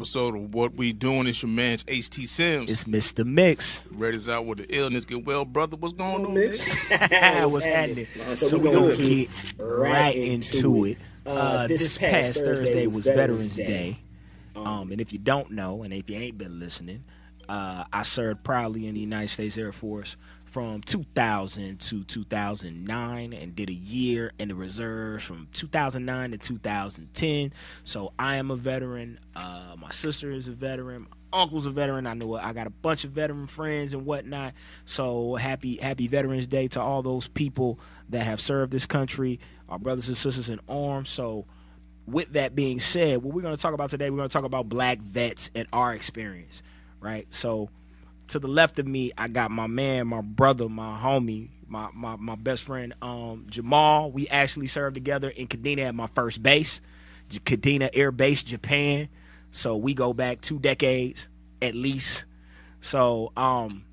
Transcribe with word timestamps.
Welcome 0.00 0.12
to 0.12 0.18
another 0.20 0.32
episode 0.32 0.34
of 0.46 0.54
What 0.54 0.74
We 0.76 0.92
Doing. 0.94 1.26
It's 1.26 1.42
your 1.42 1.50
man's 1.50 1.84
HT 1.84 2.26
Sims. 2.26 2.70
It's 2.70 2.84
Mr. 2.84 3.22
Mix. 3.26 3.86
Ready's 3.90 4.30
out 4.30 4.46
with 4.46 4.58
the 4.58 4.74
illness. 4.74 5.04
Get 5.04 5.26
well, 5.26 5.44
brother. 5.44 5.76
What's 5.76 5.92
going 5.92 6.24
on, 6.24 6.32
Mix? 6.32 6.64
What's 6.88 7.66
happening? 7.66 8.06
Uh, 8.26 8.34
So, 8.34 8.56
we're 8.56 8.72
going 8.72 8.96
to 8.96 9.04
get 9.04 9.28
right 9.58 10.16
into 10.16 10.86
it. 10.86 10.96
Uh, 11.26 11.66
this 11.66 11.98
past 11.98 12.42
Thursday 12.42 12.86
was 12.86 13.04
Veterans 13.04 13.56
Day. 13.56 13.98
Um, 14.56 14.90
and 14.90 15.02
if 15.02 15.12
you 15.12 15.18
don't 15.18 15.50
know, 15.50 15.82
and 15.82 15.92
if 15.92 16.08
you 16.08 16.16
ain't 16.16 16.38
been 16.38 16.58
listening, 16.58 17.04
uh, 17.50 17.84
I 17.92 18.02
served 18.02 18.42
proudly 18.42 18.86
in 18.86 18.94
the 18.94 19.00
United 19.00 19.28
States 19.28 19.58
Air 19.58 19.72
Force 19.72 20.16
from 20.50 20.80
2000 20.80 21.78
to 21.78 22.02
2009 22.02 23.32
and 23.32 23.54
did 23.54 23.70
a 23.70 23.74
year 23.74 24.32
in 24.38 24.48
the 24.48 24.54
reserves 24.54 25.24
from 25.24 25.46
2009 25.52 26.32
to 26.32 26.38
2010. 26.38 27.52
So 27.84 28.12
I 28.18 28.36
am 28.36 28.50
a 28.50 28.56
veteran. 28.56 29.20
Uh, 29.36 29.76
my 29.78 29.90
sister 29.90 30.32
is 30.32 30.48
a 30.48 30.52
veteran. 30.52 31.06
My 31.08 31.42
uncle's 31.42 31.66
a 31.66 31.70
veteran. 31.70 32.06
I 32.06 32.14
know 32.14 32.34
I 32.34 32.52
got 32.52 32.66
a 32.66 32.70
bunch 32.70 33.04
of 33.04 33.12
veteran 33.12 33.46
friends 33.46 33.92
and 33.92 34.04
whatnot. 34.04 34.54
So 34.84 35.36
happy 35.36 35.76
happy 35.76 36.08
Veterans 36.08 36.48
Day 36.48 36.66
to 36.68 36.80
all 36.80 37.02
those 37.02 37.28
people 37.28 37.78
that 38.08 38.24
have 38.24 38.40
served 38.40 38.72
this 38.72 38.86
country, 38.86 39.38
our 39.68 39.78
brothers 39.78 40.08
and 40.08 40.16
sisters 40.16 40.50
in 40.50 40.58
arms. 40.68 41.10
So 41.10 41.46
with 42.06 42.32
that 42.32 42.56
being 42.56 42.80
said, 42.80 43.22
what 43.22 43.34
we're 43.34 43.42
going 43.42 43.54
to 43.54 43.62
talk 43.62 43.74
about 43.74 43.90
today, 43.90 44.10
we're 44.10 44.16
going 44.16 44.28
to 44.28 44.32
talk 44.32 44.44
about 44.44 44.68
black 44.68 44.98
vets 44.98 45.48
and 45.54 45.68
our 45.72 45.94
experience, 45.94 46.62
right? 47.00 47.32
So 47.32 47.70
to 48.30 48.38
the 48.38 48.48
left 48.48 48.78
of 48.78 48.86
me, 48.86 49.12
I 49.16 49.28
got 49.28 49.50
my 49.50 49.66
man, 49.66 50.06
my 50.08 50.20
brother, 50.20 50.68
my 50.68 50.98
homie, 50.98 51.50
my 51.66 51.88
my, 51.94 52.16
my 52.16 52.36
best 52.36 52.64
friend, 52.64 52.94
um, 53.02 53.46
Jamal. 53.48 54.10
We 54.10 54.28
actually 54.28 54.66
served 54.66 54.94
together 54.94 55.30
in 55.30 55.46
Kadena 55.46 55.88
at 55.88 55.94
my 55.94 56.06
first 56.08 56.42
base, 56.42 56.80
Kadena 57.30 57.90
Air 57.92 58.12
Base, 58.12 58.42
Japan. 58.42 59.08
So 59.50 59.76
we 59.76 59.94
go 59.94 60.12
back 60.12 60.40
two 60.40 60.58
decades 60.58 61.28
at 61.62 61.74
least. 61.74 62.24
So 62.80 63.32
um, 63.36 63.84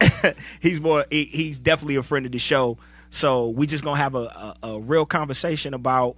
he's 0.60 0.80
more 0.80 1.04
he, 1.10 1.24
he's 1.24 1.58
definitely 1.58 1.96
a 1.96 2.02
friend 2.02 2.26
of 2.26 2.32
the 2.32 2.38
show. 2.38 2.78
So 3.10 3.48
we 3.48 3.66
just 3.66 3.84
gonna 3.84 3.98
have 3.98 4.14
a, 4.14 4.18
a, 4.18 4.54
a 4.62 4.80
real 4.80 5.04
conversation 5.04 5.74
about 5.74 6.16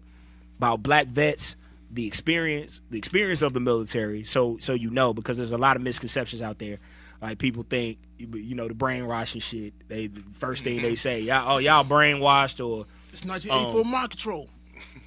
about 0.58 0.82
black 0.82 1.06
vets, 1.06 1.56
the 1.90 2.06
experience, 2.06 2.82
the 2.90 2.98
experience 2.98 3.42
of 3.42 3.54
the 3.54 3.60
military. 3.60 4.24
So 4.24 4.58
so 4.60 4.74
you 4.74 4.90
know 4.90 5.14
because 5.14 5.38
there's 5.38 5.52
a 5.52 5.58
lot 5.58 5.76
of 5.76 5.82
misconceptions 5.82 6.42
out 6.42 6.58
there. 6.58 6.78
Like 7.22 7.38
people 7.38 7.62
think 7.62 7.98
you 8.18 8.56
know 8.56 8.66
the 8.66 8.74
brainwashing 8.74 9.40
shit. 9.40 9.74
They 9.88 10.08
the 10.08 10.22
first 10.32 10.64
thing 10.64 10.82
they 10.82 10.96
say, 10.96 11.20
y'all 11.20 11.54
oh 11.54 11.58
y'all 11.58 11.84
brainwashed 11.84 12.64
or 12.64 12.86
It's 13.12 13.24
1984 13.24 13.80
Um, 13.80 13.88
mind 13.88 14.10
control. 14.10 14.48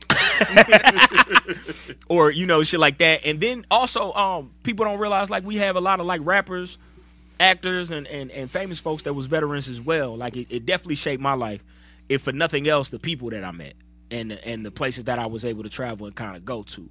or 2.09 2.31
you 2.31 2.45
know 2.45 2.63
shit 2.63 2.79
like 2.79 2.99
that. 2.99 3.25
And 3.25 3.41
then 3.41 3.65
also 3.69 4.13
um 4.13 4.51
people 4.63 4.85
don't 4.85 4.99
realize 4.99 5.29
like 5.29 5.43
we 5.43 5.57
have 5.57 5.75
a 5.75 5.81
lot 5.81 5.99
of 5.99 6.05
like 6.05 6.21
rappers, 6.23 6.77
actors 7.39 7.91
and 7.91 8.07
and, 8.07 8.31
and 8.31 8.49
famous 8.49 8.79
folks 8.79 9.03
that 9.03 9.13
was 9.13 9.25
veterans 9.25 9.67
as 9.67 9.81
well. 9.81 10.15
Like 10.15 10.37
it, 10.37 10.47
it 10.49 10.65
definitely 10.65 10.95
shaped 10.95 11.21
my 11.21 11.33
life. 11.33 11.63
If 12.07 12.21
for 12.21 12.31
nothing 12.31 12.67
else, 12.67 12.89
the 12.89 12.99
people 12.99 13.31
that 13.31 13.43
I 13.43 13.51
met 13.51 13.73
and 14.09 14.31
the, 14.31 14.47
and 14.47 14.65
the 14.65 14.71
places 14.71 15.05
that 15.05 15.19
I 15.19 15.25
was 15.25 15.43
able 15.43 15.63
to 15.63 15.69
travel 15.69 16.07
and 16.07 16.15
kind 16.15 16.37
of 16.37 16.45
go 16.45 16.63
to. 16.63 16.89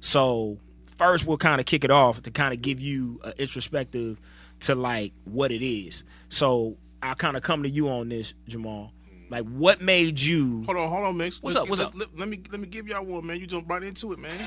So 0.00 0.58
first 0.96 1.26
we'll 1.26 1.38
kind 1.38 1.60
of 1.60 1.66
kick 1.66 1.82
it 1.82 1.90
off 1.90 2.22
to 2.22 2.30
kind 2.30 2.54
of 2.54 2.62
give 2.62 2.80
you 2.80 3.18
an 3.24 3.32
introspective 3.38 4.20
to 4.60 4.74
like 4.74 5.12
what 5.24 5.52
it 5.52 5.64
is. 5.64 6.04
So 6.28 6.76
I'll 7.02 7.14
kind 7.14 7.36
of 7.36 7.42
come 7.42 7.62
to 7.62 7.68
you 7.68 7.88
on 7.88 8.08
this, 8.08 8.34
Jamal. 8.46 8.92
Like 9.30 9.44
what 9.46 9.80
made 9.80 10.20
you 10.20 10.64
Hold 10.64 10.76
on, 10.78 10.88
hold 10.88 11.04
on, 11.04 11.16
Mix. 11.16 11.40
What's 11.40 11.54
Let's- 11.54 11.64
up, 11.64 11.70
what's 11.70 11.80
let's- 11.80 11.92
up? 11.92 11.98
Let, 11.98 12.18
let 12.18 12.28
me 12.28 12.42
let 12.50 12.60
me 12.60 12.66
give 12.66 12.88
y'all 12.88 13.04
one, 13.04 13.26
man. 13.26 13.38
You 13.38 13.46
jump 13.46 13.68
right 13.70 13.82
into 13.82 14.12
it, 14.12 14.18
man. 14.18 14.32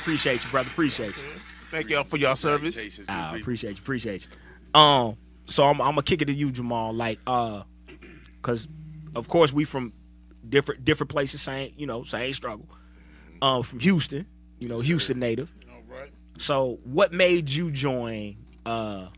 appreciate 0.00 0.44
you, 0.44 0.50
brother. 0.50 0.68
Appreciate 0.70 1.08
you. 1.16 1.22
Thank 1.70 1.90
y'all 1.90 2.04
for 2.04 2.16
y'all 2.16 2.36
service. 2.36 2.78
I 3.08 3.32
good 3.32 3.40
appreciate 3.40 3.72
you, 3.72 3.78
appreciate 3.78 4.28
you. 4.74 4.80
Um, 4.80 5.16
so 5.46 5.64
I'm, 5.64 5.80
I'm 5.80 5.90
gonna 5.92 6.02
kick 6.02 6.22
it 6.22 6.26
to 6.26 6.32
you, 6.34 6.52
Jamal. 6.52 6.92
Like, 6.92 7.18
uh, 7.26 7.62
cause 8.42 8.68
of 9.14 9.28
course 9.28 9.52
we 9.52 9.64
from 9.64 9.92
different 10.48 10.84
different 10.84 11.10
places, 11.10 11.40
same 11.42 11.72
you 11.76 11.86
know 11.86 12.02
same 12.04 12.32
struggle. 12.32 12.68
Um, 13.42 13.62
from 13.62 13.80
Houston, 13.80 14.26
you 14.60 14.68
know 14.68 14.80
Houston 14.80 15.18
native. 15.18 15.50
All 16.36 16.38
right. 16.38 16.42
So 16.42 16.78
what 16.84 17.12
made 17.12 17.50
you 17.50 17.70
join 17.70 18.36
uh 18.64 19.08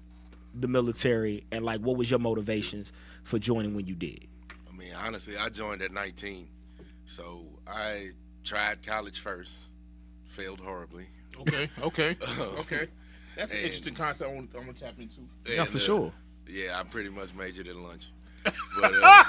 the 0.54 0.68
military, 0.68 1.44
and 1.52 1.64
like 1.64 1.80
what 1.80 1.96
was 1.96 2.10
your 2.10 2.18
motivations 2.20 2.92
for 3.22 3.38
joining 3.38 3.74
when 3.74 3.86
you 3.86 3.94
did? 3.94 4.26
I 4.68 4.76
mean, 4.76 4.92
honestly, 4.94 5.36
I 5.36 5.50
joined 5.50 5.82
at 5.82 5.92
19, 5.92 6.48
so 7.06 7.44
I 7.66 8.10
tried 8.44 8.84
college 8.84 9.20
first, 9.20 9.52
failed 10.28 10.60
horribly. 10.60 11.06
Okay. 11.40 11.68
Okay. 11.82 12.16
okay. 12.60 12.88
That's 13.36 13.52
an 13.52 13.58
And- 13.58 13.66
interesting 13.66 13.94
concept. 13.94 14.30
I 14.30 14.34
want, 14.34 14.50
I'm 14.54 14.62
gonna 14.62 14.72
tap 14.72 14.98
into. 14.98 15.20
Yeah, 15.46 15.60
And, 15.60 15.68
for 15.70 15.76
uh, 15.76 15.80
sure. 15.80 16.12
Yeah, 16.48 16.80
I 16.80 16.82
pretty 16.84 17.10
much 17.10 17.34
majored 17.34 17.66
in 17.68 17.82
lunch. 17.82 18.08
But 18.80 18.92
uh, 19.02 19.24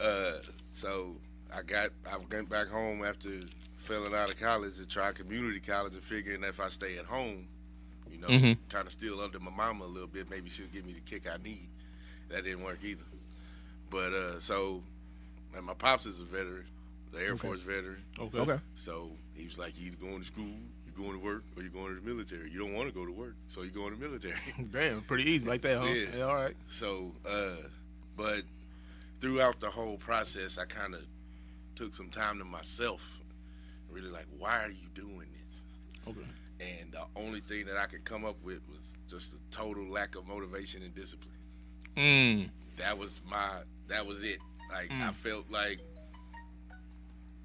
uh, 0.00 0.32
so 0.72 1.16
I 1.54 1.62
got 1.62 1.90
I 2.10 2.16
went 2.30 2.48
back 2.48 2.68
home 2.68 3.04
after 3.04 3.30
failing 3.90 4.14
out 4.14 4.30
of 4.30 4.38
college 4.38 4.76
to 4.76 4.86
try 4.86 5.10
community 5.10 5.58
college 5.58 5.94
and 5.94 6.02
figuring 6.02 6.44
if 6.44 6.60
I 6.60 6.68
stay 6.68 6.96
at 6.98 7.06
home, 7.06 7.48
you 8.10 8.18
know, 8.18 8.54
kind 8.68 8.86
of 8.86 8.92
still 8.92 9.20
under 9.20 9.40
my 9.40 9.50
mama 9.50 9.84
a 9.84 9.86
little 9.86 10.08
bit, 10.08 10.30
maybe 10.30 10.48
she'll 10.48 10.68
give 10.72 10.86
me 10.86 10.92
the 10.92 11.00
kick 11.00 11.26
I 11.28 11.42
need. 11.42 11.68
That 12.28 12.44
didn't 12.44 12.62
work 12.62 12.78
either. 12.84 13.02
But 13.90 14.12
uh, 14.12 14.40
so, 14.40 14.82
and 15.56 15.66
my 15.66 15.74
pops 15.74 16.06
is 16.06 16.20
a 16.20 16.24
veteran, 16.24 16.66
the 17.12 17.18
Air 17.18 17.36
Force 17.36 17.60
veteran. 17.60 17.96
Okay. 18.16 18.38
Okay. 18.38 18.58
So 18.76 19.10
he 19.34 19.44
was 19.44 19.58
like, 19.58 19.74
you 19.76 19.88
either 19.88 19.96
going 19.96 20.20
to 20.20 20.26
school, 20.26 20.54
you're 20.86 21.04
going 21.04 21.18
to 21.18 21.24
work, 21.24 21.42
or 21.56 21.62
you're 21.62 21.72
going 21.72 21.88
to 21.88 22.00
the 22.00 22.08
military. 22.08 22.48
You 22.50 22.60
don't 22.60 22.74
want 22.74 22.88
to 22.88 22.94
go 22.94 23.04
to 23.04 23.12
work, 23.12 23.34
so 23.48 23.62
you're 23.62 23.72
going 23.72 23.90
to 23.90 23.96
the 23.96 24.06
military. 24.06 24.36
Damn, 24.70 25.02
pretty 25.02 25.28
easy 25.28 25.48
like 25.48 25.62
that, 25.62 25.78
huh? 25.78 25.86
Yeah. 25.86 26.18
yeah 26.18 26.24
all 26.24 26.36
right. 26.36 26.56
So, 26.70 27.10
uh, 27.28 27.66
but 28.16 28.42
throughout 29.20 29.58
the 29.58 29.70
whole 29.70 29.96
process, 29.96 30.58
I 30.58 30.66
kind 30.66 30.94
of 30.94 31.00
took 31.74 31.94
some 31.94 32.10
time 32.10 32.38
to 32.38 32.44
myself, 32.44 33.19
really 33.92 34.10
like, 34.10 34.26
why 34.38 34.64
are 34.64 34.70
you 34.70 34.88
doing 34.94 35.28
this? 35.32 36.08
Okay. 36.08 36.20
And 36.60 36.92
the 36.92 37.04
only 37.16 37.40
thing 37.40 37.66
that 37.66 37.76
I 37.76 37.86
could 37.86 38.04
come 38.04 38.24
up 38.24 38.36
with 38.42 38.60
was 38.68 38.80
just 39.08 39.32
a 39.32 39.36
total 39.50 39.88
lack 39.90 40.14
of 40.14 40.26
motivation 40.26 40.82
and 40.82 40.94
discipline. 40.94 41.34
Mm. 41.96 42.50
That 42.76 42.98
was 42.98 43.20
my, 43.28 43.60
that 43.88 44.06
was 44.06 44.22
it. 44.22 44.38
Like 44.70 44.92
I 44.92 45.10
felt 45.12 45.50
like, 45.50 45.80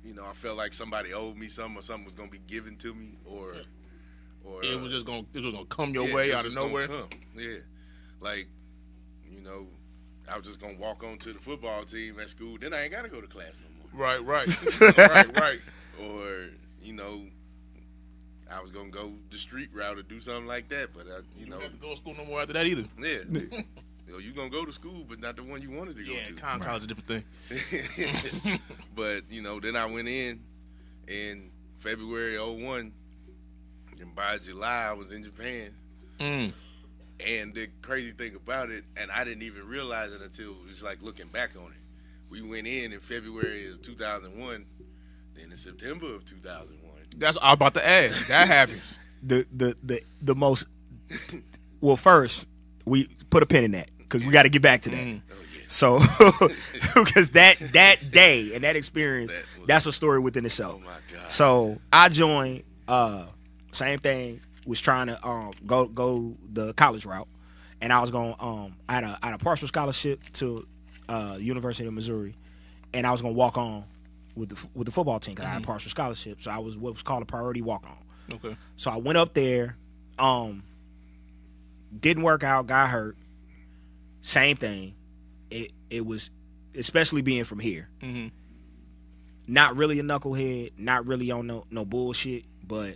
you 0.04 0.14
know, 0.14 0.26
I 0.26 0.34
felt 0.34 0.58
like 0.58 0.74
somebody 0.74 1.14
owed 1.14 1.38
me 1.38 1.48
something, 1.48 1.78
or 1.78 1.82
something 1.82 2.06
was 2.06 2.14
gonna 2.14 2.30
be 2.30 2.42
given 2.48 2.76
to 2.78 2.94
me, 2.94 3.18
or, 3.26 3.56
or 4.44 4.64
It 4.64 4.80
was 4.80 4.92
just 4.92 5.06
gonna 5.06 5.26
it 5.34 5.44
was 5.44 5.52
gonna 5.52 5.66
come 5.66 5.94
your 5.94 6.08
yeah, 6.08 6.16
way 6.16 6.30
it 6.30 6.36
out 6.36 6.44
was 6.44 6.56
of 6.56 6.62
nowhere. 6.62 6.88
Come. 6.88 7.10
Yeah, 7.36 7.58
like 8.20 8.48
you 9.28 9.42
know, 9.42 9.66
I 10.32 10.38
was 10.38 10.46
just 10.46 10.62
gonna 10.62 10.78
walk 10.78 11.04
on 11.04 11.18
to 11.20 11.34
the 11.34 11.40
football 11.40 11.84
team 11.84 12.20
at 12.20 12.30
school. 12.30 12.58
Then 12.60 12.74
I 12.74 12.84
ain't 12.84 12.92
gotta 12.92 13.10
go 13.10 13.22
to 13.22 13.28
class 13.28 13.54
no 13.60 14.00
more. 14.00 14.08
Right. 14.08 14.24
Right. 14.24 14.48
right. 14.98 15.40
Right. 15.40 15.60
Or 16.02 16.48
you 16.82 16.94
know, 16.94 17.22
I 18.52 18.62
was 18.62 18.72
gonna 18.72 18.90
go 18.90 19.14
the 19.32 19.38
street 19.38 19.70
route 19.74 19.98
or 19.98 20.04
do 20.04 20.20
something 20.20 20.46
like 20.48 20.68
that. 20.70 20.90
But 20.94 21.08
I, 21.08 21.18
you 21.18 21.24
You 21.42 21.46
know, 21.48 21.52
don't 21.60 21.64
have 21.64 21.72
to 21.74 21.78
go 21.78 21.92
to 21.92 21.98
school 21.98 22.16
no 22.18 22.26
more 22.26 22.42
after 22.42 22.54
that 22.54 22.66
either. 22.66 22.86
yeah, 23.02 23.20
you 23.30 24.14
know, 24.14 24.18
you 24.20 24.32
gonna 24.34 24.50
go 24.50 24.66
to 24.66 24.74
school, 24.74 25.06
but 25.08 25.20
not 25.20 25.36
the 25.36 25.44
one 25.44 25.62
you 25.62 25.72
wanted 25.72 25.96
to 25.98 26.04
go 26.04 26.12
Yeah, 26.14 26.26
to. 26.28 26.34
con 26.34 26.60
college 26.60 26.84
is 26.84 26.86
a 26.86 26.94
different 26.94 27.26
thing. 27.50 28.60
but 28.96 29.24
you 29.30 29.42
know, 29.42 29.60
then 29.60 29.76
I 29.76 29.86
went 29.86 30.08
in 30.08 30.42
in 31.08 31.50
February 31.78 32.38
01, 32.40 32.92
and 34.00 34.16
by 34.16 34.38
July 34.38 34.88
I 34.90 34.94
was 34.94 35.12
in 35.12 35.24
Japan. 35.24 35.72
Mm. 36.20 36.54
And 37.26 37.54
the 37.54 37.68
crazy 37.82 38.12
thing 38.12 38.36
about 38.36 38.70
it, 38.70 38.84
and 38.98 39.10
I 39.10 39.24
didn't 39.24 39.44
even 39.44 39.66
realize 39.68 40.12
it 40.14 40.22
until 40.22 40.52
it 40.52 40.68
was 40.68 40.84
like 40.84 41.02
looking 41.02 41.28
back 41.28 41.52
on 41.56 41.68
it. 41.72 41.78
We 42.30 42.42
went 42.42 42.68
in 42.68 42.92
in 42.92 43.00
February 43.00 43.72
of 43.72 43.82
2001, 43.84 44.66
then 45.36 45.52
in 45.52 45.58
September 45.58 46.16
of 46.16 46.26
2001. 46.26 46.80
That's 47.18 47.38
I 47.42 47.50
was 47.52 47.54
about 47.56 47.74
to 47.76 47.88
ask. 47.88 48.28
That 48.28 48.48
happens. 48.48 48.98
the 49.24 49.46
the 49.56 49.76
the 49.84 50.02
the 50.22 50.36
most 50.36 50.66
well 51.82 51.96
first 51.98 52.46
we 52.86 53.08
put 53.30 53.44
a 53.44 53.46
pin 53.46 53.64
in 53.64 53.72
that 53.72 53.90
because 53.98 54.24
we 54.24 54.32
got 54.32 54.44
to 54.44 54.50
get 54.50 54.62
back 54.62 54.82
to 54.84 54.90
that 54.90 55.00
Mm. 55.00 55.22
Oh 55.32 55.36
yeah, 55.56 55.62
so 55.68 56.00
because 57.04 57.30
that 57.32 57.58
that 57.74 58.12
day 58.12 58.52
and 58.54 58.64
that 58.64 58.76
experience 58.76 59.32
That 59.32 59.44
was- 59.60 59.68
that's 59.68 59.86
a 59.88 59.92
story 59.92 60.20
within 60.20 60.46
itself 60.46 60.76
oh 60.84 60.86
my 60.86 60.98
god. 61.20 61.32
so 61.32 61.80
i 61.92 62.10
joined 62.10 62.64
uh 62.88 63.26
same 63.72 64.00
thing 64.00 64.42
was 64.68 64.80
trying 64.80 65.08
to 65.08 65.28
um 65.28 65.52
go 65.66 65.88
go 65.88 66.36
the 66.54 66.74
college 66.74 67.06
route 67.06 67.28
and 67.82 67.92
i 67.94 68.00
was 68.00 68.12
going 68.12 68.36
um 68.40 68.76
i 68.90 68.94
had 68.94 69.04
a, 69.04 69.18
I 69.24 69.28
had 69.32 69.36
a 69.42 69.44
partial 69.44 69.68
scholarship 69.68 70.20
to 70.34 70.68
uh 71.10 71.38
university 71.40 71.88
of 71.88 71.94
missouri 71.94 72.36
and 72.94 73.06
i 73.08 73.12
was 73.12 73.22
going 73.22 73.34
to 73.34 73.38
walk 73.38 73.58
on 73.58 73.86
with 74.36 74.50
the 74.50 74.68
with 74.74 74.86
the 74.86 74.92
football 74.92 75.20
team 75.20 75.34
because 75.36 75.48
i 75.48 75.54
had 75.54 75.62
a 75.62 75.66
partial 75.66 75.90
scholarship 75.90 76.42
so 76.42 76.52
i 76.52 76.58
was 76.58 76.78
what 76.78 76.94
was 76.94 77.02
called 77.02 77.22
a 77.24 77.26
priority 77.26 77.62
walk 77.62 77.86
on 77.86 77.98
Okay. 78.36 78.58
so 78.76 78.90
I 78.90 78.96
went 78.98 79.20
up 79.20 79.36
there, 79.36 79.78
um, 80.18 80.64
didn't 82.00 82.24
work 82.24 82.44
out, 82.44 82.66
got 82.66 82.90
hurt. 82.90 83.16
Same 84.22 84.58
thing. 84.58 84.96
It 85.52 85.72
it 85.92 86.04
was 86.06 86.32
especially 86.76 87.22
being 87.22 87.44
from 87.44 87.60
here. 87.60 87.88
Mm-hmm. 88.02 88.30
not 89.48 89.76
really 89.76 90.00
a 90.00 90.04
knucklehead, 90.04 90.72
not 90.80 91.06
really 91.08 91.30
on 91.30 91.46
no 91.46 91.66
no 91.70 91.86
bullshit, 91.86 92.46
but 92.68 92.96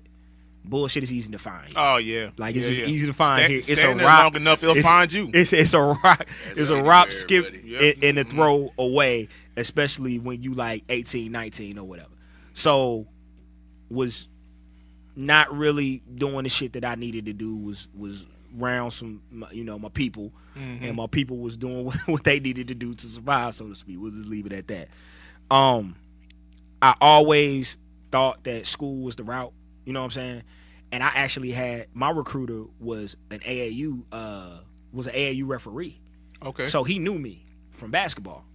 bullshit 0.66 1.04
is 1.04 1.14
easy 1.14 1.32
to 1.32 1.38
find. 1.38 1.72
Oh 1.76 1.98
yeah, 1.98 2.32
Like 2.38 2.56
it's 2.56 2.66
Yeah, 2.66 2.70
just 2.72 2.82
yeah. 2.82 2.88
easy 2.96 3.06
to 3.08 3.14
find 3.14 3.38
Stand- 3.40 3.52
here. 3.52 3.58
It's 3.68 3.84
a 3.84 3.96
rock. 4.04 4.24
long 4.34 4.36
enough, 4.42 4.64
it'll 4.64 4.76
it's- 4.76 4.86
find 4.88 5.14
you. 5.14 5.30
It's, 5.34 5.54
it's 5.54 5.76
a 5.76 5.82
rock. 5.82 6.26
It's 6.56 6.70
a 6.72 6.82
rock 6.82 7.12
skip. 7.12 7.54
Yep. 7.64 7.82
and, 7.82 8.04
and 8.04 8.20
a 8.20 8.24
throw 8.24 8.74
away, 8.80 9.30
especially 9.60 10.20
when 10.20 10.42
you 10.42 10.54
like 10.54 10.84
18, 10.90 11.32
19 11.32 11.78
or 11.78 11.84
whatever. 11.86 12.10
So 12.54 13.08
was 13.90 14.28
not 15.16 15.54
really 15.54 16.02
doing 16.16 16.44
the 16.44 16.50
shit 16.50 16.74
that 16.74 16.86
I 16.86 16.96
needed 16.96 17.26
to 17.26 17.34
do. 17.34 17.58
Was 17.58 17.88
was 17.96 18.26
around 18.60 18.92
some 18.92 19.22
you 19.52 19.64
know 19.64 19.78
my 19.78 19.90
people, 19.90 20.32
and 20.56 20.96
my 20.96 21.08
people 21.08 21.38
was 21.38 21.58
doing 21.58 21.86
what, 21.86 21.98
what 22.06 22.24
they 22.24 22.40
needed 22.40 22.70
to 22.70 22.76
do 22.76 22.94
to 22.94 23.06
survive, 23.06 23.54
so 23.54 23.68
to 23.68 23.76
speak. 23.76 23.98
We'll 24.00 24.12
just 24.12 24.30
leave 24.30 24.46
it 24.46 24.54
at 24.54 24.68
that. 24.68 24.88
Um, 25.52 25.96
I 26.82 26.96
always 27.02 27.78
thought 28.12 28.44
that 28.46 28.66
school 28.66 29.04
was 29.04 29.16
the 29.16 29.24
route. 29.24 29.54
You 29.86 29.94
know 29.94 30.00
what 30.00 30.06
I'm 30.06 30.12
saying? 30.12 30.44
And 30.92 31.04
I 31.04 31.12
actually 31.14 31.52
had 31.52 31.88
my 31.94 32.10
recruiter 32.10 32.66
was 32.80 33.16
an 33.30 33.40
AAU 33.40 34.04
uh 34.12 34.60
was 34.92 35.08
an 35.08 35.14
AAU 35.14 35.48
referee. 35.48 36.00
Okay. 36.44 36.64
So 36.64 36.84
he 36.84 37.00
knew 37.00 37.18
me 37.20 37.46
from 37.72 37.92
basketball. 37.92 38.46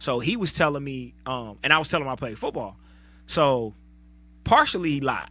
So 0.00 0.18
he 0.18 0.36
was 0.36 0.52
telling 0.52 0.82
me, 0.82 1.14
um, 1.26 1.58
and 1.62 1.72
I 1.72 1.78
was 1.78 1.88
telling 1.88 2.06
him 2.06 2.12
I 2.12 2.16
played 2.16 2.38
football. 2.38 2.76
So 3.26 3.74
partially 4.44 4.90
he 4.90 5.00
lied. 5.00 5.28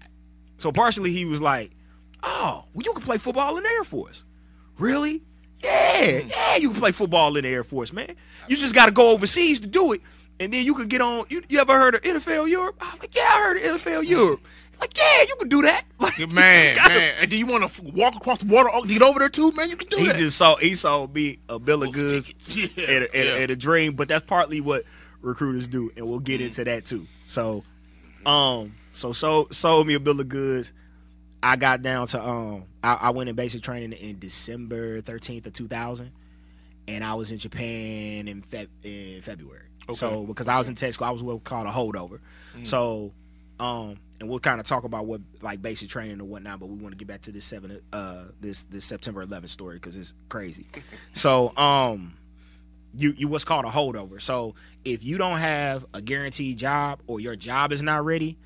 So 0.60 0.72
partially 0.72 1.12
he 1.12 1.26
was 1.26 1.42
like, 1.42 1.72
"Oh, 2.24 2.66
well, 2.74 2.84
you 2.86 2.94
can 2.94 3.02
play 3.02 3.18
football 3.18 3.58
in 3.58 3.64
the 3.64 3.70
Air 3.70 3.84
Force." 3.84 4.24
Really? 4.78 5.24
Yeah, 5.62 6.20
yeah, 6.20 6.56
you 6.58 6.72
can 6.72 6.80
play 6.80 6.92
football 6.92 7.36
in 7.36 7.44
the 7.44 7.50
Air 7.50 7.64
Force, 7.64 7.92
man. 7.92 8.16
You 8.48 8.56
just 8.56 8.74
got 8.76 8.86
to 8.86 8.94
go 8.94 9.12
overseas 9.12 9.60
to 9.62 9.68
do 9.68 9.92
it, 9.94 10.02
and 10.40 10.54
then 10.54 10.66
you 10.66 10.76
could 10.76 10.88
get 10.88 11.02
on. 11.02 11.26
You, 11.30 11.42
you 11.50 11.60
ever 11.60 11.74
heard 11.74 11.96
of 11.96 12.02
NFL 12.02 12.50
Europe? 12.50 12.78
I 12.80 12.92
was 12.92 13.00
like, 13.02 13.16
"Yeah, 13.16 13.24
I 13.24 13.42
heard 13.42 13.58
of 13.58 13.82
NFL 13.82 14.08
Europe." 14.08 14.48
Like, 14.80 14.98
yeah, 14.98 15.22
you 15.28 15.36
could 15.40 15.50
do 15.50 15.62
that. 15.64 15.84
Like, 16.00 16.30
man, 16.30 16.76
gotta- 16.76 16.94
man, 16.94 17.14
and 17.20 17.30
do 17.30 17.38
you 17.38 17.46
want 17.46 17.70
to 17.70 17.84
walk 17.84 18.16
across 18.16 18.40
the 18.40 18.48
water 18.48 18.70
oh, 18.72 18.84
to 18.84 18.88
get 18.88 19.02
over 19.02 19.20
there 19.20 19.28
too, 19.28 19.52
man? 19.52 19.70
You 19.70 19.76
can 19.76 19.90
do 19.90 19.98
he 19.98 20.08
that. 20.08 20.16
He 20.16 20.22
just 20.24 20.38
saw 20.38 20.56
he 20.56 20.74
saw 20.74 21.08
me 21.08 21.40
a 21.50 21.60
bill 21.60 21.84
of 21.84 21.92
goods 21.92 22.34
Yeah, 22.56 22.68
and, 22.78 23.04
a, 23.04 23.16
and, 23.16 23.26
yeah. 23.26 23.36
and 23.36 23.52
a 23.52 23.56
dream, 23.58 23.96
but 23.96 24.08
that's 24.08 24.26
partly 24.26 24.62
what 24.62 24.86
recruiters 25.22 25.68
do, 25.68 25.92
and 25.98 26.08
we'll 26.08 26.20
get 26.20 26.40
into 26.40 26.64
that 26.64 26.86
too. 26.86 27.06
So, 27.26 27.66
um, 28.26 28.76
so 28.94 29.12
so 29.12 29.48
sold 29.52 29.88
me 29.88 29.94
a 29.96 30.00
bill 30.00 30.20
of 30.22 30.30
goods. 30.30 30.72
I 31.44 31.58
got 31.58 31.82
down 31.82 32.08
to 32.08 32.26
um, 32.26 32.64
I, 32.82 32.94
I 32.94 33.10
went 33.10 33.30
in 33.30 33.36
basic 33.36 33.62
training 33.62 33.92
in 33.92 34.20
December 34.20 35.02
thirteenth 35.02 35.46
of 35.48 35.54
two 35.54 35.68
thousand, 35.68 36.12
and 36.88 37.04
I 37.04 37.16
was 37.16 37.34
in 37.34 37.40
Japan 37.40 38.30
in 38.30 38.42
Feb 38.42 38.68
in 38.84 39.22
February. 39.22 39.66
Okay. 39.90 39.98
So 39.98 40.26
because 40.26 40.48
I 40.48 40.58
was 40.58 40.70
in 40.70 40.76
tech 40.76 40.94
school, 40.94 41.08
I 41.08 41.12
was 41.12 41.24
what 41.24 41.36
we 41.36 41.42
call 41.42 41.68
a 41.68 41.72
holdover. 41.72 42.20
So, 42.64 43.14
um, 43.60 44.00
and 44.20 44.30
we'll 44.30 44.40
kind 44.40 44.60
of 44.60 44.66
talk 44.66 44.84
about 44.84 45.06
what 45.06 45.22
like 45.42 45.62
basic 45.62 45.90
training 45.90 46.14
and 46.14 46.30
whatnot, 46.30 46.60
but 46.60 46.68
we 46.68 46.76
want 46.76 46.92
to 46.94 46.98
get 46.98 47.08
back 47.08 47.22
to 47.22 47.32
this 47.32 47.46
seven 47.46 47.80
uh 47.94 48.24
this 48.42 48.66
this 48.66 48.86
September 48.86 49.26
11th 49.26 49.50
story 49.50 49.76
because 49.76 49.96
it's 49.98 50.14
crazy. 50.30 50.68
so, 51.14 51.56
um, 51.58 52.16
you 52.96 53.14
you 53.18 53.28
what's 53.28 53.46
called 53.46 53.66
a 53.66 53.70
holdover. 53.70 54.22
So 54.22 54.56
if 54.84 55.04
you 55.04 55.18
don't 55.18 55.38
have 55.40 55.86
a 55.94 56.02
guaranteed 56.02 56.58
job 56.58 57.02
or 57.08 57.20
your 57.20 57.36
job 57.36 57.72
is 57.72 57.82
not 57.84 58.04
ready, 58.04 58.38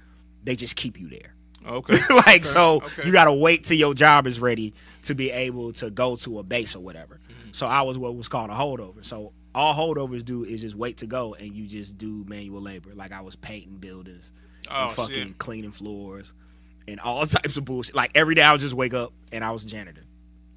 they 0.44 0.56
just 0.56 0.76
keep 0.76 1.00
you 1.00 1.08
there. 1.08 1.34
okay. 1.66 1.98
like 2.28 2.44
so 2.44 2.76
okay. 2.78 3.06
you 3.06 3.12
gotta 3.14 3.34
wait 3.34 3.64
till 3.64 3.78
your 3.78 3.94
job 3.94 4.28
is 4.28 4.40
ready 4.40 4.74
to 5.04 5.16
be 5.16 5.32
able 5.32 5.72
to 5.74 5.90
go 5.90 6.16
to 6.18 6.40
a 6.40 6.44
base 6.44 6.76
or 6.76 6.82
whatever 6.82 7.20
Mm-hmm. 7.24 7.52
so 7.54 7.68
i 7.68 7.82
was 7.84 7.98
what 7.98 8.14
was 8.18 8.28
called 8.28 8.50
a 8.50 8.54
holdover 8.54 9.04
so 9.06 9.32
all 9.56 9.74
holdovers 9.74 10.26
do 10.26 10.44
is 10.44 10.60
just 10.60 10.76
wait 10.76 10.98
to 10.98 11.08
go 11.08 11.36
and 11.36 11.54
you 11.54 11.66
just 11.66 11.98
do 11.98 12.26
manual 12.28 12.60
labor 12.62 12.92
like 12.96 13.14
i 13.14 13.22
was 13.22 13.38
painting 13.38 13.78
buildings 13.78 14.34
Oh, 14.72 14.84
and 14.86 14.92
fucking 14.92 15.14
shit. 15.16 15.38
cleaning 15.38 15.72
floors 15.72 16.34
and 16.88 17.00
all 17.00 17.26
types 17.26 17.58
of 17.58 17.66
bullshit 17.66 17.96
like 17.96 18.12
every 18.16 18.36
day 18.36 18.42
i 18.44 18.52
would 18.52 18.62
just 18.62 18.74
wake 18.74 18.94
up 18.94 19.12
and 19.32 19.44
i 19.44 19.52
was 19.52 19.66
a 19.66 19.68
janitor 19.68 20.04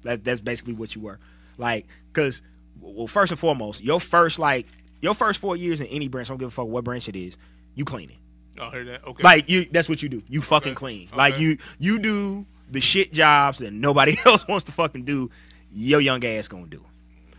that, 0.03 0.23
that's 0.23 0.41
basically 0.41 0.73
what 0.73 0.95
you 0.95 1.01
were 1.01 1.19
like 1.57 1.85
because 2.13 2.41
well 2.79 3.07
first 3.07 3.31
and 3.31 3.39
foremost 3.39 3.83
your 3.83 3.99
first 3.99 4.39
like 4.39 4.65
your 5.01 5.13
first 5.13 5.39
four 5.39 5.55
years 5.55 5.81
in 5.81 5.87
any 5.87 6.07
branch 6.07 6.29
I 6.29 6.31
don't 6.31 6.37
give 6.39 6.47
a 6.47 6.51
fuck 6.51 6.67
what 6.67 6.83
branch 6.83 7.07
it 7.09 7.15
is 7.15 7.37
you 7.75 7.85
cleaning 7.85 8.17
I 8.59 8.69
heard 8.71 8.87
that. 8.87 9.05
Okay. 9.05 9.21
like 9.23 9.49
you, 9.51 9.67
that's 9.69 9.87
what 9.87 10.01
you 10.01 10.09
do. 10.09 10.23
You 10.27 10.41
fucking 10.41 10.71
Okay. 10.71 10.75
clean. 10.75 11.09
Like 11.15 11.37
you, 11.37 11.57
you 11.77 11.99
do 11.99 12.43
the 12.71 12.81
shit 12.81 13.13
jobs 13.13 13.59
that 13.59 13.71
nobody 13.71 14.15
else 14.25 14.47
wants 14.47 14.63
to 14.63 14.71
fucking 14.71 15.03
do. 15.03 15.29
Your 15.71 16.01
young 16.01 16.25
ass 16.25 16.47
gonna 16.47 16.65
do. 16.65 16.83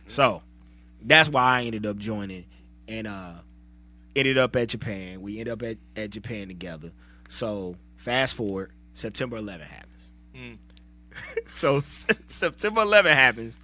So 0.07 0.43
that's 1.03 1.29
why 1.29 1.43
I 1.43 1.65
ended 1.65 1.87
up 1.87 1.97
joining, 1.97 2.45
and 2.87 3.09
uh, 3.09 3.33
ended 4.19 4.39
up 4.39 4.57
at 4.57 4.69
Japan. 4.69 5.21
We 5.21 5.39
ended 5.39 5.53
up 5.53 5.63
at, 5.63 5.79
at 5.97 6.11
Japan 6.11 6.49
together. 6.49 6.93
So 7.29 7.77
fast 7.97 8.37
forward, 8.37 8.73
September 8.95 9.37
11 9.37 9.67
happens. 9.67 10.11
Mm. 10.35 10.59
so 11.55 11.81
September 11.85 12.83
11 12.83 13.13
happens. 13.13 13.59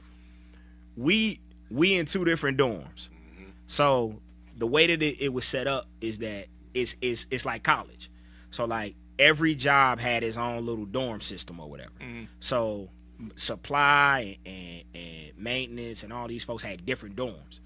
We 0.96 1.40
we 1.70 1.94
in 1.94 2.06
two 2.06 2.24
different 2.24 2.58
dorms. 2.58 3.08
Mm-hmm. 3.10 3.50
So 3.66 4.20
the 4.56 4.66
way 4.66 4.86
that 4.86 5.02
it, 5.02 5.20
it 5.20 5.32
was 5.32 5.44
set 5.44 5.66
up 5.66 5.86
is 6.00 6.20
that 6.20 6.46
it's 6.72 6.96
it's 7.00 7.26
it's 7.30 7.44
like 7.44 7.62
college. 7.62 8.10
So 8.50 8.64
like 8.64 8.96
every 9.18 9.54
job 9.54 9.98
had 9.98 10.22
its 10.22 10.36
own 10.36 10.64
little 10.64 10.84
dorm 10.84 11.20
system 11.20 11.60
or 11.60 11.68
whatever. 11.68 11.92
Mm-hmm. 12.00 12.24
So 12.40 12.90
supply 13.36 14.38
and, 14.44 14.82
and 14.94 15.32
maintenance 15.36 16.02
and 16.02 16.12
all 16.12 16.28
these 16.28 16.44
folks 16.44 16.62
had 16.62 16.84
different 16.84 17.16
dorms. 17.16 17.60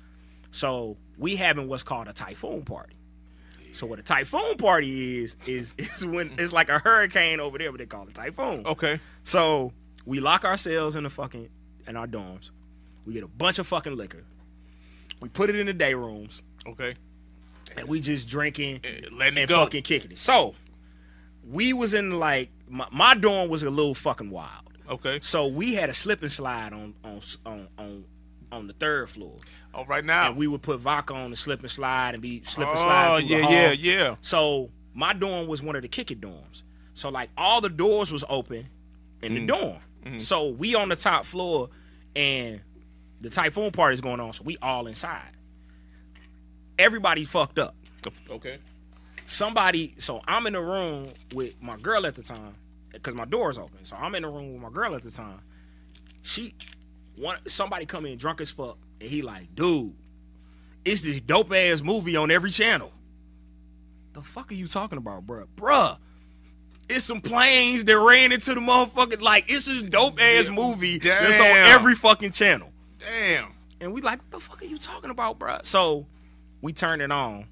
So 0.50 0.96
we 1.16 1.36
having 1.36 1.68
what's 1.68 1.82
called 1.82 2.08
a 2.08 2.12
typhoon 2.12 2.62
party. 2.64 2.94
So 3.72 3.86
what 3.86 3.98
a 3.98 4.02
typhoon 4.02 4.56
party 4.56 5.18
is 5.18 5.36
is 5.46 5.74
is 5.78 6.04
when 6.06 6.32
it's 6.38 6.52
like 6.52 6.68
a 6.68 6.78
hurricane 6.78 7.38
over 7.40 7.58
there, 7.58 7.70
but 7.70 7.78
they 7.78 7.86
call 7.86 8.08
it 8.08 8.14
typhoon. 8.14 8.66
okay. 8.66 9.00
So 9.24 9.72
we 10.04 10.20
lock 10.20 10.44
ourselves 10.44 10.96
in 10.96 11.04
the 11.04 11.10
fucking 11.10 11.48
in 11.86 11.96
our 11.96 12.06
dorms. 12.06 12.50
We 13.04 13.14
get 13.14 13.22
a 13.24 13.28
bunch 13.28 13.58
of 13.58 13.66
fucking 13.66 13.96
liquor. 13.96 14.24
We 15.20 15.28
put 15.28 15.50
it 15.50 15.56
in 15.56 15.66
the 15.66 15.72
day 15.74 15.94
rooms, 15.94 16.42
Okay. 16.66 16.94
and 17.76 17.88
we 17.88 18.00
just 18.00 18.28
drinking 18.28 18.80
Eh, 18.84 19.00
letting 19.12 19.36
it 19.38 19.40
and 19.42 19.48
go. 19.48 19.56
fucking 19.64 19.82
kicking 19.82 20.12
it. 20.12 20.18
So 20.18 20.54
we 21.44 21.72
was 21.72 21.92
in 21.94 22.18
like 22.18 22.50
my, 22.68 22.86
my 22.92 23.14
dorm 23.14 23.48
was 23.48 23.62
a 23.62 23.70
little 23.70 23.94
fucking 23.94 24.30
wild. 24.30 24.64
Okay. 24.88 25.18
So 25.22 25.46
we 25.46 25.74
had 25.74 25.90
a 25.90 25.94
slip 25.94 26.22
and 26.22 26.32
slide 26.32 26.72
on 26.72 26.94
on 27.04 27.20
on 27.44 27.68
on 27.78 28.04
on 28.50 28.66
the 28.66 28.72
third 28.72 29.08
floor, 29.08 29.36
Oh, 29.74 29.84
right 29.84 30.04
now. 30.04 30.28
and 30.28 30.36
we 30.36 30.46
would 30.46 30.62
put 30.62 30.80
vodka 30.80 31.14
on 31.14 31.30
the 31.30 31.36
slip 31.36 31.60
and 31.60 31.70
slide 31.70 32.14
and 32.14 32.22
be 32.22 32.42
slip 32.44 32.68
and 32.68 32.78
oh 32.78 32.82
slide. 32.82 33.22
the 33.22 33.26
yeah, 33.26 33.48
yeah, 33.50 33.72
yeah. 33.72 34.16
So 34.20 34.70
my 34.94 35.12
dorm 35.12 35.46
was 35.46 35.62
one 35.62 35.76
of 35.76 35.82
the 35.82 35.88
kick 35.88 36.10
it 36.10 36.20
dorms. 36.20 36.62
So 36.94 37.08
like 37.08 37.30
all 37.36 37.60
the 37.60 37.68
doors 37.68 38.12
was 38.12 38.24
open 38.28 38.68
in 39.22 39.34
the 39.34 39.40
mm. 39.40 39.48
dorm. 39.48 39.78
Mm-hmm. 40.04 40.18
So 40.18 40.48
we 40.48 40.74
on 40.74 40.88
the 40.88 40.96
top 40.96 41.24
floor 41.24 41.70
and 42.16 42.60
the 43.20 43.30
typhoon 43.30 43.70
party 43.70 43.94
is 43.94 44.00
going 44.00 44.20
on. 44.20 44.32
So 44.32 44.44
we 44.44 44.56
all 44.62 44.86
inside. 44.86 45.30
Everybody 46.78 47.24
fucked 47.24 47.58
up. 47.58 47.74
Okay. 48.30 48.58
Somebody. 49.26 49.94
So 49.98 50.20
I'm 50.26 50.46
in 50.46 50.54
the 50.54 50.60
room 50.60 51.08
with 51.32 51.60
my 51.62 51.76
girl 51.76 52.06
at 52.06 52.14
the 52.14 52.22
time 52.22 52.54
because 52.92 53.14
my 53.14 53.24
door 53.24 53.42
door's 53.42 53.58
open. 53.58 53.84
So 53.84 53.96
I'm 53.96 54.14
in 54.14 54.22
the 54.22 54.28
room 54.28 54.52
with 54.52 54.62
my 54.62 54.70
girl 54.70 54.94
at 54.94 55.02
the 55.02 55.10
time. 55.10 55.40
She, 56.22 56.54
one 57.18 57.38
somebody 57.46 57.86
come 57.86 58.06
in 58.06 58.18
drunk 58.18 58.40
as 58.40 58.50
fuck 58.50 58.78
and 59.00 59.08
he 59.08 59.22
like, 59.22 59.54
dude, 59.54 59.94
it's 60.84 61.02
this 61.02 61.20
dope 61.20 61.52
ass 61.52 61.82
movie 61.82 62.16
on 62.16 62.30
every 62.30 62.50
channel. 62.50 62.92
The 64.12 64.22
fuck 64.22 64.50
are 64.50 64.54
you 64.54 64.66
talking 64.66 64.98
about, 64.98 65.26
bruh? 65.26 65.46
Bruh. 65.56 65.98
It's 66.88 67.04
some 67.04 67.20
planes 67.20 67.84
that 67.84 67.98
ran 67.98 68.32
into 68.32 68.54
the 68.54 68.60
motherfucking 68.60 69.20
like 69.20 69.44
it's 69.48 69.66
this 69.66 69.82
dope 69.82 70.20
ass 70.20 70.48
movie 70.48 70.98
that's 70.98 71.40
on 71.40 71.46
every 71.46 71.94
fucking 71.94 72.32
channel. 72.32 72.72
Damn. 72.98 73.52
And 73.80 73.92
we 73.92 74.00
like, 74.00 74.20
what 74.20 74.30
the 74.30 74.40
fuck 74.40 74.62
are 74.62 74.66
you 74.66 74.78
talking 74.78 75.10
about, 75.10 75.38
bruh? 75.38 75.64
So 75.64 76.06
we 76.62 76.72
turn 76.72 77.00
it 77.00 77.12
on, 77.12 77.46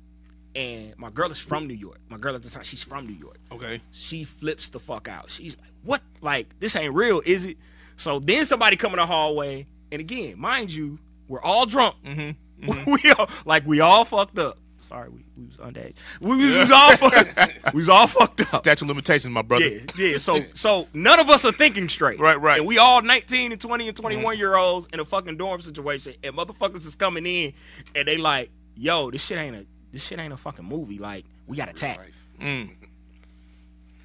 and 0.55 0.97
my 0.99 1.11
girl 1.11 1.31
is 1.31 1.39
from 1.39 1.69
New 1.69 1.75
York. 1.75 2.01
My 2.09 2.17
girl 2.17 2.35
at 2.35 2.43
the 2.43 2.51
time, 2.51 2.65
she's 2.65 2.83
from 2.83 3.07
New 3.07 3.15
York. 3.15 3.39
Okay. 3.53 3.81
She 3.93 4.25
flips 4.25 4.71
the 4.71 4.81
fuck 4.81 5.07
out. 5.07 5.31
She's 5.31 5.57
like, 5.59 5.71
what? 5.85 6.03
Like, 6.21 6.59
this 6.59 6.75
ain't 6.75 6.95
real, 6.95 7.21
is 7.25 7.45
it? 7.45 7.59
So 7.97 8.19
then 8.21 8.45
somebody 8.45 8.76
come 8.76 8.93
in 8.93 8.99
the 8.99 9.07
hallway, 9.07 9.67
and 9.91 10.00
again, 10.00 10.38
mind 10.38 10.73
you, 10.73 10.99
we're 11.29 11.43
all 11.43 11.67
drunk. 11.67 11.97
Mm-hmm. 12.05 12.71
mm-hmm. 12.71 12.93
we 13.05 13.12
all 13.12 13.29
like 13.45 13.67
we 13.67 13.81
all 13.81 14.05
fucked 14.05 14.38
up. 14.38 14.59
Sorry, 14.79 15.09
we, 15.09 15.25
we 15.37 15.47
was 15.47 15.57
underage. 15.57 15.97
We, 16.21 16.37
we 16.37 16.59
was 16.59 16.71
all 16.71 16.97
fucked. 16.97 17.75
we 17.75 17.81
was 17.81 17.88
all 17.88 18.07
fucked 18.07 18.41
up. 18.43 18.62
Statute 18.62 18.83
of 18.83 18.88
limitations, 18.88 19.33
my 19.33 19.43
brother. 19.43 19.67
Yeah, 19.67 19.81
yeah. 19.97 20.19
So 20.19 20.41
so 20.55 20.87
none 20.93 21.19
of 21.19 21.29
us 21.29 21.45
are 21.45 21.53
thinking 21.53 21.88
straight. 21.88 22.21
Right, 22.21 22.41
right. 22.41 22.59
And 22.59 22.67
we 22.67 22.79
all 22.79 23.03
19 23.03 23.53
and 23.53 23.61
20 23.61 23.88
and 23.88 23.97
21 23.97 24.23
mm-hmm. 24.23 24.38
year 24.38 24.57
olds 24.57 24.87
in 24.93 25.00
a 25.00 25.05
fucking 25.05 25.38
dorm 25.38 25.61
situation, 25.61 26.15
and 26.23 26.37
motherfuckers 26.37 26.87
is 26.87 26.95
coming 26.95 27.26
in 27.26 27.53
and 27.95 28.07
they 28.07 28.17
like, 28.17 28.50
yo, 28.76 29.11
this 29.11 29.25
shit 29.25 29.38
ain't 29.38 29.57
a 29.57 29.67
this 29.93 30.05
shit 30.05 30.19
ain't 30.19 30.33
a 30.33 30.37
fucking 30.37 30.65
movie. 30.65 30.99
Like, 30.99 31.25
we 31.47 31.57
got 31.57 31.69
attacked. 31.69 32.00
Life. 32.00 32.26
Mm. 32.41 32.71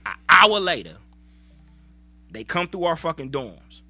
An 0.06 0.14
hour 0.30 0.60
later, 0.60 0.98
they 2.32 2.44
come 2.44 2.68
through 2.68 2.86
our 2.86 2.96
fucking 2.96 3.32
dorms. 3.32 3.82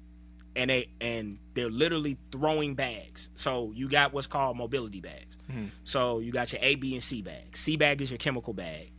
and 0.54 0.68
they 0.68 0.88
and 1.00 1.38
they're 1.54 1.70
literally 1.70 2.18
throwing 2.30 2.74
bags. 2.74 3.30
So 3.36 3.72
you 3.74 3.88
got 3.88 4.12
what's 4.12 4.26
called 4.26 4.56
mobility 4.56 5.00
bags. 5.00 5.38
Mm-hmm. 5.50 5.66
So 5.84 6.18
you 6.18 6.30
got 6.32 6.52
your 6.52 6.60
A, 6.62 6.74
B, 6.74 6.92
and 6.94 7.02
C 7.02 7.22
bag. 7.22 7.56
C 7.56 7.76
bag 7.76 8.00
is 8.02 8.10
your 8.10 8.18
chemical 8.18 8.52
bag. 8.52 8.92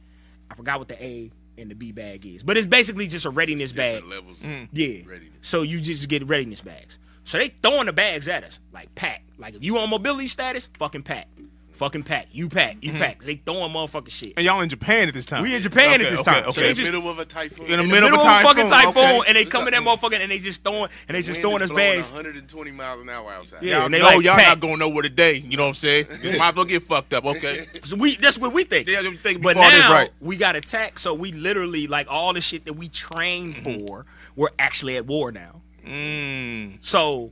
I 0.49 0.55
forgot 0.55 0.79
what 0.79 0.87
the 0.87 1.03
A 1.03 1.31
and 1.57 1.69
the 1.69 1.75
B 1.75 1.91
bag 1.91 2.25
is, 2.25 2.41
but 2.41 2.57
it's 2.57 2.65
basically 2.65 3.07
just 3.07 3.25
a 3.25 3.29
readiness 3.29 3.71
bag. 3.71 4.01
Different 4.01 4.09
levels. 4.09 4.39
Mm-hmm. 4.39 4.65
Yeah. 4.71 4.97
Readiness. 5.05 5.37
So 5.41 5.61
you 5.61 5.79
just 5.81 6.09
get 6.09 6.23
readiness 6.27 6.61
bags. 6.61 6.97
So 7.23 7.37
they 7.37 7.49
throwing 7.61 7.85
the 7.85 7.93
bags 7.93 8.27
at 8.27 8.43
us 8.43 8.59
like 8.71 8.93
pack. 8.95 9.23
Like 9.37 9.53
if 9.55 9.63
you 9.63 9.77
on 9.77 9.89
mobility 9.89 10.27
status, 10.27 10.69
fucking 10.77 11.03
pack, 11.03 11.27
fucking 11.73 12.03
pack. 12.03 12.27
You 12.31 12.49
pack, 12.49 12.77
you 12.81 12.91
pack. 12.93 13.21
They 13.23 13.35
throwing 13.35 13.71
motherfucking 13.73 14.09
shit. 14.09 14.33
And 14.37 14.45
y'all 14.45 14.61
in 14.61 14.69
Japan 14.69 15.07
at 15.07 15.13
this 15.13 15.25
time. 15.25 15.43
We 15.43 15.55
in 15.55 15.61
Japan 15.61 15.93
Okay, 15.93 16.05
at 16.05 16.11
this 16.11 16.21
okay, 16.21 16.31
time. 16.31 16.43
So 16.43 16.49
Okay. 16.49 16.61
they 16.61 16.69
In 16.69 16.75
just 16.75 16.91
the 16.91 16.97
middle 16.97 17.09
of 17.11 17.19
a 17.19 17.25
typhoon. 17.25 17.65
In 17.65 17.77
the 17.77 17.83
in 17.83 17.89
middle 17.89 18.09
the 18.09 18.15
of 18.17 18.23
a 18.23 18.27
middle 18.27 18.29
of 18.35 18.41
a 18.41 18.47
fucking 18.47 18.69
typhoon, 18.69 18.93
typhoon, 18.93 19.19
okay. 19.21 19.27
and 19.27 19.35
they 19.37 19.41
It's 19.41 19.51
come 19.51 19.67
in 19.67 19.73
a- 19.73 19.77
that 19.77 19.83
motherfucker 19.83 20.19
and 20.21 20.31
they 20.31 20.39
just 20.39 20.63
throwing 20.63 20.89
and 21.07 21.15
they 21.15 21.21
just 21.21 21.41
Wind 21.41 21.41
throwing 21.43 21.61
is 21.63 21.71
us 21.71 21.75
bags. 21.75 22.11
120 22.11 22.71
miles 22.71 23.01
an 23.01 23.09
hour 23.09 23.31
outside. 23.33 23.63
Yeah, 23.63 23.77
Y'all 23.77 23.85
and 23.85 23.93
they 23.93 23.99
know 23.99 24.05
like 24.05 24.23
y'all 24.23 24.35
pack. 24.35 24.47
not 24.47 24.59
going 24.59 24.79
nowhere 24.79 25.03
today. 25.03 25.35
You 25.37 25.57
know 25.57 25.63
what 25.63 25.69
I'm 25.69 25.73
saying? 25.75 26.05
You 26.21 26.37
might 26.37 26.49
as 26.49 26.55
well 26.55 26.65
get 26.65 26.83
fucked 26.83 27.13
up. 27.13 27.25
Okay. 27.25 27.65
So 27.83 27.95
we 27.97 28.15
that's 28.15 28.37
what 28.37 28.53
we 28.53 28.63
think. 28.63 28.87
Yeah, 28.87 29.01
you 29.01 29.17
think 29.17 29.41
but 29.41 29.55
now 29.57 29.91
right. 29.91 30.09
we 30.21 30.37
got 30.37 30.55
attacked, 30.55 30.99
so 30.99 31.13
we 31.13 31.31
literally 31.33 31.87
like 31.87 32.07
all 32.09 32.33
the 32.33 32.39
shit 32.41 32.65
that 32.65 32.73
we 32.73 32.87
trained 32.89 33.55
Mm-hmm. 33.55 33.85
for, 33.87 34.05
we're 34.35 34.47
actually 34.57 34.95
at 34.97 35.05
war 35.05 35.31
now. 35.31 35.61
Mm. 35.85 36.77
So 36.81 37.31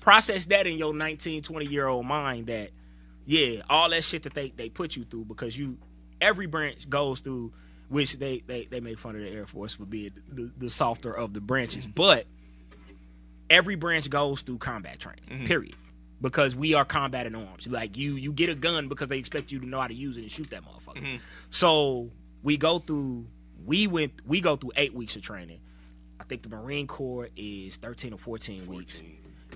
process 0.00 0.46
that 0.46 0.66
in 0.66 0.78
your 0.78 0.94
19, 0.94 1.42
20 1.42 1.66
year 1.66 1.86
old 1.88 2.06
mind 2.06 2.46
that 2.46 2.70
yeah, 3.26 3.62
all 3.68 3.90
that 3.90 4.04
shit 4.04 4.22
that 4.22 4.34
they 4.34 4.50
they 4.50 4.68
put 4.68 4.96
you 4.96 5.04
through 5.04 5.24
because 5.26 5.58
you 5.58 5.78
every 6.20 6.46
branch 6.46 6.88
goes 6.88 7.20
through 7.20 7.52
which 7.88 8.18
they 8.18 8.40
they, 8.46 8.64
they 8.64 8.80
make 8.80 8.98
fun 8.98 9.16
of 9.16 9.22
the 9.22 9.28
Air 9.28 9.46
Force 9.46 9.74
for 9.74 9.84
being 9.84 10.12
the, 10.30 10.50
the 10.56 10.70
softer 10.70 11.16
of 11.16 11.34
the 11.34 11.40
branches, 11.40 11.84
mm-hmm. 11.84 11.92
but 11.92 12.26
every 13.50 13.74
branch 13.74 14.08
goes 14.08 14.42
through 14.42 14.58
combat 14.58 14.98
training. 14.98 15.24
Mm-hmm. 15.28 15.44
Period. 15.44 15.74
Because 16.20 16.56
we 16.56 16.72
are 16.72 16.84
combat 16.84 17.26
in 17.26 17.34
arms. 17.34 17.66
Like 17.66 17.96
you 17.96 18.14
you 18.14 18.32
get 18.32 18.48
a 18.48 18.54
gun 18.54 18.88
because 18.88 19.08
they 19.08 19.18
expect 19.18 19.52
you 19.52 19.60
to 19.60 19.66
know 19.66 19.80
how 19.80 19.88
to 19.88 19.94
use 19.94 20.16
it 20.16 20.22
and 20.22 20.30
shoot 20.30 20.48
that 20.50 20.62
motherfucker. 20.64 21.02
Mm-hmm. 21.02 21.16
So 21.50 22.10
we 22.42 22.56
go 22.56 22.78
through 22.78 23.26
we 23.64 23.86
went 23.86 24.12
we 24.26 24.40
go 24.40 24.56
through 24.56 24.72
eight 24.76 24.94
weeks 24.94 25.16
of 25.16 25.22
training. 25.22 25.60
I 26.18 26.24
think 26.24 26.42
the 26.42 26.48
Marine 26.48 26.86
Corps 26.86 27.28
is 27.36 27.76
thirteen 27.76 28.14
or 28.14 28.18
fourteen, 28.18 28.66
weeks. 28.66 29.02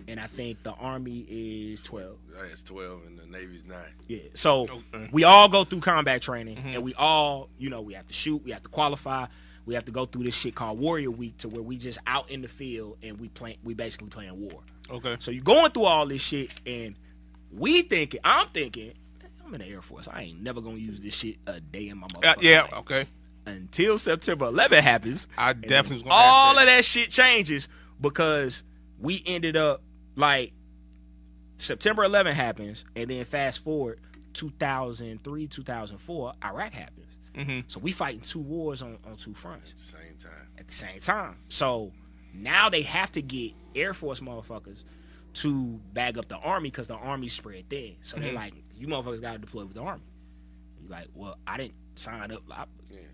14. 0.00 0.12
And 0.12 0.20
I 0.20 0.26
think 0.26 0.62
the 0.62 0.72
Army 0.72 1.26
is 1.28 1.82
twelve. 1.82 2.18
It's 2.52 2.62
12 2.62 3.00
and 3.06 3.18
the 3.18 3.26
Navy's 3.26 3.64
9. 3.64 3.76
Yeah. 4.08 4.18
So 4.34 4.62
Okay. 4.94 5.08
we 5.12 5.24
all 5.24 5.48
go 5.48 5.64
through 5.64 5.80
combat 5.80 6.22
training 6.22 6.58
and 6.58 6.82
we 6.82 6.94
all, 6.94 7.48
you 7.58 7.68
know, 7.70 7.80
we 7.82 7.92
have 7.94 8.06
to 8.06 8.12
shoot, 8.12 8.42
we 8.44 8.50
have 8.52 8.62
to 8.62 8.68
qualify, 8.70 9.26
we 9.66 9.74
have 9.74 9.84
to 9.84 9.92
go 9.92 10.06
through 10.06 10.24
this 10.24 10.34
shit 10.34 10.54
called 10.54 10.78
Warrior 10.78 11.10
Week 11.10 11.36
to 11.38 11.48
where 11.48 11.62
we 11.62 11.76
just 11.76 11.98
out 12.06 12.30
in 12.30 12.40
the 12.42 12.48
field 12.48 12.96
and 13.02 13.20
we 13.20 13.28
play 13.28 13.58
we 13.62 13.74
basically 13.74 14.08
playing 14.08 14.40
war. 14.40 14.62
Okay. 14.90 15.16
So 15.20 15.30
you're 15.30 15.44
going 15.44 15.70
through 15.72 15.84
all 15.84 16.06
this 16.06 16.22
shit 16.22 16.50
and 16.66 16.96
we 17.52 17.82
thinking, 17.82 18.20
I'm 18.24 18.48
thinking, 18.48 18.92
I'm 19.44 19.52
in 19.54 19.60
the 19.60 19.66
Air 19.66 19.82
Force. 19.82 20.08
I 20.08 20.22
ain't 20.22 20.40
never 20.42 20.60
gonna 20.60 20.76
use 20.78 21.00
this 21.00 21.14
shit 21.14 21.36
a 21.46 21.60
day 21.60 21.88
in 21.88 21.98
my 21.98 22.06
Uh, 22.06 22.20
motherfucking 22.36 22.42
yeah. 22.42 22.62
life. 22.62 22.72
Okay. 22.74 23.06
Until 23.46 23.98
September 23.98 24.46
11 24.46 24.82
happens. 24.82 25.26
I 25.36 25.52
definitely 25.52 25.96
was 25.96 26.02
gonna 26.04 26.14
ask 26.14 26.24
all 26.32 26.54
that. 26.54 26.62
of 26.62 26.66
that 26.68 26.84
shit 26.84 27.10
changes 27.10 27.68
because 28.00 28.62
we 28.98 29.22
ended 29.26 29.56
up 29.56 29.82
like 30.20 30.52
September 31.58 32.04
11 32.04 32.34
happens, 32.34 32.84
and 32.96 33.10
then 33.10 33.24
fast 33.24 33.62
forward 33.64 34.00
2003, 34.34 35.46
2004, 35.48 36.32
Iraq 36.44 36.72
happens. 36.72 37.18
Mm-hmm. 37.34 37.60
So 37.68 37.78
we 37.80 37.92
fighting 37.92 38.20
two 38.20 38.40
wars 38.40 38.82
on, 38.82 38.98
on 39.06 39.16
two 39.16 39.34
fronts 39.34 39.74
Same 39.76 40.00
time. 40.20 40.32
at 40.58 40.68
the 40.68 40.74
same 40.74 40.98
time. 41.00 41.36
So 41.48 41.92
now 42.34 42.68
they 42.68 42.82
have 42.82 43.12
to 43.12 43.22
get 43.22 43.52
Air 43.74 43.94
Force 43.94 44.20
motherfuckers 44.20 44.82
to 45.34 45.80
bag 45.92 46.18
up 46.18 46.26
the 46.28 46.38
army 46.38 46.70
because 46.70 46.88
the 46.88 46.96
army's 46.96 47.32
spread 47.32 47.68
thin. 47.70 47.96
So 48.02 48.16
Mm-hmm. 48.16 48.26
they 48.26 48.32
like, 48.32 48.54
you 48.76 48.88
motherfuckers 48.88 49.20
got 49.20 49.32
to 49.34 49.38
deploy 49.38 49.64
with 49.64 49.74
the 49.74 49.82
army. 49.82 50.02
You 50.82 50.88
like, 50.88 51.06
well, 51.14 51.36
I 51.46 51.56
didn't 51.58 51.74
sign 51.94 52.32
up. 52.32 52.42
I, 52.50 52.64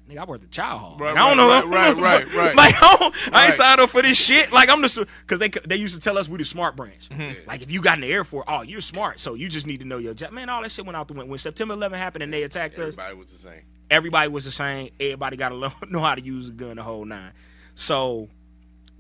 Nigga, 0.09 0.19
I 0.19 0.25
worked 0.25 0.45
at 0.45 0.53
Chow 0.53 0.79
Hall. 0.79 0.97
Right, 1.01 1.15
Like, 1.15 1.21
I 1.23 1.29
don't 1.29 1.37
know. 1.37 1.49
right, 1.49 1.97
right, 1.97 1.97
right, 1.97 2.35
right. 2.37 2.55
like, 2.57 2.75
I, 2.81 2.97
don't, 2.97 3.35
I 3.35 3.47
ain't 3.47 3.55
signed 3.55 3.81
up 3.81 3.91
for 3.91 4.03
this 4.03 4.25
shit. 4.25 4.53
Like, 4.53 4.71
I'm 4.71 4.81
just 4.81 4.99
because 4.99 5.41
they 5.41 5.49
they 5.49 5.75
used 5.75 5.95
to 5.97 6.01
tell 6.01 6.17
us 6.17 6.29
we 6.29 6.39
the 6.39 6.45
smart 6.45 6.77
branch. 6.77 7.09
Mm-hmm. 7.09 7.49
Like, 7.49 7.61
if 7.63 7.73
you 7.73 7.83
got 7.83 7.99
in 7.99 8.03
the 8.03 8.13
Air 8.13 8.23
Force, 8.23 8.45
oh, 8.47 8.63
you're 8.63 8.81
smart. 8.81 9.19
So 9.19 9.35
you 9.35 9.49
just 9.49 9.67
need 9.67 9.81
to 9.81 9.85
know 9.85 9.99
your 9.99 10.15
job. 10.15 10.31
Man, 10.31 10.49
all 10.49 10.63
that 10.63 10.71
shit 10.71 10.87
went 10.87 10.97
out 10.97 11.09
the 11.09 11.15
window. 11.15 11.29
When 11.31 11.39
September 11.41 11.75
11 11.75 11.99
happened 11.99 12.23
and 12.23 12.33
they 12.33 12.45
attacked 12.45 12.79
us, 12.79 12.95
Everybody 12.97 13.15
was 13.17 13.33
the 13.33 13.39
same. 13.39 13.63
everybody 13.91 14.31
was 14.31 14.45
the 14.45 14.53
same. 14.53 14.91
Everybody 15.01 15.37
got 15.37 15.49
to 15.49 15.73
know 15.91 16.01
how 16.01 16.15
to 16.15 16.23
use 16.23 16.51
a 16.51 16.53
gun 16.53 16.77
the 16.77 16.85
whole 16.85 17.05
nine. 17.05 17.33
So 17.75 18.29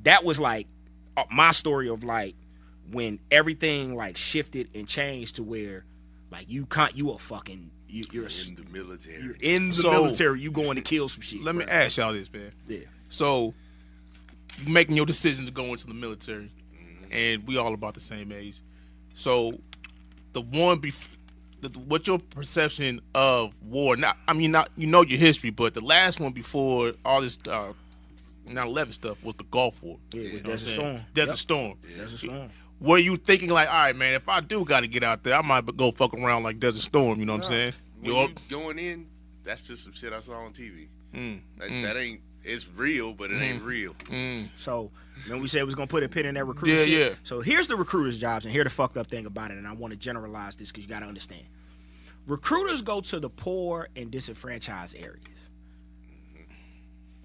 that 0.03 0.25
was 0.25 0.41
like 0.41 0.67
uh, 1.17 1.25
my 1.31 1.53
story 1.53 1.89
of 1.89 2.03
like 2.03 2.35
when 2.91 3.21
everything 3.31 3.95
like 3.95 4.17
shifted 4.17 4.71
and 4.75 4.89
changed 4.89 5.37
to 5.37 5.45
where 5.45 5.85
like 6.33 6.47
you 6.51 6.67
can't 6.67 6.97
you 6.97 7.11
a 7.13 7.19
fucking 7.19 7.71
you, 7.89 8.05
you're 8.13 8.25
In 8.49 8.55
the 8.57 8.65
military. 8.73 9.23
you're 9.23 9.37
in 9.41 9.69
the 9.69 9.75
So- 9.75 9.91
military. 9.91 10.41
You 10.41 10.51
going 10.51 10.77
to 10.77 10.83
kill 10.83 11.09
some 11.09 11.21
shit. 11.23 11.43
Let 11.43 11.55
me 11.55 11.65
ask 11.65 11.97
y'all 11.97 12.13
this, 12.13 12.33
man. 12.33 12.53
Yeah. 12.69 12.81
So, 13.09 13.55
you 14.65 14.73
making 14.73 14.97
your 14.97 15.07
decision 15.07 15.45
to 15.47 15.53
go 15.53 15.67
into 15.67 15.87
the 15.87 15.95
military, 15.95 16.51
and 17.11 17.47
we 17.47 17.57
all 17.57 17.75
about 17.75 17.95
the 17.95 18.01
same 18.01 18.33
age. 18.33 18.57
So, 19.15 19.61
the 20.33 20.41
one 20.41 20.81
bef- 20.81 21.09
the, 21.61 21.69
what's 21.79 22.07
your 22.07 22.19
perception 22.19 23.01
of 23.15 23.53
war? 23.63 23.97
Not, 23.97 24.17
I 24.29 24.33
mean, 24.33 24.51
not 24.51 24.71
you 24.77 24.87
know 24.87 25.03
your 25.03 25.19
history, 25.19 25.51
but 25.51 25.75
the 25.75 25.81
last 25.81 26.21
one 26.21 26.33
before 26.33 26.93
all 27.05 27.21
this 27.23 27.39
uh, 27.49 27.73
9/11 28.47 28.93
stuff 28.93 29.23
was 29.25 29.35
the 29.37 29.45
Gulf 29.45 29.83
War. 29.83 29.99
Yeah, 30.13 30.23
it 30.23 30.33
was 30.33 30.43
You 30.43 30.43
know 30.43 30.43
what 30.43 30.47
I'm 30.47 30.53
Desert? 30.53 30.69
Storm. 30.69 31.01
Desert 31.15 31.29
Yep. 31.31 31.39
Storm. 31.39 31.75
Desert 31.97 32.19
Storm. 32.19 32.51
Were 32.81 32.99
you 32.99 33.17
thinking 33.17 33.49
like, 33.51 33.69
all 33.69 33.75
right, 33.75 33.97
man, 33.97 34.15
if 34.15 34.29
I 34.29 34.41
do 34.41 34.65
got 34.65 34.81
to 34.81 34.87
get 34.87 35.03
out 35.03 35.23
there, 35.23 35.39
I 35.39 35.43
might 35.43 35.77
go 35.77 35.91
fuck 35.91 36.13
around 36.15 36.43
like 36.43 36.59
Desert 36.61 36.83
Storm? 36.83 37.19
You 37.21 37.27
know 37.27 37.35
what 37.35 37.45
I'm 37.47 37.51
saying? 37.51 37.73
When 38.01 38.15
You 38.15 38.21
you 38.23 38.35
going 38.51 38.79
in, 38.79 39.07
that's 39.45 39.63
just 39.63 39.85
some 39.85 39.93
shit 39.93 40.13
I 40.13 40.21
saw 40.21 40.35
on 40.45 40.53
TV. 40.53 40.89
Mm, 41.15 41.41
That, 41.59 41.69
that 41.83 41.97
ain't. 41.97 42.21
It's 42.45 42.67
real, 42.77 43.13
but 43.13 43.33
it 43.33 43.43
ain't 43.43 43.63
real. 43.65 43.97
So 44.55 44.93
then 45.27 45.41
we 45.41 45.49
said 45.49 45.63
we 45.63 45.65
was 45.65 45.75
gonna 45.75 45.89
put 45.89 46.05
a 46.05 46.09
pin 46.09 46.27
in 46.27 46.35
that 46.37 46.45
recruiter. 46.45 46.77
Yeah, 46.77 46.85
shit. 46.85 47.11
yeah. 47.13 47.17
So 47.25 47.41
here's 47.41 47.67
the 47.67 47.75
recruiters' 47.75 48.19
jobs, 48.19 48.45
and 48.45 48.53
here 48.53 48.63
the 48.63 48.71
fucked 48.71 48.97
up 48.97 49.09
thing 49.09 49.27
about 49.27 49.51
it, 49.51 49.57
and 49.59 49.67
I 49.67 49.73
want 49.73 49.93
to 49.95 49.99
generalize 49.99 50.55
this 50.55 50.71
because 50.71 50.85
you 50.85 50.89
got 50.91 51.01
to 51.01 51.07
understand. 51.07 51.43
Recruiters 52.29 52.83
go 52.83 53.01
to 53.01 53.19
the 53.19 53.29
poor 53.31 53.89
and 53.97 54.13
disenfranchised 54.13 54.95
areas. 54.97 55.51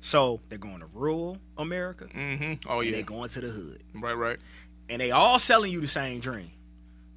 So 0.04 0.42
they're 0.48 0.58
going 0.58 0.80
to 0.80 0.88
rural 0.94 1.38
America, 1.58 2.06
hmm 2.06 2.54
Oh 2.68 2.80
and 2.80 2.90
yeah, 2.90 2.96
they're 2.96 3.04
going 3.04 3.30
to 3.30 3.42
the 3.42 3.48
hood, 3.50 3.84
right, 3.94 4.14
right. 4.14 4.38
And 4.92 5.02
they 5.02 5.10
all 5.12 5.40
selling 5.40 5.72
you 5.72 5.82
the 5.82 5.88
same 5.88 6.20
dream, 6.20 6.52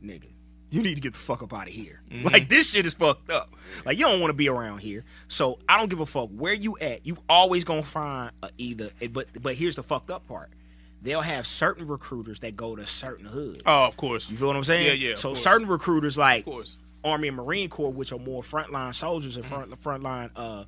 nigga. 0.02 0.28
You 0.70 0.82
need 0.82 0.94
to 0.96 1.00
get 1.00 1.12
the 1.12 1.18
fuck 1.20 1.42
up 1.42 1.52
out 1.52 1.68
of 1.68 1.72
here. 1.74 2.00
Mm-hmm. 2.10 2.26
Like 2.32 2.48
this 2.48 2.70
shit 2.72 2.86
is 2.86 2.94
fucked 2.94 3.30
up. 3.30 3.50
Like 3.84 3.98
you 3.98 4.06
don't 4.06 4.20
want 4.20 4.30
to 4.30 4.34
be 4.36 4.48
around 4.48 4.78
here. 4.78 5.04
So 5.28 5.58
I 5.68 5.78
don't 5.78 5.88
give 5.90 6.00
a 6.00 6.06
fuck 6.06 6.30
where 6.30 6.54
you 6.54 6.76
at. 6.80 7.06
You 7.06 7.16
always 7.28 7.64
gonna 7.64 7.82
find 7.82 8.32
a 8.42 8.48
either. 8.58 8.88
But 9.12 9.26
but 9.42 9.54
here's 9.54 9.76
the 9.76 9.82
fucked 9.82 10.10
up 10.10 10.26
part. 10.26 10.50
They'll 11.02 11.20
have 11.20 11.46
certain 11.46 11.86
recruiters 11.86 12.40
that 12.40 12.56
go 12.56 12.74
to 12.76 12.86
certain 12.86 13.26
hoods. 13.26 13.62
Oh, 13.66 13.84
of 13.84 13.96
course. 13.98 14.30
You 14.30 14.36
feel 14.38 14.46
what 14.48 14.56
I'm 14.56 14.64
saying? 14.64 14.86
Yeah, 14.86 15.10
yeah, 15.10 15.14
So 15.16 15.34
certain 15.34 15.68
recruiters 15.68 16.16
like. 16.16 16.46
Army 17.04 17.28
and 17.28 17.36
Marine 17.36 17.68
Corps, 17.68 17.92
which 17.92 18.12
are 18.12 18.18
more 18.18 18.40
frontline 18.40 18.94
soldiers 18.94 19.36
and 19.36 19.44
Mm-hmm. 19.44 19.72
front 19.74 20.02
frontline 20.02 20.30
uh 20.36 20.64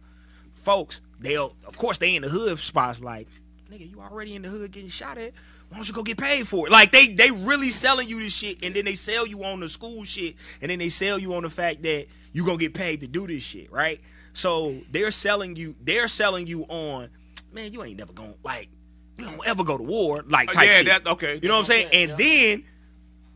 folks, 0.54 1.00
they'll 1.18 1.56
of 1.66 1.76
course 1.78 1.96
they 1.98 2.14
in 2.14 2.20
the 2.22 2.28
hood 2.28 2.58
spots 2.58 3.02
like, 3.02 3.26
nigga, 3.70 3.90
you 3.90 4.00
already 4.00 4.34
in 4.34 4.42
the 4.42 4.48
hood 4.48 4.70
getting 4.70 4.90
shot 4.90 5.16
at. 5.18 5.32
Why 5.68 5.78
don't 5.78 5.88
you 5.88 5.94
go 5.94 6.02
get 6.02 6.16
paid 6.18 6.46
for 6.46 6.66
it? 6.66 6.70
Like 6.72 6.92
they 6.92 7.08
they 7.08 7.30
really 7.30 7.70
selling 7.70 8.08
you 8.08 8.20
this 8.20 8.34
shit, 8.34 8.64
and 8.64 8.74
then 8.74 8.84
they 8.84 8.94
sell 8.94 9.26
you 9.26 9.42
on 9.44 9.60
the 9.60 9.68
school 9.68 10.04
shit, 10.04 10.36
and 10.62 10.70
then 10.70 10.78
they 10.78 10.88
sell 10.88 11.18
you 11.18 11.34
on 11.34 11.42
the 11.42 11.50
fact 11.50 11.82
that 11.82 12.06
you 12.32 12.44
gonna 12.44 12.56
get 12.58 12.74
paid 12.74 13.00
to 13.00 13.06
do 13.06 13.26
this 13.26 13.42
shit, 13.42 13.70
right? 13.72 14.00
So 14.32 14.80
they're 14.90 15.10
selling 15.10 15.56
you, 15.56 15.74
they're 15.82 16.08
selling 16.08 16.46
you 16.46 16.64
on, 16.64 17.08
man, 17.52 17.72
you 17.72 17.82
ain't 17.82 17.98
never 17.98 18.12
gonna 18.12 18.34
like, 18.44 18.68
you 19.16 19.24
don't 19.24 19.40
ever 19.46 19.64
go 19.64 19.76
to 19.76 19.82
war, 19.82 20.22
like 20.28 20.52
type 20.52 20.68
Uh, 20.68 20.70
yeah, 20.70 20.76
shit. 20.78 20.86
that 20.86 21.06
okay. 21.08 21.40
You 21.42 21.48
know 21.48 21.54
what 21.54 21.60
I'm 21.60 21.64
saying? 21.64 21.88
And 21.92 22.18
then 22.18 22.64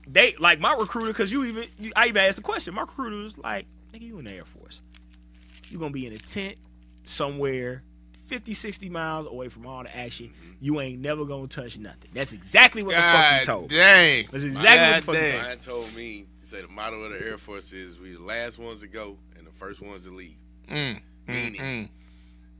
they 0.07 0.35
like 0.39 0.61
my 0.61 0.75
recruiter 0.79 1.13
because 1.13 1.33
you 1.33 1.45
even 1.47 1.65
you, 1.79 1.93
I 1.97 2.07
even 2.07 2.23
asked 2.23 2.37
the 2.37 2.43
question. 2.43 2.75
My 2.75 2.83
recruiter 2.83 3.17
was 3.17 3.39
like, 3.39 3.67
"Nigga, 3.93 4.03
you 4.03 4.19
in 4.19 4.25
the 4.27 4.33
Air 4.33 4.45
Force? 4.45 4.83
You 5.69 5.79
gonna 5.79 5.91
be 5.93 6.07
in 6.07 6.13
a 6.13 6.19
tent 6.19 6.57
somewhere 7.03 7.83
50, 8.31 8.55
60 8.55 8.89
miles 8.89 9.27
away 9.27 9.49
from 9.49 9.67
all 9.67 9.83
the 9.83 9.95
action. 9.97 10.33
You 10.61 10.81
ain't 10.81 11.01
never 11.01 11.25
gonna 11.25 11.49
touch 11.49 11.79
nothing." 11.79 12.11
That's 12.15 12.33
exactly 12.33 12.83
what 12.85 12.95
the 12.95 13.01
fuck 13.03 13.13
God 13.13 13.41
you 13.41 13.45
told. 13.47 13.69
dang. 13.71 14.27
That's 14.31 14.45
exactly 14.45 14.87
what 14.87 14.97
the 14.97 15.03
fuck 15.03 15.15
you 15.35 15.43
dang. 15.43 15.59
Told 15.59 15.97
me 15.97 16.27
to 16.41 16.47
say 16.47 16.63
the 16.63 16.69
motto 16.69 17.03
of 17.03 17.13
the 17.13 17.27
Air 17.27 17.39
Force 17.39 17.73
is 17.73 17.99
we 17.99 18.13
the 18.13 18.23
last 18.23 18.59
ones 18.59 18.81
to 18.81 18.87
go 18.87 19.19
and 19.37 19.47
the 19.47 19.53
first 19.53 19.83
ones 19.83 20.05
to 20.05 20.11
leave. 20.11 20.37
Mm, 20.71 21.01
Meaning 21.27 21.61
mm. 21.61 21.89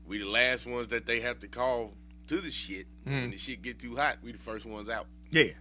we 0.05 0.17
the 0.17 0.25
last 0.29 0.65
ones 0.65 0.89
that 0.89 1.05
they 1.05 1.21
have 1.21 1.39
to 1.39 1.47
call 1.47 1.93
to 2.27 2.41
the 2.41 2.51
shit. 2.51 2.87
Mm. 3.07 3.21
When 3.21 3.31
the 3.31 3.37
shit 3.37 3.61
get 3.61 3.79
too 3.79 3.95
hot, 3.95 4.17
we 4.21 4.33
the 4.33 4.37
first 4.37 4.65
ones 4.65 4.89
out. 4.89 5.07
Yeah. 5.31 5.51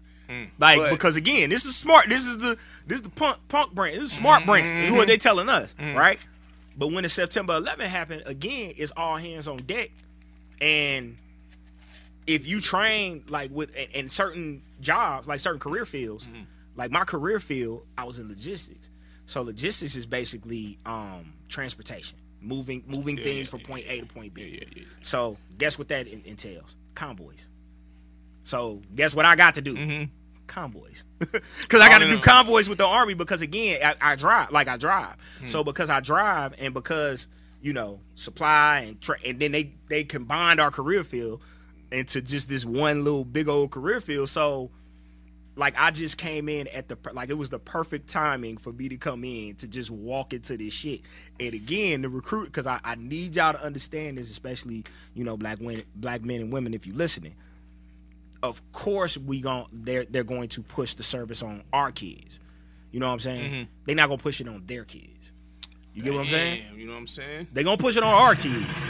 Like 0.58 0.78
But- 0.78 0.90
because 0.90 1.16
again, 1.16 1.50
this 1.50 1.64
is 1.64 1.76
smart. 1.76 2.06
This 2.08 2.26
is 2.26 2.38
the 2.38 2.56
this 2.86 2.98
is 2.98 3.02
the 3.02 3.10
punk 3.10 3.38
punk 3.48 3.72
brand. 3.74 3.96
This 3.96 4.04
is 4.04 4.12
smart 4.12 4.46
brand. 4.46 4.82
This 4.82 4.90
is 4.90 4.96
what 4.96 5.08
they 5.08 5.16
telling 5.16 5.48
us, 5.48 5.74
right? 5.78 6.18
But 6.80 6.92
when 6.92 7.02
the 7.04 7.10
September 7.10 7.54
11 7.56 7.90
happened, 7.90 8.22
again, 8.24 8.72
it's 8.74 8.90
all 8.96 9.16
hands 9.18 9.46
on 9.46 9.58
deck, 9.58 9.90
and 10.62 11.18
if 12.26 12.46
you 12.48 12.62
train 12.62 13.22
like 13.28 13.50
with 13.50 13.76
in, 13.76 13.90
in 13.90 14.08
certain 14.08 14.62
jobs, 14.80 15.28
like 15.28 15.40
certain 15.40 15.60
career 15.60 15.84
fields, 15.84 16.26
like 16.76 16.90
my 16.90 17.04
career 17.04 17.38
field, 17.38 17.86
I 17.98 18.04
was 18.04 18.18
in 18.18 18.28
logistics. 18.28 18.90
So 19.26 19.42
logistics 19.42 19.94
is 19.94 20.06
basically 20.06 20.78
um 20.86 21.34
transportation, 21.48 22.16
moving 22.40 22.82
moving 22.86 23.18
things 23.18 23.48
from 23.50 23.60
point 23.60 23.84
A 23.86 24.00
to 24.00 24.06
point 24.06 24.32
B. 24.32 24.62
So 25.02 25.36
guess 25.58 25.78
what 25.78 25.88
that 25.88 26.08
en- 26.08 26.22
entails? 26.24 26.76
Convoys. 26.94 27.46
So 28.44 28.80
guess 28.94 29.14
what 29.14 29.26
I 29.26 29.36
got 29.36 29.54
to 29.56 29.60
do? 29.60 30.08
Convoys, 30.50 31.04
because 31.18 31.80
I 31.80 31.88
got 31.88 31.98
to 31.98 32.08
do 32.08 32.18
convoys 32.18 32.68
with 32.68 32.78
the 32.78 32.86
army. 32.86 33.14
Because 33.14 33.40
again, 33.40 33.80
I, 33.82 34.12
I 34.12 34.16
drive, 34.16 34.50
like 34.50 34.68
I 34.68 34.76
drive. 34.76 35.16
So 35.46 35.64
because 35.64 35.90
I 35.90 36.00
drive, 36.00 36.54
and 36.58 36.74
because 36.74 37.28
you 37.62 37.72
know 37.72 38.00
supply 38.16 38.80
and 38.80 39.00
tra- 39.00 39.20
and 39.24 39.38
then 39.38 39.52
they 39.52 39.74
they 39.88 40.04
combined 40.04 40.60
our 40.60 40.70
career 40.70 41.04
field 41.04 41.40
into 41.92 42.20
just 42.20 42.48
this 42.48 42.64
one 42.64 43.04
little 43.04 43.24
big 43.24 43.48
old 43.48 43.70
career 43.70 44.00
field. 44.00 44.28
So 44.28 44.70
like 45.56 45.74
I 45.78 45.90
just 45.90 46.16
came 46.18 46.48
in 46.48 46.68
at 46.68 46.88
the 46.88 46.96
like 47.12 47.28
it 47.30 47.34
was 47.34 47.50
the 47.50 47.58
perfect 47.58 48.08
timing 48.08 48.56
for 48.56 48.72
me 48.72 48.88
to 48.88 48.96
come 48.96 49.24
in 49.24 49.56
to 49.56 49.68
just 49.68 49.90
walk 49.90 50.32
into 50.32 50.56
this 50.56 50.72
shit. 50.72 51.02
And 51.38 51.54
again, 51.54 52.02
the 52.02 52.08
recruit 52.08 52.46
because 52.46 52.66
I, 52.66 52.80
I 52.82 52.94
need 52.96 53.36
y'all 53.36 53.52
to 53.52 53.62
understand 53.62 54.18
this, 54.18 54.30
especially 54.30 54.84
you 55.14 55.24
know 55.24 55.36
black 55.36 55.58
women, 55.60 55.84
black 55.94 56.24
men 56.24 56.40
and 56.40 56.52
women, 56.52 56.74
if 56.74 56.86
you 56.86 56.94
listening. 56.94 57.36
Of 58.42 58.72
course, 58.72 59.18
we 59.18 59.40
gon' 59.40 59.66
they're 59.72 60.04
they're 60.04 60.24
going 60.24 60.48
to 60.50 60.62
push 60.62 60.94
the 60.94 61.02
service 61.02 61.42
on 61.42 61.62
our 61.72 61.92
kids. 61.92 62.40
You 62.90 63.00
know 63.00 63.06
what 63.06 63.14
I'm 63.14 63.20
saying? 63.20 63.52
Mm-hmm. 63.52 63.70
They're 63.84 63.96
not 63.96 64.08
gonna 64.08 64.22
push 64.22 64.40
it 64.40 64.48
on 64.48 64.64
their 64.66 64.84
kids. 64.84 65.32
You 65.92 66.02
get 66.02 66.14
what 66.14 66.20
I'm 66.20 66.26
saying? 66.26 66.62
You 66.76 66.86
know 66.86 66.92
what 66.92 67.00
I'm 67.00 67.06
saying? 67.06 67.48
They're 67.52 67.64
gonna 67.64 67.76
push 67.76 67.96
it 67.96 68.02
on 68.02 68.12
our 68.12 68.34
kids. 68.34 68.82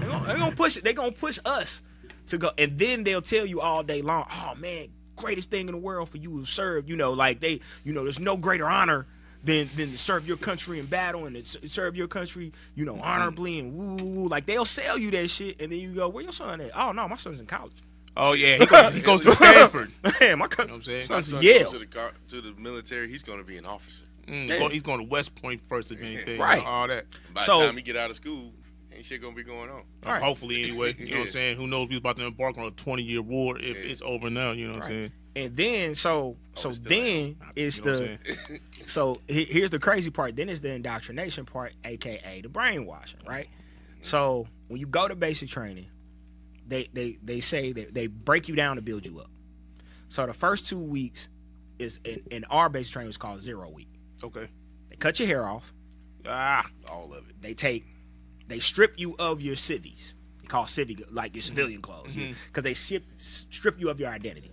They 0.00 0.06
gonna, 0.06 0.26
they 0.26 0.38
gonna 0.38 0.56
push 0.56 0.76
it. 0.76 0.84
They're 0.84 0.92
gonna 0.92 1.12
push 1.12 1.38
us 1.44 1.82
to 2.26 2.38
go, 2.38 2.50
and 2.58 2.78
then 2.78 3.04
they'll 3.04 3.22
tell 3.22 3.46
you 3.46 3.60
all 3.60 3.82
day 3.82 4.02
long, 4.02 4.26
"Oh 4.30 4.54
man, 4.56 4.88
greatest 5.16 5.50
thing 5.50 5.68
in 5.68 5.72
the 5.74 5.80
world 5.80 6.08
for 6.08 6.18
you 6.18 6.40
to 6.40 6.46
serve." 6.46 6.88
You 6.88 6.96
know, 6.96 7.12
like 7.12 7.40
they, 7.40 7.60
you 7.84 7.92
know, 7.92 8.02
there's 8.02 8.20
no 8.20 8.36
greater 8.36 8.68
honor 8.68 9.06
than 9.44 9.68
than 9.76 9.92
to 9.92 9.98
serve 9.98 10.26
your 10.26 10.36
country 10.36 10.78
in 10.78 10.86
battle 10.86 11.26
and 11.26 11.36
to 11.36 11.68
serve 11.68 11.96
your 11.96 12.06
country, 12.08 12.52
you 12.74 12.84
know, 12.84 12.98
honorably 13.00 13.58
and 13.58 13.74
woo 13.74 13.96
woo. 13.96 14.04
woo. 14.22 14.28
Like 14.28 14.46
they'll 14.46 14.64
sell 14.64 14.96
you 14.98 15.10
that 15.12 15.28
shit, 15.30 15.60
and 15.60 15.72
then 15.72 15.78
you 15.80 15.94
go, 15.94 16.08
"Where 16.08 16.22
your 16.22 16.32
son 16.32 16.60
at?" 16.60 16.70
Oh 16.76 16.92
no, 16.92 17.08
my 17.08 17.16
son's 17.16 17.40
in 17.40 17.46
college. 17.46 17.72
Oh 18.16 18.32
yeah, 18.34 18.58
he 18.58 18.66
goes, 18.66 18.94
he 18.94 19.00
goes 19.00 19.20
to 19.22 19.32
Stanford. 19.32 19.90
Man, 20.20 20.38
my, 20.38 20.46
co- 20.46 20.64
know 20.64 20.68
what 20.70 20.76
I'm 20.76 20.82
saying? 20.82 21.04
son's 21.06 21.32
My 21.32 21.38
son 21.38 21.42
Yale. 21.46 21.62
goes 21.64 21.72
to 21.72 21.78
the, 21.78 22.12
to 22.28 22.40
the 22.42 22.60
military. 22.60 23.08
He's 23.08 23.22
going 23.22 23.38
to 23.38 23.44
be 23.44 23.56
an 23.56 23.64
officer. 23.64 24.04
Mm, 24.28 24.48
Yeah. 24.48 24.68
he's 24.68 24.82
going 24.82 24.98
to 24.98 25.04
West 25.06 25.34
Point 25.34 25.62
first, 25.66 25.90
if 25.90 26.00
anything. 26.02 26.38
Right. 26.40 26.62
All 26.64 26.86
that. 26.88 27.06
By 27.34 27.40
So- 27.40 27.60
the 27.60 27.66
time 27.66 27.76
he 27.76 27.82
get 27.82 27.96
out 27.96 28.10
of 28.10 28.16
school, 28.16 28.52
ain't 28.94 29.06
shit 29.06 29.20
going 29.22 29.32
to 29.32 29.36
be 29.36 29.42
going 29.42 29.70
on. 29.70 29.82
Right. 30.04 30.22
Hopefully, 30.22 30.62
anyway. 30.62 30.94
You 30.98 31.06
know 31.12 31.18
what 31.20 31.26
I'm 31.28 31.32
saying? 31.32 31.56
Who 31.56 31.66
knows? 31.66 31.88
We're 31.88 31.98
about 31.98 32.18
to 32.18 32.26
embark 32.26 32.58
on 32.58 32.66
a 32.66 32.70
20 32.70 33.02
year 33.02 33.22
war 33.22 33.58
if 33.58 33.78
Yeah. 33.82 33.90
it's 33.90 34.02
over 34.02 34.28
now. 34.28 34.52
You 34.52 34.66
know 34.68 34.74
what 34.74 34.84
I'm 34.84 34.88
saying? 34.90 35.12
And 35.34 35.56
then 35.56 35.94
so 35.94 36.36
so 36.54 36.70
it's 36.70 36.78
then 36.80 37.36
it's 37.56 37.78
You 37.78 37.84
know 37.84 37.92
what 37.92 38.24
the 38.48 38.60
so 38.86 39.18
he- 39.28 39.44
here's 39.44 39.70
the 39.70 39.78
crazy 39.78 40.10
part. 40.10 40.36
Then 40.36 40.48
it's 40.48 40.60
the 40.60 40.72
indoctrination 40.72 41.46
part, 41.46 41.74
aka 41.84 42.40
the 42.42 42.48
brainwashing, 42.48 43.20
right? 43.26 43.48
So 44.02 44.46
when 44.68 44.78
you 44.80 44.86
go 44.86 45.08
to 45.08 45.14
basic 45.16 45.48
training, 45.48 45.86
they 46.66 46.86
they 46.92 47.16
they 47.22 47.40
say 47.40 47.72
that 47.72 47.94
they 47.94 48.06
break 48.08 48.48
you 48.48 48.56
down 48.56 48.76
to 48.76 48.82
build 48.82 49.06
you 49.06 49.20
up. 49.20 49.30
So 50.08 50.26
the 50.26 50.34
first 50.34 50.68
two 50.68 50.82
weeks 50.82 51.28
is 51.78 51.98
in, 52.04 52.20
in 52.30 52.44
our 52.50 52.68
basic 52.68 52.92
training 52.92 53.10
is 53.10 53.16
called 53.16 53.40
zero 53.40 53.70
week. 53.70 53.88
Okay. 54.22 54.48
They 54.90 54.96
cut 54.96 55.18
your 55.18 55.28
hair 55.28 55.46
off. 55.46 55.72
Ah. 56.28 56.66
All 56.90 57.14
of 57.14 57.28
it. 57.28 57.40
They 57.40 57.54
take 57.54 57.86
they 58.48 58.58
strip 58.58 58.94
you 58.98 59.16
of 59.18 59.40
your 59.40 59.56
civies. 59.56 60.14
They 60.42 60.46
call 60.46 60.66
civic 60.66 61.00
like 61.10 61.34
your 61.34 61.42
civilian 61.42 61.80
clothes 61.80 62.14
because 62.46 62.64
they 62.64 62.74
strip 62.74 63.04
strip 63.18 63.80
you 63.80 63.88
of 63.88 63.98
your 63.98 64.10
identity. 64.10 64.50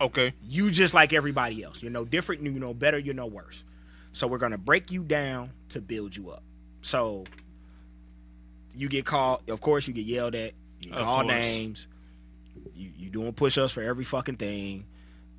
Okay. 0.00 0.32
you 0.42 0.70
just 0.70 0.94
like 0.94 1.12
everybody 1.12 1.62
else. 1.62 1.82
You're 1.82 1.92
no 1.92 2.04
different, 2.04 2.42
you're 2.42 2.52
no 2.54 2.74
better, 2.74 2.98
you're 2.98 3.14
no 3.14 3.26
worse. 3.26 3.64
So 4.12 4.26
we're 4.26 4.38
gonna 4.38 4.58
break 4.58 4.90
you 4.90 5.04
down 5.04 5.50
to 5.70 5.80
build 5.80 6.16
you 6.16 6.30
up. 6.30 6.42
So 6.82 7.24
you 8.74 8.88
get 8.88 9.04
called, 9.04 9.48
of 9.50 9.60
course, 9.60 9.86
you 9.88 9.94
get 9.94 10.06
yelled 10.06 10.34
at, 10.34 10.52
you 10.80 10.90
get 10.90 11.00
Of 11.00 11.26
names, 11.26 11.88
you 12.74 12.90
you 12.96 13.10
doing 13.10 13.32
push 13.32 13.58
ups 13.58 13.72
for 13.72 13.82
every 13.82 14.04
fucking 14.04 14.36
thing. 14.36 14.86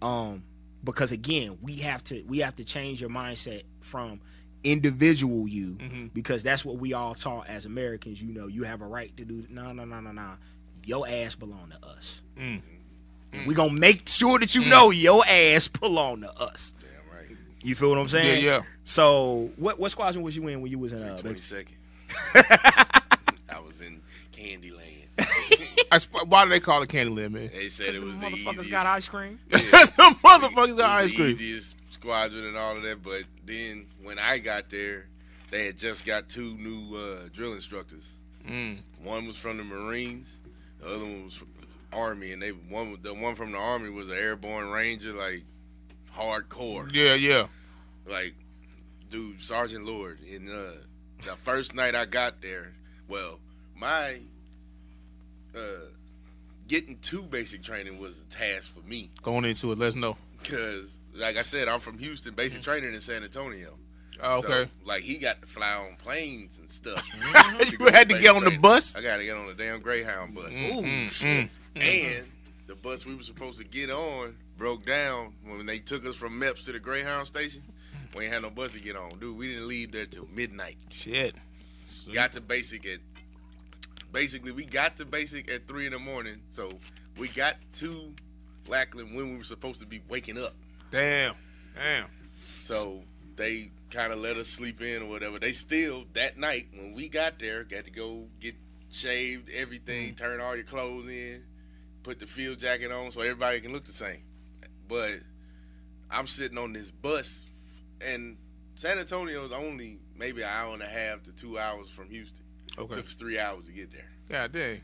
Um, 0.02 0.44
because 0.84 1.12
again, 1.12 1.58
we 1.62 1.78
have 1.78 2.04
to 2.06 2.24
we 2.28 2.40
have 2.40 2.56
to 2.58 2.64
change 2.64 3.02
your 3.02 3.10
mindset 3.10 3.64
from 3.82 4.20
individual 4.64 5.48
you 5.48 5.76
Mm-hmm. 5.76 6.08
because 6.14 6.44
that's 6.44 6.64
what 6.64 6.78
we 6.78 6.94
all 6.94 7.14
taught 7.16 7.48
as 7.48 7.66
Americans. 7.66 8.22
You 8.22 8.34
know, 8.34 8.48
you 8.48 8.64
have 8.64 8.82
a 8.82 8.88
right 8.88 9.16
to 9.18 9.26
do 9.26 9.46
no 9.50 9.72
no 9.74 9.86
no 9.86 10.00
no 10.00 10.12
no. 10.12 10.34
Your 10.86 11.08
ass 11.08 11.36
belong 11.36 11.72
to 11.80 11.88
us. 11.88 12.24
Mm. 12.40 12.62
And 13.34 13.46
we 13.48 13.54
gonna 13.54 13.74
make 13.74 14.08
sure 14.10 14.40
that 14.40 14.54
you 14.56 14.66
know 14.66 14.92
your 14.92 15.24
ass 15.28 15.68
pull 15.68 15.98
on 16.00 16.22
to 16.22 16.30
us. 16.42 16.74
Damn 16.80 16.90
right. 17.18 17.38
You 17.64 17.76
feel 17.76 17.90
what 17.90 17.98
I'm 17.98 18.08
saying? 18.10 18.44
Yeah, 18.44 18.58
yeah. 18.58 18.62
So 18.84 19.52
what 19.58 19.80
what 19.80 19.92
squadron 19.92 20.24
was 20.24 20.36
you 20.36 20.48
in 20.48 20.62
when 20.62 20.72
you 20.72 20.80
was 20.80 20.94
in 20.94 21.02
uh, 21.02 21.18
Twenty 21.18 21.36
basic- 21.40 21.68
second. 22.34 22.46
I 23.50 23.60
was 23.66 23.80
in 23.82 24.02
Candyland. 24.34 25.08
I 25.92 25.98
sp- 26.00 26.28
why 26.28 26.44
do 26.46 26.50
they 26.50 26.60
call 26.60 26.82
it 26.82 26.90
Candyland, 26.90 27.32
man? 27.32 27.50
They 27.54 27.70
said 27.70 27.96
it 27.96 28.04
was 28.04 28.18
the 28.18 28.26
motherfuckers 28.28 28.48
easiest. 28.50 28.72
got 28.72 28.86
ice 28.86 29.08
cream. 29.10 29.40
That's 29.50 29.90
the 29.92 30.16
motherfuckers 30.24 30.78
got 30.78 31.00
it 31.00 31.04
was 31.04 31.12
ice 31.12 31.12
the 31.12 31.16
cream. 31.16 31.30
easiest 31.32 31.76
squadron 31.92 32.46
and 32.46 32.58
all 32.58 32.76
of 32.78 32.84
that. 32.84 33.02
But 33.04 33.24
then 33.46 33.86
when 34.04 34.20
I 34.20 34.40
got 34.40 34.70
there, 34.70 35.06
they 35.52 35.66
had 35.68 35.78
just 35.78 36.06
got 36.06 36.28
two 36.30 36.56
new 36.58 36.96
uh, 36.98 37.30
drill 37.34 37.54
instructors. 37.54 38.04
Mm. 38.48 38.80
One 39.04 39.28
was 39.28 39.38
from 39.38 39.58
the 39.58 39.64
Marines, 39.64 40.38
the 40.80 40.88
other 40.88 41.04
one 41.06 41.26
was 41.26 41.34
from 41.34 41.50
the 41.60 41.61
Army, 41.92 42.32
and 42.34 42.42
they 42.42 42.50
one 42.50 42.98
the 43.02 43.14
one 43.14 43.36
from 43.36 43.52
the 43.52 43.58
Army 43.58 43.90
was 43.90 44.08
an 44.10 44.16
airborne 44.18 44.70
ranger, 44.72 45.14
like 45.14 45.44
hardcore, 46.16 46.94
Yeah, 46.94 47.14
yeah. 47.14 47.48
like 48.10 48.34
dude 49.10 49.42
Sergeant 49.42 49.86
Lord. 49.86 50.20
And 50.22 50.50
uh, 50.50 50.72
the 51.24 51.36
first 51.44 51.74
night 51.76 51.96
I 51.96 52.06
got 52.06 52.42
there, 52.42 52.74
well, 53.08 53.40
my 53.76 54.20
uh, 55.56 55.60
getting 56.68 56.98
to 57.00 57.22
basic 57.24 57.62
training 57.64 58.00
was 58.00 58.22
a 58.22 58.26
task 58.26 58.74
for 58.74 58.88
me. 58.88 59.10
Going 59.22 59.46
into 59.46 59.72
it, 59.72 59.78
let's 59.78 59.96
know. 59.96 60.18
Because, 60.42 60.98
like 61.16 61.38
I 61.38 61.42
said, 61.44 61.68
I'm 61.68 61.80
from 61.80 61.98
Houston, 62.00 62.34
basic 62.34 62.62
training 62.64 62.94
in 62.94 63.02
San 63.02 63.24
Antonio. 63.24 63.76
Oh, 64.24 64.42
So, 64.42 64.48
okay. 64.48 64.72
like, 64.86 65.02
he 65.04 65.16
got 65.16 65.42
to 65.42 65.48
fly 65.48 65.74
on 65.74 65.96
planes 65.98 66.58
and 66.60 66.70
stuff. 66.70 67.04
you 67.80 67.86
had 67.88 68.08
to 68.10 68.18
get 68.20 68.36
on 68.36 68.44
the 68.44 68.58
bus. 68.58 68.96
I 68.96 69.02
got 69.02 69.18
to 69.18 69.24
get 69.24 69.36
on 69.36 69.48
the 69.48 69.54
damn 69.54 69.82
Greyhound 69.82 70.34
bus. 70.36 70.52
Ooh, 70.52 71.08
shit. 71.76 72.20
And 72.20 72.32
the 72.68 72.76
bus 72.76 73.06
we 73.06 73.16
were 73.16 73.24
supposed 73.24 73.58
to 73.58 73.64
get 73.64 73.90
on 73.90 74.36
broke 74.58 74.86
down 74.86 75.34
when 75.44 75.66
they 75.66 75.80
took 75.80 76.06
us 76.06 76.16
from 76.16 76.40
MEPS 76.40 76.66
to 76.66 76.72
the 76.72 76.80
Greyhound 76.80 77.28
station. 77.28 77.62
We 78.16 78.26
ain't 78.26 78.34
had 78.34 78.44
no 78.44 78.50
bus 78.50 78.74
to 78.74 78.80
get 78.80 78.96
on. 78.96 79.10
Dude, 79.20 79.38
we 79.38 79.48
didn't 79.48 79.68
leave 79.68 79.92
there 79.92 80.06
till 80.06 80.28
midnight. 80.34 80.78
Shit. 80.90 81.36
Got 82.14 82.34
to 82.34 82.42
basic 82.42 82.86
at 82.86 83.00
basically 84.12 84.52
we 84.52 84.66
got 84.66 84.98
to 84.98 85.06
basic 85.06 85.50
at 85.50 85.68
three 85.68 85.86
in 85.86 85.94
the 85.94 86.00
morning. 86.00 86.42
So 86.50 86.72
we 87.18 87.28
got 87.28 87.56
to 87.74 88.14
Lackland 88.68 89.16
when 89.16 89.32
we 89.32 89.38
were 89.38 89.44
supposed 89.44 89.80
to 89.82 89.86
be 89.86 90.02
waking 90.10 90.38
up. 90.38 90.54
Damn. 90.92 91.36
Damn. 91.76 92.08
So 92.62 93.02
they 93.36 93.72
kind 93.90 94.14
of 94.14 94.20
let 94.20 94.38
us 94.38 94.48
sleep 94.48 94.82
in 94.82 95.04
or 95.04 95.06
whatever. 95.06 95.40
They 95.40 95.52
still 95.52 96.06
that 96.14 96.38
night 96.38 96.68
when 96.74 96.94
we 96.94 97.10
got 97.10 97.40
there 97.40 97.64
got 97.64 97.86
to 97.86 97.92
go 97.92 98.28
get 98.40 98.56
shaved, 98.92 99.50
everything, 99.50 100.14
mm. 100.14 100.18
turn 100.18 100.42
all 100.42 100.56
your 100.56 100.66
clothes 100.66 101.08
in, 101.08 101.44
put 102.04 102.20
the 102.20 102.28
field 102.28 102.60
jacket 102.60 102.92
on 102.92 103.12
so 103.12 103.22
everybody 103.22 103.62
can 103.62 103.72
look 103.72 103.86
the 103.86 103.94
same. 103.94 104.24
But 104.88 105.20
I'm 106.10 106.28
sitting 106.28 106.58
on 106.58 106.74
this 106.74 106.92
bus, 106.92 107.44
and 108.06 108.38
San 108.76 109.00
Antonio 109.00 109.46
is 109.46 109.52
only 109.52 110.00
maybe 110.16 110.42
an 110.42 110.50
hour 110.50 110.74
and 110.74 110.84
a 110.84 110.88
half 110.88 111.24
to 111.24 111.32
two 111.32 111.58
hours 111.58 111.90
from 111.90 112.10
Houston. 112.10 112.44
Okay. 112.78 112.96
Took 112.96 113.06
us 113.08 113.16
three 113.16 113.40
hours 113.40 113.66
to 113.66 113.72
get 113.72 113.92
there. 113.92 114.10
God 114.30 114.52
dang. 114.52 114.82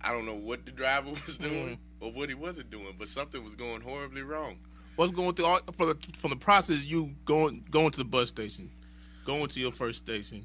I 0.00 0.12
don't 0.12 0.26
know 0.26 0.34
what 0.34 0.66
the 0.66 0.72
driver 0.72 1.10
was 1.26 1.38
doing 1.38 1.78
mm-hmm. 1.78 2.04
or 2.04 2.12
what 2.12 2.28
he 2.28 2.34
wasn't 2.34 2.70
doing, 2.70 2.94
but 2.98 3.08
something 3.08 3.42
was 3.42 3.54
going 3.54 3.80
horribly 3.80 4.22
wrong. 4.22 4.58
What's 4.96 5.12
going 5.12 5.34
through 5.34 5.46
all, 5.46 5.60
for 5.72 5.86
the 5.86 6.06
from 6.14 6.30
the 6.30 6.36
process 6.36 6.84
you 6.84 7.14
going 7.24 7.64
going 7.70 7.90
to 7.92 7.98
the 7.98 8.04
bus 8.04 8.28
station, 8.28 8.70
going 9.24 9.48
to 9.48 9.60
your 9.60 9.72
first 9.72 10.00
station, 10.00 10.44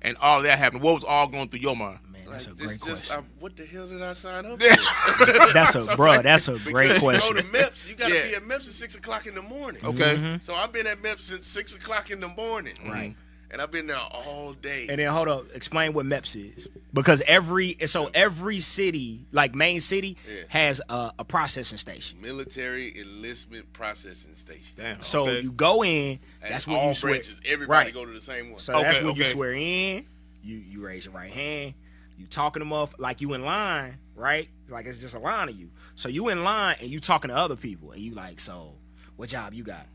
and 0.00 0.16
all 0.18 0.42
that 0.42 0.58
happened? 0.58 0.82
What 0.82 0.94
was 0.94 1.04
all 1.04 1.26
going 1.26 1.48
through 1.48 1.60
your 1.60 1.74
mind? 1.74 1.98
Man, 2.24 2.32
that's 2.32 2.46
a 2.46 2.50
great 2.50 2.58
this 2.58 2.72
just, 2.78 2.84
question. 3.08 3.16
I, 3.24 3.40
what 3.42 3.56
the 3.56 3.64
hell 3.66 3.86
did 3.88 4.02
I 4.02 4.12
sign 4.14 4.46
up 4.46 4.60
for? 4.62 5.26
That's 5.52 5.74
a 5.74 5.96
bro. 5.96 6.22
That's 6.22 6.48
a 6.48 6.58
great 6.58 7.00
question. 7.00 7.36
You 7.36 7.42
go 7.42 7.48
to 7.48 7.56
MEPS, 7.70 7.88
you 7.88 7.94
got 7.96 8.08
to 8.08 8.14
Yeah. 8.14 8.22
be 8.22 8.34
at 8.34 8.42
MEPS 8.42 8.68
at 8.68 8.74
six 8.74 8.94
o'clock 8.94 9.26
in 9.26 9.34
the 9.34 9.42
morning. 9.42 9.84
Okay. 9.84 10.16
Mm-hmm. 10.16 10.38
So 10.40 10.54
I've 10.54 10.72
been 10.72 10.86
at 10.86 11.02
MEPS 11.02 11.20
since 11.20 11.46
six 11.48 11.74
o'clock 11.74 12.10
in 12.10 12.20
the 12.20 12.28
morning. 12.28 12.76
Right. 12.86 13.10
Mm-hmm. 13.10 13.18
And 13.52 13.60
I've 13.60 13.70
been 13.70 13.86
there 13.86 13.98
all 13.98 14.54
day. 14.54 14.86
And 14.88 14.98
then 14.98 15.10
hold 15.12 15.28
up, 15.28 15.44
explain 15.54 15.92
what 15.92 16.06
MEPS 16.06 16.56
is. 16.56 16.68
Because 16.94 17.22
every 17.26 17.76
so 17.84 18.08
every 18.14 18.60
city, 18.60 19.26
like 19.30 19.54
main 19.54 19.80
city, 19.80 20.16
Yeah. 20.26 20.44
has 20.48 20.80
a, 20.88 21.12
a 21.18 21.24
processing 21.24 21.76
station. 21.76 22.18
Military 22.22 22.98
enlistment 22.98 23.70
processing 23.74 24.36
station. 24.36 24.72
Damn. 24.76 25.02
So 25.02 25.24
okay. 25.28 25.40
you 25.40 25.52
go 25.52 25.84
in, 25.84 26.18
And 26.42 26.52
that's 26.54 26.66
all 26.66 26.76
when 26.78 26.86
you 26.88 26.94
swear. 26.94 27.12
branches. 27.12 27.40
Everybody 27.44 27.86
Right. 27.88 27.94
go 27.94 28.06
to 28.06 28.12
the 28.12 28.22
same 28.22 28.52
one. 28.52 28.60
So 28.60 28.72
that's 28.80 28.98
Okay, 29.00 29.12
you 29.18 29.24
swear 29.24 29.52
in. 29.52 30.06
You 30.42 30.56
you 30.56 30.80
raise 30.84 31.04
your 31.04 31.12
right 31.14 31.30
hand. 31.30 31.74
You 32.22 32.28
talking 32.28 32.60
to 32.60 32.64
them 32.64 32.72
off 32.72 32.94
like 33.00 33.20
you 33.20 33.34
in 33.34 33.44
line. 33.44 33.98
right? 34.14 34.48
Like 34.68 34.86
it's 34.86 35.00
just 35.00 35.16
a 35.16 35.18
line 35.18 35.48
of 35.48 35.56
you. 35.56 35.70
So 35.96 36.08
you 36.08 36.28
in 36.28 36.44
line 36.44 36.76
and 36.80 36.88
you 36.88 37.00
talking 37.00 37.30
to 37.30 37.36
other 37.36 37.56
people 37.56 37.90
and 37.90 38.00
you 38.00 38.14
like, 38.14 38.38
so 38.38 38.76
what 39.16 39.28
job 39.28 39.52
you 39.52 39.64
got? 39.64 39.86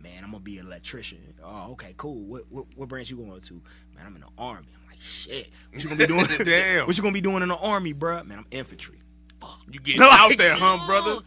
Man, 0.00 0.22
I'm 0.22 0.30
gonna 0.30 0.44
be 0.44 0.58
an 0.58 0.66
electrician. 0.66 1.34
Oh, 1.42 1.72
okay, 1.72 1.92
cool. 1.96 2.24
What 2.26 2.42
what, 2.50 2.66
what 2.76 2.88
branch 2.88 3.10
you 3.10 3.16
going 3.16 3.40
to? 3.40 3.54
Man, 3.96 4.06
I'm 4.06 4.14
in 4.14 4.20
the 4.20 4.28
army. 4.38 4.68
I'm 4.80 4.88
like, 4.88 5.00
shit. 5.00 5.50
What 5.72 5.82
you 5.82 5.88
gonna 5.88 5.98
be 5.98 6.06
doing? 6.06 6.26
Damn. 6.44 6.86
What 6.86 6.96
you 6.96 7.02
gonna 7.02 7.12
be 7.14 7.20
doing 7.20 7.42
in 7.42 7.48
the 7.48 7.56
army, 7.56 7.92
bruh? 7.94 8.24
Man, 8.24 8.38
I'm 8.38 8.46
infantry. 8.52 9.00
You 9.68 9.80
get 9.80 10.00
out 10.00 10.38
there, 10.38 10.54
huh, 10.56 10.78
brother? 10.86 11.20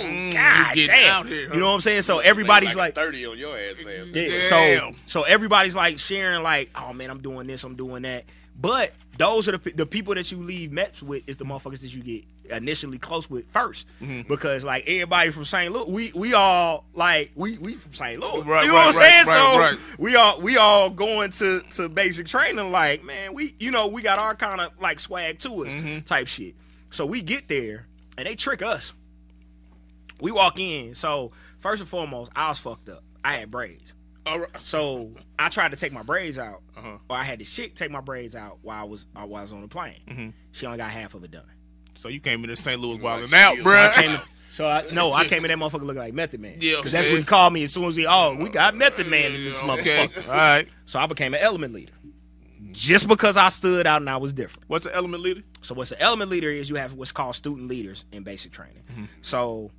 Mm, 0.00 0.32
God 0.32 0.70
you 0.70 0.74
get 0.74 0.86
damn. 0.86 1.12
out 1.12 1.26
here. 1.26 1.48
Huh? 1.48 1.54
You 1.54 1.60
know 1.60 1.66
what 1.66 1.74
I'm 1.74 1.80
saying? 1.82 2.00
So 2.00 2.20
everybody's 2.20 2.68
like, 2.74 2.76
like, 2.76 2.94
thirty 2.94 3.26
on 3.26 3.36
your 3.36 3.58
ass, 3.58 3.74
man. 3.84 4.10
yeah, 4.14 4.40
Damn. 4.48 4.94
so 4.94 4.98
so 5.04 5.22
everybody's 5.24 5.76
like 5.76 5.98
sharing 5.98 6.42
like, 6.42 6.70
oh 6.74 6.94
man, 6.94 7.10
I'm 7.10 7.20
doing 7.20 7.46
this, 7.46 7.64
I'm 7.64 7.76
doing 7.76 8.04
that. 8.04 8.24
But 8.58 8.92
those 9.18 9.48
are 9.48 9.52
the 9.58 9.72
the 9.72 9.84
people 9.84 10.14
that 10.14 10.32
you 10.32 10.38
leave 10.38 10.70
MEPS 10.70 11.02
with 11.02 11.28
is 11.28 11.36
the 11.36 11.44
motherfuckers 11.44 11.80
that 11.80 11.94
you 11.94 12.02
get 12.02 12.24
initially 12.50 12.96
close 12.98 13.28
with 13.28 13.52
1st 13.52 13.84
Mm-hmm. 14.00 14.28
because 14.28 14.64
like 14.64 14.84
everybody 14.86 15.30
from 15.30 15.44
St. 15.44 15.70
Louis, 15.72 15.90
we 15.92 16.12
we 16.18 16.34
all 16.34 16.84
like 16.94 17.32
we 17.34 17.58
we 17.58 17.74
from 17.74 17.92
St. 17.92 18.20
Louis, 18.20 18.44
Right, 18.44 18.62
you 18.64 18.68
know 18.70 18.76
right, 18.76 18.86
what 18.86 18.94
I'm 18.94 19.00
right, 19.00 19.10
saying? 19.10 19.24
so 19.26 19.58
right. 19.58 19.76
we 19.98 20.16
all 20.16 20.40
we 20.40 20.56
all 20.56 20.88
going 20.90 21.30
to 21.32 21.60
to 21.70 21.88
basic 21.90 22.26
training 22.26 22.72
like 22.72 23.04
man, 23.04 23.34
we 23.34 23.54
you 23.58 23.70
know 23.70 23.88
we 23.88 24.00
got 24.02 24.18
our 24.18 24.34
kind 24.34 24.60
of 24.60 24.70
like 24.80 25.00
swag 25.00 25.38
to 25.40 25.50
us 25.66 25.74
Mm-hmm. 25.74 26.00
type 26.00 26.26
shit. 26.28 26.54
So 26.90 27.04
we 27.04 27.20
get 27.20 27.48
there 27.48 27.86
and 28.16 28.26
they 28.26 28.34
trick 28.34 28.62
us. 28.62 28.94
We 30.20 30.30
walk 30.32 30.58
in. 30.58 30.94
So 30.94 31.32
first 31.58 31.80
and 31.80 31.88
foremost, 31.88 32.32
I 32.34 32.48
was 32.48 32.58
fucked 32.58 32.88
up. 32.88 33.02
I 33.24 33.34
had 33.34 33.50
braids. 33.50 33.94
All 34.28 34.40
right. 34.40 34.50
So 34.62 35.12
I 35.38 35.48
tried 35.48 35.70
to 35.72 35.76
take 35.76 35.92
my 35.92 36.02
braids 36.02 36.38
out, 36.38 36.62
Uh-huh. 36.76 36.98
or 37.08 37.16
I 37.16 37.24
had 37.24 37.38
this 37.40 37.50
chick 37.54 37.74
take 37.74 37.90
my 37.90 38.00
braids 38.00 38.36
out 38.36 38.58
while 38.62 38.80
I 38.80 38.84
was 38.84 39.06
uh, 39.16 39.20
while 39.26 39.40
I 39.40 39.42
was 39.42 39.52
on 39.52 39.62
the 39.62 39.68
plane. 39.68 40.00
Mm-hmm. 40.08 40.28
She 40.52 40.66
only 40.66 40.78
got 40.78 40.90
half 40.90 41.14
of 41.14 41.24
it 41.24 41.30
done. 41.30 41.50
So 41.96 42.08
you 42.08 42.20
came 42.20 42.44
into 42.44 42.56
St. 42.56 42.80
Louis 42.80 42.94
Like 42.94 43.02
wilding 43.02 43.34
out, 43.34 43.54
she 43.54 43.60
is- 43.60 43.66
bruh. 43.66 43.88
I 43.90 43.92
came 44.02 44.10
in, 44.12 44.20
so 44.50 44.66
I 44.66 44.84
no, 44.92 45.12
I 45.12 45.24
came 45.26 45.44
in 45.44 45.48
that 45.50 45.58
motherfucker 45.58 45.82
looking 45.82 45.96
like 45.96 46.14
Method 46.14 46.40
Man. 46.40 46.54
Yeah, 46.58 46.76
because 46.76 46.92
that's 46.92 47.08
what 47.08 47.18
he 47.18 47.24
called 47.24 47.52
me 47.52 47.64
as 47.64 47.72
soon 47.72 47.84
as 47.84 47.96
he. 47.96 48.06
Oh, 48.08 48.36
we 48.40 48.48
got 48.48 48.74
Method 48.74 49.08
Man 49.08 49.32
in 49.32 49.44
this 49.44 49.62
okay. 49.62 50.06
motherfucker. 50.06 50.28
All 50.28 50.34
right. 50.34 50.68
So 50.86 50.98
I 51.00 51.06
became 51.06 51.34
an 51.34 51.40
element 51.40 51.72
leader, 51.74 51.92
just 52.72 53.08
because 53.08 53.36
I 53.36 53.48
stood 53.48 53.86
out 53.86 54.00
and 54.02 54.08
I 54.10 54.16
was 54.16 54.32
different. 54.32 54.68
What's 54.68 54.86
an 54.86 54.92
element 54.94 55.22
leader? 55.22 55.42
So 55.62 55.74
what's 55.74 55.92
an 55.92 55.98
element 56.00 56.30
leader 56.30 56.50
is 56.50 56.70
you 56.70 56.76
have 56.76 56.94
what's 56.94 57.12
called 57.12 57.34
student 57.34 57.68
leaders 57.68 58.04
in 58.12 58.22
basic 58.22 58.52
training. 58.52 58.82
So 59.22 59.70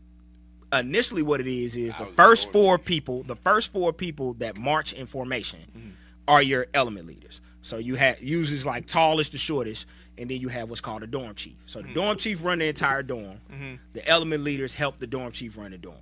initially 0.78 1.22
what 1.24 1.40
it 1.42 1.48
is 1.48 1.76
is 1.76 1.96
the 1.96 2.06
first 2.06 2.52
four 2.52 2.78
people, 2.78 3.24
the 3.24 3.36
first 3.36 3.72
four 3.72 3.92
people 3.94 4.34
that 4.36 4.58
march 4.58 4.94
in 4.94 5.06
formation 5.06 5.96
are 6.28 6.42
your 6.42 6.68
element 6.74 7.08
leaders. 7.08 7.42
So 7.62 7.78
you 7.78 7.96
have 7.96 8.22
uses 8.22 8.66
like 8.66 8.86
tallest 8.86 9.34
to 9.34 9.38
shortest, 9.38 9.86
and 10.18 10.30
then 10.30 10.40
you 10.40 10.48
have 10.50 10.70
what's 10.70 10.82
called 10.82 11.04
a 11.04 11.08
dorm 11.08 11.36
chief. 11.36 11.58
So 11.66 11.82
the 11.82 11.94
dorm 11.94 12.18
chief 12.18 12.44
run 12.44 12.60
the 12.60 12.66
entire 12.68 13.04
dorm. 13.04 13.42
The 13.94 14.08
element 14.08 14.44
leaders 14.44 14.74
help 14.74 14.98
the 14.98 15.08
dorm 15.08 15.32
chief 15.32 15.58
run 15.58 15.72
the 15.72 15.78
dorm. 15.78 15.98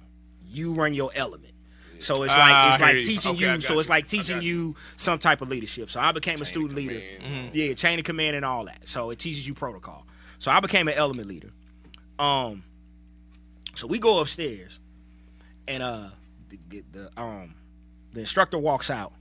You 0.49 0.73
run 0.73 0.93
your 0.93 1.11
element. 1.15 1.53
So 1.99 2.21
it's 2.21 2.33
Ah, 2.35 2.39
like 2.39 2.73
it's 2.73 2.81
like 2.81 2.89
hear 2.91 2.99
you. 2.99 3.05
teaching 3.05 3.31
Okay, 3.31 3.53
you. 3.55 3.61
So 3.61 3.79
it's 3.79 3.89
like 3.89 4.05
teaching 4.05 4.35
got 4.37 4.43
you 4.43 4.75
some 4.97 5.17
type 5.17 5.41
of 5.41 5.49
leadership. 5.49 5.89
So 5.89 5.99
I 5.99 6.11
became 6.11 6.39
a 6.41 6.45
student 6.45 6.75
leader. 6.75 6.99
command. 6.99 7.23
Mm-hmm. 7.47 7.55
Yeah, 7.55 7.73
chain 7.73 7.97
of 7.97 8.05
command 8.05 8.35
and 8.35 8.45
all 8.45 8.65
that. 8.65 8.87
So 8.87 9.09
it 9.09 9.17
teaches 9.17 9.47
you 9.47 9.55
protocol. 9.55 10.05
So 10.37 10.51
I 10.51 10.59
became 10.59 10.87
an 10.87 10.93
element 10.93 11.27
leader. 11.27 11.49
Um, 12.19 12.63
so 13.77 13.85
we 13.85 13.99
go 13.99 14.21
upstairs, 14.21 14.79
and 15.67 15.83
uh, 15.83 16.09
the, 16.49 16.83
the, 16.91 17.11
um, 17.15 17.53
the 18.11 18.21
instructor 18.21 18.57
walks 18.57 18.89
out, 18.89 19.13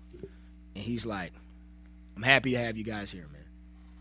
and 0.75 0.83
he's 0.83 1.05
like, 1.05 1.35
"I'm 2.17 2.23
happy 2.23 2.53
to 2.53 2.59
have 2.59 2.79
you 2.79 2.85
guys 2.85 3.11
here, 3.11 3.29
man. 3.31 3.45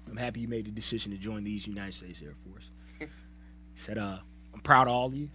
I'm 0.09 0.15
happy 0.15 0.39
you 0.39 0.47
made 0.47 0.65
the 0.65 0.71
decision 0.71 1.11
to 1.11 1.17
join 1.17 1.43
these 1.43 1.67
United 1.67 1.93
States 1.93 2.21
Air 2.21 2.35
Force." 2.47 2.69
He 2.99 3.07
said, 3.75 3.97
"Uh, 3.97 4.19
I'm 4.53 4.61
proud 4.61 4.87
of 4.87 4.93
all 4.93 5.07
of 5.07 5.13
you, 5.13 5.29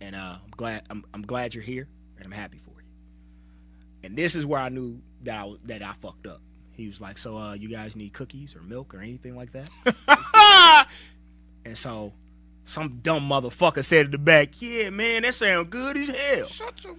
and 0.00 0.14
uh, 0.14 0.36
I'm 0.44 0.50
glad 0.56 0.82
I'm, 0.88 1.04
I'm 1.12 1.22
glad 1.22 1.52
you're 1.52 1.64
here, 1.64 1.88
and 2.16 2.24
I'm 2.24 2.32
happy 2.32 2.58
for 2.58 2.80
you." 2.80 2.88
And 4.04 4.16
this 4.16 4.36
is 4.36 4.46
where 4.46 4.60
I 4.60 4.68
knew 4.68 5.00
that 5.24 5.40
I 5.40 5.44
was, 5.44 5.58
that 5.64 5.82
I 5.82 5.94
fucked 5.94 6.28
up. 6.28 6.40
He 6.74 6.86
was 6.86 7.00
like, 7.00 7.18
"So, 7.18 7.36
uh, 7.36 7.54
you 7.54 7.68
guys 7.68 7.96
need 7.96 8.12
cookies 8.12 8.54
or 8.54 8.62
milk 8.62 8.94
or 8.94 9.00
anything 9.00 9.34
like 9.34 9.50
that?" 9.50 10.86
and 11.64 11.76
so, 11.76 12.12
some 12.64 13.00
dumb 13.02 13.28
motherfucker 13.28 13.84
said 13.84 14.06
in 14.06 14.12
the 14.12 14.18
back, 14.18 14.60
"Yeah, 14.60 14.90
man, 14.90 15.22
that 15.22 15.34
sound 15.34 15.70
good 15.70 15.96
as 15.96 16.08
hell." 16.08 16.46
Shut 16.46 16.84
your. 16.84 16.96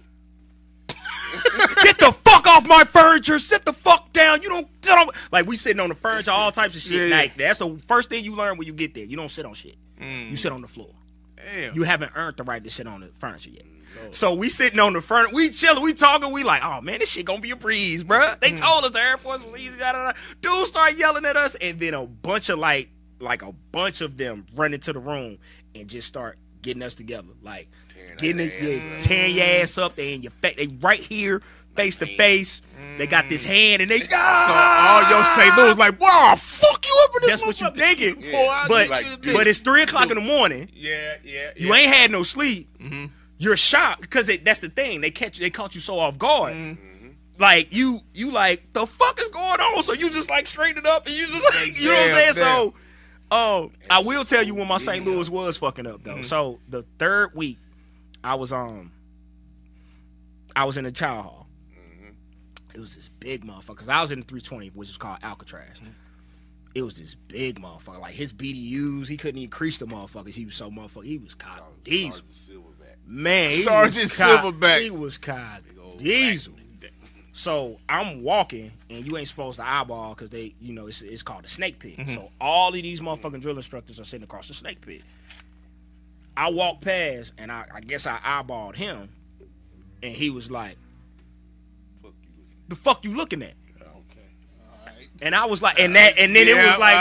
Get 1.82 1.98
the 1.98 2.12
fuck 2.12 2.46
off 2.46 2.66
my 2.68 2.84
furniture. 2.84 3.38
Sit 3.38 3.64
the 3.64 3.72
fuck 3.72 4.12
down. 4.12 4.40
You 4.42 4.66
don't 4.82 5.16
like 5.32 5.46
we 5.46 5.56
sitting 5.56 5.80
on 5.80 5.88
the 5.88 5.94
furniture, 5.94 6.30
all 6.30 6.52
types 6.52 6.76
of 6.76 6.82
shit. 6.82 6.92
Yeah, 6.92 7.06
yeah. 7.06 7.16
Like 7.16 7.36
that's 7.36 7.58
the 7.58 7.76
first 7.78 8.08
thing 8.08 8.24
you 8.24 8.36
learn 8.36 8.56
when 8.56 8.66
you 8.66 8.72
get 8.72 8.94
there. 8.94 9.04
You 9.04 9.16
don't 9.16 9.30
sit 9.30 9.44
on 9.44 9.54
shit. 9.54 9.76
Mm. 10.00 10.30
You 10.30 10.36
sit 10.36 10.52
on 10.52 10.60
the 10.60 10.68
floor. 10.68 10.90
Damn. 11.36 11.74
You 11.74 11.82
haven't 11.82 12.12
earned 12.14 12.36
the 12.36 12.44
right 12.44 12.62
to 12.62 12.70
sit 12.70 12.86
on 12.86 13.00
the 13.00 13.08
furniture 13.08 13.50
yet. 13.50 13.64
So 14.10 14.34
we 14.34 14.48
sitting 14.48 14.80
on 14.80 14.92
the 14.92 15.00
furniture, 15.00 15.34
we 15.34 15.50
chilling, 15.50 15.82
we 15.82 15.94
talking, 15.94 16.32
we 16.32 16.42
like, 16.42 16.64
oh 16.64 16.80
man, 16.80 16.98
this 16.98 17.12
shit 17.12 17.26
gonna 17.26 17.40
be 17.40 17.52
a 17.52 17.56
breeze, 17.56 18.02
bruh. 18.02 18.38
They 18.40 18.50
mm. 18.50 18.58
told 18.58 18.84
us 18.84 18.90
the 18.90 18.98
Air 18.98 19.16
Force 19.18 19.42
was 19.44 19.56
easy, 19.56 19.78
da, 19.78 19.92
da, 19.92 20.10
da. 20.10 20.18
Dudes 20.40 20.68
start 20.68 20.96
yelling 20.96 21.24
at 21.24 21.36
us, 21.36 21.54
and 21.54 21.78
then 21.78 21.94
a 21.94 22.04
bunch 22.04 22.48
of 22.48 22.58
like, 22.58 22.90
like 23.20 23.42
a 23.42 23.52
bunch 23.72 24.00
of 24.00 24.16
them 24.16 24.46
run 24.54 24.74
into 24.74 24.92
the 24.92 24.98
room 24.98 25.38
and 25.74 25.88
just 25.88 26.08
start 26.08 26.38
getting 26.62 26.82
us 26.82 26.94
together, 26.94 27.28
like 27.42 27.68
Tearing 27.94 28.16
getting 28.18 28.40
it, 28.40 28.52
yeah, 28.60 28.94
up. 28.94 28.98
tearing 29.00 29.34
your 29.36 29.44
ass 29.62 29.78
up. 29.78 29.96
They 29.96 30.14
in 30.14 30.22
your 30.22 30.32
face, 30.32 30.56
they 30.56 30.66
right 30.66 30.98
here, 31.00 31.42
face 31.76 31.96
to 31.96 32.06
face. 32.06 32.60
They 32.98 33.06
got 33.06 33.28
this 33.28 33.44
hand, 33.44 33.82
and 33.82 33.90
they 33.90 34.00
ah! 34.12 35.04
So 35.06 35.14
all 35.14 35.16
your 35.16 35.24
St. 35.26 35.56
Louis 35.56 35.78
like, 35.78 36.00
wow, 36.00 36.34
fuck 36.36 36.84
you 36.84 37.04
up 37.04 37.10
in 37.16 37.20
this 37.22 37.40
That's 37.40 37.46
what 37.46 37.60
you 37.60 37.66
motherfucker." 37.68 37.96
thinking, 37.96 38.32
Boy, 38.32 38.64
but 38.68 38.88
this 39.22 39.34
but 39.34 39.46
it's 39.46 39.58
three 39.60 39.82
o'clock 39.82 40.10
in 40.10 40.16
the 40.16 40.24
morning. 40.24 40.70
yeah, 40.74 41.16
yeah. 41.24 41.50
You 41.56 41.68
yeah. 41.68 41.74
ain't 41.74 41.94
had 41.94 42.10
no 42.10 42.22
sleep. 42.22 42.68
Mm-hmm. 42.78 43.06
You're 43.38 43.56
shocked 43.56 44.02
because 44.02 44.26
that's 44.38 44.60
the 44.60 44.68
thing. 44.68 45.00
They 45.00 45.10
catch 45.10 45.38
they 45.38 45.50
caught 45.50 45.74
you 45.74 45.80
so 45.80 45.98
off 45.98 46.18
guard. 46.18 46.54
Mm-hmm. 46.54 47.08
Like 47.38 47.72
you 47.72 48.00
you 48.12 48.30
like 48.32 48.72
the 48.72 48.86
fuck 48.86 49.20
is 49.20 49.28
going 49.28 49.60
on? 49.60 49.82
So 49.82 49.92
you 49.92 50.10
just 50.10 50.30
like 50.30 50.46
straighten 50.46 50.78
it 50.78 50.86
up 50.86 51.06
and 51.06 51.14
you 51.14 51.26
just 51.26 51.54
like 51.54 51.78
you 51.80 51.88
know 51.88 51.94
what 51.94 52.08
I'm 52.08 52.14
saying? 52.14 52.32
So 52.34 52.74
um 53.30 53.72
I 53.90 54.02
will 54.02 54.24
tell 54.24 54.42
you 54.42 54.54
when 54.54 54.68
my 54.68 54.76
St. 54.78 55.04
Louis 55.04 55.28
was 55.30 55.56
fucking 55.56 55.86
up 55.86 56.02
Mm-hmm. 56.02 56.16
though. 56.16 56.22
So 56.22 56.60
the 56.68 56.82
third 56.98 57.30
week 57.34 57.58
I 58.22 58.34
was 58.36 58.52
um 58.52 58.92
I 60.56 60.64
was 60.64 60.76
in 60.76 60.84
the 60.84 60.92
chow 60.92 61.22
hall. 61.22 61.46
It 62.74 62.80
was 62.80 62.96
this 62.96 63.08
big 63.08 63.44
motherfucker. 63.44 63.76
Cause 63.76 63.88
I 63.88 64.00
was 64.00 64.10
in 64.10 64.20
the 64.20 64.26
320, 64.26 64.68
which 64.74 64.88
is 64.88 64.96
called 64.96 65.18
Alcatraz. 65.22 65.80
It 66.74 66.82
was 66.82 66.94
this 66.94 67.14
big 67.14 67.60
motherfucker. 67.60 68.00
Like 68.00 68.14
his 68.14 68.32
BDUs, 68.32 69.06
he 69.06 69.16
couldn't 69.16 69.38
even 69.38 69.50
crease 69.50 69.78
the 69.78 69.86
motherfuckers. 69.86 70.34
He 70.34 70.44
was 70.44 70.56
so 70.56 70.70
motherfucker. 70.70 71.04
He 71.04 71.18
was 71.18 71.34
cog 71.36 71.60
diesel. 71.84 72.24
Man, 73.06 73.62
Sergeant 73.62 74.02
was 74.02 74.12
Silverback. 74.12 74.80
He 74.80 74.90
was 74.90 75.18
old 75.80 75.98
diesel. 75.98 76.53
So 77.36 77.80
I'm 77.88 78.22
walking, 78.22 78.70
and 78.88 79.04
you 79.04 79.16
ain't 79.16 79.26
supposed 79.26 79.58
to 79.58 79.68
eyeball 79.68 80.14
because 80.14 80.30
they, 80.30 80.54
you 80.60 80.72
know, 80.72 80.86
it's, 80.86 81.02
it's 81.02 81.24
called 81.24 81.44
a 81.44 81.48
snake 81.48 81.80
pit. 81.80 81.96
Mm-hmm. 81.96 82.14
So 82.14 82.30
all 82.40 82.68
of 82.68 82.74
these 82.74 83.00
motherfucking 83.00 83.40
drill 83.40 83.56
instructors 83.56 83.98
are 83.98 84.04
sitting 84.04 84.22
across 84.22 84.46
the 84.46 84.54
snake 84.54 84.80
pit. 84.80 85.02
I 86.36 86.50
walked 86.50 86.82
past, 86.82 87.32
and 87.36 87.50
I, 87.50 87.66
I 87.74 87.80
guess 87.80 88.06
I 88.06 88.18
eyeballed 88.18 88.76
him, 88.76 89.08
and 90.00 90.14
he 90.14 90.30
was 90.30 90.48
like, 90.48 90.76
Fuck 92.00 92.14
you 92.22 92.30
looking. 92.30 92.68
"The 92.68 92.76
fuck 92.76 93.04
you 93.04 93.16
looking 93.16 93.42
at?" 93.42 93.54
Okay. 93.80 93.90
All 94.70 94.86
right. 94.86 95.08
And 95.20 95.34
I 95.34 95.46
was 95.46 95.60
like, 95.60 95.80
and 95.80 95.96
that, 95.96 96.16
and 96.16 96.36
then 96.36 96.46
it 96.46 96.54
was 96.54 96.78
like, 96.78 96.96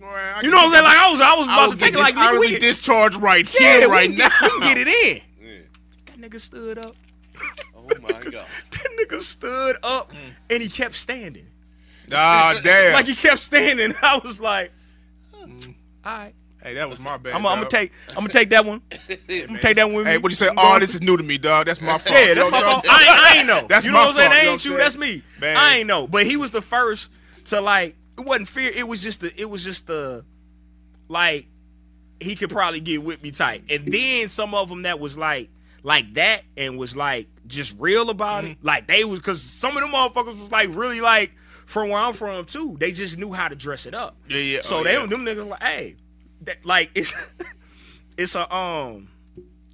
Well, 0.00 0.44
you 0.44 0.50
know 0.52 0.58
what 0.58 0.66
I'm 0.66 0.72
saying? 0.72 0.84
Like 0.84 0.96
I 0.96 1.10
was, 1.10 1.20
I 1.20 1.34
was 1.36 1.48
I 1.48 1.54
about 1.54 1.66
will 1.66 1.72
to 1.74 1.78
take 1.80 1.94
it, 1.94 1.98
like 1.98 2.14
nigga, 2.14 2.38
we 2.38 2.56
discharge 2.56 3.16
right 3.16 3.52
yeah, 3.60 3.80
here, 3.80 3.88
right 3.88 4.10
can 4.10 4.16
now. 4.16 4.28
get, 4.28 4.42
we 4.42 4.48
can 4.50 4.60
get 4.60 4.78
it 4.78 4.88
in. 4.88 5.22
Yeah. 5.42 5.58
That 6.06 6.30
nigga 6.30 6.40
stood 6.40 6.78
up. 6.78 6.94
Oh 7.74 7.88
my 8.00 8.20
god. 8.30 8.46
Nigga 8.98 9.22
stood 9.22 9.76
up, 9.82 10.12
and 10.50 10.62
he 10.62 10.68
kept 10.68 10.96
standing. 10.96 11.46
Ah, 12.12 12.58
damn. 12.64 12.92
like 12.94 13.06
he 13.06 13.14
kept 13.14 13.38
standing. 13.40 13.92
I 14.02 14.18
was 14.24 14.40
like, 14.40 14.72
all 15.34 15.48
right, 16.04 16.34
hey, 16.62 16.74
that 16.74 16.88
was 16.88 16.98
my 16.98 17.16
bad. 17.18 17.34
I'm, 17.34 17.42
gonna 17.42 17.66
take, 17.68 17.92
I'm 18.08 18.14
gonna 18.16 18.28
take 18.30 18.50
that 18.50 18.64
one. 18.64 18.80
I'm 19.10 19.46
gonna 19.46 19.58
take 19.60 19.76
that 19.76 19.84
one 19.86 19.94
with. 19.96 20.06
Hey, 20.06 20.18
what 20.18 20.30
you 20.32 20.36
say? 20.36 20.48
Oh, 20.56 20.78
this 20.78 20.94
is 20.94 21.02
new 21.02 21.16
to 21.16 21.22
me, 21.22 21.38
dog. 21.38 21.66
That's 21.66 21.80
my 21.80 21.98
fault. 21.98 22.10
Yeah, 22.18 22.34
that's 22.34 22.38
know 22.38 22.50
my 22.50 22.60
fault. 22.60 22.86
I, 22.88 23.00
ain't- 23.02 23.08
I 23.20 23.36
ain't 23.38 23.46
know. 23.46 23.66
That's 23.68 23.84
you 23.84 23.92
my 23.92 23.98
know 23.98 24.06
what 24.06 24.10
I'm 24.10 24.14
saying? 24.16 24.30
fault, 24.30 24.42
That 24.42 24.50
ain't 24.52 24.64
you. 24.64 24.76
That's 24.78 24.96
me. 24.98 25.22
Man. 25.40 25.56
I 25.56 25.76
ain't 25.78 25.86
know. 25.86 26.06
But 26.06 26.24
he 26.26 26.36
was 26.36 26.50
the 26.50 26.62
first 26.62 27.10
to 27.46 27.60
like. 27.60 27.96
It 28.18 28.24
wasn't 28.24 28.48
fear. 28.48 28.70
It 28.74 28.88
was 28.88 29.02
just 29.02 29.20
the. 29.20 29.32
It 29.38 29.48
was 29.48 29.62
just 29.62 29.86
the. 29.86 30.24
Like, 31.08 31.46
he 32.20 32.34
could 32.36 32.50
probably 32.50 32.80
get 32.80 33.02
with 33.02 33.22
me 33.22 33.30
tight, 33.30 33.64
and 33.70 33.86
then 33.92 34.28
some 34.28 34.54
of 34.54 34.68
them 34.68 34.82
that 34.82 34.98
was 35.00 35.16
like, 35.16 35.48
like 35.88 36.14
that, 36.14 36.42
and 36.56 36.78
was 36.78 36.94
like 36.94 37.26
just 37.46 37.74
real 37.78 38.10
about 38.10 38.44
it. 38.44 38.58
Like 38.62 38.86
they 38.86 39.04
was 39.04 39.18
because 39.20 39.42
some 39.42 39.74
of 39.76 39.82
them 39.82 39.90
motherfuckers 39.90 40.38
was 40.38 40.52
like 40.52 40.68
really 40.72 41.00
like 41.00 41.32
from 41.66 41.88
where 41.88 41.98
I'm 41.98 42.12
from 42.12 42.44
too. 42.44 42.76
They 42.78 42.92
just 42.92 43.18
knew 43.18 43.32
how 43.32 43.48
to 43.48 43.56
dress 43.56 43.86
it 43.86 43.94
up. 43.94 44.16
Yeah, 44.28 44.36
yeah. 44.38 44.60
So 44.60 44.78
Oh, 44.80 44.84
they 44.84 44.92
yeah. 44.92 45.06
them 45.06 45.24
niggas 45.24 45.48
like, 45.48 45.62
hey, 45.62 45.96
that, 46.42 46.64
like 46.64 46.90
it's 46.94 47.14
it's 48.18 48.34
a 48.34 48.54
um 48.54 49.08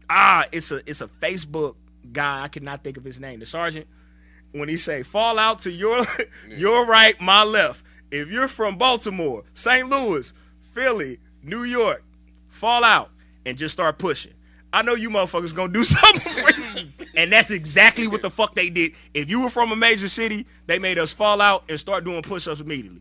ah 0.09 0.44
it's 0.53 0.70
a 0.70 0.88
it's 0.88 1.00
a 1.00 1.09
Facebook 1.09 1.74
guy. 2.12 2.42
I 2.44 2.48
cannot 2.48 2.85
think 2.85 2.96
of 2.96 3.05
his 3.05 3.18
name. 3.18 3.40
The 3.40 3.46
sergeant 3.46 3.87
when 4.53 4.68
he 4.68 4.77
say 4.77 5.03
fall 5.03 5.37
out 5.38 5.59
to 5.61 5.72
your 5.72 6.07
your 6.48 6.87
right, 6.87 7.20
my 7.20 7.42
left. 7.44 7.85
If 8.12 8.31
you're 8.31 8.46
from 8.46 8.77
Baltimore, 8.77 9.42
St. 9.55 9.88
Louis, 9.88 10.33
Philly, 10.72 11.18
New 11.42 11.64
York, 11.64 12.05
fall 12.46 12.85
out, 12.85 13.11
and 13.44 13.59
just 13.59 13.72
start 13.72 13.98
pushing. 13.98 14.34
I 14.75 14.83
know 14.83 14.95
you 14.95 15.09
motherfuckers 15.09 15.55
gonna 15.55 15.73
do 15.73 15.85
something 15.85 16.33
for 16.33 16.51
you. 16.51 16.89
And 17.17 17.33
that's 17.33 17.51
exactly 17.51 18.09
what 18.09 18.23
the 18.23 18.31
fuck 18.31 18.55
they 18.55 18.71
did. 18.71 18.93
If 19.15 19.31
you 19.31 19.43
were 19.43 19.51
from 19.51 19.71
a 19.73 19.77
major 19.77 20.09
city, 20.09 20.47
they 20.67 20.79
made 20.79 20.99
us 20.99 21.13
fall 21.13 21.41
out 21.41 21.65
and 21.69 21.79
start 21.79 22.05
doing 22.05 22.23
push-ups 22.23 22.61
immediately. 22.61 23.01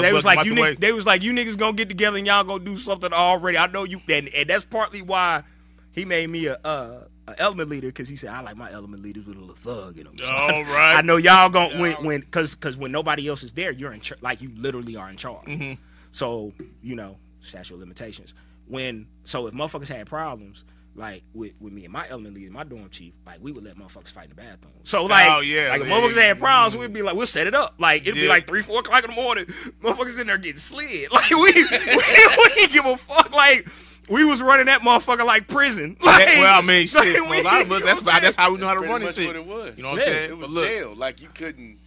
They 0.00 0.12
was 0.12 0.24
like 0.24 0.44
you. 0.44 0.54
Niggas, 0.54 0.78
they 0.78 0.92
was 0.92 1.06
like 1.06 1.22
you 1.22 1.32
niggas 1.32 1.58
gonna 1.58 1.76
get 1.76 1.88
together 1.88 2.16
and 2.16 2.26
y'all 2.26 2.44
gonna 2.44 2.64
do 2.64 2.76
something 2.76 3.12
already. 3.12 3.58
I 3.58 3.66
know 3.66 3.82
you, 3.84 4.00
and, 4.08 4.28
and 4.34 4.48
that's 4.48 4.64
partly 4.64 5.02
why 5.02 5.42
he 5.90 6.04
made 6.04 6.30
me 6.30 6.46
a, 6.46 6.58
uh, 6.64 7.04
element 7.38 7.70
leader 7.70 7.88
because 7.88 8.08
he 8.08 8.16
said 8.16 8.30
I 8.30 8.40
like 8.42 8.56
my 8.56 8.70
element 8.70 9.02
leaders 9.02 9.26
with 9.26 9.36
a 9.36 9.40
little 9.40 9.54
thug 9.54 9.98
in 9.98 10.04
them. 10.04 10.16
So 10.18 10.30
All 10.30 10.62
right. 10.64 10.94
I 10.98 11.02
know 11.02 11.16
y'all 11.16 11.48
gonna 11.48 11.80
when 11.80 11.94
when 12.04 12.20
because 12.20 12.54
because 12.54 12.76
when 12.76 12.92
nobody 12.92 13.28
else 13.28 13.42
is 13.42 13.52
there, 13.52 13.72
you're 13.72 13.92
in 13.92 14.00
char- 14.00 14.18
like 14.20 14.40
you 14.40 14.50
literally 14.56 14.96
are 14.96 15.10
in 15.10 15.16
charge. 15.16 15.46
Mm-hmm. 15.46 15.82
So 16.12 16.52
you 16.82 16.94
know 16.94 17.16
statute 17.40 17.74
of 17.74 17.80
limitations. 17.80 18.34
When 18.66 19.06
so 19.24 19.46
if 19.46 19.54
motherfuckers 19.54 19.88
had 19.88 20.06
problems, 20.06 20.64
like 20.94 21.24
with, 21.32 21.52
with 21.60 21.72
me 21.72 21.84
and 21.84 21.92
my 21.92 22.06
element 22.08 22.34
leader, 22.34 22.50
my 22.50 22.64
dorm 22.64 22.88
chief, 22.90 23.14
like 23.26 23.38
we 23.40 23.52
would 23.52 23.64
let 23.64 23.76
motherfuckers 23.76 24.12
fight 24.12 24.24
in 24.24 24.30
the 24.30 24.36
bathroom. 24.36 24.74
So 24.84 25.00
oh, 25.00 25.04
like, 25.06 25.30
oh, 25.30 25.40
yeah, 25.40 25.70
like 25.70 25.80
if 25.80 25.86
yeah, 25.86 25.94
motherfuckers 25.94 26.16
yeah. 26.16 26.22
had 26.22 26.38
problems, 26.38 26.76
we'd 26.76 26.92
be 26.92 27.02
like, 27.02 27.16
we'll 27.16 27.26
set 27.26 27.46
it 27.46 27.54
up. 27.54 27.74
Like 27.78 28.02
it'd 28.02 28.14
be 28.14 28.28
like 28.28 28.46
three, 28.46 28.62
four 28.62 28.80
o'clock 28.80 29.04
in 29.04 29.10
the 29.10 29.16
morning, 29.16 29.44
motherfuckers 29.82 30.20
in 30.20 30.26
there 30.26 30.38
getting 30.38 30.58
slid. 30.58 31.10
Like 31.12 31.30
we, 31.30 31.36
we, 31.36 31.52
we 31.52 32.54
didn't 32.54 32.72
give 32.72 32.84
a 32.84 32.96
fuck. 32.96 33.32
Like 33.32 33.68
we 34.10 34.24
was 34.24 34.42
running 34.42 34.66
that 34.66 34.80
motherfucker 34.80 35.24
like 35.24 35.46
prison. 35.48 35.96
Like, 36.02 36.26
well, 36.26 36.58
I 36.58 36.62
mean, 36.62 36.86
shit. 36.86 36.96
like, 36.96 37.30
we- 37.30 37.40
a 37.40 37.42
lot 37.42 37.62
of 37.62 37.72
us, 37.72 37.80
you 37.80 37.86
that's 37.86 38.04
know 38.04 38.20
that's 38.20 38.36
how 38.36 38.52
we 38.52 38.58
know 38.58 38.66
how 38.66 38.74
to 38.74 38.80
run 38.80 39.02
much 39.02 39.02
this 39.02 39.14
shit. 39.14 39.26
what 39.26 39.36
it 39.36 39.46
was. 39.46 39.76
You 39.76 39.82
know 39.82 39.92
what 39.92 40.06
Yeah. 40.06 40.12
I'm 40.12 40.18
saying? 40.18 40.30
It 40.30 40.38
was 40.38 40.46
but 40.48 40.54
look, 40.54 40.68
jail. 40.68 40.94
Like 40.94 41.22
you 41.22 41.28
couldn't. 41.28 41.78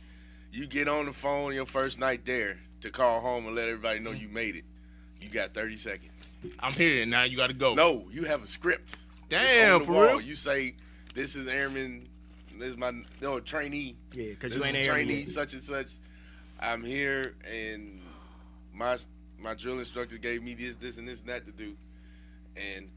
You 0.52 0.68
get 0.68 0.88
on 0.88 1.06
the 1.06 1.14
phone 1.14 1.54
your 1.54 1.66
first 1.66 2.00
night 2.00 2.26
there 2.26 2.60
to 2.82 2.90
call 2.90 3.20
home 3.20 3.46
and 3.46 3.56
let 3.56 3.68
everybody 3.68 4.00
know 4.00 4.12
mm-hmm. 4.12 4.22
you 4.22 4.30
made 4.30 4.56
it. 4.56 4.64
You 5.20 5.30
got 5.30 5.54
30 5.54 5.76
seconds. 5.76 6.15
I'm 6.60 6.74
here 6.74 7.02
and 7.02 7.12
now. 7.12 7.24
You 7.24 7.38
got 7.38 7.48
to 7.48 7.54
go. 7.54 7.74
No, 7.76 8.08
you 8.12 8.24
have 8.26 8.44
a 8.44 8.48
script. 8.48 8.96
Damn, 9.30 9.84
for 9.84 9.92
wall. 9.92 10.02
real? 10.04 10.22
You 10.22 10.36
say, 10.36 10.76
"This 11.14 11.36
is 11.36 11.48
Airman. 11.48 12.08
This 12.58 12.70
is 12.70 12.78
my 12.78 12.92
no 13.22 13.40
trainee. 13.40 13.96
Yeah, 14.14 14.34
'cause 14.36 14.54
This 14.54 14.60
you 14.60 14.64
ain't 14.66 14.78
is 14.78 14.88
airman 14.88 15.06
trainee 15.06 15.20
yet. 15.22 15.30
such 15.30 15.54
and 15.54 15.62
such. 15.62 15.92
I'm 16.60 16.84
here, 16.84 17.36
and 17.52 18.02
my 18.74 18.98
my 19.40 19.54
drill 19.56 19.80
instructor 19.80 20.18
gave 20.18 20.42
me 20.42 20.54
this, 20.54 20.76
this, 20.78 20.98
and 20.98 21.08
this, 21.08 21.20
and 21.20 21.30
that 21.30 21.46
to 21.46 21.52
do, 21.52 21.76
and." 22.56 22.90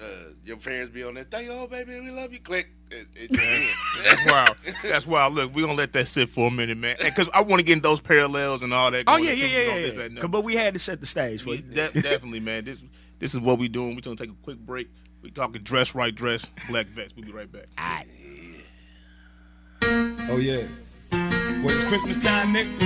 Uh, 0.00 0.06
your 0.44 0.56
parents 0.56 0.92
be 0.94 1.02
on 1.04 1.14
there. 1.14 1.24
Thank 1.24 1.46
you, 1.46 1.52
oh 1.52 1.66
baby, 1.66 2.00
we 2.00 2.10
love 2.10 2.32
you. 2.32 2.40
Click. 2.40 2.68
It, 2.90 3.06
it's 3.14 3.38
in. 3.98 4.02
That's 4.02 4.32
wild. 4.32 4.56
That's 4.82 5.06
wild. 5.06 5.34
Look, 5.34 5.54
we're 5.54 5.62
gonna 5.66 5.74
let 5.76 5.92
that 5.92 6.08
sit 6.08 6.28
for 6.30 6.48
a 6.48 6.50
minute, 6.50 6.78
man, 6.78 6.96
because 7.02 7.28
I 7.34 7.42
want 7.42 7.60
to 7.60 7.64
get 7.64 7.74
in 7.74 7.80
those 7.82 8.00
parallels 8.00 8.62
and 8.62 8.72
all 8.72 8.90
that. 8.90 9.04
Oh 9.06 9.16
going 9.18 9.24
yeah, 9.24 9.32
yeah, 9.32 9.46
yeah, 9.46 9.46
this, 9.74 9.94
yeah. 9.94 10.02
that, 10.02 10.12
yeah. 10.12 10.20
that. 10.20 10.30
But 10.30 10.42
we 10.44 10.54
had 10.56 10.72
to 10.74 10.80
set 10.80 11.00
the 11.00 11.06
stage 11.06 11.42
for 11.42 11.50
We 11.50 11.56
you. 11.56 11.62
de- 11.62 12.02
definitely, 12.02 12.40
man. 12.40 12.64
This 12.64 12.82
this 13.18 13.34
is 13.34 13.40
what 13.40 13.58
we 13.58 13.68
doing. 13.68 13.94
We're 13.94 14.00
gonna 14.00 14.16
take 14.16 14.30
a 14.30 14.34
quick 14.42 14.58
break. 14.58 14.88
We 15.22 15.30
talking 15.30 15.62
dress 15.62 15.94
right, 15.94 16.14
dress 16.14 16.46
black 16.70 16.86
vest. 16.86 17.14
We'll 17.14 17.26
be 17.26 17.32
right 17.32 17.50
back. 17.52 17.66
Oh 19.82 20.38
yeah. 20.38 20.66
Well, 21.62 21.74
it's 21.76 21.84
Christmas 21.84 22.22
time, 22.24 22.54
nigga. 22.54 22.80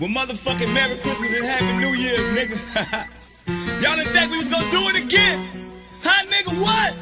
Well, 0.00 0.10
motherfucking 0.10 0.72
Merry 0.74 0.96
Christmas 0.98 1.32
and 1.34 1.46
Happy 1.46 1.78
New 1.78 1.94
Year's, 1.94 2.26
nigga. 2.28 3.06
Y'all 3.82 3.96
didn't 3.96 4.12
think 4.12 4.30
we 4.30 4.36
was 4.36 4.48
gonna 4.48 4.70
do 4.70 4.80
it 4.90 4.96
again? 5.04 5.65
Huh, 6.06 6.22
nigga, 6.30 6.52
what? 6.62 6.92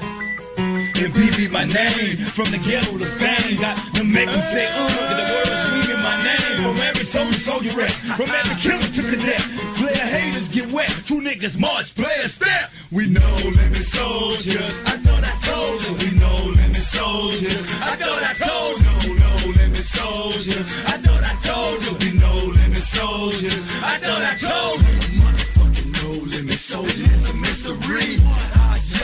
MVP 1.04 1.50
my 1.52 1.64
name, 1.64 2.16
from 2.32 2.48
the 2.48 2.58
ghetto 2.58 2.96
to 2.96 3.04
fame. 3.04 3.60
Got 3.60 3.76
to 3.96 4.04
make 4.04 4.26
them 4.30 4.42
say, 4.42 4.64
uh, 4.64 4.88
get 4.88 5.16
the 5.20 5.26
word 5.34 5.56
screaming 5.60 6.02
my 6.02 6.16
name. 6.24 6.62
From 6.64 6.76
every 6.80 7.04
soldier, 7.04 7.40
soldier 7.40 7.72
rap. 7.78 7.90
From 7.90 8.30
every 8.32 8.56
killer 8.56 8.88
to 8.96 9.02
cadet. 9.02 9.42
Player 9.76 10.06
haters 10.08 10.48
get 10.48 10.72
wet. 10.72 10.88
Two 11.04 11.20
niggas 11.20 11.60
march, 11.60 11.94
player 11.94 12.28
step. 12.28 12.70
We 12.92 13.06
No 13.08 13.28
Limit 13.44 13.84
soldiers. 13.84 14.74
I 14.86 14.96
thought 15.04 15.24
I 15.24 15.34
told 15.44 15.76
you. 15.84 15.92
We 16.00 16.08
No 16.18 16.32
Limit 16.56 16.82
soldiers. 16.82 17.66
I 17.76 17.92
thought 18.00 18.22
I 18.24 18.32
told 18.40 18.80
you. 18.80 19.18
No, 19.18 19.24
no 19.24 19.46
limit 19.52 19.84
soldiers. 19.84 20.68
I 20.86 20.96
thought 21.04 21.24
I 21.24 21.34
told 21.44 21.78
you. 21.84 21.92
We 22.00 22.10
No 22.18 22.34
Limit 22.56 22.82
soldiers. 22.82 23.62
I 23.84 23.98
thought 23.98 24.22
I 24.22 24.34
told 24.48 24.78
you. 24.80 24.94
Motherfucking 25.20 25.88
no 26.00 26.10
limit 26.24 26.58
soldiers. 26.58 27.10
It's 27.10 27.30
a 27.30 27.34
mystery. 27.34 28.53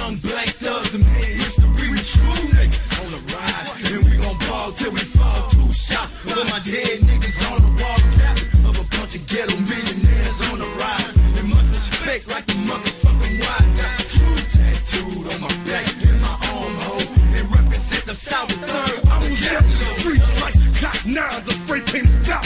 Young 0.01 0.17
black 0.17 0.49
thugs 0.49 0.95
and 0.95 1.05
made 1.13 1.37
history. 1.45 1.89
We 1.93 1.99
true 2.09 2.41
niggas 2.57 3.05
on 3.05 3.09
the 3.13 3.21
rise. 3.37 3.69
And 3.93 4.01
we 4.07 4.13
gon' 4.17 4.39
ball 4.49 4.73
till 4.73 4.93
we 4.97 5.05
fall. 5.13 5.51
Two 5.51 5.73
shots 5.77 6.15
for 6.25 6.45
my 6.49 6.61
dead 6.65 6.97
niggas 7.05 7.39
on 7.53 7.59
the 7.61 7.73
wall. 7.81 8.01
Cap 8.17 8.37
of 8.65 8.77
a 8.81 8.87
bunch 8.97 9.13
of 9.19 9.23
ghetto 9.29 9.57
millionaires 9.61 10.41
on 10.49 10.57
the 10.57 10.71
rise. 10.81 11.17
They 11.37 11.45
must 11.53 11.69
respect 11.77 12.23
like 12.33 12.47
the 12.49 12.57
motherfucking 12.65 13.37
wild. 13.45 13.69
Got 13.77 13.93
the 14.01 14.05
true 14.17 14.41
tattooed 14.57 15.27
on 15.35 15.41
my 15.45 15.53
back 15.69 15.87
and 16.09 16.19
my 16.25 16.35
arm 16.49 16.75
hole. 16.81 17.09
And 17.37 17.47
represent 17.61 18.05
the 18.09 18.17
South 18.25 18.53
Third. 18.57 18.99
I'm 19.05 19.25
down 19.37 19.65
the 19.69 19.89
street 20.01 20.25
like 20.41 20.57
clock 20.81 21.01
nines, 21.05 21.45
the 21.45 21.55
spray 21.61 21.81
painted 21.93 22.25
stop 22.25 22.45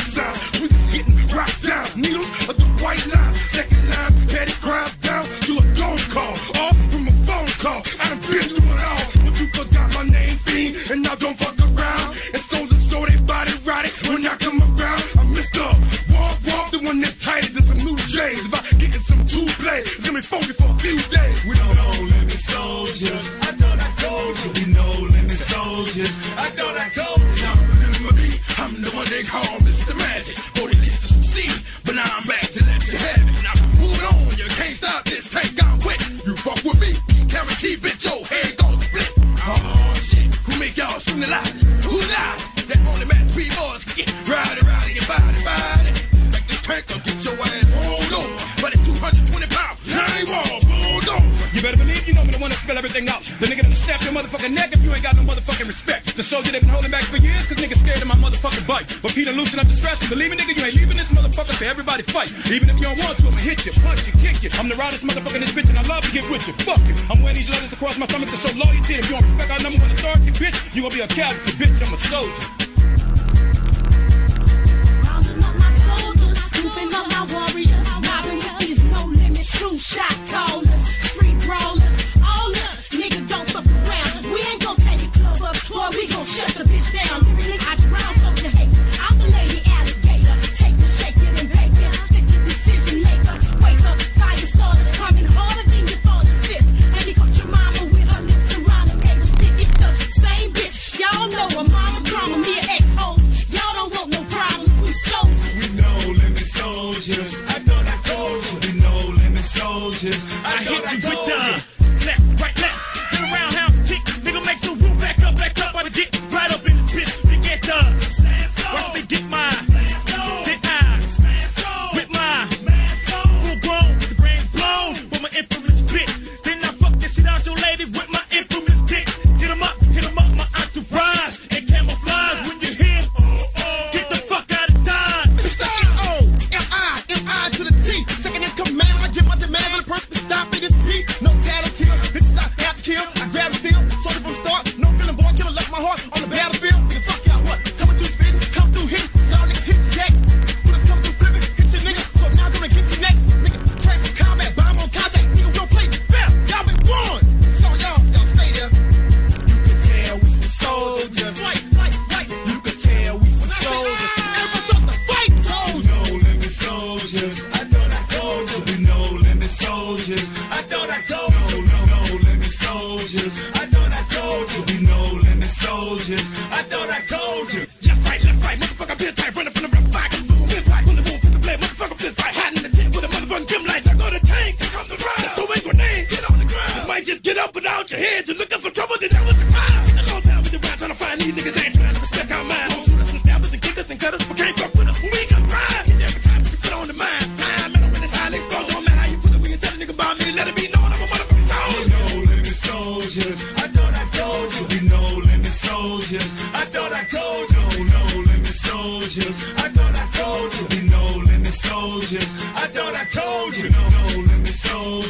casualty, 71.15 71.53
bitch. 71.53 71.87
I'm 71.87 71.95
a 71.95 71.97
soldier. 71.97 72.54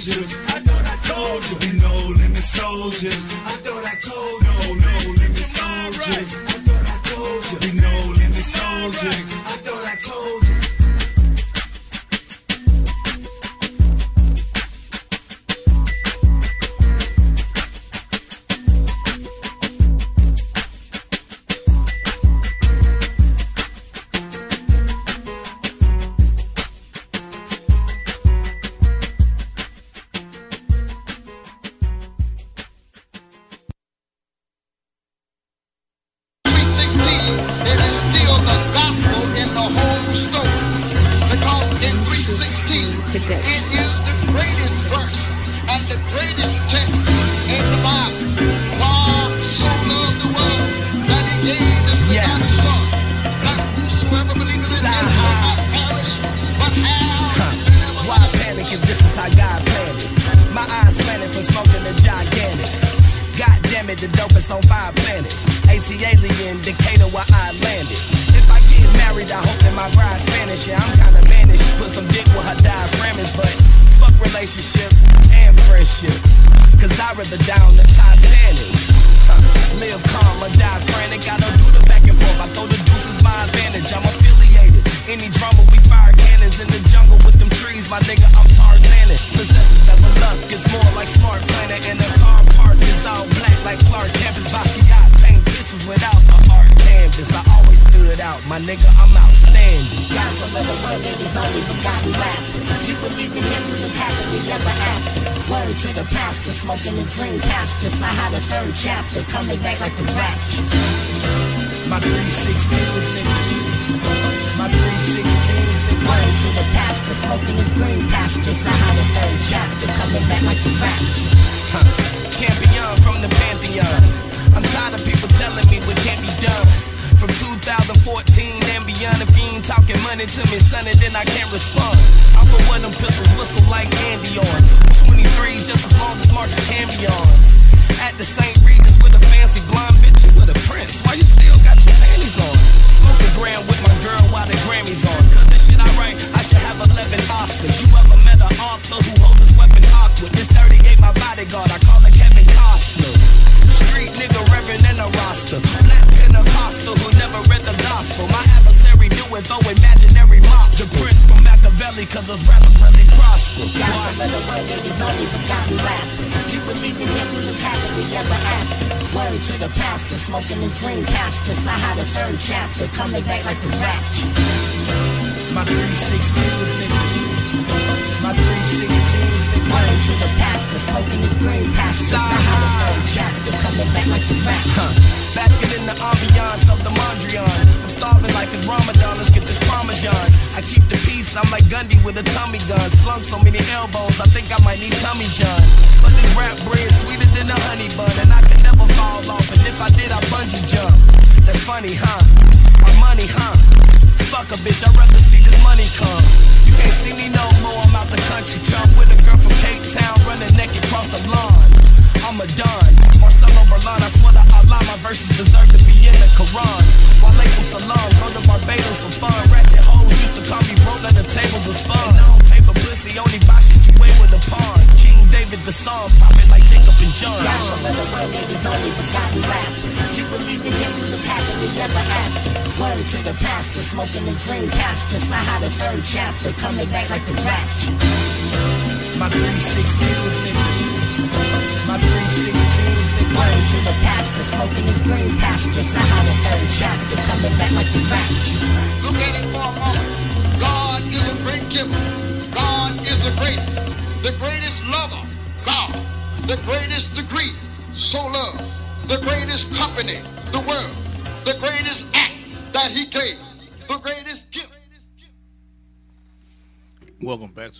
Soldiers. 0.04 0.53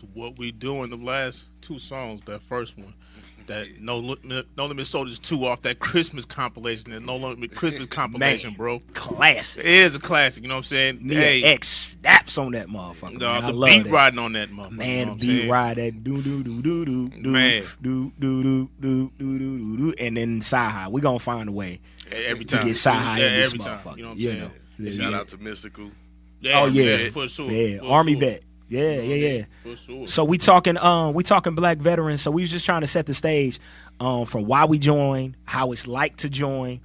Welcome 0.03 0.09
back 0.09 0.15
to 0.15 0.21
what 0.21 0.39
we 0.39 0.53
doing. 0.53 0.91
The 0.91 0.97
last 0.97 1.45
two 1.61 1.79
songs, 1.79 2.23
that 2.23 2.43
first 2.43 2.77
one, 2.79 2.95
that 3.47 3.81
no 3.81 3.99
limit, 3.99 4.47
no 4.57 4.67
limit 4.67 4.87
soldiers 4.87 5.19
two 5.19 5.47
off 5.47 5.63
that 5.63 5.79
Christmas 5.79 6.25
compilation, 6.25 6.91
that 6.93 7.01
no 7.05 7.17
limit 7.17 7.55
Christmas 7.55 7.87
compilation, 7.87 8.51
Man, 8.51 8.57
bro. 8.57 8.83
Classic. 8.95 9.61
It 9.65 9.71
is 9.71 9.95
a 9.95 10.01
classic. 10.01 10.43
You 10.43 10.49
know 10.49 10.55
what 10.55 10.59
I'm 10.61 10.65
saying? 10.65 11.07
Me 11.07 11.15
hey, 11.15 11.43
X 11.45 11.97
snaps 12.01 12.39
on 12.39 12.53
that 12.53 12.69
motherfucker. 12.69 13.19
the, 13.19 13.27
man. 13.27 13.45
I 13.45 13.47
the 13.49 13.53
love 13.53 13.71
beat 13.71 13.83
that. 13.85 13.91
riding 13.93 14.19
on 14.19 14.33
that 14.33 14.49
motherfucker. 14.49 14.71
you 14.71 14.77
know 14.77 14.77
Man, 14.77 15.07
what 15.09 15.13
I'm 15.13 15.19
beat 15.19 15.27
saying? 15.39 15.51
ride 15.51 15.77
that 15.77 16.05
do 16.05 16.23
do 16.23 16.43
do 16.43 16.63
do 16.63 16.85
do 16.85 17.09
do 17.11 17.31
Man. 17.31 17.63
do 17.83 18.13
do 18.19 18.45
do 18.45 18.69
do 18.81 19.11
do 19.19 19.39
do 19.39 19.39
do 19.39 19.77
do 19.77 19.95
and 20.01 20.17
then 20.17 20.41
side 20.41 20.71
high. 20.73 20.89
We 20.89 21.01
gonna 21.03 21.19
find 21.19 21.49
a 21.49 21.53
way 21.53 21.81
every 22.11 22.45
to 22.47 22.57
time. 22.57 22.67
get 22.67 22.77
side 22.77 22.97
high 23.01 23.19
Yeah, 23.21 23.27
in 23.29 23.37
this 23.37 23.49
every 23.55 23.59
time, 23.65 23.79
motherfucker. 23.79 23.97
you 23.99 24.03
know 24.03 24.09
what 24.09 24.15
I'm 24.15 24.21
You 24.21 24.29
saying? 24.31 24.41
know. 24.41 24.91
Shout 24.91 25.13
Yeah. 25.13 25.19
out 25.21 25.29
to 25.29 25.39
Mystikal. 25.39 25.91
Yeah, 26.41 26.61
Oh 26.61 26.67
yeah, 26.67 27.09
for 27.11 27.29
sure. 27.29 27.51
Yeah, 27.51 27.79
for 27.79 27.87
Army 27.87 28.13
sure. 28.13 28.21
vet. 28.21 28.45
Yeah, 28.69 29.01
yeah, 29.01 29.15
yeah. 29.15 29.45
For 29.63 29.77
sure. 29.77 30.07
So 30.07 30.25
we 30.25 30.39
talking 30.39 30.79
um 30.79 31.15
we 31.15 31.23
talking 31.23 31.55
black 31.55 31.79
veterans. 31.79 32.23
So 32.23 32.31
we 32.31 32.43
was 32.43 32.51
just 32.51 32.65
trying 32.67 32.81
to 32.81 32.87
set 32.87 33.07
the 33.07 33.15
stage 33.15 33.61
um 34.01 34.25
from 34.27 34.45
why 34.47 34.65
we 34.65 34.79
joined, 34.79 35.37
how 35.45 35.73
it's 35.73 35.87
like 35.87 36.17
to 36.19 36.31
join. 36.31 36.81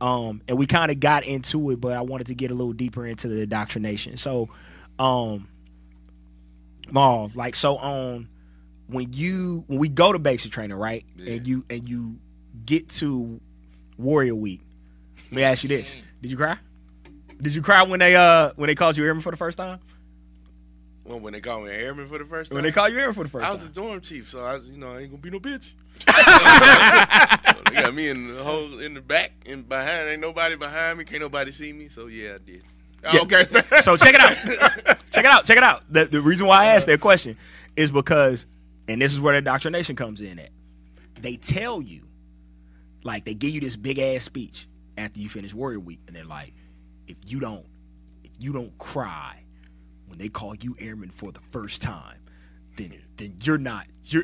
Um 0.00 0.42
and 0.48 0.58
we 0.58 0.66
kind 0.66 0.90
of 0.90 1.00
got 1.00 1.24
into 1.24 1.70
it, 1.70 1.80
but 1.80 1.92
I 1.92 2.02
wanted 2.02 2.28
to 2.28 2.34
get 2.34 2.50
a 2.50 2.54
little 2.54 2.72
deeper 2.72 3.04
into 3.06 3.28
the 3.28 3.42
indoctrination. 3.42 4.16
So 4.16 4.48
um 4.98 5.48
Maul, 6.92 7.30
like 7.34 7.56
so 7.56 7.76
on 7.78 8.28
when 8.86 9.12
you 9.12 9.64
when 9.66 9.78
we 9.78 9.88
go 9.88 10.12
to 10.12 10.18
basic 10.18 10.52
training, 10.52 10.76
right? 10.76 11.04
And 11.18 11.46
you 11.46 11.62
and 11.70 11.88
you 11.88 12.18
get 12.64 12.88
to 12.90 13.40
Warrior 13.98 14.34
Week. 14.34 14.60
Let 15.26 15.32
me 15.32 15.42
ask 15.42 15.64
you 15.64 15.68
this. 15.68 15.96
Did 16.22 16.30
you 16.30 16.36
cry? 16.36 16.58
Did 17.40 17.54
you 17.54 17.62
cry 17.62 17.82
when 17.82 18.00
they 18.00 18.14
uh 18.14 18.52
when 18.56 18.68
they 18.68 18.74
called 18.74 18.96
you 18.96 19.04
airman 19.04 19.22
for 19.22 19.30
the 19.30 19.36
first 19.36 19.58
time? 19.58 19.80
Well, 21.04 21.20
when 21.20 21.34
they 21.34 21.40
called 21.40 21.64
me 21.64 21.70
an 21.70 21.80
airman 21.80 22.08
for 22.08 22.18
the 22.18 22.24
first 22.24 22.50
time. 22.50 22.56
When 22.56 22.64
they 22.64 22.72
called 22.72 22.92
you 22.92 22.98
airman 22.98 23.14
for 23.14 23.24
the 23.24 23.30
first 23.30 23.44
time, 23.44 23.52
I 23.52 23.56
time? 23.56 23.60
was 23.60 23.68
a 23.68 23.72
dorm 23.72 24.00
chief, 24.00 24.30
so 24.30 24.40
I, 24.40 24.56
was, 24.56 24.66
you 24.66 24.78
know, 24.78 24.90
I 24.90 25.00
ain't 25.00 25.10
gonna 25.10 25.20
be 25.22 25.30
no 25.30 25.40
bitch. 25.40 25.74
So 27.54 27.60
they 27.66 27.82
got 27.82 27.94
me 27.94 28.08
in 28.08 28.34
the 28.34 28.42
whole 28.42 28.78
in 28.80 28.94
the 28.94 29.00
back 29.00 29.32
and 29.46 29.68
behind. 29.68 30.08
Ain't 30.08 30.20
nobody 30.20 30.56
behind 30.56 30.98
me. 30.98 31.04
Can't 31.04 31.20
nobody 31.20 31.52
see 31.52 31.72
me. 31.72 31.88
So 31.88 32.06
yeah, 32.06 32.34
I 32.34 32.38
did. 32.38 32.62
Oh, 33.04 33.22
okay. 33.22 33.44
so 33.80 33.96
check 33.96 34.14
it 34.14 34.20
out. 34.20 34.32
check 35.10 35.24
it 35.24 35.26
out. 35.26 35.44
Check 35.44 35.56
it 35.58 35.62
out. 35.62 35.82
The, 35.90 36.04
the 36.04 36.20
reason 36.20 36.46
why 36.46 36.64
I 36.64 36.66
asked 36.68 36.86
that 36.86 36.94
uh-huh. 36.94 37.02
question 37.02 37.36
is 37.76 37.90
because, 37.90 38.46
and 38.88 39.00
this 39.00 39.12
is 39.12 39.20
where 39.20 39.32
the 39.32 39.38
indoctrination 39.38 39.94
comes 39.96 40.22
in 40.22 40.38
at. 40.38 40.50
They 41.20 41.36
tell 41.36 41.82
you, 41.82 42.06
like 43.02 43.24
they 43.24 43.34
give 43.34 43.50
you 43.50 43.60
this 43.60 43.76
big 43.76 43.98
ass 43.98 44.24
speech 44.24 44.66
after 44.96 45.20
you 45.20 45.28
finish 45.28 45.52
Warrior 45.52 45.80
Week, 45.80 46.00
and 46.06 46.16
they're 46.16 46.24
like, 46.24 46.54
if 47.06 47.18
you 47.26 47.40
don't, 47.40 47.66
if 48.24 48.32
you 48.40 48.52
don't 48.52 48.76
cry 48.78 49.43
when 50.14 50.22
they 50.22 50.28
call 50.28 50.54
you 50.54 50.76
airman 50.78 51.10
for 51.10 51.32
the 51.32 51.40
first 51.40 51.82
time, 51.82 52.18
then 52.76 52.92
then 53.16 53.34
you're 53.42 53.58
not 53.58 53.86
you're 54.04 54.22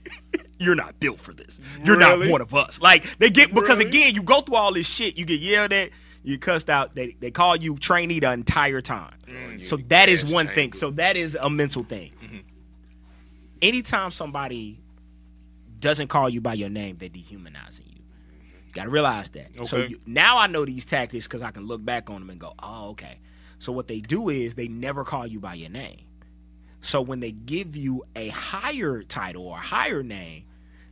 you're 0.60 0.74
not 0.76 0.98
built 1.00 1.18
for 1.18 1.32
this. 1.34 1.60
You're 1.84 1.98
not 1.98 2.28
one 2.28 2.40
of 2.40 2.54
us. 2.54 2.80
Like 2.80 3.18
they 3.18 3.30
get 3.30 3.52
because 3.52 3.78
Really? 3.78 3.90
again, 3.90 4.14
you 4.14 4.22
go 4.22 4.40
through 4.42 4.56
all 4.56 4.72
this 4.72 4.88
shit, 4.88 5.18
you 5.18 5.24
get 5.24 5.40
yelled 5.40 5.72
at, 5.72 5.90
you 6.22 6.38
cussed 6.38 6.70
out. 6.70 6.94
They 6.94 7.16
they 7.18 7.30
call 7.32 7.56
you 7.56 7.76
trainee 7.76 8.20
the 8.20 8.32
entire 8.32 8.80
time. 8.80 9.14
so 9.60 9.76
that 9.88 10.08
is 10.08 10.22
gas 10.22 10.32
one 10.32 10.48
thing. 10.48 10.72
So 10.72 10.92
that 10.92 11.16
is 11.16 11.34
a 11.40 11.50
mental 11.50 11.82
thing. 11.82 12.12
Anytime 13.60 14.10
somebody 14.10 14.80
doesn't 15.80 16.08
call 16.08 16.28
you 16.28 16.40
by 16.40 16.54
your 16.54 16.68
name, 16.70 16.96
they're 16.96 17.08
dehumanizing 17.08 17.86
you. 17.88 18.02
You 18.68 18.72
gotta 18.72 18.90
realize 18.90 19.30
that. 19.30 19.66
So 19.66 19.78
Okay. 19.78 19.88
you, 19.90 19.98
now 20.06 20.38
I 20.38 20.46
know 20.46 20.64
these 20.64 20.84
tactics 20.84 21.26
because 21.26 21.42
I 21.42 21.50
can 21.50 21.66
look 21.66 21.84
back 21.84 22.08
on 22.10 22.20
them 22.20 22.30
and 22.30 22.38
go, 22.40 22.52
oh, 22.62 22.90
okay. 22.90 23.18
So 23.58 23.72
what 23.72 23.88
they 23.88 24.00
do 24.00 24.28
is 24.28 24.54
they 24.54 24.68
never 24.68 25.04
call 25.04 25.26
you 25.26 25.40
by 25.40 25.54
your 25.54 25.70
name. 25.70 26.00
So 26.80 27.00
when 27.00 27.20
they 27.20 27.32
give 27.32 27.76
you 27.76 28.02
a 28.14 28.28
higher 28.28 29.02
title 29.02 29.46
or 29.48 29.56
a 29.56 29.60
higher 29.60 30.02
name, 30.02 30.44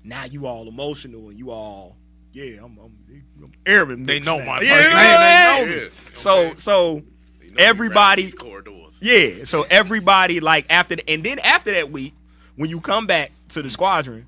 now 0.04 0.24
you 0.24 0.46
all 0.46 0.68
emotional 0.68 1.28
and 1.28 1.38
you 1.38 1.50
all, 1.50 1.96
yeah, 2.32 2.62
I'm, 2.64 2.78
I'm, 2.78 2.96
I'm 3.42 3.52
airman. 3.66 4.04
They 4.04 4.18
know 4.20 4.38
my 4.38 4.60
yeah, 4.62 4.80
yeah, 4.80 5.60
name. 5.60 5.68
They 5.68 5.74
know 5.74 5.82
Yeah. 5.82 5.88
So 6.14 6.38
Okay. 6.46 6.52
so 6.56 7.02
You 7.42 7.54
everybody- 7.58 8.32
corridors. 8.32 8.98
yeah, 9.02 9.44
so 9.44 9.66
everybody 9.70 10.40
like 10.40 10.64
after 10.70 10.96
the, 10.96 11.10
and 11.10 11.22
then 11.22 11.38
after 11.40 11.72
that 11.72 11.90
week, 11.90 12.14
when 12.56 12.70
you 12.70 12.80
come 12.80 13.06
back 13.06 13.32
to 13.48 13.60
the 13.62 13.68
squadron, 13.68 14.26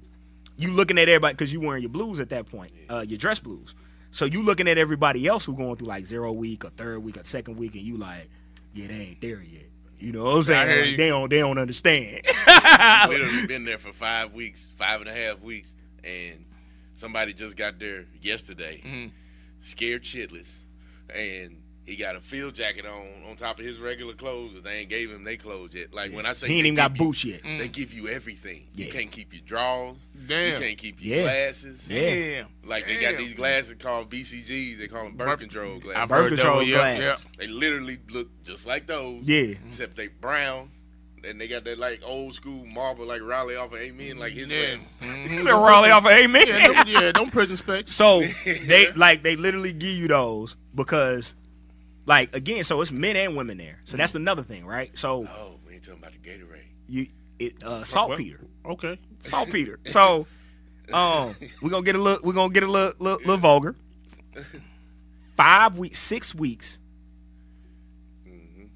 you 0.58 0.70
looking 0.70 0.98
at 0.98 1.08
everybody 1.08 1.32
because 1.34 1.52
you 1.52 1.60
wearing 1.62 1.82
your 1.82 1.90
blues 1.90 2.20
at 2.20 2.28
that 2.28 2.46
point, 2.46 2.72
uh, 2.90 3.04
your 3.08 3.18
dress 3.18 3.38
blues. 3.40 3.74
So 4.14 4.26
you 4.26 4.44
looking 4.44 4.68
at 4.68 4.78
everybody 4.78 5.26
else 5.26 5.44
who 5.44 5.56
going 5.56 5.74
through 5.74 5.88
like 5.88 6.06
zero 6.06 6.30
week 6.30 6.64
or 6.64 6.70
third 6.70 7.00
week 7.02 7.16
or 7.16 7.24
second 7.24 7.56
week, 7.56 7.74
and 7.74 7.82
you 7.82 7.96
like, 7.96 8.28
yeah, 8.72 8.86
they 8.86 8.94
ain't 8.94 9.20
there 9.20 9.42
yet. 9.42 9.64
You 9.98 10.12
know 10.12 10.22
what 10.22 10.36
I'm 10.36 10.42
saying? 10.44 10.86
Like, 10.90 10.96
they 10.96 11.08
don't 11.08 11.28
they 11.28 11.40
don't 11.40 11.58
understand. 11.58 12.20
literally 13.08 13.46
been 13.48 13.64
there 13.64 13.78
for 13.78 13.92
five 13.92 14.32
weeks, 14.32 14.68
five 14.76 15.00
and 15.00 15.10
a 15.10 15.12
half 15.12 15.40
weeks, 15.40 15.74
and 16.04 16.44
somebody 16.92 17.32
just 17.32 17.56
got 17.56 17.80
there 17.80 18.04
yesterday, 18.22 18.80
Mm-hmm. 18.86 19.08
scared 19.62 20.04
shitless, 20.04 20.52
and 21.12 21.56
he 21.86 21.96
got 21.96 22.16
a 22.16 22.20
field 22.20 22.54
jacket 22.54 22.86
on 22.86 23.24
on 23.28 23.36
top 23.36 23.58
of 23.58 23.64
his 23.64 23.78
regular 23.78 24.14
clothes. 24.14 24.52
'cause 24.54 24.62
They 24.62 24.78
ain't 24.78 24.88
gave 24.88 25.10
him 25.10 25.24
their 25.24 25.36
clothes 25.36 25.74
yet. 25.74 25.92
Like 25.92 26.12
when 26.12 26.24
I 26.26 26.32
say 26.32 26.48
he 26.48 26.54
ain't 26.58 26.66
even 26.66 26.76
got 26.76 26.92
you- 26.92 27.04
boots 27.04 27.24
yet. 27.24 27.42
They 27.42 27.68
give 27.68 27.92
you 27.92 28.08
everything. 28.08 28.66
You 28.74 28.86
can't 28.90 29.10
keep 29.10 29.32
your 29.32 29.42
drawers. 29.44 29.98
Damn. 30.26 30.52
You 30.54 30.58
can't 30.66 30.78
keep 30.78 31.02
your 31.04 31.16
Yeah. 31.18 31.22
glasses. 31.24 31.86
Yeah. 31.88 32.00
Damn. 32.10 32.46
Like 32.64 32.86
they 32.86 33.00
got 33.00 33.16
these 33.18 33.34
glasses 33.34 33.74
called 33.78 34.08
BCGs. 34.10 34.78
They 34.78 34.88
call 34.88 35.04
them 35.04 35.16
birth 35.16 35.28
Birth- 35.28 35.40
control 35.40 35.78
glasses. 35.80 36.08
Birth 36.08 36.18
heard 36.20 36.32
that 36.32 36.36
control 36.36 36.56
one, 36.58 36.66
yeah, 36.68 36.96
glasses. 36.96 37.26
They 37.38 37.46
literally 37.48 37.98
look 38.10 38.28
just 38.44 38.66
like 38.66 38.86
those. 38.86 39.22
Yeah. 39.24 39.54
Except 39.68 39.94
they 39.96 40.06
brown. 40.08 40.70
And 41.26 41.40
they 41.40 41.48
got 41.48 41.64
that 41.64 41.78
like 41.78 42.00
old 42.04 42.34
school 42.34 42.66
marble 42.66 43.06
like 43.06 43.22
Rolly 43.22 43.56
off 43.56 43.72
of 43.72 43.78
Amen, 43.78 44.18
like 44.18 44.34
his 44.34 44.46
Yeah. 44.48 44.76
glasses. 44.76 45.30
Mhm. 45.30 45.40
So 45.42 45.52
Rolly 45.52 45.90
off 45.90 46.04
of 46.04 46.12
Amen. 46.12 46.44
Yeah, 46.46 46.68
don't, 46.68 46.88
yeah, 46.88 47.12
don't 47.12 47.32
prison 47.32 47.56
specs. 47.56 47.92
So 47.92 48.20
they 48.44 48.90
like 48.92 49.22
they 49.22 49.34
literally 49.36 49.72
give 49.72 49.88
you 49.96 50.06
those 50.08 50.54
because, 50.74 51.34
like 52.06 52.34
again, 52.34 52.64
so 52.64 52.80
it's 52.80 52.92
men 52.92 53.16
and 53.16 53.36
women 53.36 53.58
there. 53.58 53.80
So 53.84 53.96
that's 53.96 54.14
another 54.14 54.42
thing, 54.42 54.64
right? 54.66 54.96
So 54.96 55.26
Oh, 55.28 55.60
we 55.66 55.74
ain't 55.74 55.84
talking 55.84 56.00
about 56.00 56.12
the 56.12 56.18
Gatorade. 56.28 56.62
you 56.88 57.06
it 57.38 57.54
uh 57.64 57.78
What? 57.78 57.86
saltpeter, 57.86 58.40
Okay. 58.64 58.98
saltpeter. 59.20 59.78
So 59.86 60.26
um 60.92 61.34
we're 61.62 61.70
gonna 61.70 61.84
get 61.84 61.96
a 61.96 62.02
little 62.02 62.20
we're 62.26 62.34
gonna 62.34 62.52
get 62.52 62.62
a 62.62 62.70
little 62.70 62.92
little, 62.98 63.18
little 63.20 63.36
vulgar. 63.38 63.74
Five 65.36 65.78
weeks, 65.78 65.98
six 65.98 66.34
weeks, 66.34 66.78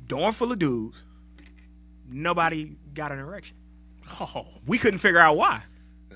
dorm 0.06 0.32
full 0.32 0.50
of 0.52 0.58
dudes. 0.58 1.04
Nobody 2.10 2.76
got 2.94 3.12
an 3.12 3.18
erection. 3.18 3.56
Oh. 4.20 4.46
We 4.66 4.78
couldn't 4.78 4.98
figure 5.00 5.20
out 5.20 5.36
why. 5.36 5.62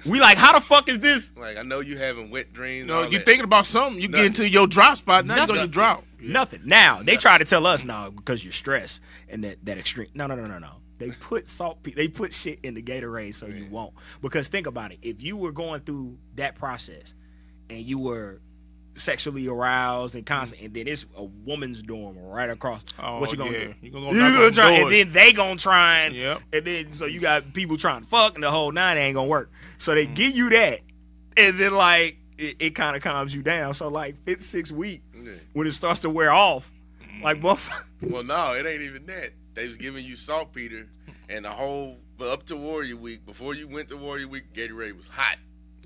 We 0.05 0.21
like, 0.21 0.37
how 0.39 0.53
the 0.53 0.61
fuck 0.61 0.89
is 0.89 1.01
this? 1.01 1.33
Like 1.37 1.57
I 1.57 1.63
know 1.63 1.81
you 1.81 1.97
having 1.97 2.31
wet 2.31 2.53
dreams. 2.53 2.87
No, 2.87 3.03
you 3.03 3.19
that. 3.19 3.25
thinking 3.25 3.45
about 3.45 3.67
something. 3.67 4.01
You 4.01 4.09
get 4.09 4.25
into 4.25 4.49
your 4.49 4.67
drop 4.67 4.97
spot. 4.97 5.27
Now 5.27 5.43
you 5.43 5.47
go 5.47 5.47
to 5.47 5.53
your 5.53 5.57
Nothing. 5.61 5.71
drop. 5.71 6.05
Nothing. 6.21 6.61
Now 6.65 7.03
they 7.03 7.17
try 7.17 7.39
to 7.39 7.45
tell 7.45 7.67
us 7.67 7.85
no 7.85 8.11
because 8.15 8.45
you're 8.45 8.53
stressed 8.53 9.01
and 9.29 9.45
that 9.45 9.65
that 9.65 9.79
extreme. 9.79 10.09
No, 10.15 10.27
no, 10.27 10.35
no, 10.35 10.47
no, 10.47 10.59
no. 10.59 10.71
They 10.99 11.11
put 11.21 11.49
salt. 11.49 11.83
They 11.83 12.09
put 12.09 12.33
shit 12.33 12.61
in 12.63 12.75
the 12.75 12.83
Gatorade 12.83 13.35
so 13.35 13.47
you 13.47 13.67
won't. 13.71 13.95
Because 14.21 14.49
think 14.49 14.67
about 14.67 14.93
it. 14.93 14.99
If 15.03 15.23
you 15.23 15.37
were 15.37 15.53
going 15.53 15.81
through 15.81 16.19
that 16.37 16.55
process 16.55 17.15
and 17.71 17.81
you 17.81 17.99
were 17.99 18.41
sexually 18.95 19.47
aroused 19.49 20.15
and 20.15 20.27
constant, 20.27 20.61
and 20.63 20.75
then 20.75 20.87
it's 20.87 21.07
a 21.17 21.25
woman's 21.25 21.83
dorm 21.83 22.19
right 22.19 22.51
across. 22.51 22.85
Oh, 22.99 23.21
what 23.21 23.33
you 23.33 23.39
gonna 23.39 23.53
yeah. 23.53 23.59
do? 23.67 23.75
You 23.81 23.91
gonna 23.91 24.07
go 24.07 24.13
You 24.13 24.19
gonna 24.21 24.47
on 24.47 24.53
try, 24.53 24.71
and 24.73 24.93
then 24.93 25.13
they 25.13 25.33
gonna 25.33 25.57
try 25.57 25.99
and, 26.01 26.15
Yep. 26.15 26.41
and 26.53 26.65
then 26.65 26.91
so 26.93 27.07
you 27.07 27.21
got 27.21 27.53
people 27.55 27.77
trying 27.77 28.03
to 28.03 28.07
fuck 28.07 28.35
and 28.35 28.43
the 28.45 28.51
whole 28.51 28.71
nine 28.73 28.99
ain't 28.99 29.15
gonna 29.15 29.29
work. 29.29 29.51
So 29.79 29.93
Mm. 29.93 29.95
they 29.95 30.07
give 30.07 30.37
you 30.37 30.51
that, 30.51 30.81
and 31.37 31.59
then 31.59 31.73
like 31.75 32.19
it, 32.39 32.57
it 32.59 32.71
kind 32.75 32.97
of 32.97 33.03
calms 33.03 33.35
you 33.35 33.43
down. 33.43 33.75
So 33.75 33.89
like 33.89 34.17
fifth, 34.25 34.45
sixth 34.45 34.73
week 34.73 35.03
Yeah. 35.15 35.33
when 35.53 35.67
it 35.67 35.73
starts 35.73 36.01
to 36.01 36.11
wear 36.11 36.31
off, 36.33 36.71
like 37.23 37.41
motherfucker. 37.41 37.85
Well, 38.03 38.25
no, 38.25 38.53
it 38.55 38.67
ain't 38.67 38.83
even 38.83 39.07
that. 39.07 39.31
They 39.55 39.69
was 39.69 39.77
giving 39.77 40.05
you 40.05 40.17
saltpeter, 40.17 40.89
and 41.29 41.45
the 41.45 41.51
whole 41.51 41.99
but 42.19 42.29
up 42.31 42.45
to 42.47 42.57
Warrior 42.57 42.97
Week. 42.97 43.25
Before 43.25 43.55
you 43.55 43.69
went 43.69 43.89
to 43.91 43.97
Warrior 43.97 44.27
Week, 44.29 44.53
Gatorade 44.53 44.97
was 44.97 45.07
hot 45.09 45.37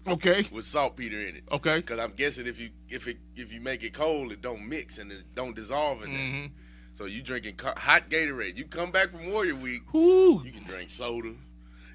Okay. 0.07 0.46
with 0.52 0.64
saltpeter 0.64 1.20
in 1.20 1.36
it. 1.36 1.44
Okay. 1.50 1.76
Because 1.76 1.98
I'm 1.98 2.12
guessing 2.12 2.46
if 2.46 2.61
you 2.61 2.70
if 2.88 3.07
it 3.09 3.18
if 3.34 3.52
you 3.52 3.61
make 3.61 3.82
it 3.82 3.92
cold, 3.92 4.32
it 4.32 4.40
don't 4.40 4.68
mix 4.68 4.98
and 4.98 5.11
it 5.11 5.24
don't 5.34 5.54
dissolve 5.54 6.02
in 6.02 6.12
there. 6.12 6.20
Mm-hmm. 6.20 6.46
So 6.94 7.04
you 7.04 7.22
drinking 7.22 7.59
hot 7.59 8.09
Gatorade. 8.09 8.57
You 8.57 8.64
come 8.64 8.90
back 8.90 9.11
from 9.11 9.30
Warrior 9.30 9.57
Week, 9.57 9.82
Woo. 9.92 10.42
you 10.44 10.52
can 10.52 10.64
drink 10.64 10.90
soda, 10.90 11.32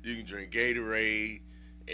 you 0.04 0.16
can 0.16 0.26
drink 0.26 0.52
Gatorade. 0.52 1.42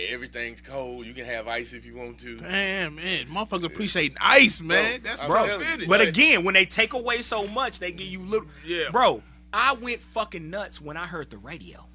Everything's 0.10 0.62
cold. 0.62 1.06
You 1.06 1.14
can 1.14 1.26
have 1.26 1.48
ice 1.48 1.74
if 1.74 1.84
you 1.86 1.96
want 1.96 2.20
to. 2.20 2.38
Damn, 2.38 2.96
man. 2.96 3.26
Motherfuckers 3.28 3.64
appreciating 3.64 4.18
ice, 4.22 4.62
man. 4.62 5.00
Bro, 5.00 5.10
That's 5.10 5.22
bro. 5.26 5.88
But 5.88 6.02
again, 6.02 6.44
when 6.44 6.54
they 6.54 6.66
take 6.66 6.94
away 6.94 7.22
so 7.22 7.48
much, 7.48 7.80
they 7.80 7.92
give 7.94 8.06
you 8.06 8.20
little. 8.20 8.48
Yeah. 8.66 8.90
Bro, 8.92 9.24
I 9.54 9.74
went 9.74 10.02
fucking 10.02 10.50
nuts 10.50 10.82
when 10.82 10.98
I 10.98 11.08
heard 11.08 11.30
the 11.30 11.38
radio. 11.38 11.88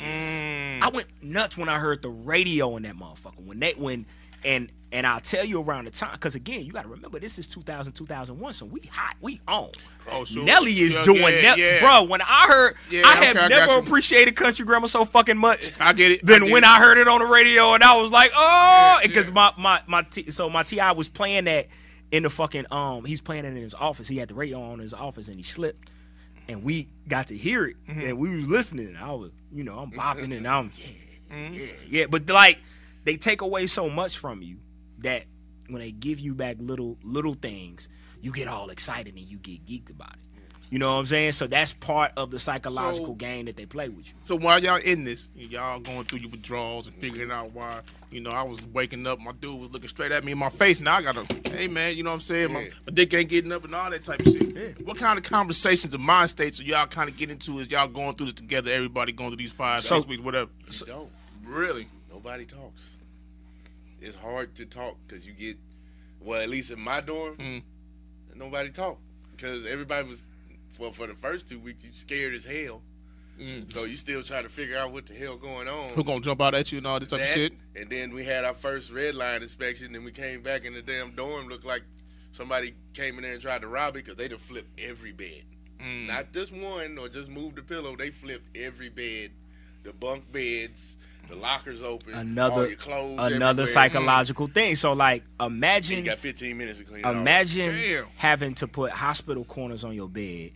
Mm. 0.00 0.82
I 0.82 0.88
went 0.88 1.06
nuts 1.22 1.56
when 1.58 1.68
I 1.68 1.78
heard 1.78 2.02
the 2.02 2.08
radio 2.08 2.76
in 2.76 2.84
that 2.84 2.96
motherfucker. 2.96 3.44
When 3.44 3.60
they 3.60 3.72
when 3.72 4.06
and 4.44 4.72
And 4.92 5.06
I'll 5.06 5.20
tell 5.20 5.44
you 5.44 5.60
around 5.62 5.84
the 5.84 5.90
time, 5.90 6.12
because 6.14 6.34
again, 6.34 6.64
you 6.64 6.72
got 6.72 6.82
to 6.82 6.88
remember 6.88 7.18
this 7.20 7.38
is 7.38 7.46
2000, 7.46 7.92
2001, 7.92 8.54
so 8.54 8.64
we 8.66 8.80
hot, 8.90 9.14
we 9.20 9.40
on. 9.46 9.68
Oh, 10.10 10.24
sure. 10.24 10.42
Nelly 10.42 10.72
is 10.72 10.96
Yeah, 10.96 11.02
doing 11.04 11.20
yeah, 11.20 11.42
that, 11.42 11.58
yeah. 11.58 11.80
bro. 11.80 12.04
When 12.04 12.22
I 12.22 12.46
heard, 12.48 12.74
Yeah, 12.90 13.02
I 13.06 13.16
have 13.24 13.50
never 13.50 13.78
appreciated 13.78 14.34
country 14.36 14.64
grammar 14.64 14.86
so 14.88 15.04
fucking 15.04 15.36
much. 15.36 15.78
I 15.78 15.92
get 15.92 16.10
it. 16.12 16.26
Then 16.26 16.44
when 16.50 16.64
it. 16.64 16.68
I 16.70 16.78
heard 16.78 16.96
it 16.98 17.06
on 17.06 17.20
the 17.20 17.26
radio, 17.26 17.74
and 17.74 17.82
I 17.84 18.00
was 18.00 18.10
like, 18.10 18.30
oh, 18.34 18.98
because 19.02 19.30
my 19.30 19.52
my 19.58 19.80
my 19.86 20.02
T, 20.02 20.30
so 20.30 20.48
my 20.50 20.62
TI 20.64 20.92
was 20.96 21.08
playing 21.10 21.44
that 21.44 21.68
in 22.10 22.22
the 22.24 22.30
fucking 22.30 22.64
um, 22.72 23.04
he's 23.04 23.20
playing 23.20 23.44
it 23.44 23.48
in 23.48 23.56
his 23.56 23.74
office. 23.74 24.08
He 24.08 24.16
had 24.16 24.28
the 24.28 24.34
radio 24.34 24.60
on 24.62 24.74
in 24.74 24.80
his 24.80 24.94
office, 24.94 25.28
and 25.28 25.36
he 25.36 25.42
slipped, 25.44 25.88
and 26.48 26.64
we 26.64 26.88
got 27.06 27.28
to 27.28 27.36
hear 27.36 27.66
it, 27.66 27.76
Mm-hmm. 27.86 28.00
and 28.00 28.18
we 28.18 28.34
was 28.36 28.48
listening. 28.48 28.96
I 28.96 29.12
was, 29.12 29.30
you 29.52 29.64
know, 29.64 29.78
I'm 29.78 29.90
bopping, 29.90 30.36
and 30.36 30.46
I'm 30.46 30.70
yeah, 30.76 30.86
Mm-hmm. 31.36 31.54
yeah, 31.54 31.66
yeah. 31.88 32.06
But 32.10 32.28
like, 32.28 32.58
they 33.04 33.16
take 33.16 33.40
away 33.40 33.66
so 33.66 33.88
much 33.88 34.18
from 34.18 34.42
you 34.42 34.58
that 34.98 35.26
when 35.68 35.80
they 35.80 35.92
give 35.92 36.18
you 36.20 36.34
back 36.34 36.56
little 36.58 36.98
little 37.04 37.34
things, 37.34 37.88
you 38.20 38.32
get 38.32 38.48
all 38.48 38.70
excited 38.70 39.14
and 39.14 39.24
you 39.24 39.38
get 39.38 39.64
geeked 39.64 39.90
about 39.90 40.14
it. 40.14 40.18
You 40.70 40.78
know 40.78 40.92
what 40.92 41.00
I'm 41.00 41.06
saying? 41.06 41.32
So 41.32 41.48
that's 41.48 41.72
part 41.72 42.12
of 42.16 42.30
the 42.30 42.38
psychological 42.38 43.06
So- 43.08 43.14
game 43.14 43.46
that 43.46 43.56
they 43.56 43.66
play 43.66 43.88
with 43.88 44.06
you. 44.06 44.12
So 44.22 44.36
while 44.36 44.62
y'all 44.62 44.76
in 44.76 45.02
this, 45.02 45.28
y'all 45.34 45.80
going 45.80 46.04
through 46.04 46.20
your 46.20 46.30
withdrawals 46.30 46.86
and 46.86 46.94
figuring 46.94 47.32
out 47.32 47.50
why, 47.52 47.80
you 48.12 48.20
know, 48.20 48.30
I 48.30 48.44
was 48.44 48.64
waking 48.66 49.04
up, 49.04 49.18
my 49.18 49.32
dude 49.32 49.58
was 49.58 49.70
looking 49.72 49.88
straight 49.88 50.12
at 50.12 50.22
me 50.24 50.30
in 50.30 50.38
my 50.38 50.48
face. 50.48 50.78
Now 50.78 50.96
I 50.98 51.02
gotta, 51.02 51.26
hey 51.50 51.66
man, 51.66 51.96
you 51.96 52.04
know 52.04 52.10
what 52.10 52.14
I'm 52.14 52.20
saying? 52.20 52.52
My, 52.52 52.60
Yeah. 52.60 52.70
my 52.86 52.92
dick 52.92 53.12
ain't 53.14 53.28
getting 53.28 53.50
up 53.50 53.64
and 53.64 53.74
all 53.74 53.90
that 53.90 54.04
type 54.04 54.20
of 54.24 54.32
shit. 54.32 54.86
What 54.86 54.96
kind 54.96 55.18
of 55.18 55.24
conversations 55.24 55.92
and 55.92 56.04
mind 56.04 56.30
states 56.30 56.60
are 56.60 56.62
y'all 56.62 56.86
kind 56.86 57.10
of 57.10 57.16
getting 57.16 57.32
into 57.32 57.58
as 57.58 57.68
y'all 57.68 57.88
going 57.88 58.14
through 58.14 58.26
this 58.26 58.34
together? 58.34 58.70
Everybody 58.70 59.10
going 59.10 59.30
through 59.30 59.38
these 59.38 59.52
five, 59.52 59.82
So- 59.82 59.96
six 59.96 60.06
weeks, 60.06 60.22
whatever. 60.22 60.50
You 60.70 60.86
don't. 60.86 61.10
Really? 61.42 61.88
Nobody 62.12 62.44
talks. 62.44 62.82
It's 64.00 64.16
hard 64.16 64.54
to 64.54 64.66
talk 64.66 64.96
because 65.08 65.26
you 65.26 65.32
get, 65.32 65.56
well, 66.20 66.40
at 66.40 66.48
least 66.48 66.70
in 66.70 66.78
my 66.80 67.00
dorm, 67.00 67.36
Mm. 67.38 67.62
nobody 68.36 68.70
talked 68.70 69.00
because 69.36 69.66
everybody 69.66 70.06
was, 70.08 70.22
well, 70.80 70.90
for 70.92 71.06
the 71.06 71.14
first 71.14 71.46
two 71.48 71.60
weeks, 71.60 71.84
you 71.84 71.92
scared 71.92 72.34
as 72.34 72.44
hell. 72.44 72.82
So 73.68 73.86
you 73.86 73.96
still 73.96 74.22
trying 74.22 74.42
to 74.42 74.50
figure 74.50 74.76
out 74.76 74.92
what 74.92 75.06
the 75.06 75.14
hell 75.14 75.38
going 75.38 75.66
on. 75.66 75.90
Mm. 75.90 75.92
Who 75.92 76.04
gonna 76.04 76.20
jump 76.20 76.42
out 76.42 76.54
at 76.54 76.70
you 76.72 76.78
and 76.78 76.86
all 76.86 77.00
this 77.00 77.08
type 77.08 77.22
of 77.22 77.26
shit? 77.28 77.52
and 77.74 77.88
then 77.88 78.12
we 78.12 78.22
had 78.22 78.44
our 78.44 78.52
first 78.52 78.90
red 78.90 79.14
line 79.14 79.42
inspection, 79.42 79.94
and 79.94 80.04
we 80.04 80.12
came 80.12 80.42
back 80.42 80.66
in 80.66 80.74
the 80.74 80.82
damn 80.82 81.12
dorm 81.12 81.48
looked 81.48 81.64
like 81.64 81.82
somebody 82.32 82.74
came 82.92 83.16
in 83.16 83.22
there 83.22 83.32
and 83.32 83.40
tried 83.40 83.62
to 83.62 83.66
rob 83.68 83.96
it 83.96 84.04
because 84.04 84.16
they 84.16 84.28
done 84.28 84.38
flipped 84.38 84.78
every 84.78 85.12
bed, 85.12 85.44
Mm. 85.80 86.06
not 86.08 86.34
just 86.34 86.52
one 86.52 86.98
or 86.98 87.08
just 87.08 87.30
moved 87.30 87.56
the 87.56 87.62
pillow. 87.62 87.96
They 87.96 88.10
flipped 88.10 88.54
every 88.58 88.90
bed, 88.90 89.30
the 89.84 89.94
bunk 89.94 90.30
beds, 90.30 90.98
the 91.30 91.34
lockers 91.36 91.82
open, 91.82 92.12
all 92.12 92.20
Another 92.20 92.66
your 92.68 92.76
clothes, 92.76 93.20
another 93.20 93.62
everywhere. 93.62 93.66
psychological 93.66 94.48
thing. 94.48 94.74
So 94.76 94.92
like, 94.92 95.24
And 95.38 95.54
imagine 95.54 95.98
You 96.00 96.04
got 96.04 96.18
15 96.18 96.58
minutes 96.58 96.78
to 96.80 96.84
clean. 96.84 97.06
Imagine 97.06 97.72
Damn. 97.74 98.04
having 98.16 98.54
to 98.56 98.68
put 98.68 98.90
hospital 98.90 99.44
corners 99.44 99.82
on 99.82 99.94
your 99.94 100.08
bed 100.10 100.50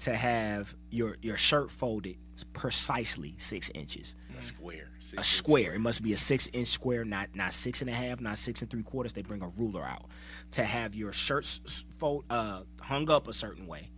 to 0.00 0.14
have 0.14 0.74
your 0.90 1.16
your 1.22 1.36
shirt 1.36 1.70
folded 1.70 2.16
precisely 2.52 3.34
six 3.38 3.70
inches. 3.74 4.14
a 4.38 4.42
square. 4.42 4.88
Six 5.00 5.14
A 5.14 5.16
inch 5.18 5.26
square. 5.26 5.74
It 5.74 5.80
must 5.80 6.02
be 6.02 6.12
a 6.12 6.16
six 6.16 6.48
inch 6.52 6.68
square, 6.68 7.04
not 7.04 7.34
not 7.34 7.52
six 7.52 7.80
and 7.80 7.90
a 7.90 7.94
half, 7.94 8.20
not 8.20 8.38
six 8.38 8.62
and 8.62 8.70
three 8.70 8.82
quarters. 8.82 9.12
They 9.12 9.22
bring 9.22 9.42
a 9.42 9.48
ruler 9.48 9.82
out 9.82 10.06
to 10.52 10.64
have 10.64 10.94
your 10.94 11.12
shirts 11.12 11.84
fold 11.96 12.24
uh, 12.30 12.62
hung 12.80 13.10
up 13.10 13.26
a 13.28 13.32
certain 13.32 13.66
way, 13.66 13.90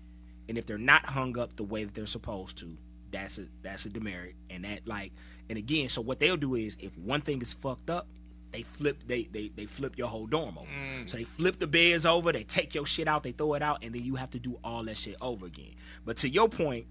and 0.49 0.57
if 0.57 0.67
they're 0.67 0.79
not 0.79 1.05
hung 1.07 1.39
up 1.39 1.57
the 1.57 1.65
way 1.65 1.85
that 1.85 1.95
they're 1.95 2.07
supposed 2.07 2.59
to, 2.59 2.79
that's 3.11 3.39
a 3.39 3.47
that's 3.63 3.85
a 3.87 3.91
demerit. 3.91 4.37
And 4.49 4.65
that 4.65 4.87
like, 4.87 5.13
and 5.49 5.59
again, 5.59 5.89
so 5.89 6.01
what 6.01 6.21
they'll 6.21 6.37
do 6.37 6.55
is 6.55 6.77
if 6.81 6.97
one 6.97 7.21
thing 7.21 7.43
is 7.43 7.53
fucked 7.53 7.91
up, 7.91 8.09
they 8.53 8.63
flip 8.63 9.03
they 9.07 9.25
they 9.25 9.49
they 9.55 9.67
flip 9.67 9.97
your 9.97 10.09
whole 10.09 10.27
dorm 10.27 10.59
over. 10.59 10.71
So 11.07 11.17
they 11.17 11.25
flip 11.25 11.59
the 11.59 11.67
beds 11.67 12.07
over, 12.07 12.33
they 12.33 12.43
take 12.43 12.75
your 12.75 12.87
shit 12.87 13.09
out, 13.09 13.23
they 13.23 13.33
throw 13.33 13.55
it 13.55 13.63
out, 13.63 13.83
and 13.83 13.95
then 13.95 14.05
you 14.05 14.17
have 14.17 14.31
to 14.31 14.39
do 14.41 14.59
all 14.65 14.83
that 14.85 14.97
shit 14.97 15.17
over 15.21 15.47
again. 15.47 15.75
But 16.05 16.19
to 16.19 16.29
your 16.29 16.49
point, 16.49 16.87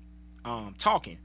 um, 0.46 0.76
talking. 0.78 1.18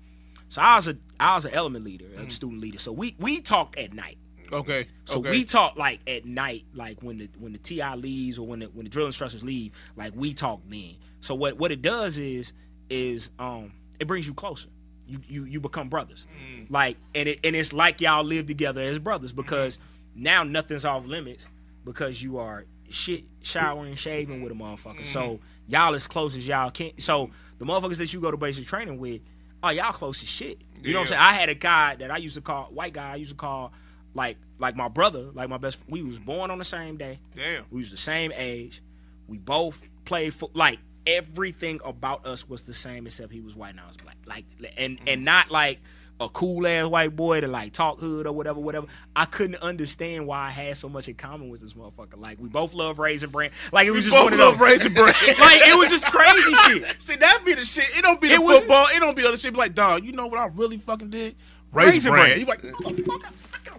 So 0.48 0.62
I 0.62 0.76
was 0.76 0.88
a 0.88 0.96
I 1.18 1.34
was 1.34 1.46
an 1.46 1.54
element 1.54 1.84
leader, 1.84 2.06
a 2.16 2.28
student 2.30 2.60
leader. 2.60 2.78
So 2.78 2.92
we 2.92 3.16
we 3.18 3.40
talked 3.40 3.78
at 3.78 3.92
night. 3.92 4.18
Okay. 4.52 4.86
So 5.04 5.18
okay. 5.18 5.30
we 5.30 5.44
talk 5.44 5.76
like 5.76 6.00
at 6.08 6.24
night, 6.24 6.64
like 6.74 7.02
when 7.02 7.18
the 7.18 7.28
when 7.38 7.52
the 7.52 7.58
TI 7.58 7.96
leaves 7.96 8.38
or 8.38 8.46
when 8.46 8.60
the 8.60 8.66
when 8.66 8.84
the 8.84 8.90
drill 8.90 9.06
instructors 9.06 9.42
leave, 9.42 9.72
like 9.96 10.12
we 10.14 10.32
talk 10.32 10.60
then. 10.68 10.96
So 11.20 11.34
what 11.34 11.58
what 11.58 11.72
it 11.72 11.82
does 11.82 12.18
is 12.18 12.52
is 12.90 13.30
um 13.38 13.72
it 13.98 14.06
brings 14.06 14.26
you 14.26 14.34
closer. 14.34 14.68
You 15.06 15.18
you 15.26 15.44
you 15.44 15.60
become 15.60 15.88
brothers. 15.88 16.26
Like 16.68 16.98
and 17.14 17.28
it 17.28 17.40
and 17.44 17.56
it's 17.56 17.72
like 17.72 18.00
y'all 18.00 18.24
live 18.24 18.46
together 18.46 18.82
as 18.82 18.98
brothers 18.98 19.32
because 19.32 19.78
now 20.14 20.42
nothing's 20.42 20.84
off 20.84 21.06
limits 21.06 21.46
because 21.84 22.22
you 22.22 22.38
are 22.38 22.64
shit 22.88 23.24
showering, 23.42 23.94
shaving 23.94 24.42
with 24.42 24.52
a 24.52 24.54
motherfucker. 24.54 25.04
So 25.04 25.20
mm-hmm. 25.20 25.44
y'all 25.68 25.94
as 25.94 26.06
close 26.06 26.36
as 26.36 26.46
y'all 26.46 26.70
can. 26.70 26.98
So 27.00 27.30
the 27.58 27.64
motherfuckers 27.64 27.98
that 27.98 28.12
you 28.12 28.20
go 28.20 28.30
to 28.30 28.36
basic 28.36 28.66
training 28.66 28.98
with, 28.98 29.20
oh 29.62 29.70
y'all 29.70 29.92
close 29.92 30.22
as 30.22 30.28
shit. 30.28 30.62
You 30.82 30.92
know 30.92 31.00
what 31.00 31.02
I'm 31.02 31.08
saying? 31.08 31.22
I 31.22 31.32
had 31.32 31.48
a 31.48 31.54
guy 31.54 31.96
that 31.96 32.10
I 32.10 32.18
used 32.18 32.34
to 32.36 32.40
call 32.40 32.64
white 32.66 32.92
guy. 32.92 33.12
I 33.12 33.16
used 33.16 33.30
to 33.30 33.36
call 33.36 33.72
like 34.14 34.36
like 34.58 34.76
my 34.76 34.88
brother, 34.88 35.30
like 35.32 35.48
my 35.48 35.58
best. 35.58 35.82
We 35.88 36.02
was 36.02 36.18
born 36.18 36.50
on 36.50 36.58
the 36.58 36.64
same 36.64 36.96
day. 36.96 37.20
Damn. 37.34 37.64
We 37.70 37.78
was 37.78 37.90
the 37.90 37.96
same 37.96 38.32
age. 38.34 38.82
We 39.26 39.38
both 39.38 39.82
played 40.04 40.34
for 40.34 40.50
like 40.54 40.78
everything 41.06 41.80
about 41.84 42.26
us 42.26 42.48
was 42.48 42.62
the 42.62 42.74
same 42.74 43.06
except 43.06 43.32
he 43.32 43.40
was 43.40 43.56
white 43.56 43.70
and 43.70 43.80
I 43.80 43.86
was 43.86 43.96
black. 43.96 44.16
Like 44.26 44.44
and 44.76 44.98
and 45.06 45.18
mm-hmm. 45.18 45.24
not 45.24 45.50
like 45.50 45.80
a 46.20 46.28
cool 46.28 46.66
ass 46.66 46.86
white 46.86 47.14
boy 47.16 47.40
to 47.40 47.48
like 47.48 47.72
talk 47.72 47.98
hood 47.98 48.26
or 48.26 48.32
whatever, 48.32 48.60
whatever. 48.60 48.86
I 49.16 49.24
couldn't 49.24 49.56
understand 49.62 50.26
why 50.26 50.46
I 50.46 50.50
had 50.50 50.76
so 50.76 50.88
much 50.88 51.08
in 51.08 51.14
common 51.16 51.48
with 51.50 51.60
this 51.60 51.74
motherfucker. 51.74 52.16
Like 52.16 52.38
we 52.38 52.48
both 52.48 52.72
love 52.72 52.98
raisin 53.00 53.30
bran. 53.30 53.50
Like 53.72 53.86
it 53.88 53.90
was 53.90 54.04
just 54.04 54.14
both 54.16 54.30
one 54.30 54.38
love 54.38 54.60
Raisin 54.60 54.92
Bran. 54.94 55.06
like 55.06 55.60
it 55.62 55.76
was 55.76 55.90
just 55.90 56.06
crazy 56.06 56.54
shit. 56.66 57.02
See, 57.02 57.16
that 57.16 57.42
be 57.44 57.54
the 57.54 57.64
shit. 57.64 57.84
It 57.98 58.02
don't 58.02 58.20
be 58.20 58.28
the 58.28 58.34
It 58.34 58.42
was- 58.42 58.58
football. 58.60 58.86
It 58.94 59.00
don't 59.00 59.16
be 59.16 59.26
other 59.26 59.36
shit. 59.36 59.52
Be 59.52 59.58
like, 59.58 59.74
dog, 59.74 60.04
you 60.04 60.12
know 60.12 60.26
what 60.28 60.38
I 60.38 60.46
really 60.54 60.78
fucking 60.78 61.10
did? 61.10 61.34
Raisin 61.72 62.12
Bran. 62.12 62.38
You 62.38 62.46
like, 62.46 62.62
motherfucker, 62.62 63.32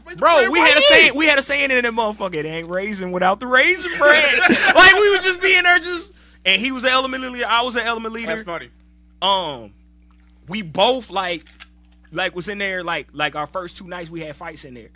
Raisin 0.06 0.20
Bro, 0.20 0.50
we 0.52 0.60
had 0.60 0.78
a 0.78 0.82
saying. 0.82 1.12
We 1.16 1.26
had 1.28 1.40
a 1.40 1.42
saying 1.42 1.72
in 1.72 1.82
that 1.84 1.94
motherfucker. 1.94 2.36
It 2.36 2.46
ain't 2.46 2.70
raisin 2.70 3.12
without 3.14 3.40
the 3.40 3.48
raisin 3.48 3.92
bread. 3.98 4.38
like 4.76 4.94
we 4.94 5.10
was 5.16 5.24
just 5.24 5.42
being 5.42 5.64
there, 5.64 5.80
just 5.80 6.12
and 6.46 6.62
he 6.62 6.72
was 6.74 6.84
an 6.84 6.90
element 6.92 7.24
leader. 7.32 7.46
I 7.48 7.62
was 7.64 7.76
an 7.78 7.84
element 7.86 8.14
leader. 8.14 8.28
That's 8.28 8.42
funny. 8.42 8.70
um 9.22 9.72
we 10.48 10.62
both 10.62 11.10
like 11.10 11.44
like 12.12 12.36
was 12.36 12.50
in 12.50 12.58
there 12.58 12.84
like 12.84 13.08
like 13.14 13.36
our 13.36 13.48
first 13.48 13.78
two 13.78 13.88
nights 13.88 14.10
we 14.10 14.20
had 14.22 14.36
fights 14.36 14.66
in 14.66 14.74
there 14.74 14.90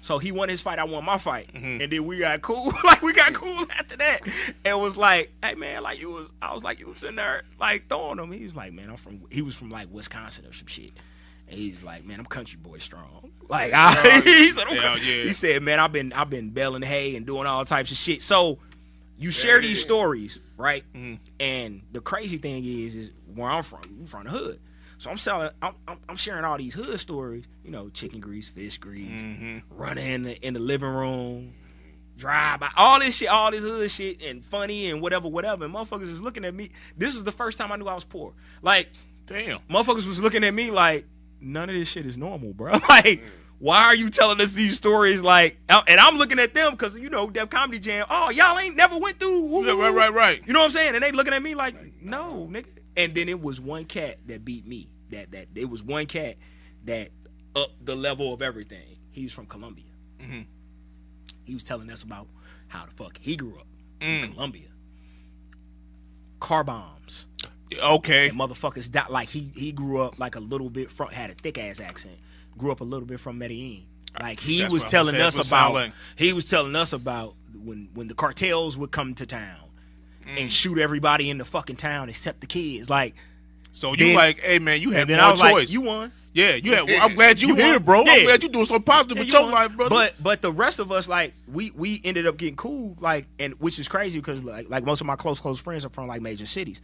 so 0.00 0.18
he 0.18 0.30
won 0.32 0.48
his 0.48 0.60
fight 0.62 0.78
i 0.78 0.84
won 0.84 1.04
my 1.04 1.18
fight 1.18 1.50
Mm-hmm. 1.52 1.80
and 1.82 1.92
then 1.92 2.04
we 2.04 2.18
got 2.20 2.40
cool 2.42 2.72
like 2.84 3.02
we 3.02 3.12
got 3.12 3.32
cool 3.34 3.64
after 3.70 3.96
that 3.96 4.20
and 4.64 4.80
was 4.80 4.96
like 4.96 5.32
hey 5.42 5.54
man 5.54 5.82
like 5.82 6.00
you 6.00 6.10
was 6.10 6.32
i 6.42 6.52
was 6.54 6.62
like 6.64 6.78
you 6.78 6.88
was 6.88 7.02
in 7.02 7.16
there 7.16 7.42
like 7.58 7.88
throwing 7.88 8.18
him 8.18 8.30
he 8.32 8.44
was 8.44 8.54
like 8.56 8.72
man 8.72 8.90
i'm 8.90 8.96
from 8.96 9.20
he 9.30 9.42
was 9.42 9.54
from 9.56 9.70
like 9.70 9.88
wisconsin 9.90 10.44
or 10.46 10.52
some 10.52 10.66
shit 10.66 10.92
and 11.48 11.56
he's 11.56 11.84
like, 11.84 12.04
man, 12.04 12.18
I'm 12.18 12.26
country 12.26 12.58
boy 12.60 12.78
strong. 12.78 13.30
Like 13.48 13.72
I, 13.72 13.92
he 14.24 14.50
said, 14.50 14.64
okay. 14.66 14.76
Yeah. 14.80 14.96
he 15.22 15.30
said, 15.30 15.62
man, 15.62 15.78
I've 15.78 15.92
been 15.92 16.12
I've 16.12 16.28
been 16.28 16.50
baling 16.50 16.82
hay 16.82 17.14
and 17.14 17.24
doing 17.24 17.46
all 17.46 17.64
types 17.64 17.92
of 17.92 17.96
shit. 17.98 18.20
So 18.20 18.58
you 19.16 19.30
share 19.30 19.60
these 19.60 19.80
stories, 19.80 20.40
right? 20.56 20.82
And 21.38 21.82
the 21.92 22.00
crazy 22.00 22.38
thing 22.38 22.64
is, 22.64 22.96
is 22.96 23.12
where 23.32 23.48
I'm 23.48 23.62
from, 23.62 24.06
from 24.06 24.24
the 24.24 24.30
hood. 24.30 24.58
So 24.98 25.10
I'm 25.10 25.16
selling, 25.16 25.50
I'm, 25.60 25.74
I'm, 25.86 25.98
I'm 26.08 26.16
sharing 26.16 26.44
all 26.44 26.56
these 26.56 26.74
hood 26.74 26.98
stories. 26.98 27.44
You 27.64 27.70
know, 27.70 27.88
chicken 27.90 28.20
grease, 28.20 28.48
fish 28.48 28.78
grease, 28.78 29.20
mm-hmm. 29.20 29.58
running 29.70 30.06
in 30.06 30.22
the 30.22 30.46
in 30.46 30.54
the 30.54 30.60
living 30.60 30.88
room, 30.88 31.54
drive 32.16 32.60
by, 32.60 32.70
all 32.76 32.98
this 32.98 33.16
shit, 33.16 33.28
all 33.28 33.50
this 33.50 33.62
hood 33.62 33.90
shit, 33.90 34.22
and 34.22 34.44
funny 34.44 34.90
and 34.90 35.02
whatever, 35.02 35.28
whatever. 35.28 35.64
And 35.64 35.74
motherfuckers 35.74 36.02
is 36.02 36.22
looking 36.22 36.44
at 36.44 36.54
me. 36.54 36.70
This 36.96 37.14
was 37.14 37.24
the 37.24 37.32
first 37.32 37.58
time 37.58 37.72
I 37.72 37.76
knew 37.76 37.86
I 37.86 37.94
was 37.94 38.04
poor. 38.04 38.32
Like 38.62 38.90
Damn. 39.26 39.58
motherfuckers 39.70 40.06
was 40.06 40.20
looking 40.20 40.44
at 40.44 40.54
me 40.54 40.70
like 40.70 41.06
none 41.40 41.68
of 41.68 41.74
this 41.74 41.88
shit 41.88 42.06
is 42.06 42.16
normal, 42.16 42.52
bro. 42.52 42.72
like, 42.88 43.22
why 43.58 43.84
are 43.84 43.94
you 43.94 44.10
telling 44.10 44.40
us 44.40 44.52
these 44.52 44.76
stories? 44.76 45.22
Like, 45.22 45.58
and 45.68 46.00
I'm 46.00 46.16
looking 46.16 46.38
at 46.38 46.54
them 46.54 46.72
because 46.72 46.96
you 46.98 47.10
know 47.10 47.30
Def 47.30 47.50
Comedy 47.50 47.78
Jam. 47.78 48.06
Oh, 48.08 48.30
y'all 48.30 48.58
ain't 48.58 48.76
never 48.76 48.98
went 48.98 49.18
through. 49.18 49.46
woo, 49.46 49.66
Yeah, 49.66 49.80
right, 49.80 49.94
right, 49.94 50.12
right. 50.12 50.42
You 50.46 50.52
know 50.52 50.60
what 50.60 50.66
I'm 50.66 50.72
saying? 50.72 50.94
And 50.94 51.02
they 51.02 51.12
looking 51.12 51.32
at 51.32 51.42
me 51.42 51.54
like, 51.54 51.74
no, 52.02 52.48
nigga. 52.50 52.66
And 52.96 53.14
then 53.14 53.28
it 53.28 53.40
was 53.40 53.60
one 53.60 53.84
cat 53.84 54.18
that 54.26 54.44
beat 54.44 54.66
me. 54.66 54.88
That 55.10 55.32
that 55.32 55.48
it 55.54 55.68
was 55.68 55.82
one 55.82 56.06
cat 56.06 56.36
that 56.84 57.10
upped 57.54 57.84
the 57.84 57.94
level 57.94 58.34
of 58.34 58.42
everything. 58.42 58.96
He 59.10 59.24
was 59.24 59.32
from 59.32 59.46
Colombia. 59.46 59.84
Mm-hmm. 60.20 60.42
He 61.44 61.54
was 61.54 61.64
telling 61.64 61.90
us 61.90 62.02
about 62.02 62.26
how 62.68 62.84
the 62.86 62.90
fuck 62.92 63.18
he 63.18 63.36
grew 63.36 63.54
up 63.56 63.66
in 64.00 64.22
mm. 64.22 64.32
Colombia. 64.32 64.68
Car 66.40 66.64
bombs 66.64 67.26
Okay. 67.82 68.28
and 68.28 68.38
motherfuckers 68.38 68.90
died 68.90 69.10
like 69.10 69.28
he 69.28 69.50
he 69.54 69.72
grew 69.72 70.00
up 70.00 70.18
like 70.18 70.36
a 70.36 70.40
little 70.40 70.70
bit 70.70 70.90
from 70.90 71.08
had 71.08 71.30
a 71.30 71.34
thick 71.34 71.58
ass 71.58 71.80
accent. 71.80 72.18
Grew 72.56 72.72
up 72.72 72.80
a 72.80 72.84
little 72.84 73.06
bit 73.06 73.20
from 73.20 73.38
Medellin. 73.38 73.84
Like 74.20 74.40
he 74.40 74.60
That's 74.60 74.72
was 74.72 74.84
telling 74.84 75.14
us 75.16 75.36
That's 75.36 75.36
what 75.36 75.46
it 75.46 75.48
sound 75.48 75.70
about 75.72 75.82
like. 75.86 75.92
he 76.16 76.32
was 76.32 76.48
telling 76.48 76.76
us 76.76 76.92
about 76.92 77.34
when 77.54 77.88
when 77.94 78.08
the 78.08 78.14
cartels 78.14 78.78
would 78.78 78.90
come 78.90 79.14
to 79.14 79.26
town 79.26 79.56
Mm. 80.26 80.40
and 80.42 80.52
shoot 80.52 80.78
everybody 80.78 81.30
in 81.30 81.38
the 81.38 81.44
fucking 81.44 81.76
town 81.76 82.08
except 82.08 82.40
the 82.40 82.46
kids. 82.46 82.90
Like 82.90 83.14
So 83.72 83.90
you 83.92 83.96
Then- 83.98 84.14
like, 84.16 84.40
hey 84.40 84.58
man, 84.58 84.80
you 84.80 84.90
had 84.90 85.02
and 85.02 85.10
then 85.10 85.20
I 85.20 85.30
was 85.30 85.40
choice. 85.40 85.52
like, 85.52 85.70
you 85.72 85.82
won. 85.82 86.12
Yeah, 86.32 86.54
you. 86.56 86.72
Had, 86.74 86.90
I'm 87.00 87.14
glad 87.14 87.40
you, 87.40 87.48
You 87.48 87.54
here, 87.54 87.72
want- 87.74 87.84
bro. 87.86 88.02
yeah. 88.04 88.12
I'm 88.12 88.24
glad 88.24 88.42
you 88.42 88.48
doing 88.50 88.66
something 88.66 88.82
positive 88.82 89.16
Yeah, 89.16 89.22
with 89.24 89.32
you 89.32 89.38
your 89.38 89.42
want- 89.50 89.54
life, 89.54 89.76
brother. 89.76 89.88
But 89.94 90.14
but 90.22 90.42
the 90.42 90.52
rest 90.52 90.78
of 90.80 90.92
us 90.92 91.08
like 91.08 91.32
we 91.50 91.70
we 91.74 92.00
ended 92.04 92.26
up 92.26 92.36
getting 92.36 92.56
cool 92.56 92.94
like 93.00 93.26
and 93.38 93.54
which 93.60 93.78
is 93.78 93.88
crazy 93.88 94.18
because 94.20 94.42
like 94.44 94.68
like 94.68 94.84
most 94.84 95.00
of 95.00 95.06
my 95.06 95.16
close 95.16 95.40
close 95.40 95.58
friends 95.60 95.84
are 95.86 95.88
from 95.90 96.06
like 96.08 96.20
major 96.22 96.44
cities. 96.46 96.80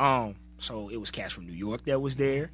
Um, 0.00 0.34
so 0.58 0.88
it 0.88 0.96
was 0.96 1.10
cats 1.12 1.32
from 1.32 1.46
New 1.46 1.52
York 1.52 1.84
that 1.84 2.00
was 2.00 2.16
there. 2.16 2.50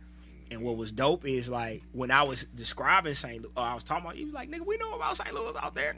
And 0.51 0.61
what 0.63 0.77
was 0.77 0.93
dope 0.93 1.27
is 1.27 1.49
like 1.49 1.83
when 1.93 2.11
I 2.11 2.23
was 2.25 2.45
describing 2.55 3.15
St. 3.15 3.43
Louis, 3.43 3.53
uh, 3.57 3.61
I 3.61 3.75
was 3.75 3.83
talking 3.83 4.05
about, 4.05 4.17
he 4.17 4.25
was 4.27 4.35
like, 4.35 4.51
"Nigga, 4.51 4.67
we 4.67 4.77
know 4.77 4.95
about 4.95 5.17
St. 5.17 5.35
Louis 5.35 5.53
out 5.61 5.75
there." 5.75 5.97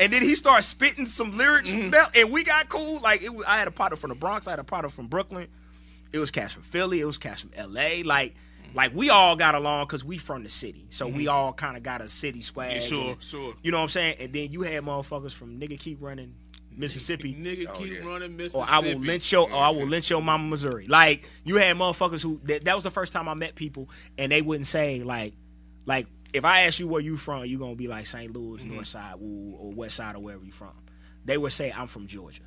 And 0.00 0.12
then 0.12 0.22
he 0.22 0.34
started 0.34 0.62
spitting 0.62 1.06
some 1.06 1.32
lyrics, 1.32 1.68
mm-hmm. 1.68 1.82
from 1.82 1.90
that, 1.92 2.16
and 2.16 2.32
we 2.32 2.44
got 2.44 2.68
cool. 2.68 3.00
Like 3.00 3.22
it 3.22 3.32
was, 3.32 3.44
I 3.46 3.58
had 3.58 3.68
a 3.68 3.72
partner 3.72 3.96
from 3.96 4.10
the 4.10 4.16
Bronx, 4.16 4.46
I 4.48 4.50
had 4.50 4.58
a 4.58 4.64
partner 4.64 4.88
from 4.88 5.06
Brooklyn. 5.06 5.48
It 6.12 6.18
was 6.18 6.30
cats 6.30 6.52
from 6.52 6.62
Philly, 6.62 7.00
it 7.00 7.04
was 7.04 7.18
cats 7.18 7.40
from 7.40 7.50
L.A. 7.56 8.02
Like, 8.02 8.34
like 8.74 8.94
we 8.94 9.10
all 9.10 9.36
got 9.36 9.54
along 9.54 9.86
because 9.86 10.04
we 10.04 10.18
from 10.18 10.42
the 10.42 10.48
city, 10.50 10.86
so 10.90 11.06
we 11.06 11.24
mm-hmm. 11.24 11.34
all 11.34 11.52
kind 11.52 11.76
of 11.76 11.82
got 11.82 12.00
a 12.00 12.08
city 12.08 12.40
swag. 12.40 12.72
Yeah, 12.72 12.80
sure, 12.80 13.10
and- 13.12 13.22
sure. 13.22 13.54
You 13.62 13.70
know 13.70 13.78
what 13.78 13.84
I'm 13.84 13.88
saying? 13.88 14.16
And 14.20 14.32
then 14.32 14.50
you 14.50 14.62
had 14.62 14.82
motherfuckers 14.82 15.32
from 15.32 15.60
nigga 15.60 15.78
keep 15.78 15.98
running 16.00 16.34
Mississippi. 16.76 17.34
Nigga 17.34 17.66
Oh, 17.68 17.78
keep 17.78 17.92
yeah. 17.92 18.04
running 18.04 18.36
Mississippi. 18.36 18.68
Or 18.70 18.74
I 18.74 18.80
will 18.80 18.98
lynch 18.98 19.30
your, 19.32 19.50
or 19.50 19.56
I 19.56 19.70
will 19.70 19.86
lynch 19.86 20.10
your 20.10 20.22
mama, 20.22 20.48
Missouri. 20.48 20.86
Like 20.86 21.28
you 21.44 21.56
had 21.56 21.76
motherfuckers 21.76 22.22
who 22.22 22.40
that, 22.44 22.64
that 22.64 22.74
was 22.74 22.84
the 22.84 22.90
first 22.90 23.12
time 23.12 23.28
I 23.28 23.34
met 23.34 23.54
people, 23.54 23.88
and 24.18 24.32
they 24.32 24.42
wouldn't 24.42 24.66
say 24.66 25.02
like, 25.02 25.34
like 25.86 26.06
if 26.34 26.44
I 26.44 26.62
ask 26.62 26.78
you 26.80 26.88
where 26.88 27.00
you 27.00 27.16
from, 27.16 27.44
you're 27.46 27.58
gonna 27.60 27.74
be 27.76 27.88
like 27.88 28.06
St. 28.06 28.32
Louis, 28.34 28.60
Mm-hmm. 28.60 28.74
North 28.74 28.86
Side, 28.88 29.14
woo, 29.18 29.54
or 29.58 29.72
West 29.72 29.96
Side, 29.96 30.16
or 30.16 30.20
wherever 30.20 30.44
you 30.44 30.52
from. 30.52 30.72
They 31.24 31.38
would 31.38 31.52
say 31.52 31.72
I'm 31.74 31.86
from 31.86 32.06
Georgia. 32.06 32.42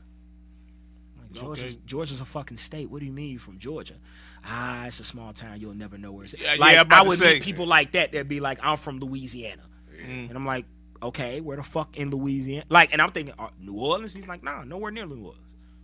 Like, 1.19 1.31
Georgia's, 1.31 1.73
Okay. 1.73 1.81
Georgia's 1.85 2.21
a 2.21 2.25
fucking 2.25 2.57
state. 2.57 2.89
What 2.89 2.99
do 2.99 3.05
you 3.05 3.11
mean 3.11 3.31
you 3.31 3.39
from 3.39 3.57
Georgia? 3.57 3.95
Ah, 4.45 4.85
it's 4.85 4.99
a 4.99 5.03
small 5.03 5.33
town. 5.33 5.59
You'll 5.59 5.73
never 5.73 5.97
know 5.97 6.11
where 6.11 6.25
it's. 6.25 6.35
Yeah, 6.39 6.53
yeah, 6.53 6.59
like 6.59 6.77
I'm 6.77 6.93
I 6.93 7.01
would 7.07 7.19
meet 7.19 7.41
people 7.41 7.65
like 7.65 7.93
that. 7.93 8.11
That'd 8.11 8.27
be 8.27 8.39
like, 8.39 8.59
I'm 8.61 8.77
from 8.77 8.99
Louisiana, 8.99 9.63
and 9.99 10.31
I'm 10.31 10.45
like, 10.45 10.65
okay, 11.01 11.41
where 11.41 11.57
the 11.57 11.63
fuck 11.63 11.97
in 11.97 12.11
Louisiana? 12.11 12.65
Like, 12.69 12.93
and 12.93 13.01
I'm 13.01 13.11
thinking 13.11 13.33
uh, 13.39 13.49
New 13.59 13.75
Orleans. 13.77 14.13
He's 14.13 14.27
like, 14.27 14.43
nah, 14.43 14.63
nowhere 14.63 14.91
near 14.91 15.05
New 15.05 15.33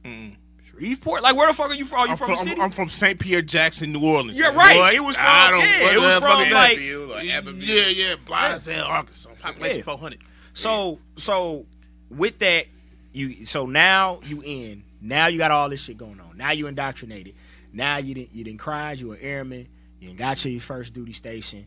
Orleans. 0.06 0.38
Shreveport. 0.78 1.24
Like, 1.24 1.36
where 1.36 1.48
the 1.48 1.54
fuck 1.54 1.72
are 1.72 1.76
you 1.76 1.86
from? 1.86 2.00
Are 2.00 2.06
you 2.08 2.12
I'm 2.12 2.18
from, 2.18 2.28
from, 2.28 2.36
the 2.36 2.42
city? 2.44 2.56
I'm, 2.56 2.66
I'm 2.66 2.72
from 2.72 2.90
St. 2.90 3.20
Pierre 3.20 3.42
Jackson, 3.42 3.92
New 3.94 4.06
Orleans. 4.06 4.38
Yeah, 4.38 4.56
right. 4.56 4.76
Boy, 4.78 4.96
It 4.96 5.04
was 5.04 5.16
from- 5.16 5.26
I 5.28 5.52
don't- 5.52 5.60
yeah, 5.60 5.94
it 5.94 6.00
was 6.00 6.14
the 6.16 6.20
from, 6.22 6.30
fuck 6.30 6.48
is 6.48 6.54
like- 6.54 6.72
Abbeville 6.78 7.14
or 7.14 7.20
Abbeville. 7.20 7.64
Yeah, 7.64 7.88
yeah, 7.88 8.16
Blindsdale, 8.26 8.86
Arkansas. 8.88 9.30
Population 9.40 9.78
Yeah. 9.78 9.84
400. 9.84 10.20
So 10.54 11.00
so 11.16 11.66
with 12.10 12.40
that, 12.40 12.66
you 13.12 13.46
so 13.46 13.66
now 13.66 14.20
you 14.26 14.42
in. 14.46 14.84
Now 15.02 15.28
you 15.28 15.38
got 15.38 15.52
all 15.52 15.70
this 15.70 15.84
shit 15.84 15.98
going 15.98 16.20
on. 16.20 16.38
Now 16.38 16.52
you 16.52 16.68
indoctrinated. 16.68 17.36
Now 17.72 17.98
you 17.98 18.14
didn't 18.14 18.34
you 18.34 18.44
didn't 18.44 18.60
cry, 18.60 18.92
you 18.94 19.12
an 19.14 19.20
airman, 19.22 19.68
you 20.00 20.08
didn't 20.10 20.20
got 20.20 20.38
to 20.38 20.50
your 20.50 20.62
first 20.62 20.94
duty 20.94 21.14
station. 21.14 21.66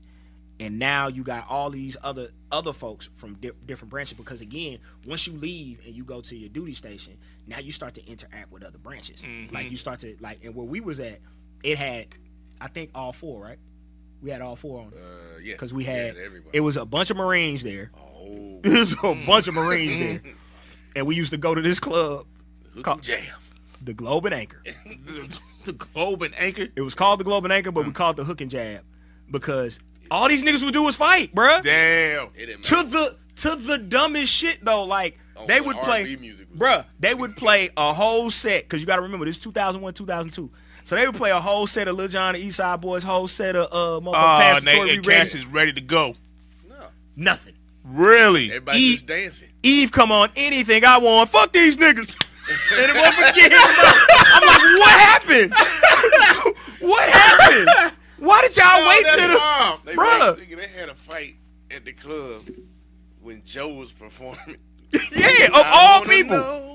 And 0.58 0.78
now 0.78 1.08
you 1.08 1.22
got 1.22 1.44
all 1.50 1.68
these 1.70 1.96
other 2.02 2.28
other 2.50 2.72
folks 2.72 3.10
from 3.12 3.34
di- 3.34 3.50
different 3.66 3.90
branches 3.90 4.14
because 4.14 4.40
again, 4.40 4.78
once 5.06 5.26
you 5.26 5.34
leave 5.34 5.84
and 5.84 5.94
you 5.94 6.02
go 6.04 6.20
to 6.22 6.36
your 6.36 6.48
duty 6.48 6.72
station, 6.72 7.18
now 7.46 7.58
you 7.58 7.72
start 7.72 7.94
to 7.94 8.06
interact 8.06 8.50
with 8.50 8.62
other 8.62 8.78
branches. 8.78 9.20
Mm-hmm. 9.22 9.54
Like 9.54 9.70
you 9.70 9.76
start 9.76 10.00
to 10.00 10.16
like, 10.20 10.44
and 10.44 10.54
where 10.54 10.66
we 10.66 10.80
was 10.80 10.98
at, 11.00 11.20
it 11.62 11.76
had, 11.76 12.06
I 12.60 12.68
think 12.68 12.90
all 12.94 13.12
four, 13.12 13.42
right? 13.42 13.58
We 14.22 14.30
had 14.30 14.40
all 14.40 14.56
four 14.56 14.80
on 14.80 14.88
it 14.88 14.94
Uh, 14.98 15.38
yeah. 15.42 15.54
because 15.54 15.74
we 15.74 15.84
had 15.84 16.16
everybody. 16.16 16.56
it 16.56 16.60
was 16.60 16.78
a 16.78 16.86
bunch 16.86 17.10
of 17.10 17.18
Marines 17.18 17.62
there. 17.62 17.90
Oh, 17.98 18.60
There's 18.62 18.92
a 18.92 18.96
mm. 18.96 19.26
bunch 19.26 19.48
of 19.48 19.54
Marines 19.54 19.98
there. 19.98 20.34
And 20.96 21.06
we 21.06 21.14
used 21.14 21.30
to 21.32 21.36
go 21.36 21.54
to 21.54 21.60
this 21.60 21.78
club 21.78 22.24
called 22.80 23.02
jam. 23.02 23.20
the 23.82 23.92
Globe 23.92 24.24
and 24.24 24.34
Anchor. 24.34 24.62
The 25.66 25.72
Globe 25.72 26.22
and 26.22 26.32
Anchor. 26.38 26.68
It 26.76 26.80
was 26.80 26.94
called 26.94 27.18
the 27.20 27.24
Globe 27.24 27.44
and 27.44 27.52
Anchor, 27.52 27.72
but 27.72 27.84
we 27.84 27.90
mm. 27.90 27.94
called 27.94 28.14
it 28.16 28.22
the 28.22 28.24
Hook 28.24 28.40
and 28.40 28.48
Jab 28.50 28.82
because 29.30 29.80
all 30.10 30.28
these 30.28 30.44
niggas 30.44 30.64
would 30.64 30.72
do 30.74 30.84
was 30.84 30.96
fight, 30.96 31.34
bruh. 31.34 31.62
Damn. 31.62 32.28
It 32.34 32.46
didn't 32.46 32.62
To 32.64 32.74
the 32.76 33.16
to 33.36 33.56
the 33.56 33.78
dumbest 33.78 34.32
shit 34.32 34.58
though. 34.64 34.84
Like 34.84 35.18
Oh, 35.38 35.46
they 35.46 35.60
would 35.60 35.76
R&B 35.76 35.84
play, 35.86 36.16
music 36.16 36.48
was- 36.50 36.58
bruh. 36.58 36.84
They 36.98 37.12
would 37.14 37.36
play 37.36 37.68
a 37.76 37.92
whole 37.92 38.30
set 38.30 38.62
because 38.64 38.80
you 38.80 38.86
got 38.86 38.96
to 38.96 39.02
remember 39.02 39.26
this 39.26 39.38
2001, 39.38 39.92
2002. 39.92 40.50
So 40.84 40.94
they 40.96 41.04
would 41.06 41.16
play 41.16 41.30
a 41.30 41.40
whole 41.40 41.66
set 41.66 41.88
of 41.88 41.96
Lil 41.96 42.08
Jon 42.08 42.34
and 42.34 42.42
East 42.42 42.56
Side 42.56 42.80
Boyz, 42.80 43.04
whole 43.04 43.28
set 43.28 43.54
of 43.56 43.66
uh, 43.72 44.00
motherfucking 44.02 44.14
Oh, 44.14 44.62
Pastor 44.62 44.68
and 44.70 44.90
and 44.90 45.04
Cash 45.04 45.34
is 45.34 45.44
ready 45.44 45.72
to 45.74 45.80
go. 45.82 46.14
No. 46.68 46.76
Nothing. 47.16 47.52
Really? 47.84 48.46
Everybody 48.48 48.78
Eat. 48.78 48.92
just 48.92 49.06
dancing. 49.06 49.48
Eve 49.62 49.92
come 49.92 50.10
on 50.10 50.30
anything 50.36 50.84
I 50.84 50.96
want. 50.98 51.28
Fuck 51.28 51.52
these 51.52 51.76
niggas. 51.76 52.16
and 52.48 52.90
it 52.90 52.94
won't 52.94 53.14
forget 53.14 53.52
him. 53.52 53.58
I'm 53.60 54.46
like, 54.46 54.62
what 54.78 54.96
happened? 55.00 55.52
what 56.80 57.08
happened? 57.10 57.95
Why 58.18 58.40
did 58.42 58.56
y'all 58.56 58.88
wait 58.88 59.02
that's 59.04 59.16
till 59.16 59.28
the 59.30 59.36
wild. 59.38 59.80
They, 59.84 59.94
Bruh. 59.94 60.36
Nigga, 60.38 60.56
they 60.56 60.68
had 60.80 60.88
a 60.88 60.94
fight 60.94 61.36
at 61.70 61.84
the 61.84 61.92
club 61.92 62.48
when 63.20 63.42
Joe 63.44 63.68
was 63.74 63.92
performing. 63.92 64.56
Yeah, 65.12 65.46
of 65.48 65.52
I 65.66 65.72
all 65.76 66.00
people. 66.02 66.36
know. 66.36 66.72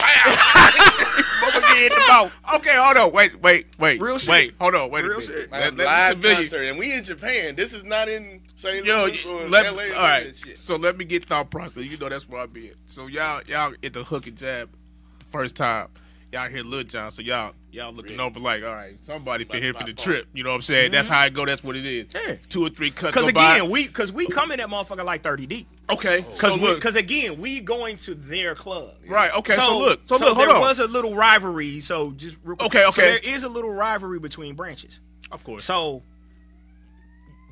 Motherfucker 0.00 1.60
get 1.74 1.92
in 1.92 1.98
the 1.98 2.04
mouth. 2.08 2.32
Okay, 2.56 2.76
hold 2.76 2.96
on. 2.96 3.12
Wait, 3.12 3.40
wait, 3.42 3.66
wait. 3.78 4.00
Real 4.00 4.18
shit. 4.18 4.28
Wait, 4.30 4.54
hold 4.60 4.74
on. 4.74 4.90
Wait 4.90 5.02
Real 5.04 5.12
a 5.12 5.20
minute. 5.20 5.24
shit. 5.26 5.50
Like 5.52 5.60
Let, 5.60 5.76
let 5.76 5.86
live 5.86 6.22
concert, 6.36 6.62
and 6.64 6.78
we 6.78 6.92
in 6.92 7.02
Japan. 7.04 7.56
This 7.56 7.72
is 7.72 7.84
not 7.84 8.08
in 8.08 8.42
St. 8.56 8.84
Yo, 8.84 9.04
Louis 9.06 9.24
y- 9.24 9.30
or 9.32 9.48
let, 9.48 9.74
LA. 9.74 9.82
all 9.96 10.02
right. 10.02 10.36
shit. 10.36 10.58
So 10.58 10.76
let 10.76 10.96
me 10.96 11.04
get 11.04 11.24
thought 11.24 11.50
process. 11.50 11.84
You 11.84 11.96
know 11.96 12.08
that's 12.08 12.28
where 12.28 12.42
I 12.42 12.46
be 12.46 12.68
at. 12.68 12.74
So 12.86 13.06
y'all, 13.06 13.40
y'all 13.48 13.74
at 13.82 13.92
the 13.92 14.04
hook 14.04 14.26
and 14.26 14.36
jab 14.36 14.70
the 15.20 15.24
first 15.26 15.56
time. 15.56 15.88
Y'all 16.32 16.48
hear 16.48 16.62
Lil 16.62 16.84
Jon, 16.84 17.10
so 17.10 17.22
y'all 17.22 17.54
y'all 17.74 17.92
looking 17.92 18.20
over 18.20 18.38
like, 18.38 18.62
all 18.62 18.72
right, 18.72 18.98
somebody 19.00 19.44
for 19.44 19.56
here 19.56 19.74
for 19.74 19.84
the 19.84 19.92
trip. 19.92 20.26
You 20.32 20.44
know 20.44 20.50
what 20.50 20.56
I'm 20.56 20.62
saying? 20.62 20.92
That's 20.92 21.08
mm-hmm. 21.08 21.14
how 21.14 21.20
I 21.22 21.28
go. 21.28 21.44
That's 21.44 21.64
what 21.64 21.76
it 21.76 21.84
is. 21.84 22.06
Yeah. 22.14 22.36
Two 22.48 22.64
or 22.64 22.68
three 22.68 22.90
cuts 22.90 23.14
Because 23.14 23.26
go 23.26 23.32
by. 23.32 23.56
again, 23.56 23.70
we 23.70 23.86
because 23.86 24.12
we 24.12 24.26
come 24.26 24.52
in 24.52 24.58
that 24.58 24.68
motherfucker 24.68 25.04
like 25.04 25.22
30 25.22 25.46
deep. 25.46 25.68
okay, 25.90 26.20
Because 26.20 26.54
so 26.54 26.60
look, 26.60 26.76
because 26.76 26.96
again, 26.96 27.38
we 27.40 27.60
going 27.60 27.96
to 27.98 28.14
their 28.14 28.54
club. 28.54 28.94
right. 29.08 29.34
Okay, 29.36 29.54
so, 29.54 29.78
look, 29.78 30.00
so, 30.04 30.16
look, 30.16 30.34
hold 30.34 30.48
there 30.48 30.54
on. 30.54 30.60
was 30.60 30.78
a 30.78 30.86
little 30.86 31.14
rivalry. 31.14 31.80
So 31.80 32.12
just 32.12 32.38
real 32.44 32.56
quick. 32.56 32.74
Okay, 32.74 32.82
So 32.82 32.88
okay. 33.02 33.18
there 33.22 33.34
is 33.34 33.44
a 33.44 33.48
little 33.48 33.72
rivalry 33.72 34.20
between 34.20 34.54
branches. 34.54 35.00
of 35.32 35.42
course. 35.44 35.64
So 35.64 36.02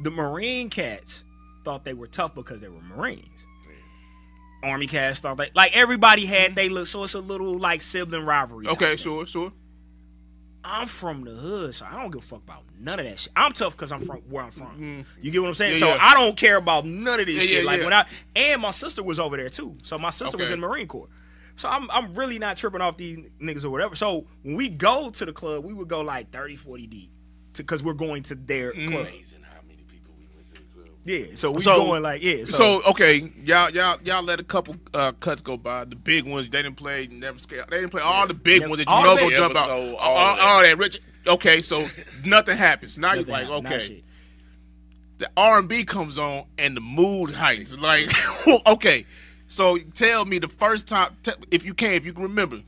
the 0.02 0.10
Marine 0.10 0.70
cats 0.70 1.24
thought 1.64 1.84
they 1.84 1.94
were 1.94 2.06
tough 2.08 2.34
because 2.34 2.60
they 2.60 2.68
were 2.68 2.80
Marines. 2.80 3.46
Army 4.64 4.86
cats 4.86 5.18
thought 5.20 5.36
they 5.38 5.48
like 5.54 5.76
everybody 5.76 6.24
had 6.24 6.46
mm-hmm. 6.50 6.54
they 6.54 6.68
look 6.68 6.86
so 6.86 7.02
it's 7.02 7.14
a 7.14 7.20
little 7.20 7.58
like 7.58 7.82
sibling 7.82 8.24
rivalry. 8.24 8.66
type 8.66 8.74
Okay, 8.74 8.88
thing. 8.90 8.96
sure, 8.98 9.26
sure. 9.26 9.52
I'm 10.64 10.86
from 10.86 11.24
the 11.24 11.32
hood, 11.32 11.74
so 11.74 11.84
I 11.90 12.00
don't 12.00 12.10
give 12.12 12.22
a 12.22 12.24
fuck 12.24 12.42
about 12.42 12.62
none 12.78 13.00
of 13.00 13.06
that 13.06 13.18
shit. 13.18 13.32
I'm 13.34 13.52
tough 13.52 13.76
because 13.76 13.90
I'm 13.90 14.00
from 14.00 14.18
where 14.28 14.44
I'm 14.44 14.50
from. 14.52 15.04
You 15.20 15.30
get 15.30 15.40
what 15.42 15.48
I'm 15.48 15.54
saying? 15.54 15.74
Mm-hmm. 15.74 15.84
Yeah, 15.84 15.92
so 15.94 15.96
yeah. 15.96 16.04
I 16.10 16.14
don't 16.14 16.36
care 16.36 16.56
about 16.56 16.86
none 16.86 17.18
of 17.20 17.26
this 17.26 17.36
Yeah, 17.50 17.56
shit. 17.58 17.64
like 17.64 17.82
when 17.82 17.92
I 17.92 18.06
and 18.36 18.62
my 18.62 18.70
sister 18.70 19.02
was 19.02 19.18
over 19.18 19.36
there 19.36 19.48
too. 19.48 19.76
So 19.82 19.98
my 19.98 20.10
sister 20.10 20.36
was 20.36 20.50
in 20.50 20.60
the 20.60 20.66
Marine 20.68 20.86
Corps. 20.86 21.08
So 21.56 21.68
I'm 21.68 21.90
I'm 21.90 22.14
really 22.14 22.38
not 22.38 22.56
tripping 22.56 22.80
off 22.80 22.96
these 22.96 23.28
niggas 23.40 23.64
or 23.64 23.70
whatever. 23.70 23.94
So 23.96 24.26
when 24.42 24.54
we 24.54 24.68
go 24.68 25.10
to 25.10 25.24
the 25.24 25.32
club, 25.32 25.64
we 25.64 25.72
would 25.72 25.88
go 25.88 26.00
like 26.00 26.30
30, 26.30 26.56
40 26.56 26.86
deep. 26.86 27.10
Because 27.54 27.82
we're 27.82 27.92
going 27.92 28.22
to 28.24 28.34
their 28.34 28.72
Mm. 28.72 28.88
club. 28.88 29.00
Amazing 29.08 29.42
how 29.42 29.60
many 29.68 29.82
people 29.82 30.14
we 30.18 30.26
went 30.34 30.48
to 30.48 30.54
the 30.54 30.60
club. 30.72 30.88
Yeah. 31.04 31.24
So 31.34 31.50
we 31.50 31.60
So- 31.60 31.76
going 31.84 32.02
like, 32.02 32.22
yeah. 32.22 32.44
So, 32.44 32.80
So 32.80 32.90
okay, 32.90 33.32
y'all 33.44 33.70
y'all 33.70 33.98
y'all 34.04 34.22
let 34.22 34.38
a 34.40 34.44
couple 34.44 34.76
uh, 34.94 35.12
cuts 35.12 35.42
go 35.42 35.56
by. 35.56 35.84
The 35.84 35.96
big 35.96 36.24
ones 36.26 36.48
they 36.48 36.62
didn't 36.62 36.76
play. 36.76 37.08
Never 37.10 37.38
scale. 37.38 37.64
They 37.68 37.78
didn't 37.80 37.90
play 37.90 38.02
all 38.02 38.26
the 38.26 38.34
big 38.34 38.60
Never- 38.60 38.70
ones 38.70 38.84
that 38.84 38.90
you 38.90 39.04
know 39.04 39.16
go 39.16 39.30
jump 39.36 39.56
out. 39.56 39.68
All, 39.70 39.96
all 39.96 40.16
all, 40.16 40.36
that. 40.36 40.40
all 40.42 40.62
that. 40.62 40.78
Rich. 40.78 41.00
Okay, 41.26 41.62
so 41.62 41.84
nothing 42.24 42.56
happens. 42.56 42.98
Now 42.98 43.14
you're 43.14 43.24
like, 43.24 43.48
okay, 43.48 44.02
the 45.18 45.30
R 45.36 45.58
and 45.58 45.68
B 45.68 45.84
comes 45.84 46.18
on 46.18 46.44
and 46.58 46.76
the 46.76 46.80
mood 46.80 47.32
heightens. 47.32 47.78
Like, 47.78 48.10
okay, 48.66 49.06
so 49.46 49.78
tell 49.94 50.24
me 50.24 50.38
the 50.38 50.48
first 50.48 50.88
time, 50.88 51.16
te- 51.22 51.32
if 51.50 51.64
you 51.64 51.74
can, 51.74 51.92
if 51.92 52.04
you 52.04 52.12
can 52.12 52.24
remember, 52.24 52.60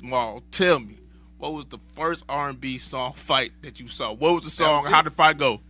Maul, 0.00 0.42
tell 0.50 0.80
me 0.80 0.98
what 1.36 1.52
was 1.52 1.66
the 1.66 1.78
first 1.94 2.24
R 2.28 2.48
and 2.48 2.60
B 2.60 2.78
song 2.78 3.12
fight 3.12 3.52
that 3.62 3.78
you 3.78 3.88
saw? 3.88 4.12
What 4.12 4.32
was 4.34 4.44
the 4.44 4.50
song? 4.50 4.82
was 4.84 4.90
How 4.90 5.02
did 5.02 5.12
the 5.12 5.16
fight 5.16 5.36
go? 5.38 5.60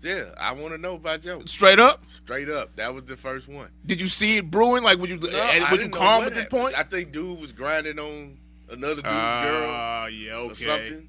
Yeah, 0.00 0.26
I 0.38 0.52
want 0.52 0.72
to 0.74 0.78
know 0.78 0.94
about 0.94 1.22
Joe. 1.22 1.42
Straight 1.46 1.80
up? 1.80 2.04
Straight 2.24 2.48
up, 2.48 2.76
that 2.76 2.94
was 2.94 3.04
the 3.04 3.16
first 3.16 3.48
one. 3.48 3.68
Did 3.84 4.00
you 4.00 4.06
see 4.06 4.36
it 4.38 4.50
brewing? 4.50 4.82
Like, 4.84 4.98
would 4.98 5.10
you? 5.10 5.16
No, 5.18 5.28
and 5.28 5.64
would 5.70 5.80
you 5.80 5.88
calm 5.88 6.24
at 6.24 6.34
this 6.34 6.46
point? 6.46 6.76
I 6.78 6.84
think 6.84 7.10
dude 7.12 7.40
was 7.40 7.50
grinding 7.52 7.98
on 7.98 8.38
another 8.70 8.94
dude's 8.96 9.02
girl 9.08 9.66
Ah, 9.68 10.06
yeah, 10.06 10.38
or 10.40 10.54
something. 10.54 11.08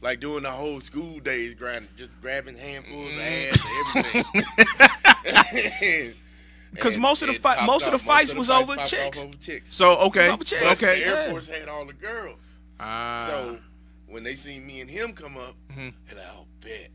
Like 0.00 0.20
doing 0.20 0.44
the 0.44 0.50
whole 0.52 0.80
school 0.80 1.18
days 1.18 1.54
grinding, 1.54 1.88
just 1.96 2.10
grabbing 2.22 2.56
handfuls 2.56 3.10
Mm. 3.12 3.16
of 3.16 3.22
ass 3.22 4.24
and 5.24 5.24
everything. 5.24 6.14
Because 6.70 6.98
most 6.98 7.22
of 7.22 7.28
the 7.28 7.34
fight, 7.34 7.64
most 7.64 7.86
of 7.86 7.92
the 7.92 7.98
fights 7.98 8.34
was 8.34 8.50
over 8.50 8.76
chicks. 8.84 9.24
over 9.24 9.32
chicks. 9.40 9.74
So 9.74 9.96
okay, 10.08 10.28
Over 10.28 10.44
chicks. 10.44 10.62
Okay. 10.62 11.00
The 11.00 11.06
Air 11.06 11.14
yeah. 11.24 11.30
Force 11.30 11.46
had 11.46 11.66
all 11.66 11.86
the 11.86 11.94
girls. 11.94 12.38
Ah. 12.78 13.24
So 13.26 13.58
when 14.06 14.22
they 14.22 14.34
seen 14.34 14.66
me 14.66 14.82
and 14.82 14.90
him 14.90 15.14
come 15.14 15.38
up, 15.38 15.54
Mm-hmm. 15.72 16.16
like, 16.16 16.26
"Oh, 16.36 16.44
bet 16.60 16.90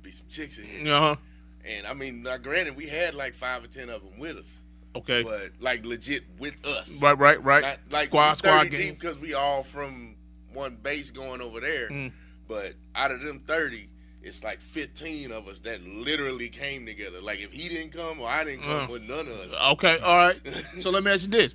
gonna 0.00 0.04
be 0.04 0.10
some 0.10 0.26
chicks 0.28 0.58
in 0.58 0.64
here." 0.64 0.94
uh 0.94 1.00
huh. 1.00 1.16
And 1.64 1.86
I 1.86 1.94
mean, 1.94 2.22
now 2.22 2.38
granted, 2.38 2.76
we 2.76 2.86
had 2.86 3.14
like 3.14 3.34
five 3.34 3.62
or 3.64 3.66
ten 3.68 3.90
of 3.90 4.02
them 4.02 4.18
with 4.18 4.38
us, 4.38 4.58
Okay. 4.96 5.22
but 5.22 5.52
like 5.60 5.84
legit 5.84 6.24
with 6.38 6.64
us. 6.66 6.90
Right, 7.02 7.18
right, 7.18 7.42
right. 7.42 7.62
Not, 7.62 7.78
like 7.90 8.08
squad, 8.08 8.34
squad 8.34 8.70
game. 8.70 8.94
because 8.94 9.18
we 9.18 9.34
all 9.34 9.62
from 9.62 10.16
one 10.52 10.76
base 10.76 11.10
going 11.10 11.40
over 11.42 11.60
there. 11.60 11.88
Mm. 11.88 12.12
But 12.48 12.74
out 12.94 13.10
of 13.12 13.20
them 13.20 13.42
thirty, 13.46 13.90
it's 14.22 14.42
like 14.42 14.60
15 14.60 15.32
of 15.32 15.48
us 15.48 15.60
that 15.60 15.82
literally 15.82 16.48
came 16.48 16.84
together. 16.86 17.20
Like 17.20 17.40
if 17.40 17.52
he 17.52 17.68
didn't 17.68 17.92
come 17.92 18.20
or 18.20 18.28
I 18.28 18.44
didn't 18.44 18.64
come, 18.64 18.90
with 18.90 19.02
none 19.02 19.20
of 19.28 19.38
us. 19.38 19.72
Okay, 19.74 19.98
all 19.98 20.16
right. 20.16 20.40
so 20.80 20.90
let 20.90 21.04
me 21.04 21.10
ask 21.10 21.22
you 21.24 21.30
this: 21.30 21.54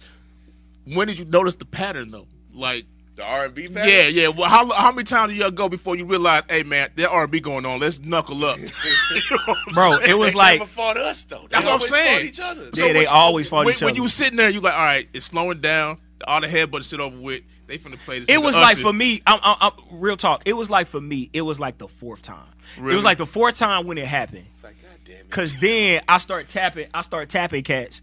When 0.85 1.07
did 1.07 1.17
you 1.19 1.25
notice 1.25 1.55
the 1.55 1.65
pattern 1.65 2.11
though? 2.11 2.27
Like, 2.53 2.85
The 3.15 3.23
R&B 3.23 3.69
yeah, 3.71 4.07
yeah. 4.07 4.27
Well, 4.27 4.49
how 4.49 4.69
how 4.73 4.91
many 4.91 5.05
times 5.05 5.31
do 5.31 5.39
y'all 5.39 5.49
go 5.49 5.69
before 5.69 5.95
you 5.95 6.05
realize, 6.05 6.43
hey 6.49 6.63
man, 6.63 6.89
there 6.95 7.09
R 7.09 7.23
and 7.23 7.31
B 7.31 7.39
going 7.39 7.65
on? 7.65 7.79
Let's 7.79 7.99
knuckle 7.99 8.43
up. 8.43 8.57
You 8.65 8.67
know 8.67 9.55
Bro, 9.73 9.91
saying? 9.91 10.09
it 10.09 10.17
was 10.17 10.33
They 10.33 10.37
like 10.37 10.59
never 10.59 10.69
fought 10.69 10.97
us 10.97 11.23
though. 11.23 11.43
They 11.43 11.47
That's 11.51 11.65
what 11.65 11.65
I'm 11.65 11.73
always 11.75 11.89
saying. 11.89 12.17
Fought 12.17 12.25
each 12.25 12.39
other. 12.41 12.69
Yeah, 12.73 12.93
they 12.93 13.05
always 13.05 13.47
fought 13.47 13.65
when, 13.65 13.73
each 13.73 13.77
other. 13.77 13.85
when 13.85 13.95
you 13.95 14.03
was 14.03 14.13
sitting 14.13 14.35
there, 14.35 14.49
you 14.49 14.59
like, 14.59 14.73
all 14.73 14.79
right, 14.79 15.07
it's 15.13 15.27
slowing 15.27 15.61
down. 15.61 15.97
All 16.27 16.41
the 16.41 16.47
headbutt 16.47 16.89
shit 16.89 16.99
over 16.99 17.17
with. 17.17 17.43
They 17.67 17.77
finna 17.77 17.97
play 17.97 18.19
this. 18.19 18.29
it 18.29 18.37
was 18.41 18.55
like 18.55 18.77
for 18.77 18.91
me. 18.93 19.21
I'm, 19.25 19.39
I'm, 19.43 19.57
I'm- 19.61 19.71
real 19.99 20.17
talk. 20.17 20.43
It 20.45 20.53
was 20.53 20.69
like 20.69 20.87
for 20.87 20.99
me. 21.01 21.29
It 21.31 21.41
was 21.41 21.59
like 21.59 21.77
the 21.77 21.87
fourth 21.87 22.21
time. 22.21 22.47
It 22.77 22.83
was 22.83 23.03
like 23.05 23.17
the 23.17 23.25
fourth 23.25 23.57
time 23.57 23.87
when 23.87 23.97
it 23.97 24.07
happened. 24.07 24.45
It's 24.53 24.63
like, 24.63 24.75
God 24.81 24.99
damn 25.05 25.15
it. 25.15 25.29
Cause 25.29 25.59
then 25.59 26.01
I 26.09 26.17
start 26.17 26.49
tapping. 26.49 26.87
I 26.93 27.01
start 27.01 27.29
tapping 27.29 27.63
cats 27.63 28.01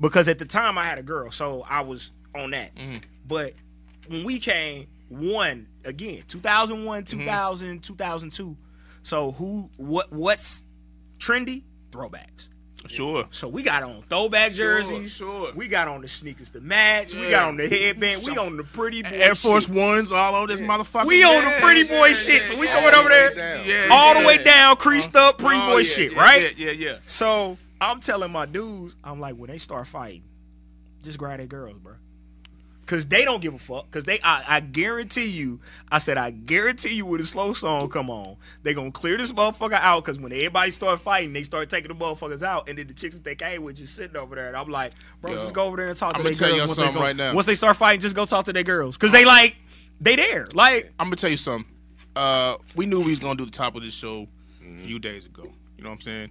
because 0.00 0.26
at 0.28 0.38
the 0.38 0.46
time 0.46 0.78
I 0.78 0.84
had 0.84 0.98
a 0.98 1.02
girl, 1.02 1.30
so 1.30 1.66
I 1.68 1.82
was 1.82 2.12
on 2.34 2.52
that. 2.52 2.74
Mm-hmm. 2.74 2.98
But 3.26 3.54
when 4.08 4.24
we 4.24 4.38
came, 4.38 4.86
one 5.08 5.68
again, 5.84 6.22
2001, 6.28 7.04
Mm-hmm. 7.04 7.18
2000, 7.20 7.82
2002. 7.82 8.56
So 9.02 9.32
who? 9.32 9.70
What? 9.76 10.12
What's 10.12 10.64
trendy? 11.18 11.64
Throwbacks. 11.90 12.48
Sure. 12.86 13.26
So 13.30 13.48
we 13.48 13.62
got 13.62 13.82
on 13.82 14.02
throwback 14.10 14.52
jerseys. 14.52 15.16
sure. 15.16 15.52
We 15.54 15.68
got 15.68 15.88
on 15.88 16.02
the 16.02 16.08
sneakers 16.08 16.50
to 16.50 16.60
match. 16.60 17.14
We 17.14 17.30
got 17.30 17.48
on 17.48 17.56
the 17.56 17.66
headband. 17.66 18.22
We 18.26 18.36
on 18.36 18.58
the 18.58 18.64
pretty 18.64 19.02
boy 19.02 19.08
Air 19.12 19.34
Force 19.34 19.66
shit. 19.66 19.74
Ones 19.74 20.12
all 20.12 20.34
over 20.34 20.46
this 20.48 20.60
motherfucker. 20.60 21.06
We 21.06 21.24
on 21.24 21.44
the 21.44 21.50
pretty 21.62 21.84
boy 21.84 22.06
yeah, 22.08 22.14
shit. 22.14 22.34
yeah, 22.34 22.40
so 22.40 22.58
we 22.58 22.66
yeah, 22.66 22.74
coming 22.74 22.94
over 22.94 23.08
there. 23.08 23.64
Yeah, 23.64 23.88
all 23.90 24.20
the 24.20 24.26
way 24.26 24.36
down, 24.42 24.76
creased 24.76 25.16
up, 25.16 25.38
pretty 25.38 25.56
Oh, 25.62 25.70
boy 25.72 25.78
yeah, 25.78 25.84
shit, 25.84 26.12
yeah, 26.12 26.18
right? 26.20 26.58
Yeah, 26.58 26.72
yeah, 26.72 26.90
yeah. 26.90 26.96
So 27.06 27.56
I'm 27.80 28.00
telling 28.00 28.30
my 28.32 28.44
dudes, 28.44 28.96
I'm 29.02 29.18
like, 29.18 29.36
when 29.36 29.48
they 29.48 29.58
start 29.58 29.86
fighting, 29.86 30.24
just 31.02 31.16
grab 31.16 31.38
their 31.38 31.46
girls, 31.46 31.78
bro. 31.78 31.94
Cause 32.86 33.06
they 33.06 33.24
don't 33.24 33.40
give 33.40 33.54
a 33.54 33.58
fuck. 33.58 33.90
Cause 33.90 34.04
they, 34.04 34.18
I, 34.22 34.44
I 34.46 34.60
guarantee 34.60 35.26
you, 35.30 35.60
I 35.90 35.98
said, 35.98 36.18
I 36.18 36.30
guarantee 36.32 36.94
you, 36.94 37.06
with 37.06 37.20
a 37.20 37.24
slow 37.24 37.54
song 37.54 37.88
come 37.88 38.10
on, 38.10 38.36
they 38.62 38.74
gonna 38.74 38.90
clear 38.90 39.16
this 39.16 39.32
motherfucker 39.32 39.72
out. 39.80 40.04
Cause 40.04 40.18
when 40.18 40.32
everybody 40.32 40.70
start 40.70 41.00
fighting, 41.00 41.32
they 41.32 41.44
start 41.44 41.70
taking 41.70 41.88
the 41.88 41.94
motherfuckers 41.94 42.42
out, 42.42 42.68
and 42.68 42.76
then 42.76 42.86
the 42.86 42.94
chicks 42.94 43.14
that 43.14 43.24
they 43.24 43.34
came 43.34 43.62
with 43.62 43.76
just 43.76 43.94
sitting 43.96 44.16
over 44.16 44.34
there, 44.34 44.48
and 44.48 44.56
I'm 44.56 44.68
like, 44.68 44.92
bro, 45.22 45.32
Yo, 45.32 45.38
just 45.38 45.54
go 45.54 45.64
over 45.64 45.76
there 45.78 45.88
and 45.88 45.96
talk 45.96 46.12
to 46.14 46.20
I'ma 46.20 46.30
their 46.30 46.34
girls. 46.34 46.58
once 46.60 46.76
they 46.76 46.82
something 46.82 46.94
go- 46.94 47.00
right 47.00 47.16
now. 47.16 47.32
Once 47.34 47.46
they 47.46 47.54
start 47.54 47.76
fighting, 47.76 48.00
just 48.00 48.14
go 48.16 48.26
talk 48.26 48.44
to 48.46 48.52
their 48.52 48.62
girls. 48.62 48.96
Cause 48.96 49.12
they 49.12 49.24
like, 49.24 49.56
they 50.00 50.16
there, 50.16 50.46
like. 50.52 50.92
I'm 50.98 51.06
gonna 51.06 51.16
tell 51.16 51.30
you 51.30 51.36
something. 51.36 51.70
Uh, 52.14 52.56
we 52.76 52.86
knew 52.86 53.00
we 53.00 53.10
was 53.10 53.18
gonna 53.20 53.36
do 53.36 53.44
the 53.44 53.50
top 53.50 53.74
of 53.76 53.82
this 53.82 53.94
show 53.94 54.28
a 54.62 54.78
few 54.80 54.98
days 54.98 55.26
ago. 55.26 55.50
You 55.76 55.84
know 55.84 55.90
what 55.90 55.96
I'm 55.96 56.00
saying? 56.02 56.30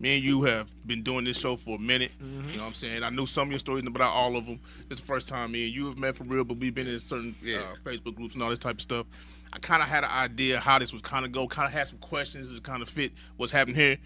Me 0.00 0.16
and 0.16 0.24
you 0.24 0.42
have 0.44 0.72
been 0.86 1.02
doing 1.02 1.24
this 1.24 1.38
show 1.38 1.56
for 1.56 1.76
a 1.76 1.80
minute. 1.80 2.12
You 2.20 2.26
know 2.26 2.62
what 2.62 2.66
I'm 2.68 2.74
saying? 2.74 3.02
I 3.04 3.10
knew 3.10 3.26
some 3.26 3.48
of 3.48 3.52
your 3.52 3.58
stories, 3.60 3.84
but 3.84 3.92
not 3.98 4.12
all 4.12 4.36
of 4.36 4.44
them. 4.44 4.58
It's 4.90 5.00
the 5.00 5.06
first 5.06 5.28
time 5.28 5.52
me 5.52 5.66
and 5.66 5.74
you 5.74 5.86
have 5.86 5.98
met 5.98 6.16
for 6.16 6.24
real, 6.24 6.42
but 6.44 6.56
we've 6.58 6.74
been 6.74 6.88
in 6.88 6.98
certain 6.98 7.34
Yeah. 7.42 7.58
uh, 7.58 7.76
Facebook 7.84 8.14
groups 8.16 8.34
and 8.34 8.42
all 8.42 8.50
this 8.50 8.58
type 8.58 8.74
of 8.76 8.80
stuff. 8.82 9.06
I 9.52 9.58
kind 9.60 9.82
of 9.82 9.88
had 9.88 10.02
an 10.02 10.10
idea 10.10 10.58
how 10.58 10.78
this 10.80 10.92
was 10.92 11.00
kind 11.00 11.24
of 11.24 11.30
go. 11.30 11.46
Kind 11.46 11.66
of 11.68 11.72
had 11.72 11.86
some 11.86 11.98
questions 11.98 12.52
to 12.54 12.60
kind 12.60 12.82
of 12.82 12.88
fit 12.88 13.12
what's 13.36 13.52
happening 13.52 13.76
here. 13.76 13.98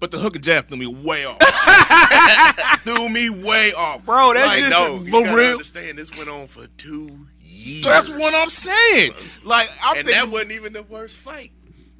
But 0.00 0.10
the 0.10 0.18
hook 0.18 0.34
and 0.34 0.42
jab 0.42 0.68
threw 0.68 0.78
me 0.78 0.86
way 0.86 1.24
off. 1.26 1.38
threw 2.84 3.08
me 3.08 3.30
way 3.30 3.72
off, 3.76 4.04
Bro, 4.04 4.34
that's 4.34 4.48
Like, 4.48 4.58
just 4.60 4.70
no, 4.70 4.98
for 4.98 5.10
gotta 5.24 5.36
real. 5.36 5.52
understand 5.52 5.98
this 5.98 6.16
went 6.16 6.28
on 6.30 6.46
for 6.48 6.66
two 6.78 7.26
years. 7.40 7.84
That's 7.84 8.10
what 8.10 8.34
I'm 8.34 8.50
saying. 8.50 9.12
Like 9.44 9.70
I'm 9.82 9.98
and 9.98 10.06
thinking, 10.06 10.24
that 10.24 10.32
wasn't 10.32 10.52
even 10.52 10.72
the 10.72 10.82
worst 10.82 11.18
fight. 11.18 11.52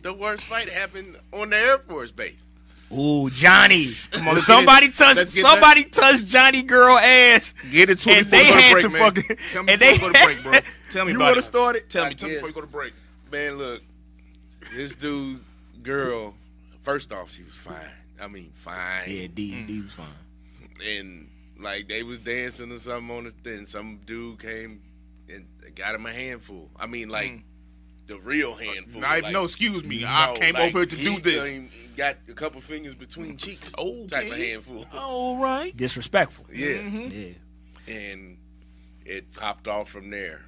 The 0.02 0.12
worst 0.12 0.44
fight 0.44 0.68
happened 0.68 1.16
on 1.32 1.50
the 1.50 1.56
Air 1.56 1.78
Force 1.78 2.10
base. 2.10 2.44
Ooh, 2.92 3.28
Johnny. 3.30 3.86
on, 4.14 4.24
let's 4.34 4.46
somebody 4.46 4.88
touched 4.88 5.28
somebody 5.28 5.84
touched 5.84 6.26
Johnny 6.28 6.62
girl 6.62 6.96
ass. 6.98 7.54
Get 7.70 7.90
it 7.90 8.06
And 8.06 8.28
before 8.28 8.38
they 8.38 8.44
we 8.44 8.50
go 8.50 8.56
to 8.56 8.60
had 8.62 8.72
break, 8.72 8.84
to 8.84 8.90
man. 8.90 9.00
fucking- 9.02 9.36
Tell 9.50 9.62
me 9.64 9.72
and 9.72 9.80
before 9.80 9.80
they 9.80 9.92
we 9.92 9.98
go 9.98 10.12
to 10.12 10.24
break, 10.24 10.42
bro. 10.42 10.52
Tell 10.90 11.04
me 11.06 11.12
You 11.12 11.16
about 11.18 11.38
it. 11.38 11.42
start 11.42 11.76
it? 11.76 11.88
Tell 11.90 12.04
I 12.04 12.08
me. 12.10 12.14
Tell 12.14 12.28
me 12.28 12.34
before 12.36 12.48
you 12.50 12.54
go 12.54 12.60
to 12.60 12.66
break. 12.66 12.92
Man, 13.32 13.58
look, 13.58 13.82
this 14.76 14.94
dude, 14.94 15.40
girl, 15.82 16.34
first 16.84 17.12
off, 17.12 17.32
she 17.32 17.42
was 17.42 17.54
fine. 17.54 17.74
I 18.20 18.28
mean, 18.28 18.52
fine. 18.54 19.02
Yeah, 19.08 19.26
D 19.34 19.64
D 19.66 19.72
mm. 19.72 19.84
was 19.84 19.92
fine. 19.92 20.08
And 20.86 21.28
like 21.58 21.88
they 21.88 22.02
was 22.02 22.18
dancing 22.20 22.70
or 22.70 22.78
something 22.78 23.16
on 23.16 23.24
the 23.24 23.30
thing. 23.30 23.66
Some 23.66 24.00
dude 24.06 24.40
came 24.40 24.82
and 25.28 25.46
got 25.74 25.94
him 25.94 26.06
a 26.06 26.12
handful. 26.12 26.70
I 26.78 26.86
mean, 26.86 27.08
like 27.08 27.30
mm. 27.32 27.42
The 28.06 28.18
real 28.18 28.54
handful. 28.54 29.00
Not 29.00 29.12
even 29.12 29.24
like, 29.24 29.32
no, 29.32 29.44
excuse 29.44 29.84
me. 29.84 30.04
I 30.04 30.34
came 30.36 30.54
like, 30.54 30.68
over 30.68 30.78
here 30.80 30.86
to 30.86 30.96
he 30.96 31.04
do 31.04 31.20
this. 31.20 31.48
came- 31.48 31.70
Got 31.96 32.16
a 32.28 32.32
couple 32.34 32.60
fingers 32.60 32.94
between 32.94 33.36
cheeks. 33.36 33.72
Okay. 33.78 34.06
Type 34.08 34.30
of 34.32 34.36
handful. 34.38 34.84
All 34.98 35.38
right. 35.38 35.74
Disrespectful. 35.76 36.46
Yeah. 36.52 36.66
Mm-hmm. 36.78 37.08
Yeah. 37.88 37.94
and 37.94 38.38
it 39.04 39.32
popped 39.32 39.68
off 39.68 39.88
from 39.88 40.10
there. 40.10 40.42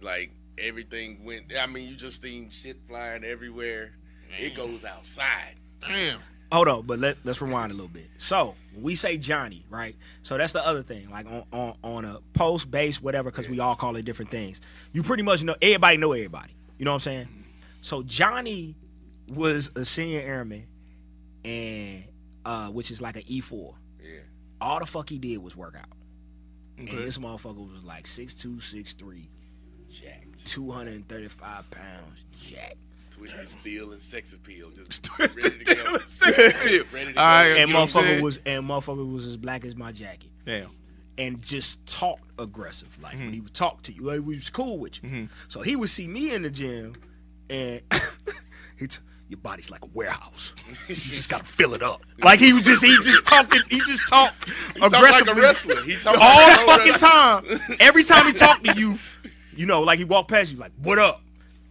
Like 0.00 0.30
everything 0.58 1.24
went. 1.24 1.52
I 1.58 1.66
mean, 1.66 1.88
you 1.88 1.96
just 1.96 2.22
seen 2.22 2.50
shit 2.50 2.78
flying 2.88 3.24
everywhere. 3.24 3.92
It 4.38 4.54
goes 4.54 4.84
outside. 4.84 5.56
Damn. 5.80 6.20
Hold 6.52 6.66
on, 6.68 6.82
but 6.86 6.98
let, 6.98 7.18
let's 7.24 7.40
rewind 7.40 7.70
a 7.70 7.74
little 7.74 7.88
bit. 7.88 8.08
So 8.18 8.56
we 8.76 8.96
say 8.96 9.18
Johnny, 9.18 9.64
right? 9.70 9.94
So 10.24 10.36
that's 10.36 10.52
the 10.52 10.66
other 10.66 10.82
thing. 10.82 11.08
Like 11.08 11.26
on 11.26 11.44
on, 11.52 11.72
on 11.84 12.04
a 12.04 12.18
post 12.32 12.70
base, 12.70 13.00
whatever, 13.00 13.30
because 13.30 13.48
we 13.48 13.60
all 13.60 13.76
call 13.76 13.94
it 13.96 14.04
different 14.04 14.30
things. 14.32 14.60
You 14.92 15.02
pretty 15.04 15.22
much 15.22 15.44
know 15.44 15.54
everybody 15.62 15.96
know 15.96 16.12
everybody. 16.12 16.54
You 16.80 16.86
know 16.86 16.92
what 16.92 17.06
I'm 17.06 17.12
saying? 17.12 17.28
So 17.82 18.02
Johnny 18.02 18.74
was 19.28 19.70
a 19.76 19.84
senior 19.84 20.22
airman, 20.22 20.66
and 21.44 22.04
uh, 22.46 22.68
which 22.68 22.90
is 22.90 23.02
like 23.02 23.16
an 23.16 23.22
E 23.26 23.40
four. 23.40 23.74
Yeah. 24.02 24.20
All 24.62 24.80
the 24.80 24.86
fuck 24.86 25.10
he 25.10 25.18
did 25.18 25.36
was 25.42 25.54
work 25.54 25.76
out. 25.78 25.92
Okay. 26.80 26.96
And 26.96 27.04
this 27.04 27.18
motherfucker 27.18 27.70
was 27.70 27.84
like 27.84 28.04
6'2", 28.04 28.56
6'3", 28.56 29.28
Jacked. 29.90 30.46
235 30.46 31.70
pounds, 31.70 32.24
jack. 32.48 32.78
Twisted 33.10 33.50
steel 33.50 33.92
and 33.92 34.00
sex 34.00 34.32
appeal. 34.32 34.70
Just 34.70 35.02
Twisted 35.02 35.44
ready 35.44 35.64
steel 35.66 35.94
and 35.96 36.04
sex 36.04 36.38
appeal. 36.38 36.84
Ready 36.94 37.06
to 37.08 37.12
go. 37.12 37.20
All 37.20 37.26
right, 37.26 37.44
And 37.58 37.68
you 37.68 37.74
know 37.74 37.80
what 37.80 37.94
I'm 37.94 38.04
motherfucker 38.04 38.20
was 38.22 38.40
and 38.46 38.64
motherfucker 38.64 39.12
was 39.12 39.26
as 39.26 39.36
black 39.36 39.66
as 39.66 39.76
my 39.76 39.92
jacket. 39.92 40.30
Damn. 40.46 40.70
And 41.20 41.40
just 41.42 41.84
talked 41.86 42.24
aggressive. 42.38 42.88
Like 43.02 43.12
Mm-hmm. 43.14 43.24
when 43.26 43.34
he 43.34 43.40
would 43.40 43.54
talk 43.54 43.82
to 43.82 43.92
you, 43.92 44.02
like 44.04 44.20
we 44.20 44.34
was 44.34 44.50
cool 44.50 44.78
with 44.78 45.02
you. 45.04 45.28
So 45.48 45.60
he 45.60 45.76
would 45.76 45.90
see 45.90 46.08
me 46.08 46.32
in 46.34 46.42
the 46.42 46.50
gym, 46.50 46.96
and 47.48 47.82
he 48.78 48.86
t- 48.86 48.98
your 49.28 49.38
body's 49.38 49.70
like 49.70 49.84
a 49.84 49.88
warehouse. 49.94 50.54
You 50.88 50.94
just 50.96 51.30
gotta 51.30 51.44
fill 51.58 51.74
it 51.74 51.82
up. 51.82 52.02
Like 52.18 52.40
he 52.40 52.52
was 52.52 52.64
just 52.64 52.84
he 52.84 52.90
just 52.96 53.24
talking. 53.26 53.60
He 53.68 53.78
just 53.78 54.08
talked 54.08 54.48
Talk 54.78 54.92
like 54.92 54.92
aggressively 54.92 55.32
a 55.32 55.36
wrestler. 55.44 55.82
He 55.84 55.96
talk 55.96 56.16
all 56.18 56.48
like 56.66 56.84
the 56.84 56.98
fucking 56.98 57.60
time. 57.60 57.76
Every 57.80 58.02
time 58.04 58.26
he 58.26 58.32
talked 58.32 58.64
to 58.64 58.72
you, 58.80 58.98
you 59.54 59.66
know, 59.66 59.82
like 59.82 59.98
he 59.98 60.04
walked 60.04 60.30
past 60.30 60.50
you, 60.52 60.58
like 60.58 60.72
what 60.82 60.98
up? 60.98 61.20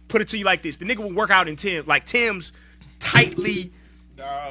Put 0.08 0.22
it 0.22 0.28
to 0.28 0.38
you 0.38 0.44
like 0.44 0.62
this. 0.62 0.76
The 0.78 0.84
nigga 0.86 0.98
would 1.04 1.14
work 1.14 1.30
out 1.30 1.48
in 1.48 1.56
Tim, 1.56 1.84
like 1.86 2.04
Tim's 2.04 2.52
tightly 2.98 3.72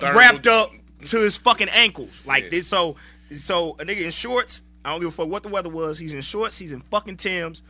wrapped 0.01 0.47
up 0.47 0.71
to 1.05 1.17
his 1.17 1.37
fucking 1.37 1.69
ankles 1.69 2.23
like 2.25 2.49
this. 2.51 2.67
So, 2.67 2.95
so 3.31 3.71
a 3.79 3.85
nigga 3.85 4.03
in 4.05 4.11
shorts. 4.11 4.61
I 4.85 4.91
don't 4.91 4.99
give 5.01 5.09
a 5.09 5.11
fuck 5.11 5.27
what 5.27 5.43
the 5.43 5.49
weather 5.49 5.69
was. 5.69 5.99
He's 5.99 6.13
in 6.13 6.21
shorts. 6.21 6.57
He's 6.57 6.71
in 6.71 6.81
fucking 6.81 7.17
Tim's. 7.17 7.61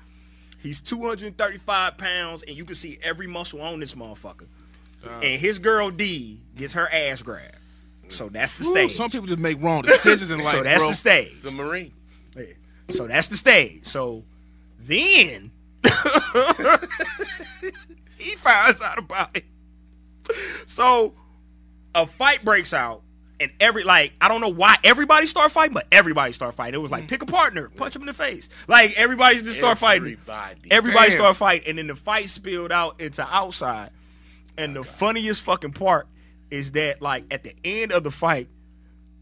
He's 0.62 0.82
235 0.82 1.97
pounds, 1.97 2.43
and 2.43 2.55
you 2.55 2.66
can 2.66 2.76
see 2.76 2.97
every 3.01 3.28
muscle 3.28 3.62
on 3.62 3.80
this 3.80 3.95
motherfucker. 3.95 4.47
Uh. 5.05 5.12
and 5.24 5.39
his 5.39 5.60
girl 5.60 5.89
D 5.89 6.41
gets 6.57 6.74
her 6.74 6.91
ass 6.91 7.24
grabbed. 7.24 7.55
So 8.10 8.28
that's 8.28 8.55
the 8.57 8.66
Ooh, 8.66 8.72
stage. 8.72 8.91
some 8.91 9.10
people 9.10 9.28
just 9.28 9.39
make 9.39 9.62
wrong 9.62 9.84
decisions 9.84 10.30
in 10.32 10.39
life, 10.43 10.55
so 10.55 10.64
that's 10.64 10.80
bro. 10.82 10.89
the 10.89 10.95
stage. 10.95 11.32
He's 11.36 11.45
a 11.45 11.51
Marine. 11.51 11.93
Yeah. 12.36 12.43
So 12.89 13.07
that's 13.07 13.28
the 13.30 13.38
stage. 13.38 13.86
So 13.86 14.26
then 14.80 15.51
he 18.18 18.36
finds 18.36 18.82
out 18.82 18.97
about 18.97 19.38
it. 19.38 19.45
So 20.66 21.14
a 21.95 22.05
fight 22.05 22.43
breaks 22.43 22.74
out, 22.74 23.01
and 23.39 23.51
every 23.59 23.83
like 23.83 24.13
I 24.21 24.27
don't 24.27 24.41
know 24.41 24.49
why 24.49 24.77
everybody 24.83 25.25
start 25.25 25.51
fighting, 25.51 25.73
but 25.73 25.87
everybody 25.91 26.31
start 26.31 26.53
fighting. 26.53 26.75
It 26.75 26.81
was 26.81 26.91
like 26.91 27.05
mm. 27.05 27.09
pick 27.09 27.21
a 27.23 27.25
partner, 27.25 27.69
punch 27.69 27.95
him 27.95 28.03
in 28.03 28.07
the 28.07 28.13
face. 28.13 28.49
Like 28.67 28.97
everybody 28.97 29.41
just 29.41 29.57
start 29.57 29.77
fighting. 29.77 30.13
Everybody. 30.13 30.71
Everybody 30.71 31.09
Damn. 31.09 31.17
start 31.19 31.35
fighting, 31.35 31.69
and 31.69 31.77
then 31.77 31.87
the 31.87 31.95
fight 31.95 32.29
spilled 32.29 32.71
out 32.71 32.99
into 32.99 33.23
outside. 33.23 33.91
And 34.57 34.75
the 34.75 34.83
funniest 34.83 35.43
fucking 35.43 35.71
part 35.71 36.07
is 36.51 36.73
that 36.73 37.01
like 37.01 37.25
at 37.31 37.43
the 37.43 37.55
end 37.63 37.91
of 37.91 38.03
the 38.03 38.11
fight, 38.11 38.49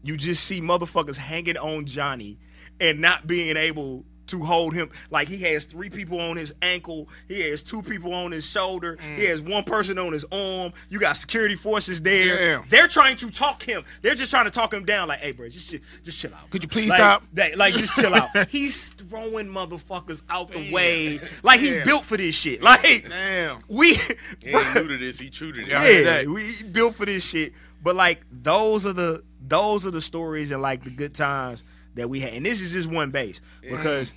you 0.02 0.16
just 0.16 0.44
see 0.44 0.60
motherfuckers 0.60 1.16
hanging 1.16 1.56
on 1.56 1.86
Johnny 1.86 2.38
and 2.80 3.00
not 3.00 3.26
being 3.26 3.56
able 3.56 4.04
to 4.28 4.40
hold 4.44 4.74
him. 4.74 4.90
Like 5.10 5.28
he 5.28 5.38
has 5.42 5.64
three 5.64 5.90
people 5.90 6.20
on 6.20 6.36
his 6.36 6.54
ankle, 6.62 7.08
he 7.26 7.40
has 7.50 7.62
two 7.62 7.82
people 7.82 8.12
on 8.14 8.32
his 8.32 8.46
shoulder, 8.46 8.98
he 9.00 9.22
mm. 9.22 9.28
has 9.28 9.40
one 9.42 9.64
person 9.64 9.98
on 9.98 10.12
his 10.12 10.24
arm. 10.32 10.72
You 10.88 11.00
got 11.00 11.16
security 11.16 11.56
forces 11.56 12.02
there. 12.02 12.64
They're 12.68 12.88
trying 12.88 13.16
to 13.16 13.30
talk 13.30 13.62
him. 13.62 13.84
They're 14.02 14.14
just 14.14 14.30
trying 14.30 14.44
to 14.44 14.50
talk 14.50 14.72
him 14.72 14.84
down. 14.84 15.08
Like, 15.08 15.20
hey, 15.20 15.32
bro, 15.32 15.48
just 15.48 15.70
chill- 15.70 15.80
just 16.02 16.18
chill 16.18 16.34
out. 16.34 16.50
Could 16.50 16.62
you 16.62 16.68
please 16.68 16.90
Like, 16.90 16.98
stop? 16.98 17.22
that- 17.34 17.56
like, 17.56 17.74
just 17.74 17.94
chill 17.94 18.14
out. 18.14 18.28
He's 18.48 18.88
throwing 18.90 19.46
motherfuckers 19.46 20.22
out 20.28 20.48
the 20.48 20.70
way. 20.72 21.20
Like 21.42 21.60
he's 21.60 21.76
Damn. 21.76 21.86
built 21.86 22.04
for 22.04 22.16
this 22.16 22.34
shit. 22.34 22.62
Like 22.62 23.08
Damn. 23.08 23.60
we. 23.68 23.94
He 23.94 24.02
ain't 24.48 24.74
new 24.74 24.88
to 24.88 24.98
this. 24.98 25.18
He 25.18 25.30
true 25.30 25.52
to 25.52 25.60
this. 25.60 25.68
Yeah, 25.68 25.80
I 25.80 25.84
heard 25.84 26.04
Yeah, 26.04 26.16
that. 26.22 26.26
we 26.28 26.62
built 26.70 26.94
for 26.94 27.06
this 27.06 27.26
shit. 27.26 27.52
But 27.82 27.96
like 27.96 28.24
those 28.30 28.86
are 28.86 28.92
the 28.92 29.22
those 29.40 29.86
are 29.86 29.90
the 29.90 30.00
stories 30.00 30.50
and 30.50 30.60
like 30.60 30.84
the 30.84 30.90
good 30.90 31.14
times 31.14 31.64
that 31.98 32.08
we 32.08 32.20
had. 32.20 32.32
And 32.32 32.46
this 32.46 32.60
is 32.60 32.72
just 32.72 32.88
one 32.88 33.10
base 33.10 33.40
because 33.62 34.14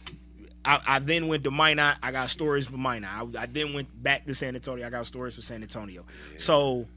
I, 0.63 0.79
I 0.88 0.99
then 0.99 1.27
went 1.27 1.43
to 1.43 1.51
Minot. 1.51 1.97
I 2.01 2.11
got 2.11 2.29
stories 2.29 2.67
for 2.67 2.77
Minot. 2.77 3.09
I, 3.09 3.43
I 3.43 3.45
then 3.47 3.73
went 3.73 3.89
back 4.01 4.25
to 4.25 4.36
San 4.36 4.55
Antonio. 4.55 4.86
I 4.86 4.89
got 4.89 5.05
stories 5.05 5.36
for 5.36 5.41
San 5.41 5.61
Antonio. 5.61 6.05
So 6.38 6.88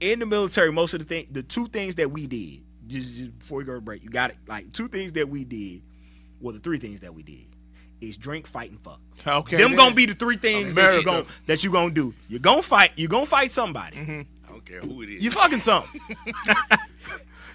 in 0.00 0.18
the 0.18 0.26
military, 0.26 0.72
most 0.72 0.94
of 0.94 1.00
the 1.00 1.06
thing, 1.06 1.26
the 1.30 1.42
two 1.42 1.66
things 1.66 1.96
that 1.96 2.10
we 2.10 2.26
did, 2.26 2.62
just, 2.86 3.16
just 3.16 3.38
before 3.38 3.58
we 3.58 3.64
go 3.64 3.74
to 3.74 3.80
break, 3.80 4.02
you 4.02 4.10
got 4.10 4.30
it. 4.30 4.38
Like 4.46 4.72
two 4.72 4.88
things 4.88 5.12
that 5.12 5.28
we 5.28 5.44
did, 5.44 5.82
well, 6.40 6.54
the 6.54 6.60
three 6.60 6.78
things 6.78 7.00
that 7.00 7.14
we 7.14 7.22
did 7.22 7.46
is 8.00 8.16
drink, 8.16 8.46
fight, 8.46 8.70
and 8.70 8.80
fuck. 8.80 9.00
Okay, 9.26 9.56
them 9.56 9.70
then. 9.70 9.76
gonna 9.76 9.94
be 9.94 10.06
the 10.06 10.14
three 10.14 10.36
things 10.36 10.74
that 10.74 10.94
you 10.94 11.00
America. 11.00 11.04
gonna 11.04 11.26
that 11.46 11.62
you 11.62 11.70
gonna 11.70 11.90
do. 11.92 12.14
You're 12.28 12.40
gonna 12.40 12.62
fight. 12.62 12.92
You're 12.96 13.10
gonna 13.10 13.26
fight 13.26 13.50
somebody. 13.50 13.98
I 13.98 14.26
don't 14.48 14.64
care 14.64 14.80
who 14.80 15.02
it 15.02 15.10
is. 15.10 15.24
You 15.24 15.30
fucking 15.30 15.60
something. 15.60 16.00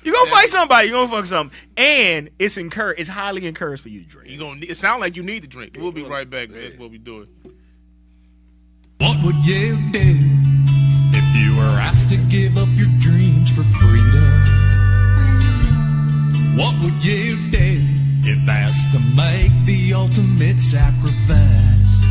you 0.06 0.14
gonna 0.14 0.30
fight 0.30 0.48
somebody. 0.50 0.88
You 0.88 0.94
gonna 0.94 1.12
fuck 1.12 1.26
something, 1.26 1.58
and 1.76 2.30
it's 2.38 2.58
encouraged. 2.58 3.02
It's 3.02 3.10
highly 3.10 3.48
encouraged 3.48 3.82
for 3.82 3.90
you 3.90 4.02
to 4.02 4.08
drink. 4.08 4.30
You 4.30 4.38
gonna 4.40 4.62
it 4.62 4.78
sound 4.78 5.02
like 5.02 5.16
you 5.16 5.24
need 5.24 5.42
to 5.42 5.48
drink. 5.48 5.76
We'll 5.78 5.92
be 5.92 6.04
right 6.04 6.30
back, 6.30 6.50
man. 6.50 6.62
That's 6.62 6.80
what 6.80 6.92
we 6.92 7.00
doing. 7.00 7.28
What 9.00 9.18
would 9.24 9.36
you 9.46 9.78
do 9.92 10.16
if 11.14 11.36
you 11.36 11.58
were 11.58 11.78
asked 11.82 12.10
to 12.10 12.18
give 12.18 12.56
up 12.58 12.70
your 12.74 12.90
dreams 13.00 13.50
for 13.50 13.64
freedom? 13.64 14.46
What 16.56 16.84
would 16.84 17.04
you 17.04 17.36
do 17.52 17.76
if 18.28 18.48
asked 18.48 18.92
to 18.94 19.00
make 19.00 19.52
the 19.66 19.94
ultimate 19.94 20.60
sacrifice? 20.60 22.06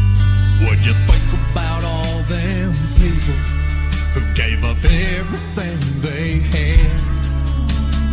Would 0.61 0.85
you 0.85 0.93
think 0.93 1.53
about 1.53 1.85
all 1.85 2.23
them 2.25 2.73
people 2.99 3.35
who 4.15 4.35
gave 4.35 4.65
up 4.65 4.77
everything 4.85 6.01
they 6.03 6.41
had? 6.41 7.24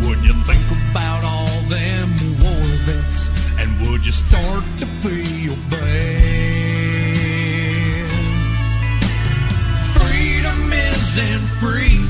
Would 0.01 0.23
you 0.25 0.33
think 0.33 0.65
about 0.89 1.23
all 1.23 1.61
them 1.69 2.09
war 2.41 2.67
vets? 2.85 3.29
And 3.59 3.69
would 3.81 4.05
you 4.05 4.11
start 4.11 4.63
to 4.79 4.85
feel 5.03 5.55
bad? 5.69 7.01
Freedom 9.97 10.73
isn't 10.73 11.47
free. 11.59 12.01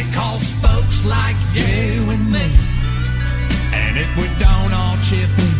It 0.00 0.14
costs 0.14 0.52
folks 0.60 1.04
like 1.04 1.36
you 1.54 2.10
and 2.10 2.32
me. 2.32 2.48
And 3.72 3.98
if 3.98 4.16
we 4.18 4.24
don't 4.24 4.72
all 4.72 4.96
chip 5.08 5.38
in, 5.38 5.54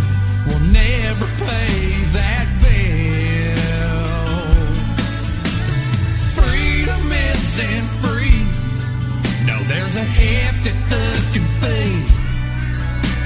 we'll 0.46 0.66
never 0.72 1.26
pay 1.26 2.04
that 2.12 2.46
bill. 2.62 3.19
A 10.00 10.04
hefty 10.04 10.70
fucking 10.70 11.48
fee. 11.60 12.04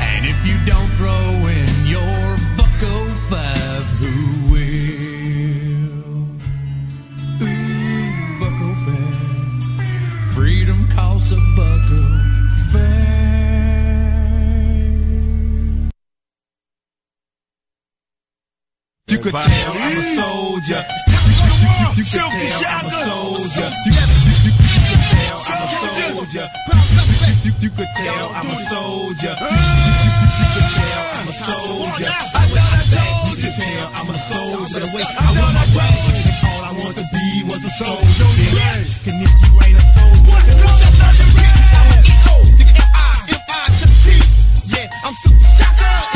And 0.00 0.26
if 0.26 0.38
you 0.44 0.56
don't 0.66 0.90
throw 0.98 1.46
in 1.54 1.86
your 1.86 2.38
bucko 2.58 2.90
oh 2.90 3.14
five, 3.30 3.84
who 4.00 4.12
will? 4.50 4.64
Ooh, 7.42 8.40
bucko 8.40 8.66
oh 8.66 8.78
five. 8.86 10.34
Freedom 10.34 10.80
costs 10.88 11.30
a 11.30 11.32
bucko 11.56 12.00
oh 12.00 12.72
five. 12.72 13.14
You 19.06 19.18
could 19.18 19.32
tell 19.32 19.76
I'm 19.78 19.92
a 19.92 20.02
soldier. 20.22 20.84
You 21.96 22.04
could 24.44 24.73
I'm 25.14 25.62
a 25.62 25.70
soldier. 26.14 26.46
You 27.60 27.70
could 27.70 27.90
tell 27.96 28.28
I'm 28.34 28.46
a 28.46 28.54
soldier. 28.54 29.34
You 29.34 29.46
could 30.54 30.68
tell 30.74 31.02
I'm 31.14 31.28
a 31.28 31.34
soldier. 31.34 32.08
I 32.08 32.26
thought 32.32 32.50
I 32.54 32.82
told 32.94 33.38
I'm 33.94 34.08
a 34.08 34.14
soldier. 34.14 34.82
All 36.44 36.62
I 36.62 36.72
want 36.72 36.96
to 36.96 37.04
be 37.12 37.26
was 37.44 37.62
a 37.64 37.68
soldier. 37.68 38.28
And 39.06 39.22
if 39.22 39.32
you 39.42 39.52
ain't 39.64 39.78
a 39.78 39.84
soldier, 39.94 40.44
yeah, 44.66 44.88
I'm 45.04 45.12
super 45.12 45.44
shocker. 45.44 45.84
And 45.84 45.92
yeah, 45.92 46.02
that's 46.02 46.13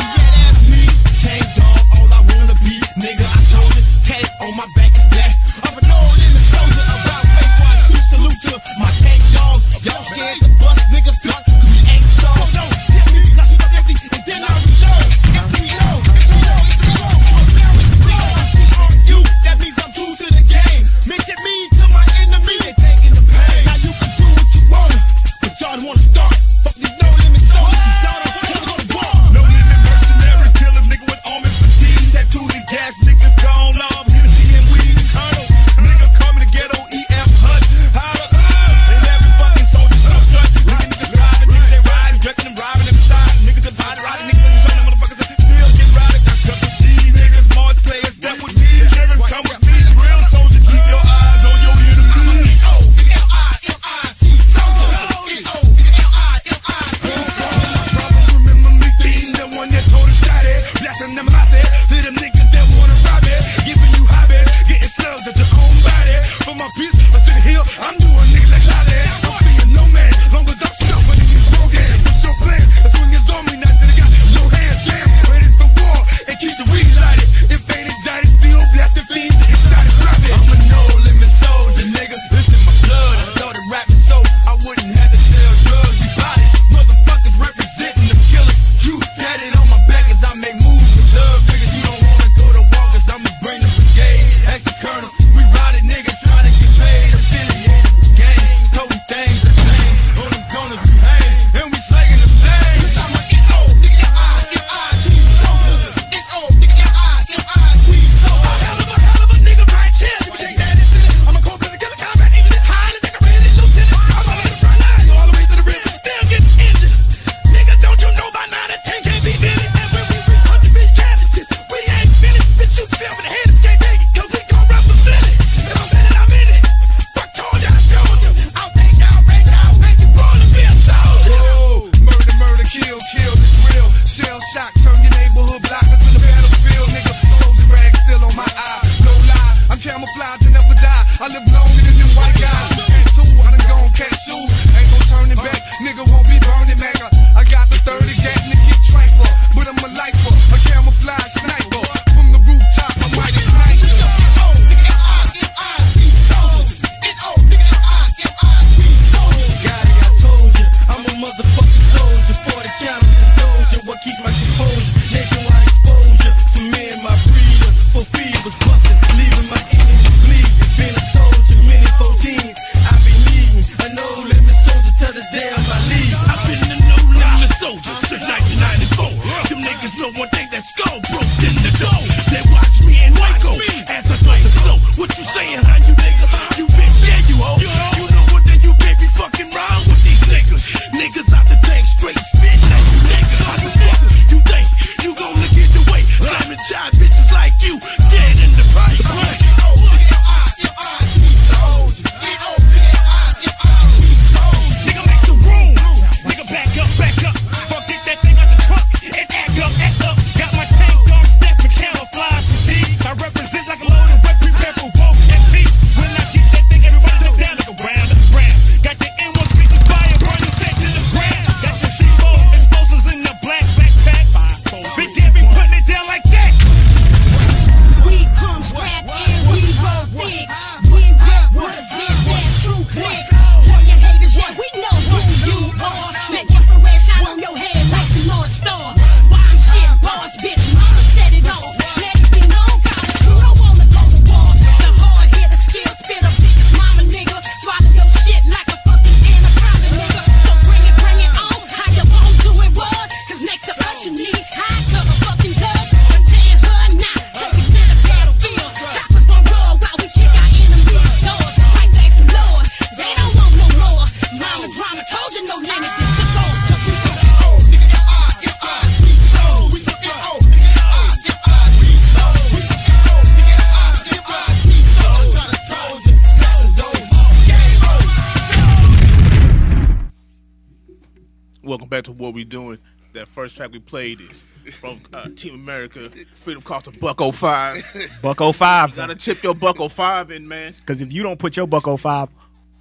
played 283.89 284.19
this 284.19 284.43
from 284.75 284.99
uh, 285.13 285.27
Team 285.35 285.55
America. 285.55 286.09
Freedom 286.41 286.61
cost 286.61 286.87
a 286.87 286.91
buck 286.91 287.21
oh 287.21 287.31
five. 287.31 287.83
Buck 288.21 288.37
05. 288.39 288.89
You 288.91 288.95
gotta 288.95 289.15
chip 289.15 289.41
your 289.43 289.55
buck 289.55 289.79
oh 289.79 289.89
five 289.89 290.31
in, 290.31 290.47
man. 290.47 290.73
Because 290.79 291.01
if 291.01 291.11
you 291.11 291.23
don't 291.23 291.39
put 291.39 291.57
your 291.57 291.67
buck 291.67 291.85
05, 291.85 292.29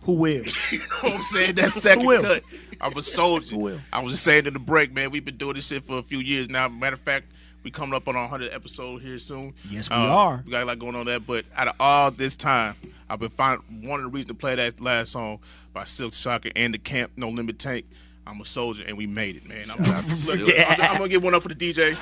who 0.05 0.13
will? 0.13 0.45
You 0.71 0.79
know 0.79 0.85
what 1.01 1.13
I'm 1.15 1.23
saying? 1.23 1.55
That 1.57 1.71
second 1.71 2.07
will? 2.07 2.23
cut. 2.23 2.43
I'm 2.81 2.97
a 2.97 3.03
soldier. 3.03 3.55
Who 3.55 3.61
will? 3.61 3.81
I 3.93 4.03
was 4.03 4.13
just 4.13 4.25
saying 4.25 4.47
in 4.47 4.53
the 4.53 4.59
break, 4.59 4.93
man. 4.93 5.11
We've 5.11 5.25
been 5.25 5.37
doing 5.37 5.55
this 5.55 5.67
shit 5.67 5.83
for 5.83 5.99
a 5.99 6.03
few 6.03 6.19
years 6.19 6.49
now. 6.49 6.69
Matter 6.69 6.95
of 6.95 7.01
fact, 7.01 7.33
we 7.65 7.71
coming 7.71 7.95
up 7.95 8.07
on 8.07 8.15
our 8.17 8.23
100 8.29 8.53
episode 8.53 9.03
here 9.03 9.19
soon. 9.19 9.55
Yes, 9.69 9.89
we 9.91 9.97
Uh, 9.97 10.01
are. 10.01 10.43
We 10.45 10.53
got 10.53 10.63
a 10.63 10.67
lot 10.67 10.79
going 10.79 10.95
on 10.95 11.07
there. 11.07 11.19
But 11.21 11.47
out 11.57 11.69
of 11.69 11.75
all 11.81 12.11
this 12.11 12.37
time, 12.37 12.77
I've 13.11 13.19
been 13.19 13.31
finding 13.31 13.89
one 13.89 14.01
of 14.01 14.05
the 14.07 14.11
reasons 14.11 14.29
to 14.29 14.35
play 14.35 14.55
that 14.55 14.81
last 14.81 15.13
song 15.13 15.41
by 15.73 15.83
Silkk 15.85 16.15
Shocker 16.15 16.51
and 16.55 16.73
the 16.75 16.79
Camp 16.79 17.13
No 17.17 17.29
Limit 17.31 17.59
Tank. 17.59 17.87
I'm 18.29 18.41
a 18.43 18.45
soldier, 18.45 18.85
and 18.87 18.99
we 18.99 19.07
made 19.07 19.37
it, 19.37 19.49
man. 19.49 19.71
I'm, 19.71 19.79
I'm, 19.79 20.05
Silkk. 20.05 20.53
I'm, 20.69 20.83
I'm 20.83 20.97
gonna 20.99 21.09
give 21.09 21.23
one 21.25 21.35
up 21.35 21.43
for 21.43 21.49
the 21.49 21.55
DJ. 21.55 21.95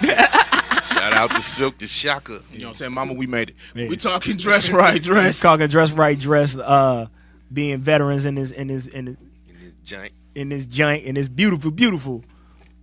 Shout 0.00 1.12
out 1.12 1.30
to 1.30 1.36
Silkk 1.42 1.78
the 1.78 1.88
Shocker. 1.88 2.40
You 2.52 2.60
know 2.60 2.66
what 2.66 2.68
I'm 2.68 2.74
saying, 2.74 2.92
Mama? 2.92 3.14
We 3.14 3.26
made 3.26 3.54
it. 3.74 3.88
We 3.88 3.96
talking 3.96 4.36
dress 4.36 4.70
right, 4.70 4.94
Let's 4.94 5.04
dress. 5.04 5.38
talking 5.40 5.66
dress 5.66 5.90
right, 5.90 6.16
dress. 6.16 6.56
Uh, 6.56 7.08
being 7.52 7.80
veterans 7.80 8.24
in 8.24 8.36
this 8.36 8.52
in 8.52 8.68
this 8.68 8.86
in 8.86 9.06
this, 9.06 9.16
In 9.48 9.56
this 9.60 9.72
giant. 9.84 10.12
in 10.36 10.48
this 10.50 10.66
giant 10.66 11.02
in 11.04 11.16
this 11.16 11.28
beautiful 11.28 11.72
beautiful 11.72 12.24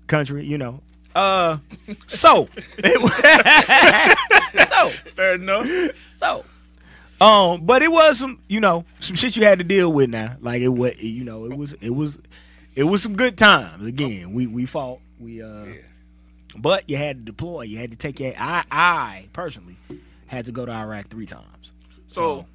country. 0.08 0.46
You 0.46 0.58
know. 0.58 0.82
Uh, 1.16 1.60
so 2.08 2.50
so 4.54 4.90
Fair 5.16 5.36
enough. 5.36 5.66
so. 6.20 6.44
Um, 7.22 7.66
but 7.66 7.82
it 7.82 7.90
was 7.90 8.20
some, 8.20 8.40
you 8.50 8.60
know, 8.60 8.84
some 9.00 9.16
shit 9.16 9.38
you 9.38 9.46
had 9.46 9.60
to 9.60 9.64
deal 9.64 9.94
with 9.94 10.10
now. 10.10 10.36
Like 10.42 10.62
it 10.62 10.68
was, 10.68 11.02
you 11.02 11.24
know, 11.24 11.46
it 11.46 11.56
was, 11.56 11.72
it 11.80 11.92
was, 11.92 12.20
it 12.76 12.84
was 12.84 13.02
some 13.02 13.16
good 13.16 13.38
times. 13.38 13.86
Again, 13.86 14.34
we 14.34 14.48
we 14.48 14.66
fought, 14.66 15.00
we 15.20 15.42
uh, 15.42 15.66
but 16.58 16.90
you 16.90 16.98
had 16.98 17.20
to 17.20 17.26
deploy. 17.26 17.64
You 17.64 17.78
had 17.78 17.92
to 17.92 17.98
take 17.98 18.20
your. 18.20 18.34
I 18.38 18.64
I 18.72 19.28
personally 19.34 19.78
had 20.28 20.46
to 20.46 20.52
go 20.52 20.66
to 20.66 20.72
Iraq 20.72 21.08
three 21.08 21.26
times. 21.26 21.72
So, 22.08 22.46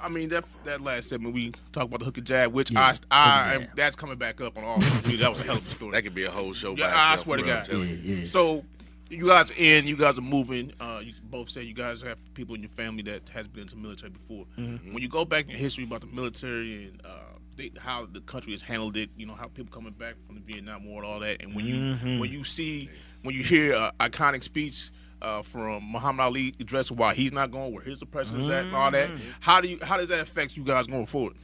I 0.00 0.08
mean 0.08 0.30
that 0.30 0.44
that 0.64 0.80
last 0.80 1.08
segment 1.10 1.34
we 1.34 1.50
talked 1.72 1.86
about 1.86 2.00
the 2.00 2.04
hook 2.06 2.18
and 2.18 2.26
jab, 2.26 2.52
which 2.52 2.70
Yeah, 2.70 2.94
I 3.10 3.50
I 3.50 3.54
am, 3.54 3.68
that's 3.76 3.96
coming 3.96 4.16
back 4.16 4.40
up 4.40 4.56
on 4.58 4.64
all. 4.64 4.78
That 4.78 5.28
was 5.28 5.40
a 5.40 5.44
hell 5.44 5.56
of 5.56 5.66
a 5.66 5.70
story. 5.70 5.92
That 5.92 6.02
could 6.02 6.14
be 6.14 6.24
a 6.24 6.30
whole 6.30 6.52
show 6.52 6.74
Yeah, 6.76 6.90
by 6.90 7.12
I 7.12 7.16
swear 7.16 7.38
to 7.38 7.44
bro, 7.44 7.52
I'm 7.52 7.58
God. 7.58 7.66
telling 7.66 8.00
you. 8.02 8.26
So 8.26 8.64
you 9.10 9.28
guys 9.28 9.50
are 9.50 9.54
in, 9.58 9.86
you 9.86 9.96
guys 9.96 10.18
are 10.18 10.22
moving. 10.22 10.72
Uh, 10.80 11.00
you 11.04 11.12
both 11.24 11.50
said 11.50 11.64
you 11.64 11.74
guys 11.74 12.00
have 12.02 12.18
people 12.32 12.54
in 12.54 12.62
your 12.62 12.70
family 12.70 13.02
that 13.02 13.28
has 13.28 13.46
been 13.46 13.62
into 13.62 13.74
the 13.74 13.82
military 13.82 14.10
before. 14.10 14.46
Mm-hmm. 14.58 14.94
When 14.94 15.02
you 15.02 15.08
go 15.10 15.26
back 15.26 15.50
in 15.50 15.56
history 15.56 15.84
about 15.84 16.00
the 16.00 16.06
military 16.06 16.84
and 16.86 17.00
uh, 17.04 17.31
they, 17.56 17.70
how 17.78 18.06
the 18.06 18.20
country 18.20 18.52
has 18.52 18.62
handled 18.62 18.96
it, 18.96 19.10
you 19.16 19.26
know 19.26 19.34
how 19.34 19.46
people 19.48 19.72
coming 19.72 19.92
back 19.92 20.14
from 20.26 20.36
the 20.36 20.40
Vietnam 20.40 20.84
War 20.84 21.02
and 21.02 21.12
all 21.12 21.20
that, 21.20 21.42
and 21.42 21.54
when 21.54 21.64
you 21.66 21.76
Mm-hmm. 21.76 22.18
when 22.18 22.30
you 22.30 22.44
see 22.44 22.88
when 23.22 23.34
you 23.34 23.42
hear 23.42 23.74
an 23.74 23.90
iconic 24.00 24.42
speech. 24.42 24.90
Uh, 25.20 25.40
from 25.40 25.84
Muhammad 25.84 26.24
Ali 26.24 26.52
addressing 26.58 26.96
why 26.96 27.14
he's 27.14 27.30
not 27.30 27.52
going, 27.52 27.72
where 27.72 27.84
his 27.84 28.02
oppression 28.02 28.40
is 28.40 28.48
at, 28.48 28.64
and 28.64 28.74
all 28.74 28.90
that. 28.90 29.08
Mm-hmm. 29.08 29.30
How 29.38 29.60
do 29.60 29.68
you? 29.68 29.78
How 29.80 29.96
does 29.96 30.08
that 30.08 30.18
affect 30.18 30.56
you 30.56 30.64
guys 30.64 30.88
going 30.88 31.06
forward? 31.06 31.36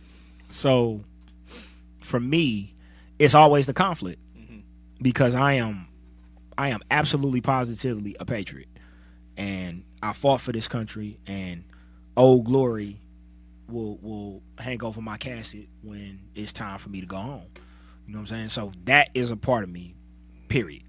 So, 0.48 1.04
for 2.02 2.18
me, 2.18 2.74
it's 3.20 3.36
always 3.36 3.66
the 3.66 3.72
conflict 3.72 4.20
because 5.00 5.36
I 5.36 5.52
am, 5.52 5.86
I 6.56 6.70
am 6.70 6.80
absolutely 6.90 7.40
positively 7.40 8.16
a 8.18 8.24
patriot, 8.24 8.66
and 9.36 9.84
I 10.02 10.12
fought 10.12 10.40
for 10.40 10.50
this 10.50 10.66
country, 10.66 11.20
and 11.28 11.62
old 12.16 12.46
glory 12.46 13.00
will 13.68 13.98
will 13.98 14.42
hang 14.58 14.82
over 14.82 15.00
my 15.00 15.16
casket 15.16 15.68
when 15.82 16.20
it's 16.34 16.52
time 16.52 16.78
for 16.78 16.88
me 16.88 17.00
to 17.00 17.06
go 17.06 17.16
home. 17.16 17.46
You 18.06 18.14
know 18.14 18.20
what 18.20 18.20
I'm 18.20 18.26
saying? 18.26 18.48
So 18.48 18.72
that 18.84 19.10
is 19.14 19.30
a 19.30 19.36
part 19.36 19.64
of 19.64 19.70
me. 19.70 19.94
Period. 20.48 20.82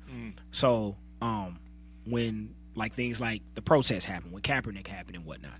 So, 0.51 0.95
um, 1.21 1.59
when 2.05 2.55
like 2.75 2.93
things 2.93 3.19
like 3.19 3.41
the 3.55 3.61
protests 3.61 4.05
happen, 4.05 4.31
when 4.31 4.41
Kaepernick 4.41 4.87
happened 4.87 5.17
and 5.17 5.25
whatnot, 5.25 5.59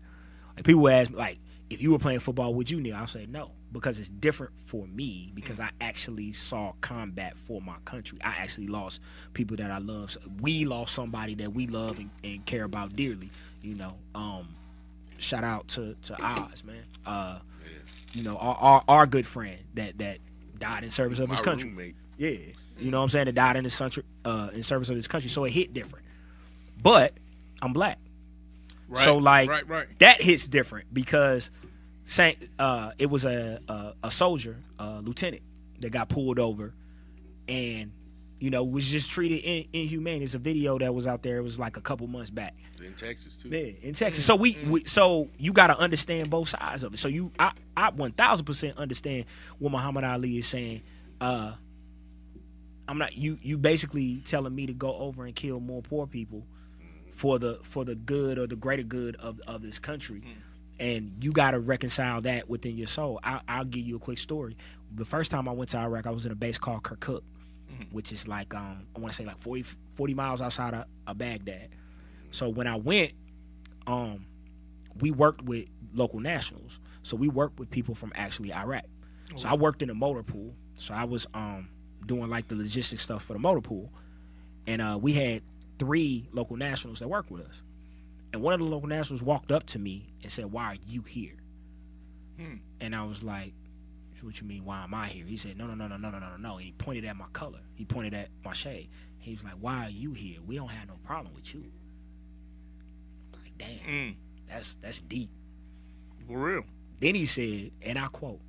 like 0.56 0.66
people 0.66 0.88
ask 0.88 1.10
me, 1.12 1.18
like, 1.18 1.40
if 1.70 1.82
you 1.82 1.92
were 1.92 2.00
playing 2.00 2.22
football, 2.22 2.54
would 2.56 2.72
you 2.72 2.80
kneel? 2.80 2.96
I'll 2.96 3.08
say 3.08 3.26
no 3.28 3.52
because 3.72 4.00
it's 4.00 4.10
different 4.10 4.58
for 4.58 4.88
me 4.88 5.32
because 5.36 5.60
I 5.60 5.70
actually 5.82 6.32
saw 6.32 6.74
combat 6.82 7.38
for 7.38 7.62
my 7.62 7.76
country. 7.86 8.18
I 8.24 8.30
actually 8.40 8.68
lost 8.68 9.02
people 9.34 9.58
that 9.58 9.70
I 9.70 9.78
love. 9.78 10.18
We 10.42 10.66
lost 10.66 10.96
somebody 10.96 11.36
that 11.36 11.54
we 11.54 11.68
love 11.68 12.00
and, 12.00 12.10
and 12.24 12.46
care 12.46 12.64
about 12.64 12.96
dearly. 12.96 13.30
You 13.62 13.76
know, 13.76 13.98
um, 14.16 14.56
shout 15.20 15.44
out 15.44 15.68
to 15.70 15.96
to 16.04 16.16
Oz, 16.24 16.64
man. 16.64 16.84
Uh, 17.06 17.40
you 18.14 18.24
know, 18.24 18.38
our, 18.38 18.56
our 18.60 18.84
our 18.88 19.08
good 19.08 19.28
friend 19.28 19.60
that 19.76 19.98
that 20.00 20.20
died 20.58 20.84
in 20.84 20.90
service 20.90 21.20
of 21.20 21.30
My 21.30 21.36
his 21.36 21.42
country. 21.42 21.70
roommate. 21.70 21.96
Yeah, 22.18 22.30
you 22.78 22.92
know 22.92 22.98
what 22.98 23.04
I'm 23.04 23.10
saying. 23.10 23.26
That 23.26 23.36
died 23.36 23.56
in 23.56 23.64
this 23.64 23.78
country, 23.78 24.04
uh, 24.26 24.50
in 24.54 24.64
service 24.64 24.90
of 24.90 24.96
this 24.96 25.08
country. 25.08 25.30
So 25.30 25.46
it 25.46 25.52
hit 25.52 25.74
different. 25.74 26.06
But 26.82 27.14
I'm 27.62 27.74
black. 27.74 28.00
so 28.96 29.18
like 29.18 29.50
right, 29.50 29.68
right. 29.68 29.88
that 30.00 30.22
hits 30.22 30.48
different 30.48 30.94
because 30.94 31.52
Saint 32.06 32.38
uh 32.58 32.92
it 32.98 33.10
was 33.10 33.26
a 33.26 33.60
a, 33.68 33.94
a 34.06 34.12
soldier, 34.12 34.58
a 34.80 35.02
lieutenant 35.02 35.44
that 35.82 35.92
got 35.92 36.10
pulled 36.10 36.40
over 36.40 36.74
and 37.48 37.92
you 38.40 38.50
know 38.50 38.64
was 38.64 38.90
just 38.90 39.10
treated 39.10 39.42
in, 39.44 39.66
inhumane. 39.74 40.22
It's 40.22 40.36
a 40.36 40.40
video 40.40 40.78
that 40.78 40.94
was 40.94 41.08
out 41.08 41.24
there. 41.24 41.38
It 41.38 41.44
was 41.44 41.60
like 41.60 41.78
a 41.78 41.82
couple 41.82 42.08
months 42.08 42.30
back. 42.30 42.56
in 42.82 42.94
Texas 42.94 43.36
too. 43.36 43.50
Yeah, 43.50 43.72
in 43.82 43.94
Texas. 43.94 44.26
So 44.26 44.36
we, 44.36 44.58
we 44.68 44.82
so 44.82 45.28
you 45.38 45.54
got 45.54 45.68
to 45.68 45.78
understand 45.78 46.30
both 46.30 46.50
sides 46.50 46.84
of 46.84 46.94
it. 46.94 46.98
So 46.98 47.08
you, 47.08 47.32
I, 47.40 47.52
I 47.76 47.90
one 47.90 48.12
thousand 48.12 48.46
percent 48.46 48.78
understand 48.78 49.26
what 49.58 49.72
Muhammad 49.72 50.04
Ali 50.04 50.38
is 50.38 50.48
saying. 50.48 50.82
Uh, 51.20 51.54
I'm 52.88 52.98
not 52.98 53.18
you. 53.18 53.38
You 53.42 53.58
basically 53.58 54.22
telling 54.26 54.56
me 54.56 54.66
to 54.68 54.74
go 54.74 54.94
over 54.96 55.26
and 55.26 55.36
kill 55.36 55.60
more 55.60 55.82
poor 55.82 56.08
people 56.08 56.46
for 57.14 57.38
the 57.38 57.60
for 57.64 57.84
the 57.84 57.96
good 57.96 58.40
or 58.40 58.48
the 58.48 58.56
greater 58.56 58.84
good 58.84 59.16
of 59.18 59.40
of 59.48 59.62
this 59.62 59.78
country. 59.80 60.24
And 60.80 61.22
you 61.22 61.34
got 61.34 61.52
to 61.52 61.60
reconcile 61.60 62.22
that 62.22 62.50
within 62.50 62.78
your 62.78 62.88
soul. 62.88 63.20
I, 63.22 63.42
I'll 63.50 63.66
give 63.66 63.86
you 63.86 63.98
a 63.98 64.00
quick 64.00 64.18
story. 64.18 64.56
The 64.96 65.04
first 65.04 65.30
time 65.30 65.50
I 65.50 65.52
went 65.52 65.72
to 65.72 65.78
Iraq, 65.78 66.08
I 66.08 66.12
was 66.12 66.26
in 66.26 66.32
a 66.32 66.36
base 66.36 66.58
called 66.58 66.84
Kirkuk, 66.84 67.22
which 67.92 68.12
is 68.12 68.28
like 68.28 68.54
um, 68.54 68.88
I 68.96 69.00
want 69.00 69.12
to 69.12 69.16
say 69.16 69.26
like 69.26 69.38
40, 69.38 69.64
40 69.96 70.14
miles 70.14 70.42
outside 70.42 70.74
of, 70.74 70.86
of 71.08 71.18
Baghdad. 71.18 71.70
So 72.32 72.50
when 72.50 72.68
I 72.68 72.76
went, 72.78 73.14
um, 73.88 74.26
we 75.00 75.12
worked 75.12 75.42
with 75.44 75.68
local 75.94 76.20
nationals. 76.20 76.80
So 77.04 77.16
we 77.18 77.28
worked 77.28 77.60
with 77.60 77.70
people 77.70 77.96
from 77.96 78.12
actually 78.16 78.54
Iraq. 78.54 78.86
So 79.36 79.48
I 79.48 79.56
worked 79.56 79.82
in 79.82 79.90
a 79.90 79.94
motor 79.96 80.24
pool. 80.24 80.56
So 80.76 80.94
I 80.94 81.04
was 81.06 81.28
um 81.34 81.70
doing 82.06 82.30
like 82.30 82.48
the 82.48 82.56
logistics 82.56 83.04
stuff 83.04 83.24
for 83.24 83.34
the 83.34 83.40
motor 83.40 83.62
pool, 83.62 83.92
and 84.68 84.82
uh, 84.82 84.98
we 85.02 85.14
had 85.14 85.44
three 85.78 86.28
local 86.32 86.56
nationals 86.56 87.00
that 87.00 87.08
worked 87.08 87.30
with 87.32 87.42
us. 87.46 87.62
And 88.34 88.42
one 88.42 88.54
of 88.54 88.60
the 88.60 88.66
local 88.66 88.88
nationals 88.88 89.22
walked 89.24 89.52
up 89.52 89.66
to 89.68 89.80
me 89.80 90.14
and 90.24 90.32
said, 90.32 90.46
"Why 90.52 90.66
are 90.66 90.78
you 90.88 91.02
here?" 91.02 91.36
And 92.80 92.96
I 92.96 93.04
was 93.04 93.24
like, 93.24 93.54
"What 94.26 94.42
you 94.42 94.48
mean? 94.48 94.66
Why 94.66 94.84
am 94.84 94.94
I 94.94 95.08
here?" 95.08 95.26
He 95.26 95.38
said, 95.38 95.58
"No, 95.58 95.68
no, 95.68 95.76
no, 95.76 95.88
no, 95.88 95.98
no, 95.98 96.10
no, 96.10 96.20
no, 96.20 96.30
no, 96.30 96.38
no." 96.38 96.56
And 96.56 96.66
he 96.66 96.72
pointed 96.74 97.06
at 97.06 97.16
my 97.16 97.28
color. 97.34 97.60
He 97.76 97.86
pointed 97.86 98.14
at 98.14 98.30
my 98.44 98.54
shade. 98.54 98.90
He 99.20 99.32
was 99.32 99.44
like, 99.44 99.56
"Why 99.60 99.86
are 99.86 99.90
you 99.90 100.14
here? 100.14 100.40
We 100.46 100.56
don't 100.56 100.70
have 100.70 100.88
no 100.88 100.96
problem 101.06 101.34
with 101.36 101.54
you." 101.54 101.66
I'm 103.34 103.42
like, 103.42 103.58
damn, 103.58 103.80
mm. 103.80 104.16
that's 104.48 104.76
that's 104.76 105.02
deep. 105.02 105.30
For 106.28 106.38
real. 106.38 106.64
Then 107.00 107.16
he 107.16 107.26
said, 107.26 107.72
and 107.82 107.98
I 107.98 108.08
quote, 108.08 108.42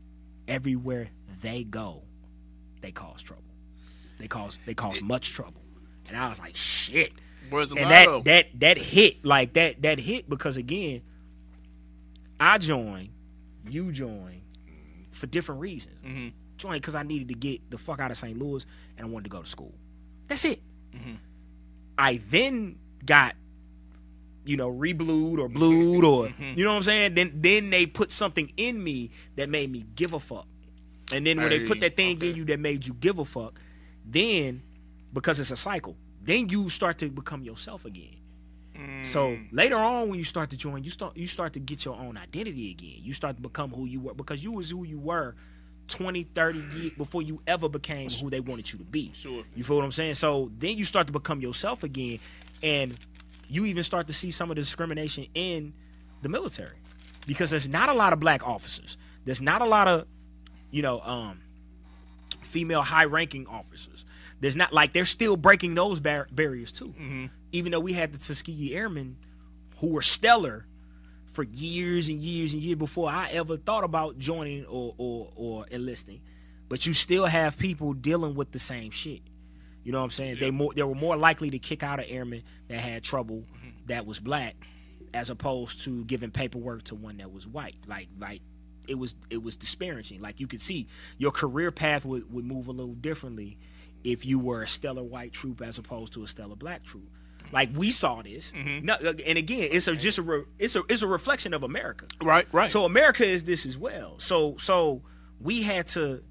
"Everywhere 0.49 1.11
they 1.43 1.65
go, 1.65 2.03
they 2.81 2.93
cause 2.93 3.23
trouble. 3.23 3.43
They 4.19 4.29
cause 4.29 4.59
they 4.67 4.75
cause 4.75 5.03
much 5.03 5.33
trouble." 5.33 5.63
And 6.09 6.17
I 6.17 6.29
was 6.29 6.39
like, 6.39 6.57
"Shit." 6.57 7.13
Where's 7.49 7.73
and 7.73 7.91
that 7.91 8.25
that 8.27 8.61
that 8.61 8.79
hit 8.79 9.25
like 9.25 9.55
that 9.55 9.83
that 9.83 9.99
hit 9.99 10.29
because 10.29 10.57
again, 10.57 11.03
I 12.39 12.59
joined, 12.59 13.11
you 13.69 13.91
joined 13.93 14.43
for 15.11 15.27
different 15.27 15.61
reasons. 15.61 16.01
Mm-hmm. 16.03 16.29
Joined 16.57 16.81
because 16.83 16.95
I 16.95 17.03
needed 17.03 17.29
to 17.29 17.35
get 17.35 17.71
the 17.71 17.79
fuck 17.79 18.01
out 18.01 18.11
of 18.11 18.17
St. 18.17 18.39
Louis 18.39 18.65
and 18.97 19.07
I 19.07 19.11
wanted 19.11 19.25
to 19.25 19.31
go 19.31 19.43
to 19.43 19.49
school. 19.49 19.75
That's 20.29 20.45
it. 20.45 20.61
Mm-hmm. 20.95 21.15
I 21.99 22.21
then 22.31 22.79
got 23.05 23.35
you 24.45 24.57
know 24.57 24.69
reblued 24.69 25.39
or 25.39 25.49
blued 25.49 26.05
or 26.05 26.27
Mm-hmm. 26.29 26.59
you 26.59 26.65
know 26.65 26.71
what 26.71 26.77
I'm 26.79 26.83
saying. 26.83 27.15
Then 27.15 27.33
then 27.35 27.71
they 27.71 27.87
put 27.87 28.13
something 28.13 28.53
in 28.57 28.83
me 28.83 29.11
that 29.37 29.49
made 29.49 29.71
me 29.71 29.85
give 29.95 30.13
a 30.13 30.21
fuck. 30.21 30.47
And 31.13 31.27
then 31.27 31.39
when 31.39 31.51
they 31.51 31.67
put 31.67 31.81
that 31.81 31.97
thing 31.97 32.21
in 32.23 32.37
you 32.37 32.45
that 32.47 32.61
made 32.61 32.87
you 32.87 32.95
give 32.95 33.19
a 33.19 33.25
fuck, 33.25 33.59
then 34.05 34.63
because 35.13 35.41
it's 35.41 35.51
a 35.51 35.57
cycle, 35.57 35.97
then 36.23 36.49
you 36.49 36.69
start 36.69 36.99
to 36.99 37.11
become 37.11 37.43
yourself 37.43 37.85
again. 37.85 38.17
So 39.03 39.39
later 39.53 39.77
on, 39.77 40.09
when 40.09 40.19
you 40.19 40.25
start 40.25 40.51
to 40.51 40.57
join, 40.57 40.85
you 40.85 40.91
start 40.91 41.17
you 41.17 41.27
start 41.27 41.53
to 41.55 41.61
get 41.61 41.85
your 41.85 41.97
own 41.97 42.17
identity 42.17 42.71
again. 42.71 43.01
You 43.03 43.13
start 43.13 43.37
to 43.37 43.43
become 43.43 43.71
who 43.71 43.87
you 43.87 44.01
were 44.01 44.15
because 44.15 44.43
you 44.45 44.53
was 44.53 44.71
who 44.71 44.85
you 44.85 44.99
were 44.99 45.35
20, 45.89 46.23
30 46.23 46.59
years 46.59 46.93
before 46.97 47.23
you 47.23 47.39
ever 47.47 47.69
became 47.69 48.09
who 48.11 48.31
they 48.31 48.41
wanted 48.41 48.73
you 48.73 48.79
to 48.79 48.85
be. 48.85 49.13
Sure. 49.15 49.43
You 49.57 49.65
feel 49.65 49.77
what 49.77 49.85
I'm 49.85 49.93
saying? 49.93 50.15
So 50.15 50.51
then 50.59 50.77
you 50.77 50.85
start 50.85 51.07
to 51.09 51.13
become 51.13 51.41
yourself 51.41 51.83
again, 51.83 52.19
and 52.63 52.97
you 53.49 53.65
even 53.67 53.83
start 53.83 54.07
to 54.09 54.13
see 54.13 54.31
some 54.31 54.51
of 54.51 54.57
the 54.57 54.63
discrimination 54.63 55.27
in 55.35 55.73
the 56.23 56.29
military 56.29 56.77
because 57.27 57.51
there's 57.51 57.69
not 57.69 57.89
a 57.89 57.95
lot 57.95 58.13
of 58.13 58.21
black 58.21 58.47
officers. 58.47 58.97
There's 59.25 59.43
not 59.43 59.63
a 59.63 59.65
lot 59.67 59.89
of, 59.89 60.07
you 60.71 60.83
know, 60.83 61.01
um, 61.01 61.41
female 62.43 62.83
high-ranking 62.83 63.47
officers. 63.49 64.05
There's 64.41 64.57
not 64.57 64.73
like 64.73 64.93
they're 64.93 65.05
still 65.05 65.37
breaking 65.37 65.75
those 65.75 66.01
bar- 66.01 66.29
barriers 66.31 66.73
too. 66.73 66.95
Even 67.53 67.73
though 67.73 67.81
we 67.81 67.93
had 67.93 68.13
the 68.13 68.19
Tuskegee 68.19 68.75
Airmen, 68.75 69.17
who 69.79 69.89
were 69.93 70.03
stellar 70.03 70.67
for 71.27 71.45
years 71.45 72.09
and 72.09 72.19
years 72.19 72.53
and 72.53 72.63
years 72.63 72.79
before 72.79 73.09
I 73.11 73.29
ever 73.31 73.57
thought 73.57 73.85
about 73.85 74.19
joining 74.19 74.65
or 74.67 74.95
or, 74.99 75.31
or 75.37 75.67
enlisting, 75.71 76.21
but 76.69 76.87
you 76.87 76.93
still 76.93 77.27
have 77.27 77.59
people 77.59 77.93
dealing 77.93 78.35
with 78.35 78.53
the 78.53 78.59
same 78.59 78.91
shit. 78.91 79.23
You 79.83 79.93
know 79.93 79.99
what 79.99 80.05
I'm 80.05 80.11
saying? 80.11 80.37
They 80.39 80.51
more 80.51 80.73
they 80.75 80.83
were 80.83 80.95
more 80.95 81.17
likely 81.17 81.51
to 81.51 81.59
kick 81.59 81.83
out 81.83 81.99
an 81.99 82.07
airman 82.07 82.43
that 82.69 82.79
had 82.79 83.03
trouble 83.03 83.45
that 83.87 84.07
was 84.07 84.21
black, 84.21 84.57
as 85.15 85.31
opposed 85.31 85.85
to 85.85 86.05
giving 86.05 86.31
paperwork 86.31 86.85
to 86.85 86.95
one 86.95 87.17
that 87.19 87.33
was 87.33 87.47
white. 87.47 87.77
Like 87.87 88.09
like 88.19 88.43
it 88.87 88.99
was 88.99 89.15
it 89.31 89.43
was 89.43 89.57
disparaging. 89.57 90.21
Like 90.21 90.41
you 90.41 90.47
could 90.47 90.61
see 90.61 90.89
your 91.17 91.31
career 91.31 91.71
path 91.71 92.05
would, 92.05 92.33
would 92.33 92.45
move 92.45 92.69
a 92.69 92.73
little 92.73 92.95
differently 92.95 93.59
if 94.05 94.27
you 94.27 94.39
were 94.39 94.63
a 94.63 94.69
stellar 94.69 95.03
white 95.03 95.33
troop 95.33 95.63
as 95.63 95.79
opposed 95.79 96.13
to 96.15 96.23
a 96.23 96.27
stellar 96.27 96.57
black 96.57 96.83
troop. 96.83 97.09
Like 97.53 97.71
we 97.75 97.91
saw 97.91 98.23
this, 98.23 98.53
mm-hmm. 98.53 98.87
No, 98.87 98.95
uh, 98.95 99.13
and 99.27 99.37
again, 99.37 99.69
it's 99.73 99.89
a 99.89 99.97
just 99.97 100.19
a 100.19 100.23
re, 100.23 100.45
it's 100.59 100.77
a 100.77 100.83
it's 100.89 101.03
a 101.03 101.07
reflection 101.07 101.53
of 101.53 101.63
America. 101.63 102.07
Right, 102.23 102.47
right. 102.53 102.71
So 102.71 102.85
America 102.85 103.25
is 103.25 103.45
this 103.45 103.67
as 103.67 103.77
well. 103.77 104.15
So 104.19 104.57
so 104.59 105.03
we 105.41 105.63
had 105.63 105.89
to 105.89 106.23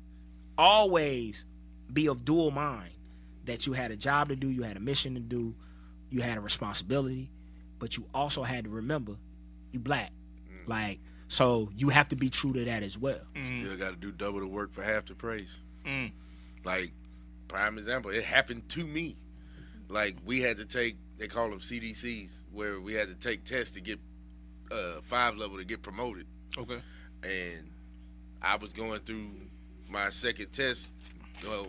always 0.57 1.45
be 1.91 2.07
of 2.07 2.23
dual 2.23 2.51
mind 2.51 2.91
that 3.45 3.67
you 3.67 3.73
had 3.73 3.91
a 3.91 3.95
job 3.97 4.29
to 4.29 4.35
do, 4.35 4.49
you 4.49 4.63
had 4.63 4.77
a 4.77 4.79
mission 4.79 5.15
to 5.15 5.19
do, 5.19 5.55
you 6.09 6.21
had 6.21 6.37
a 6.37 6.41
responsibility, 6.41 7.31
but 7.79 7.97
you 7.97 8.05
also 8.13 8.43
had 8.43 8.65
to 8.65 8.69
remember 8.69 9.15
you 9.71 9.79
black. 9.79 10.11
Mm. 10.49 10.69
Like 10.69 10.99
so 11.27 11.69
you 11.75 11.89
have 11.89 12.07
to 12.09 12.15
be 12.15 12.29
true 12.29 12.53
to 12.53 12.65
that 12.65 12.83
as 12.83 12.97
well. 12.97 13.21
Mm. 13.35 13.65
Still 13.65 13.77
got 13.77 13.89
to 13.89 13.95
do 13.95 14.11
double 14.11 14.39
the 14.39 14.47
work 14.47 14.73
for 14.73 14.83
half 14.83 15.05
the 15.05 15.15
praise. 15.15 15.59
Mm. 15.85 16.11
Like 16.63 16.91
prime 17.47 17.77
example, 17.77 18.11
it 18.11 18.23
happened 18.23 18.69
to 18.69 18.85
me. 18.85 19.17
Like 19.89 20.17
we 20.25 20.41
had 20.41 20.57
to 20.57 20.65
take, 20.65 20.97
they 21.19 21.27
call 21.27 21.49
them 21.49 21.59
CDCs, 21.59 22.31
where 22.51 22.79
we 22.79 22.93
had 22.95 23.07
to 23.09 23.15
take 23.15 23.43
tests 23.43 23.73
to 23.75 23.81
get 23.81 23.99
uh, 24.71 25.01
five 25.01 25.37
level 25.37 25.57
to 25.57 25.63
get 25.65 25.81
promoted. 25.83 26.25
Okay. 26.57 26.79
and 27.23 27.69
I 28.41 28.55
was 28.55 28.73
going 28.73 28.99
through 29.01 29.29
my 29.87 30.09
second 30.09 30.51
test. 30.51 30.91
Well, 31.45 31.67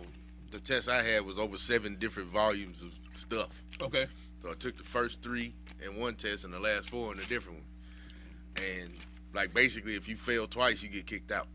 the 0.51 0.59
test 0.59 0.89
I 0.89 1.03
had 1.03 1.25
was 1.25 1.37
over 1.37 1.57
seven 1.57 1.97
different 1.97 2.29
volumes 2.29 2.83
of 2.83 2.91
stuff. 3.15 3.61
Okay. 3.79 4.07
So 4.41 4.49
I 4.49 4.53
took 4.53 4.77
the 4.77 4.83
first 4.83 5.21
three 5.21 5.53
in 5.85 5.99
one 5.99 6.15
test 6.15 6.45
and 6.45 6.53
the 6.53 6.59
last 6.59 6.89
four 6.89 7.13
in 7.13 7.19
a 7.19 7.25
different 7.25 7.59
one. 7.59 8.65
And 8.65 8.93
like 9.33 9.53
basically, 9.53 9.95
if 9.95 10.07
you 10.07 10.15
fail 10.15 10.47
twice, 10.47 10.81
you 10.81 10.89
get 10.89 11.05
kicked 11.05 11.31
out. 11.31 11.47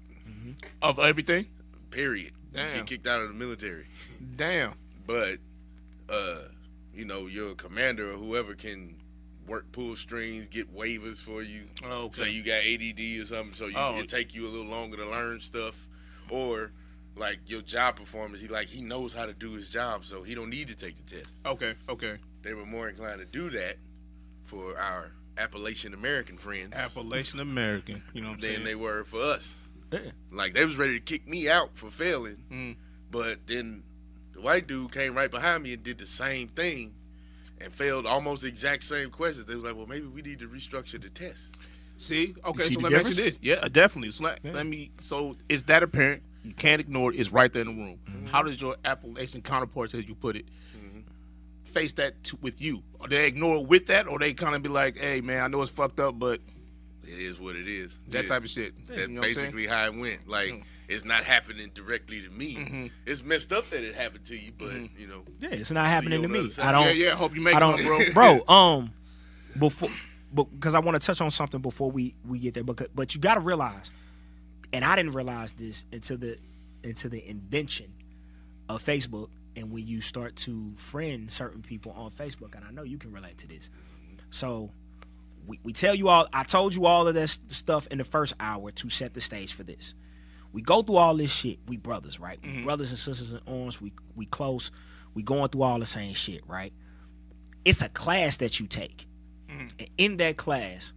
Of 0.83 0.99
everything? 0.99 1.47
Period. 1.91 2.33
You 2.55 2.61
get 2.61 2.87
kicked 2.87 3.07
out 3.07 3.23
of 3.23 3.29
the 3.29 3.35
military. 3.35 3.87
Damn. 4.37 4.75
But 5.07 5.39
uh, 6.09 6.39
you 6.97 7.05
know, 7.05 7.27
your 7.27 7.55
commander 7.55 8.11
or 8.11 8.15
whoever 8.15 8.55
can 8.55 8.97
work 9.47 9.71
pull 9.71 9.95
strings, 9.95 10.49
get 10.49 10.75
waivers 10.75 11.19
for 11.19 11.43
you. 11.43 11.65
Oh, 11.85 12.05
okay. 12.07 12.19
So 12.23 12.25
you 12.25 12.43
got 12.43 12.63
ADD 12.65 13.21
or 13.23 13.27
something, 13.27 13.55
so 13.55 13.67
you, 13.67 13.77
Oh. 13.77 13.99
it 13.99 14.09
take 14.09 14.35
you 14.35 14.47
a 14.47 14.51
little 14.51 14.67
longer 14.71 14.97
to 14.97 15.09
learn 15.09 15.39
stuff, 15.41 15.87
or 16.31 16.73
like 17.15 17.39
your 17.47 17.63
job 17.63 17.97
performance. 17.97 18.43
He 18.43 18.49
like 18.49 18.69
he 18.69 18.83
knows 18.83 19.13
how 19.13 19.27
to 19.27 19.33
do 19.35 19.53
his 19.53 19.69
job, 19.69 20.05
so 20.05 20.23
he 20.23 20.35
don't 20.35 20.51
need 20.51 20.69
to 20.69 20.75
take 20.75 20.97
the 20.97 21.17
test. 21.17 21.31
Okay. 21.45 21.75
Okay. 21.89 22.17
They 22.43 22.55
were 22.55 22.67
more 22.67 22.89
inclined 22.89 23.21
to 23.21 23.25
do 23.27 23.51
that 23.51 23.77
for 24.45 24.77
our 24.79 25.13
Appalachian 25.39 25.93
American 25.95 26.39
friends 26.39 26.73
Appalachian 26.75 27.41
American. 27.41 28.03
You 28.15 28.23
know 28.23 28.29
what 28.31 28.35
I'm 28.37 28.41
than 28.41 28.51
saying? 28.51 28.65
they 28.65 28.75
were 28.75 29.05
for 29.05 29.21
us. 29.21 29.55
Yeah. 29.93 30.01
Like 30.33 30.55
they 30.55 30.65
was 30.65 30.77
ready 30.77 30.95
to 30.95 31.01
kick 31.01 31.29
me 31.29 31.49
out 31.49 31.77
for 31.77 31.91
failing, 31.91 32.39
Mm. 32.51 32.77
but 33.11 33.47
then 33.47 33.83
the 34.37 34.43
white 34.43 34.67
dude 34.67 34.93
came 34.93 35.15
right 35.15 35.31
behind 35.31 35.63
me 35.63 35.73
and 35.73 35.83
did 35.83 35.99
the 35.99 36.07
same 36.07 36.49
thing 36.49 36.95
and 37.61 37.73
failed 37.73 38.07
almost 38.07 38.43
the 38.43 38.49
exact 38.49 38.85
same 38.85 39.11
questions. 39.11 39.47
They 39.47 39.55
was 39.55 39.65
like, 39.65 39.75
"Well, 39.75 39.87
maybe 39.87 40.07
we 40.07 40.21
need 40.21 40.39
to 40.41 40.49
restructure 40.49 41.01
the 41.01 41.09
test." 41.09 41.57
See, 41.97 42.35
okay, 42.45 42.63
see 42.63 42.75
so 42.75 42.81
the 42.81 42.85
let 42.85 42.93
me 42.93 42.99
ask 42.99 43.09
you 43.09 43.15
this. 43.15 43.39
Yeah, 43.41 43.55
uh, 43.63 43.69
definitely. 43.69 44.11
So 44.11 44.25
let, 44.25 44.45
let 44.45 44.67
me. 44.67 44.91
So 45.01 45.37
is 45.49 45.63
that 45.65 45.83
apparent? 45.83 46.23
You 46.43 46.53
can't 46.53 46.81
ignore 46.81 47.13
it. 47.13 47.17
It's 47.17 47.33
right 47.33 47.51
there 47.51 47.63
in 47.63 47.69
the 47.69 47.83
room. 47.83 47.99
Mm-hmm. 48.05 48.27
How 48.27 48.43
does 48.43 48.61
your 48.61 48.77
Appalachian 48.85 49.41
counterparts, 49.41 49.95
as 49.95 50.07
you 50.07 50.15
put 50.15 50.37
it, 50.37 50.45
face 51.65 51.93
that 51.93 52.23
to, 52.25 52.39
with 52.43 52.61
you? 52.61 52.83
Or 53.01 53.09
they 53.09 53.27
ignore 53.27 53.57
it 53.57 53.67
with 53.67 53.87
that, 53.87 54.07
or 54.07 54.19
they 54.19 54.35
kind 54.35 54.55
of 54.55 54.63
be 54.63 54.69
like, 54.69 54.99
"Hey, 54.99 55.23
man, 55.23 55.43
I 55.43 55.49
know 55.49 55.63
it's 55.63 55.73
fucked 55.73 55.99
up, 55.99 56.19
but 56.19 56.41
It 57.09 57.19
is 57.19 57.41
what 57.41 57.57
it 57.57 57.69
is. 57.69 57.97
that 58.09 58.23
Yeah. 58.25 58.29
type 58.29 58.45
of 58.45 58.51
shit." 58.51 58.75
That's 58.87 59.01
You 59.01 59.09
know 59.09 59.21
what 59.21 59.27
I'm 59.29 59.35
basically 59.35 59.67
how 59.67 59.85
it 59.87 59.95
went. 59.95 60.29
Like 60.29 60.65
it's 60.89 61.05
not 61.05 61.25
happening 61.25 61.71
directly 61.75 62.23
to 62.23 62.31
me. 62.31 62.55
Mm-hmm. 62.57 62.87
It's 63.07 63.23
messed 63.23 63.53
up 63.53 63.69
that 63.71 63.83
it 63.85 63.95
happened 63.95 64.25
to 64.27 64.37
you, 64.37 64.53
but 64.59 64.73
you 64.99 65.07
know, 65.09 65.23
Yeah, 65.41 65.51
it's 65.51 65.71
not 65.71 65.87
happening 65.87 66.23
to 66.23 66.29
me. 66.29 66.49
I 66.63 66.73
don't. 66.73 66.87
Yeah, 66.87 66.91
yeah. 66.93 67.15
Hope 67.15 67.35
you 67.35 67.41
make 67.43 67.55
I 67.55 67.61
don't, 67.61 67.75
one, 67.85 68.13
bro. 68.13 68.39
bro. 68.47 68.55
Um, 68.55 68.93
before 69.59 69.89
because 70.35 70.75
I 70.75 70.81
want 70.81 71.01
to 71.01 71.05
touch 71.07 71.21
on 71.21 71.31
something 71.31 71.61
before 71.61 71.91
we 71.91 72.15
we 72.25 72.39
get 72.39 72.55
there. 72.55 72.65
But 72.65 72.89
but 72.95 73.15
you 73.15 73.21
got 73.21 73.35
to 73.35 73.41
realize, 73.41 73.91
and 74.73 74.85
I 74.85 74.97
didn't 74.97 75.13
realize 75.13 75.53
this 75.53 75.85
until 75.93 76.19
the 76.19 76.39
until 76.85 77.11
the 77.11 77.27
invention 77.29 77.93
of 78.69 78.83
Facebook, 78.85 79.29
and 79.57 79.71
when 79.73 79.87
you 79.87 80.01
start 80.01 80.37
to 80.37 80.73
friend 80.75 81.31
certain 81.31 81.63
people 81.63 81.93
on 81.93 82.11
Facebook, 82.11 82.55
and 82.55 82.65
I 82.65 82.71
know 82.71 82.83
you 82.83 82.99
can 82.99 83.13
relate 83.13 83.39
to 83.39 83.49
this. 83.49 83.71
So 84.31 84.71
we, 85.47 85.61
we 85.63 85.73
tell 85.73 85.95
you 85.95 86.09
all. 86.09 86.27
I 86.33 86.43
told 86.43 86.75
you 86.75 86.87
all 86.87 87.07
of 87.07 87.15
this 87.15 87.39
stuff 87.47 87.87
in 87.89 87.99
the 87.99 88.05
first 88.05 88.35
hour 88.41 88.71
to 88.73 88.89
set 88.89 89.15
the 89.15 89.21
stage 89.21 89.55
for 89.55 89.63
this. 89.63 89.95
We 90.53 90.63
go 90.63 90.83
through 90.83 90.97
all 90.97 91.15
this 91.15 91.33
shit. 91.33 91.59
We 91.67 91.77
brothers, 91.77 92.19
right? 92.19 92.39
We 92.43 92.49
mm-hmm. 92.49 92.65
brothers 92.65 92.91
and 92.91 92.99
sisters 92.99 93.33
in 93.33 93.41
arms. 93.47 93.81
We 93.81 93.93
we 94.15 94.27
close. 94.27 94.71
We 95.15 95.23
going 95.23 95.49
through 95.49 95.63
all 95.63 95.79
the 95.79 95.87
same 95.87 96.15
shit, 96.15 96.47
right? 96.47 96.73
It's 97.65 97.83
a 97.83 97.89
class 97.89 98.37
that 98.39 98.61
you 98.61 98.67
take. 98.67 99.07
Mm-hmm. 99.49 99.69
And 99.79 99.91
in 99.99 100.17
that 100.19 100.37
class, 100.37 100.93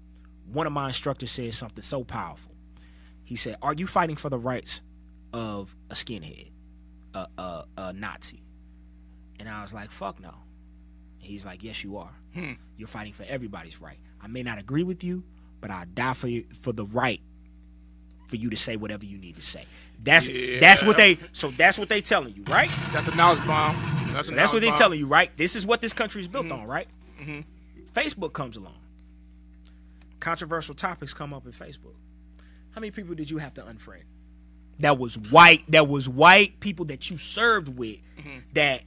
one 0.45 0.67
of 0.67 0.73
my 0.73 0.87
instructors 0.87 1.31
said 1.31 1.53
something 1.53 1.83
so 1.83 2.03
powerful. 2.03 2.55
He 3.23 3.35
said, 3.35 3.57
"Are 3.61 3.73
you 3.73 3.87
fighting 3.87 4.15
for 4.15 4.29
the 4.29 4.39
rights 4.39 4.81
of 5.33 5.75
a 5.89 5.93
skinhead, 5.93 6.51
a 7.13 7.27
a, 7.37 7.65
a 7.77 7.93
Nazi?" 7.93 8.43
And 9.39 9.47
I 9.47 9.61
was 9.61 9.73
like, 9.73 9.91
"Fuck 9.91 10.19
no." 10.19 10.33
He's 11.17 11.45
like, 11.45 11.63
"Yes, 11.63 11.83
you 11.83 11.97
are. 11.97 12.18
Hmm. 12.33 12.53
You're 12.77 12.87
fighting 12.87 13.13
for 13.13 13.23
everybody's 13.27 13.81
right. 13.81 13.97
I 14.21 14.27
may 14.27 14.43
not 14.43 14.57
agree 14.59 14.83
with 14.83 15.03
you, 15.03 15.23
but 15.61 15.71
I 15.71 15.85
die 15.85 16.13
for 16.13 16.27
you 16.27 16.45
for 16.53 16.71
the 16.73 16.85
right 16.85 17.21
for 18.27 18.35
you 18.35 18.49
to 18.51 18.57
say 18.57 18.75
whatever 18.75 19.05
you 19.05 19.17
need 19.17 19.35
to 19.37 19.41
say." 19.41 19.65
That's 20.03 20.29
that's 20.59 20.83
what 20.83 20.97
they. 20.97 21.17
So 21.33 21.51
that's 21.51 21.77
what 21.77 21.89
they 21.89 22.01
telling 22.01 22.35
you, 22.35 22.43
right? 22.43 22.69
That's 22.93 23.07
a 23.07 23.15
knowledge 23.15 23.45
bomb. 23.45 23.75
That's 24.11 24.29
So 24.29 24.35
that's 24.35 24.53
what 24.53 24.61
they 24.61 24.71
telling 24.71 24.99
you, 24.99 25.07
right? 25.07 25.35
This 25.37 25.55
is 25.55 25.65
what 25.65 25.81
this 25.81 25.93
country 25.93 26.21
is 26.21 26.27
built 26.27 26.51
on, 26.51 26.65
right? 26.65 26.87
Mhm. 27.19 27.43
Facebook 27.93 28.33
comes 28.33 28.55
along. 28.55 28.75
Controversial 30.19 30.75
topics 30.75 31.13
come 31.13 31.33
up 31.33 31.45
in 31.45 31.51
Facebook. 31.51 31.95
How 32.71 32.81
many 32.81 32.91
people 32.91 33.15
did 33.15 33.29
you 33.29 33.37
have 33.39 33.53
to 33.55 33.61
unfriend? 33.61 34.03
That 34.79 34.97
was 34.97 35.17
white. 35.17 35.63
That 35.69 35.87
was 35.87 36.07
white 36.07 36.59
people 36.59 36.85
that 36.85 37.09
you 37.09 37.17
served 37.17 37.77
with. 37.77 37.99
That 38.53 38.83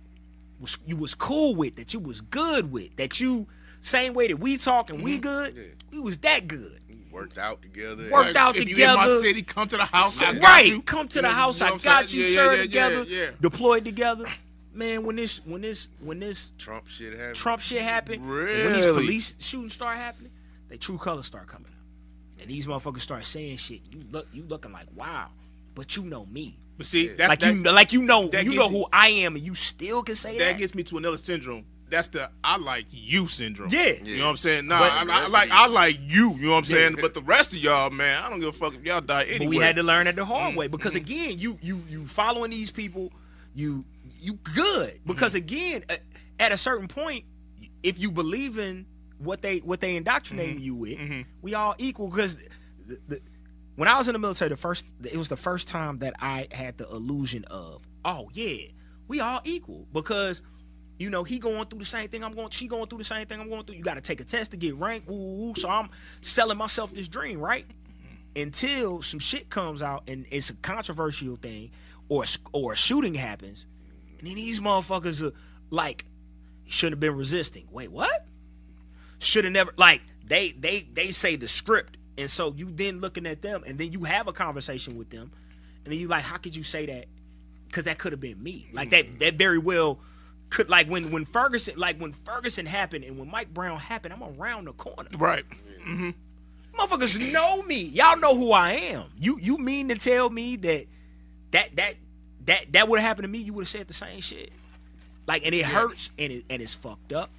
was 0.63 0.79
you 0.87 0.97
was 0.97 1.15
cool 1.15 1.55
with. 1.55 1.77
That 1.77 1.93
you 1.93 2.01
was 2.01 2.21
good 2.21 2.73
with. 2.73 2.97
That 2.97 3.21
you 3.21 3.49
same 3.81 4.15
way 4.15 4.29
that 4.29 4.39
we 4.39 4.57
talk 4.57 4.91
and 4.91 5.03
we 5.03 5.19
mm-hmm. 5.19 5.23
good. 5.23 5.77
We 5.91 6.01
was 6.01 6.19
that 6.19 6.49
good. 6.49 6.79
Worked 7.11 7.37
out 7.37 7.61
together. 7.61 8.09
Worked 8.11 8.39
out 8.39 8.57
if 8.57 8.65
together. 8.65 9.03
you 9.03 9.11
in 9.13 9.17
my 9.17 9.21
city, 9.21 9.43
come 9.43 9.69
to 9.69 9.77
the 9.77 9.85
house. 9.85 10.23
I 10.23 10.33
got 10.33 10.43
right. 10.43 10.67
you. 10.67 10.81
Come 10.81 11.09
to 11.09 11.21
the 11.21 11.29
You 11.29 11.35
house. 11.35 11.61
I 11.61 11.77
got 11.77 12.13
you. 12.13 12.23
Yeah, 12.23 12.37
served 12.37 12.57
yeah, 12.57 12.63
together. 12.63 13.05
yeah, 13.07 13.25
yeah. 13.25 13.31
Deployed 13.39 13.85
together. 13.85 14.25
Man, 14.73 15.05
when 15.05 15.17
this 15.17 15.45
when 15.45 15.61
this 15.61 15.91
when 16.01 16.21
this 16.21 16.55
Trump 16.57 16.89
shit 16.89 17.13
happened. 17.13 17.37
Trump 17.37 17.61
shit 17.61 17.83
happened, 17.83 18.27
really? 18.27 18.65
when 18.65 18.73
these 18.73 18.87
police 18.87 19.37
shootings 19.39 19.75
start 19.75 19.99
happening, 19.99 20.33
they 20.71 20.79
true 20.79 20.97
colors 20.97 21.27
start 21.27 21.47
coming 21.47 21.67
out, 21.67 22.41
and 22.41 22.51
these 22.51 22.67
motherfuckers 22.67 23.01
start 23.01 23.27
saying 23.27 23.59
shit. 23.59 23.83
You 23.93 24.03
look, 24.11 24.27
you 24.33 24.45
looking 24.45 24.73
like 24.73 24.87
wow, 24.95 25.29
but 25.75 25.95
you 25.97 26.05
know 26.05 26.25
me. 26.25 26.59
But 26.83 26.91
see, 26.91 27.09
that's, 27.09 27.29
like 27.29 27.41
that, 27.41 27.55
you, 27.55 27.63
like 27.63 27.93
you 27.93 28.03
know, 28.03 28.29
that 28.29 28.45
you 28.45 28.53
gets 28.53 28.63
know 28.63 28.71
you- 28.71 28.83
who 28.85 28.87
I 28.93 29.09
am, 29.09 29.37
and 29.37 29.45
you 29.45 29.55
still 29.55 30.03
can 30.03 30.15
say 30.17 30.37
that 30.39 30.45
that. 30.53 30.59
gets 30.59 30.75
me 30.75 30.83
to 30.85 30.99
another 30.99 31.17
syndrome. 31.17 31.65
That's 31.89 32.09
the 32.09 32.31
I 32.43 32.57
like 32.57 32.87
you 32.91 33.27
syndrome. 33.29 33.69
Yeah. 33.71 33.93
You 34.03 34.17
know 34.19 34.25
what 34.25 34.31
I'm 34.31 34.37
saying? 34.39 34.67
Nah, 34.67 34.79
But- 34.81 34.93
I, 34.93 35.05
the 35.05 35.13
I 35.13 35.27
like 35.29 35.51
I 35.51 35.67
like 35.67 35.97
you. 36.01 36.35
You 36.37 36.47
know 36.47 36.51
what 36.53 36.57
I'm 36.59 36.65
Yeah. 36.65 36.71
saying? 36.89 36.97
But 37.01 37.13
the 37.15 37.21
rest 37.21 37.53
of 37.53 37.59
y'all, 37.59 37.91
man, 37.91 38.23
I 38.25 38.31
don't 38.31 38.41
give 38.41 38.49
a 38.49 38.53
fuck 38.53 38.75
if 38.75 38.83
y'all 38.85 39.01
die 39.03 39.25
anyway. 39.25 39.39
But 39.47 39.49
we 39.49 39.57
had 39.59 39.77
to 39.77 39.83
learn 39.83 40.07
it 40.07 40.17
the 40.17 40.25
hard 40.25 40.55
Mm, 40.55 40.57
way 40.57 40.69
because 40.69 40.95
mm-hmm. 40.95 41.05
again, 41.05 41.39
you 41.39 41.59
you 41.63 41.83
you 41.89 42.05
following 42.07 42.51
these 42.51 42.71
people, 42.71 43.13
you 43.55 43.85
you 44.21 44.35
good 44.55 44.99
because 45.07 45.33
mm-hmm. 45.35 45.45
again, 45.45 45.83
at 46.41 46.51
a 46.51 46.57
certain 46.57 46.89
point, 46.89 47.25
if 47.83 47.99
you 48.01 48.11
believe 48.11 48.59
in 48.59 48.87
what 49.19 49.43
they 49.43 49.59
what 49.59 49.81
they 49.83 49.95
indoctrinated 49.97 50.61
you 50.61 50.75
with, 50.75 50.99
we 51.43 51.55
all 51.55 51.75
equal 51.79 52.09
because 52.09 52.49
the, 52.87 52.99
the, 53.07 53.21
when 53.77 53.89
I 53.89 53.97
was 53.99 54.09
in 54.09 54.13
the 54.13 54.19
military, 54.19 54.49
the 54.49 54.57
first 54.57 54.93
it 55.05 55.17
was 55.17 55.29
the 55.29 55.37
first 55.37 55.69
time 55.69 55.99
that 55.99 56.15
I 56.21 56.49
had 56.53 56.79
the 56.79 56.89
illusion 56.89 57.45
of, 57.51 57.87
oh 58.05 58.31
yeah, 58.33 58.69
we 59.09 59.21
all 59.21 59.41
equal 59.45 59.87
because. 59.93 60.43
You 60.99 61.11
know, 61.11 61.25
he 61.25 61.41
going 61.41 61.65
through 61.65 61.81
the 61.81 61.85
same 61.85 62.07
thing 62.09 62.23
I'm 62.23 62.33
going. 62.33 62.51
She 62.51 62.69
going 62.69 62.87
through 62.87 62.99
the 62.99 63.05
same 63.05 63.27
thing 63.27 63.41
I'm 63.41 63.49
going 63.49 63.65
through. 63.65 63.75
You 63.75 63.83
got 63.83 63.95
to 63.95 64.01
take 64.01 64.21
a 64.21 64.25
test 64.25 64.53
to 64.53 64.57
get 64.57 64.77
ranked. 64.77 65.11
So 65.57 65.69
I'm 65.69 65.89
selling 66.21 66.57
myself 66.57 66.95
this 66.95 67.09
dream, 67.09 67.41
right? 67.41 67.67
until 68.37 69.03
some 69.03 69.21
shit 69.21 69.51
comes 69.51 69.83
out 69.83 70.05
and 70.09 70.27
it's 70.31 70.51
a 70.51 70.55
controversial 70.55 71.37
thing 71.37 71.71
or 72.09 72.25
or 72.53 72.73
a 72.73 72.77
shooting 72.77 73.15
happens 73.15 73.67
and 74.19 74.27
then 74.27 74.35
these 74.35 74.61
motherfuckers 74.61 75.23
are 75.23 75.35
like 75.71 76.05
should 76.67 76.93
have 76.93 77.01
been 77.01 77.17
resisting 77.17 77.67
wait 77.71 77.91
what 77.91 78.27
should 79.19 79.45
have 79.45 79.53
never 79.53 79.73
like 79.77 80.01
they 80.25 80.51
they 80.53 80.89
they 80.93 81.11
say 81.11 81.37
the 81.37 81.49
script 81.49 81.99
and 82.19 82.31
so 82.31 82.53
you 82.57 82.71
then 82.71 83.01
looking 83.01 83.27
at 83.27 83.43
them 83.43 83.63
and 83.67 83.79
then 83.79 83.93
you 83.93 84.05
have 84.05 84.29
a 84.29 84.33
conversation 84.33 84.97
with 84.97 85.11
them 85.11 85.31
and 85.85 85.93
then 85.93 85.99
you 85.99 86.09
like 86.09 86.23
how 86.25 86.37
could 86.37 86.55
you 86.55 86.63
say 86.63 86.87
that 86.87 87.07
because 87.67 87.85
that 87.85 87.99
could 87.99 88.13
have 88.13 88.21
been 88.21 88.43
me 88.43 88.69
like 88.73 88.91
that 88.91 89.19
that 89.19 89.35
very 89.35 89.59
well 89.59 89.99
could 90.51 90.69
like 90.69 90.87
when 90.89 91.11
when 91.11 91.25
ferguson 91.25 91.75
like 91.79 91.99
when 91.99 92.13
ferguson 92.13 92.67
happened 92.67 93.05
and 93.05 93.19
when 93.19 93.31
mike 93.31 93.53
brown 93.55 93.79
happened 93.79 94.13
i'm 94.13 94.23
around 94.23 94.67
the 94.67 94.73
corner 94.73 95.09
right. 95.19 95.45
Mm-hmm. 95.87 96.11
motherfuckers 96.79 97.33
know 97.33 97.63
me. 97.63 97.83
Y'all 97.83 98.19
know 98.19 98.37
who 98.37 98.53
I 98.53 98.73
am. 98.73 99.07
You 99.19 99.39
you 99.41 99.59
mean 99.59 99.89
to 99.89 99.97
tell 99.97 100.31
me 100.31 100.57
that 100.57 100.87
that 101.51 101.77
that 101.77 101.95
that 102.47 102.73
that 102.73 102.89
would 102.89 103.01
have 103.01 103.09
happened 103.09 103.25
to 103.25 103.29
me? 103.29 103.39
You 103.39 103.53
would 103.55 103.63
have 103.63 103.69
said 103.69 103.89
the 103.89 103.95
same 103.95 104.21
shit. 104.21 104.53
Like, 105.27 105.45
and 105.45 105.55
it 105.55 105.65
hurts 105.65 106.11
and 106.19 106.33
it 106.33 106.45
and 106.51 106.61
it's 106.63 106.75
fucked 106.75 107.13
up, 107.13 107.31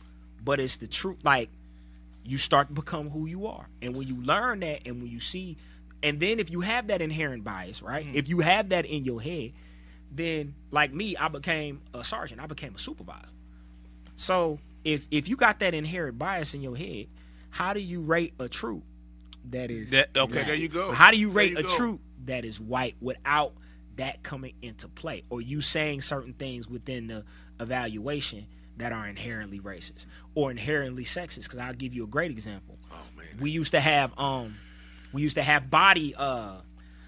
but 0.44 0.60
it's 0.60 0.78
the 0.78 0.88
truth. 0.88 1.20
Like, 1.24 1.50
you 2.24 2.38
start 2.38 2.70
to 2.70 2.74
become 2.74 3.10
who 3.10 3.26
you 3.26 3.48
are, 3.48 3.68
and 3.82 3.96
when 3.96 4.08
you 4.08 4.22
learn 4.22 4.62
that, 4.62 4.88
and 4.88 5.02
when 5.02 5.10
you 5.12 5.20
see, 5.20 5.58
and 6.02 6.20
then 6.20 6.40
if 6.40 6.50
you 6.52 6.62
have 6.62 6.88
that 6.88 7.02
inherent 7.02 7.44
bias, 7.44 7.82
right? 7.82 8.06
Mm-hmm. 8.06 8.16
If 8.16 8.30
you 8.30 8.40
have 8.40 8.70
that 8.70 8.86
in 8.86 9.04
your 9.06 9.22
head, 9.22 9.52
then 10.12 10.54
like 10.72 10.94
me, 10.94 11.18
I 11.18 11.28
became 11.28 11.82
a 11.94 12.04
sergeant. 12.04 12.40
I 12.42 12.46
became 12.48 12.76
a 12.76 12.80
supervisor. 12.80 13.34
So 14.16 14.60
if 14.84 15.08
if 15.12 15.28
you 15.28 15.36
got 15.36 15.60
that 15.60 15.74
inherent 15.74 16.18
bias 16.18 16.54
in 16.54 16.62
your 16.62 16.78
head, 16.78 17.08
how 17.50 17.74
do 17.74 17.80
you 17.80 18.02
rate 18.02 18.34
a 18.40 18.48
troop 18.48 18.84
that 19.50 19.72
is 19.72 19.90
That- 19.92 20.10
okay, 20.16 20.32
black? 20.34 20.46
there 20.48 20.56
you 20.56 20.70
go. 20.70 20.92
How 20.92 21.12
do 21.12 21.18
you 21.18 21.30
rate 21.32 21.52
you 21.52 21.58
a 21.58 21.64
go. 21.64 21.76
troop 21.76 22.02
that 22.26 22.46
is 22.46 22.60
white 22.60 22.96
without 23.02 23.54
that 23.96 24.24
coming 24.24 24.54
into 24.62 24.88
play, 24.88 25.24
or 25.30 25.42
you 25.42 25.62
saying 25.62 26.02
certain 26.02 26.34
things 26.34 26.68
within 26.68 27.08
the 27.08 27.26
evaluation 27.60 28.48
that 28.78 28.92
are 28.92 29.08
inherently 29.08 29.60
racist 29.60 30.06
or 30.36 30.52
inherently 30.52 31.04
sexist? 31.04 31.44
Because 31.44 31.60
I'll 31.60 31.74
give 31.74 31.94
you 31.94 32.04
a 32.04 32.08
great 32.08 32.32
example. 32.32 32.78
Oh 32.92 33.06
man. 33.18 33.28
We 33.40 33.52
used 33.52 33.72
to 33.72 33.80
have 33.80 34.18
um, 34.20 34.56
we 35.12 35.22
used 35.22 35.38
to 35.38 35.44
have 35.44 35.70
body 35.70 36.14
uh, 36.18 36.62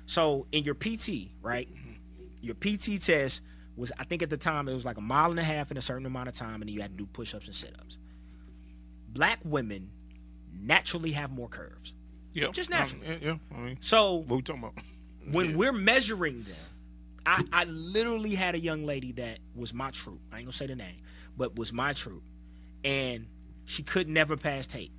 so 0.05 0.47
in 0.51 0.63
your 0.63 0.75
PT 0.75 1.31
right, 1.41 1.67
your 2.41 2.55
PT 2.55 3.01
test 3.01 3.41
was 3.75 3.91
I 3.99 4.03
think 4.03 4.21
at 4.21 4.29
the 4.29 4.37
time 4.37 4.67
it 4.69 4.73
was 4.73 4.85
like 4.85 4.97
a 4.97 5.01
mile 5.01 5.31
and 5.31 5.39
a 5.39 5.43
half 5.43 5.71
in 5.71 5.77
a 5.77 5.81
certain 5.81 6.05
amount 6.05 6.29
of 6.29 6.35
time, 6.35 6.61
and 6.61 6.69
you 6.69 6.81
had 6.81 6.91
to 6.91 6.97
do 6.97 7.05
push 7.05 7.33
ups 7.33 7.47
and 7.47 7.55
sit 7.55 7.75
ups. 7.79 7.97
Black 9.09 9.39
women 9.43 9.91
naturally 10.53 11.11
have 11.11 11.31
more 11.31 11.47
curves. 11.47 11.93
Yeah. 12.33 12.49
Just 12.51 12.69
naturally. 12.69 13.07
Yeah, 13.07 13.17
yeah. 13.21 13.35
I 13.55 13.59
mean, 13.59 13.77
So 13.79 14.15
what 14.15 14.35
we 14.35 14.41
talking 14.41 14.63
about? 14.63 14.75
when 15.31 15.57
we're 15.57 15.73
measuring 15.73 16.43
them, 16.43 16.55
I, 17.25 17.43
I 17.51 17.63
literally 17.65 18.35
had 18.35 18.55
a 18.55 18.59
young 18.59 18.85
lady 18.85 19.13
that 19.13 19.39
was 19.55 19.73
my 19.73 19.89
troop. 19.91 20.19
I 20.31 20.37
ain't 20.37 20.45
gonna 20.45 20.51
say 20.53 20.67
the 20.67 20.75
name, 20.75 21.01
but 21.37 21.55
was 21.55 21.73
my 21.73 21.93
troop, 21.93 22.23
and 22.83 23.27
she 23.65 23.83
could 23.83 24.07
never 24.07 24.37
pass 24.37 24.67
tape 24.67 24.91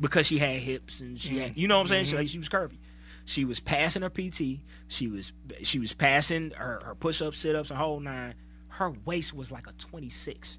because 0.00 0.26
she 0.26 0.38
had 0.38 0.56
hips 0.58 1.00
and 1.00 1.20
she 1.20 1.38
had, 1.38 1.56
you 1.56 1.68
know 1.68 1.76
what 1.76 1.82
I'm 1.82 1.86
saying. 1.88 2.04
She, 2.06 2.16
like, 2.16 2.28
she 2.28 2.38
was 2.38 2.48
curvy. 2.48 2.78
She 3.24 3.44
was 3.44 3.60
passing 3.60 4.02
her 4.02 4.10
PT. 4.10 4.60
She 4.88 5.06
was 5.08 5.32
she 5.62 5.78
was 5.78 5.92
passing 5.92 6.50
her, 6.56 6.80
her 6.84 6.94
push 6.94 7.22
ups, 7.22 7.38
sit 7.38 7.54
ups, 7.54 7.70
and 7.70 7.78
whole 7.78 8.00
nine. 8.00 8.34
Her 8.68 8.92
waist 9.04 9.32
was 9.34 9.52
like 9.52 9.66
a 9.66 9.72
26. 9.72 10.58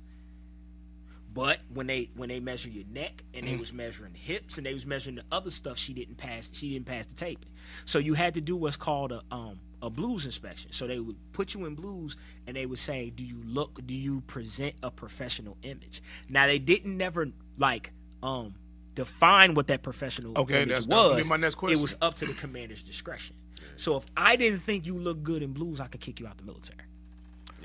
But 1.34 1.60
when 1.74 1.88
they 1.88 2.10
when 2.16 2.30
they 2.30 2.40
measure 2.40 2.70
your 2.70 2.86
neck 2.88 3.24
and 3.34 3.48
they 3.48 3.58
was 3.58 3.74
measuring 3.74 4.14
hips 4.14 4.58
and 4.58 4.66
they 4.66 4.74
was 4.74 4.86
measuring 4.86 5.16
the 5.16 5.26
other 5.32 5.50
stuff, 5.50 5.78
she 5.78 5.94
didn't 5.94 6.18
pass. 6.18 6.52
She 6.54 6.72
didn't 6.72 6.86
pass 6.86 7.08
the 7.08 7.16
tape. 7.16 7.46
So 7.86 7.98
you 8.00 8.14
had 8.14 8.36
to 8.36 8.42
do 8.42 8.56
what's 8.56 8.78
called 8.78 9.12
a 9.12 9.22
um 9.32 9.60
a 9.84 9.90
blues 9.90 10.26
inspection. 10.26 10.72
So 10.72 10.88
they 10.88 11.00
would 11.00 11.18
put 11.34 11.54
you 11.54 11.66
in 11.66 11.76
blues 11.76 12.16
and 12.48 12.56
they 12.56 12.66
would 12.66 12.80
say, 12.80 13.10
"Do 13.12 13.24
you 13.24 13.42
look? 13.46 13.86
Do 13.86 13.94
you 13.94 14.22
present 14.22 14.76
a 14.82 14.90
professional 14.90 15.58
image?" 15.62 16.02
Now 16.30 16.48
they 16.48 16.58
didn't 16.58 16.98
never 16.98 17.28
like 17.58 17.92
um 18.24 18.56
define 18.96 19.54
what 19.56 19.68
that 19.68 19.82
professional 19.84 20.38
Okay, 20.38 20.58
image 20.64 20.70
that's- 20.70 20.86
that 20.86 21.18
was. 21.18 21.30
my 21.30 21.36
next 21.38 21.56
question. 21.56 21.78
It 21.78 21.82
was 21.82 21.96
up 22.02 22.16
to 22.16 22.26
the 22.26 22.34
commander's 22.34 22.82
discretion. 22.84 23.36
So 23.76 23.98
if 23.98 24.06
I 24.16 24.36
didn't 24.36 24.60
think 24.60 24.86
you 24.86 24.98
looked 24.98 25.24
good 25.24 25.42
in 25.44 25.52
blues, 25.52 25.80
I 25.80 25.88
could 25.88 26.00
kick 26.02 26.20
you 26.20 26.28
out 26.28 26.38
the 26.38 26.44
military 26.44 26.80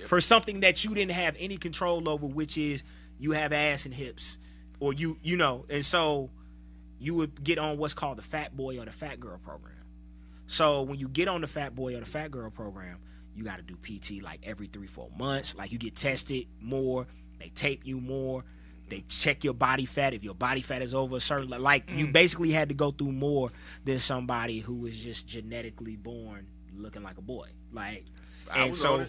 for 0.07 0.21
something 0.21 0.61
that 0.61 0.85
you 0.85 0.95
didn't 0.95 1.13
have 1.13 1.37
any 1.39 1.57
control 1.57 2.09
over, 2.09 2.27
which 2.27 2.57
is 2.59 2.83
you 3.19 3.33
have 3.33 3.53
ass 3.53 3.85
and 3.85 3.95
hips, 3.95 4.39
or 4.81 4.93
you 4.93 5.19
you 5.23 5.37
know, 5.37 5.67
and 5.71 5.85
so 5.85 6.31
you 6.99 7.15
would 7.15 7.45
get 7.45 7.59
on 7.59 7.79
what's 7.79 7.95
called 7.95 8.19
the 8.19 8.23
fat 8.23 8.57
boy 8.57 8.79
or 8.81 8.85
the 8.85 8.93
fat 8.93 9.21
girl 9.21 9.39
program. 9.39 9.75
So 10.49 10.83
when 10.83 10.99
you 10.99 11.09
get 11.09 11.29
on 11.29 11.41
the 11.43 11.47
fat 11.47 11.75
boy 11.77 11.95
or 11.95 12.01
the 12.01 12.07
fat 12.07 12.31
girl 12.33 12.51
program, 12.51 12.99
you 13.37 13.45
got 13.45 13.59
to 13.59 13.63
do 13.63 13.77
PT 13.77 14.21
like 14.23 14.41
every 14.43 14.67
three 14.67 14.89
four 14.89 15.09
months. 15.17 15.55
Like 15.55 15.71
you 15.71 15.79
get 15.79 15.95
tested 15.95 16.47
more, 16.61 17.07
they 17.39 17.51
tape 17.51 17.83
you 17.85 18.01
more. 18.01 18.45
They 18.89 19.05
check 19.09 19.45
your 19.45 19.53
body 19.55 19.85
fat. 19.85 20.15
If 20.15 20.25
your 20.25 20.35
body 20.35 20.63
fat 20.63 20.81
is 20.83 20.95
over 20.95 21.17
a 21.17 21.21
certain, 21.21 21.51
like 21.51 21.87
Mm. 21.87 21.99
you 21.99 22.07
basically 22.09 22.51
had 22.51 22.71
to 22.71 22.75
go 22.75 22.91
through 22.91 23.13
more 23.13 23.53
than 23.85 23.99
somebody 23.99 24.59
who 24.61 24.77
was 24.77 24.99
just 24.99 25.27
genetically 25.29 25.95
born 25.97 26.47
looking 26.75 27.03
like 27.03 27.19
a 27.19 27.23
boy. 27.23 27.49
Like, 27.71 28.05
I 28.51 28.65
and 28.65 28.75
so, 28.75 29.05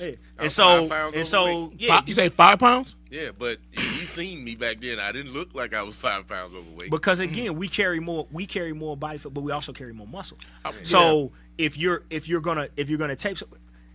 on 0.00 0.06
it. 0.06 0.18
yeah. 0.36 0.42
And 0.42 0.50
so, 0.50 0.90
and 1.14 1.24
so, 1.26 1.72
yeah. 1.78 1.96
Five- 1.98 2.08
you 2.08 2.14
say 2.14 2.28
five 2.28 2.58
pounds? 2.58 2.96
Yeah, 3.10 3.30
but 3.38 3.58
he 3.70 4.06
seen 4.06 4.42
me 4.42 4.54
back 4.54 4.80
then. 4.80 4.98
I 4.98 5.12
didn't 5.12 5.32
look 5.32 5.54
like 5.54 5.74
I 5.74 5.82
was 5.82 5.94
five 5.94 6.26
pounds 6.26 6.54
overweight. 6.54 6.90
because 6.90 7.20
again 7.20 7.54
we 7.56 7.68
carry 7.68 8.00
more 8.00 8.26
we 8.32 8.46
carry 8.46 8.72
more 8.72 8.96
body 8.96 9.18
fat 9.18 9.34
but 9.34 9.42
we 9.42 9.52
also 9.52 9.72
carry 9.72 9.92
more 9.92 10.06
muscle 10.06 10.38
Uh, 10.64 10.72
so 10.82 11.32
if 11.58 11.76
you're 11.76 12.02
if 12.10 12.26
you're 12.28 12.40
gonna 12.40 12.68
if 12.76 12.88
you're 12.88 12.98
gonna 12.98 13.16
tape 13.16 13.36
some- 13.38 13.48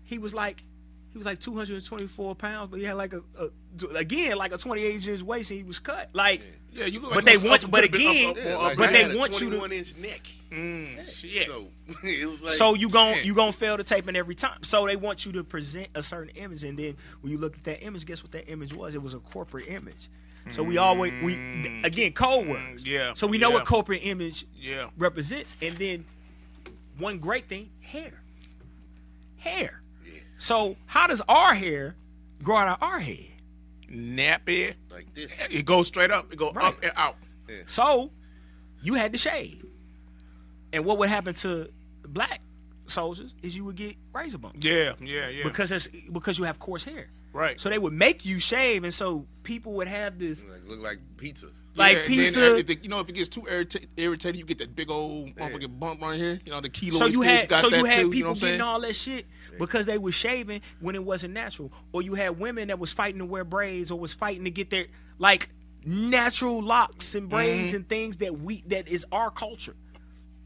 he 0.03 0.19
was 0.19 0.34
like 0.36 0.64
he 1.11 1.18
was 1.18 1.26
like 1.26 1.40
224 1.40 2.36
pounds 2.36 2.69
but 2.69 2.80
he 2.80 2.86
had 2.86 2.94
like 2.95 3.14
a, 3.14 3.22
a 3.40 3.49
again 3.98 4.38
like 4.38 4.53
a 4.53 4.57
28 4.57 5.07
inch 5.07 5.22
waist 5.24 5.49
and 5.52 5.57
he 5.60 5.64
was 5.64 5.80
cut 5.80 6.10
like 6.14 6.41
Yeah, 6.41 6.45
you 6.86 6.99
look 6.99 7.14
but 7.14 7.26
like 7.26 7.26
they 7.26 7.38
want 7.38 7.64
up- 7.64 7.72
but 7.72 7.84
again 7.84 8.30
up- 8.32 8.38
up- 8.38 8.44
Yeah, 8.44 8.56
like 8.58 8.78
but 8.78 8.94
they 8.94 9.16
want 9.16 9.41
you 9.41 9.49
to 9.49 9.58
21 9.58 9.72
inch 9.72 9.95
neck. 9.98 10.22
Mm, 10.52 11.20
shit. 11.20 11.48
So 11.48 11.68
like 12.44 12.54
so 12.54 12.74
you 12.76 12.90
gon' 12.90 13.18
you 13.24 13.34
gonna 13.36 13.52
fail 13.52 13.76
the 13.78 13.84
taping 13.84 14.16
every 14.16 14.36
time. 14.36 14.64
So 14.64 14.86
they 14.86 14.95
want 14.95 15.26
you 15.26 15.32
to 15.34 15.44
present 15.44 15.90
a 15.95 16.02
certain 16.02 16.30
image, 16.36 16.64
and 16.64 16.78
then 16.80 16.95
when 17.22 17.32
you 17.32 17.38
look 17.38 17.56
at 17.58 17.64
that 17.66 17.84
image, 17.84 18.06
guess 18.06 18.24
what 18.24 18.32
that 18.34 18.49
image 18.49 18.74
was? 18.74 18.95
It 18.95 19.02
was 19.02 19.14
a 19.14 19.20
corporate 19.20 19.68
image. 19.68 20.10
So 20.52 20.64
we 20.64 20.78
always 20.78 21.12
we 21.24 21.82
again 21.84 22.14
code 22.14 22.48
words. 22.48 22.84
Mm. 22.86 22.88
yeah, 22.88 23.14
So 23.16 23.28
we 23.28 23.38
know 23.38 23.49
yeah. 23.49 23.56
what 23.56 23.66
corporate 23.66 24.02
image 24.04 24.45
Yeah. 24.56 24.90
represents, 24.98 25.58
and 25.62 25.76
then 25.78 26.06
one 26.98 27.18
great 27.20 27.49
thing, 27.49 27.70
hair, 27.82 28.22
hair. 29.38 29.82
Yeah. 30.06 30.20
So 30.38 30.78
how 30.86 31.08
does 31.08 31.22
our 31.28 31.54
hair 31.54 31.95
grow 32.41 32.56
out 32.58 32.68
of 32.70 32.82
our 32.82 32.99
head? 32.99 33.26
Nappy. 33.89 34.76
like 34.91 35.14
this. 35.14 35.31
It 35.49 35.65
goes 35.65 35.88
straight 35.88 36.11
up. 36.11 36.31
It 36.31 36.38
go 36.38 36.51
Right. 36.51 36.65
up 36.65 36.76
and 36.84 36.91
out. 36.95 37.15
So 37.68 38.11
you 38.81 38.93
had 38.95 39.11
to 39.14 39.18
shave, 39.18 39.65
and 40.73 40.84
what 40.85 40.97
would 40.99 41.09
happen 41.09 41.34
to 41.35 41.69
black 42.03 42.41
soldiers 42.88 43.34
is 43.41 43.55
you 43.55 43.65
would 43.65 43.76
get 43.76 43.95
razor 44.14 44.38
bumps. 44.38 44.64
Yeah, 44.64 44.93
yeah, 44.99 45.30
yeah. 45.30 45.43
because 45.43 45.72
it's 45.72 45.88
because 46.11 46.38
you 46.38 46.45
have 46.45 46.59
coarse 46.59 46.84
hair. 46.84 47.09
Right. 47.34 47.59
So 47.59 47.69
they 47.69 47.77
would 47.77 47.93
make 47.93 48.26
you 48.26 48.39
shave, 48.39 48.84
and 48.84 48.93
so 48.93 49.26
people 49.43 49.73
would 49.73 49.88
have 49.88 50.18
this 50.19 50.43
Like 50.45 50.64
look 50.68 50.80
like 50.80 50.99
pizza. 51.18 51.47
Like 51.78 51.94
Yeah, 51.94 51.99
and 52.04 52.10
then 52.14 52.24
pizza. 52.26 52.56
if 52.58 52.68
the- 52.68 52.80
you 52.82 52.90
know, 52.90 52.99
if 52.99 53.10
it 53.10 53.14
gets 53.14 53.30
too 53.30 53.41
irrita- 53.41 53.86
irritated, 53.98 54.38
you 54.40 54.45
get 54.45 54.58
that 54.60 54.76
big 54.76 54.90
old 54.90 55.36
motherfucking 55.36 55.80
bump 55.80 56.02
right 56.02 56.18
here. 56.18 56.40
You 56.45 56.52
know, 56.52 56.60
the 56.62 56.70
kilo. 56.70 56.98
so 56.98 57.06
you 57.06 57.22
had 57.22 57.48
got 57.49 57.62
so 57.62 57.70
you 57.70 57.86
had 57.86 58.02
too, 58.02 58.10
people 58.10 58.32
know 58.32 58.36
getting 58.36 58.49
saying? 58.49 58.62
all 58.62 58.82
that 58.82 58.95
shit 58.95 59.26
because 59.60 59.86
they 59.86 59.98
were 59.98 60.12
shaving 60.12 60.62
when 60.80 60.95
it 60.95 61.04
wasn't 61.04 61.34
natural, 61.34 61.72
or 61.94 62.02
you 62.02 62.16
had 62.16 62.40
women 62.40 62.68
that 62.70 62.80
was 62.80 62.91
fighting 62.91 63.20
to 63.20 63.26
wear 63.26 63.44
braids 63.45 63.91
or 63.91 63.99
was 63.99 64.14
fighting 64.14 64.44
to 64.45 64.52
get 64.52 64.70
their 64.70 64.88
like 65.20 65.49
natural 65.86 66.62
locks 66.62 67.16
and 67.16 67.30
braids 67.30 67.70
Mm-hmm. 67.70 67.76
and 67.78 67.90
things 67.90 68.18
that 68.18 68.40
we 68.40 68.62
that 68.68 68.88
is 68.88 69.06
our 69.12 69.32
culture 69.32 69.76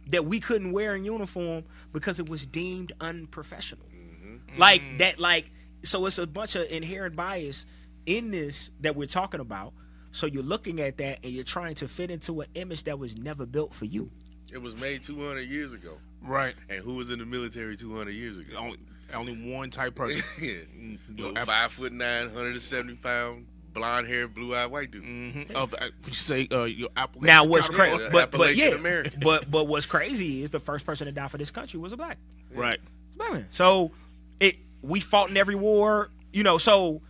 that 0.09 0.25
we 0.25 0.39
couldn't 0.39 0.71
wear 0.71 0.95
in 0.95 1.05
uniform 1.05 1.63
because 1.93 2.19
it 2.19 2.29
was 2.29 2.45
deemed 2.45 2.91
unprofessional. 2.99 3.85
Mm-hmm. 3.95 4.59
Like 4.59 4.81
that, 4.97 5.19
like 5.19 5.49
so 5.83 6.05
it's 6.05 6.17
a 6.17 6.27
bunch 6.27 6.55
of 6.55 6.69
inherent 6.69 7.15
bias 7.15 7.65
in 8.05 8.31
this 8.31 8.71
that 8.81 8.95
we're 8.95 9.05
talking 9.07 9.39
about. 9.39 9.73
So 10.11 10.25
you're 10.27 10.43
looking 10.43 10.79
at 10.81 10.97
that 10.97 11.19
and 11.23 11.31
you're 11.33 11.43
trying 11.43 11.75
to 11.75 11.87
fit 11.87 12.11
into 12.11 12.41
an 12.41 12.47
image 12.55 12.83
that 12.83 12.99
was 12.99 13.17
never 13.17 13.45
built 13.45 13.73
for 13.73 13.85
you. 13.85 14.09
It 14.51 14.61
was 14.61 14.75
made 14.75 15.03
200 15.03 15.41
years 15.41 15.71
ago. 15.73 15.97
Right. 16.21 16.55
And 16.69 16.79
who 16.83 16.95
was 16.95 17.09
in 17.09 17.19
the 17.19 17.25
military 17.25 17.77
200 17.77 18.11
years 18.11 18.37
ago? 18.37 18.57
Only 18.57 18.77
only 19.13 19.51
one 19.53 19.69
type 19.69 19.95
person. 19.95 20.21
yeah. 20.41 20.97
Yo, 21.15 21.33
Yo, 21.33 21.45
five 21.45 21.71
foot 21.73 21.91
nine, 21.91 22.25
170 22.27 22.95
pound, 22.95 23.45
blonde 23.73 24.07
hair, 24.07 24.27
blue 24.27 24.55
eyed 24.55 24.67
white 24.71 24.91
dude. 24.91 25.03
Mhm. 25.03 25.51
Of 25.51 25.73
uh, 25.73 25.77
would 26.03 26.07
you 26.07 26.13
say 26.13 26.47
uh, 26.51 26.63
your 26.63 26.89
Appalachian 26.95 27.25
Now 27.27 27.43
what's 27.45 27.67
crazy, 27.69 28.01
Yeah, 28.03 28.09
but 28.11 28.31
but 28.31 28.55
yeah, 28.55 28.67
American. 28.69 29.19
but 29.21 29.49
but 29.51 29.67
what's 29.67 29.85
crazy 29.85 30.41
is 30.43 30.49
the 30.51 30.59
first 30.61 30.85
person 30.85 31.07
to 31.07 31.11
die 31.11 31.27
for 31.27 31.37
this 31.37 31.51
country 31.51 31.79
was 31.79 31.91
a 31.93 31.97
black 31.97 32.17
Right. 32.53 32.79
black 33.17 33.33
man. 33.33 33.47
So 33.49 33.91
it 34.39 34.57
we 34.83 34.99
fought 34.99 35.29
in 35.29 35.37
every 35.37 35.55
war, 35.55 36.09
you 36.31 36.43
know. 36.43 36.57
So 36.57 37.01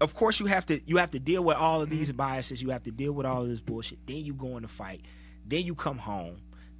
of 0.00 0.14
course 0.14 0.40
you 0.40 0.46
have 0.46 0.66
to 0.66 0.80
you 0.86 0.96
have 0.98 1.10
to 1.12 1.18
deal 1.18 1.42
with 1.44 1.56
all 1.56 1.82
of 1.82 1.88
Mm-hmm. 1.88 1.98
these 1.98 2.12
biases. 2.12 2.62
You 2.62 2.70
have 2.70 2.82
to 2.84 2.90
deal 2.90 3.12
with 3.12 3.26
all 3.26 3.42
of 3.42 3.48
this 3.48 3.60
bullshit. 3.60 3.98
Then 4.06 4.18
you 4.18 4.34
go 4.34 4.56
in 4.56 4.62
the 4.62 4.68
fight. 4.68 5.02
Then 5.46 5.64
you 5.64 5.74
come 5.74 5.98
home. 5.98 6.36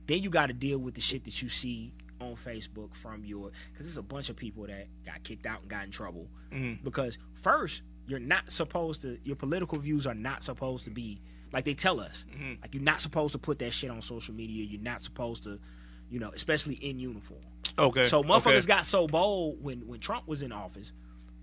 Then 0.07 0.23
you 0.23 0.31
got 0.31 0.47
to 0.47 0.53
deal 0.53 0.79
with 0.79 0.95
the 0.95 1.01
shit 1.01 1.25
that 1.25 1.41
you 1.43 1.49
see 1.49 1.93
on 2.21 2.35
Facebook 2.35 2.95
from 2.95 3.25
your 3.25 3.51
because 3.73 3.87
there's 3.87 3.99
a 3.99 4.03
bunch 4.03 4.29
of 4.29 4.37
people 4.37 4.67
that 4.67 4.89
got 5.07 5.23
kicked 5.23 5.47
out 5.47 5.61
and 5.63 5.71
got 5.71 5.85
in 5.85 5.91
trouble 5.91 6.29
Mm-hmm. 6.53 6.85
because 6.85 7.17
first 7.35 7.83
you're 8.07 8.19
not 8.19 8.51
supposed 8.51 9.03
to 9.03 9.19
your 9.25 9.37
political 9.37 9.79
views 9.79 10.07
are 10.07 10.15
not 10.15 10.43
supposed 10.43 10.85
to 10.85 10.91
be 10.91 11.21
like 11.53 11.65
they 11.65 11.75
tell 11.75 11.99
us 12.01 12.27
Mm-hmm. 12.35 12.61
like 12.61 12.75
you're 12.75 12.83
not 12.83 13.01
supposed 13.01 13.33
to 13.33 13.39
put 13.39 13.59
that 13.61 13.73
shit 13.73 13.89
on 13.91 14.03
social 14.03 14.35
media 14.35 14.65
you're 14.65 14.81
not 14.83 15.01
supposed 15.01 15.45
to 15.45 15.59
you 16.11 16.19
know 16.19 16.31
especially 16.35 16.75
in 16.75 16.99
uniform 16.99 17.41
Okay. 17.79 18.05
so 18.07 18.23
motherfuckers 18.23 18.59
okay. 18.59 18.67
got 18.67 18.85
so 18.85 19.07
bold 19.07 19.63
when 19.63 19.87
when 19.87 20.01
Trump 20.01 20.27
was 20.29 20.43
in 20.43 20.51
office. 20.53 20.93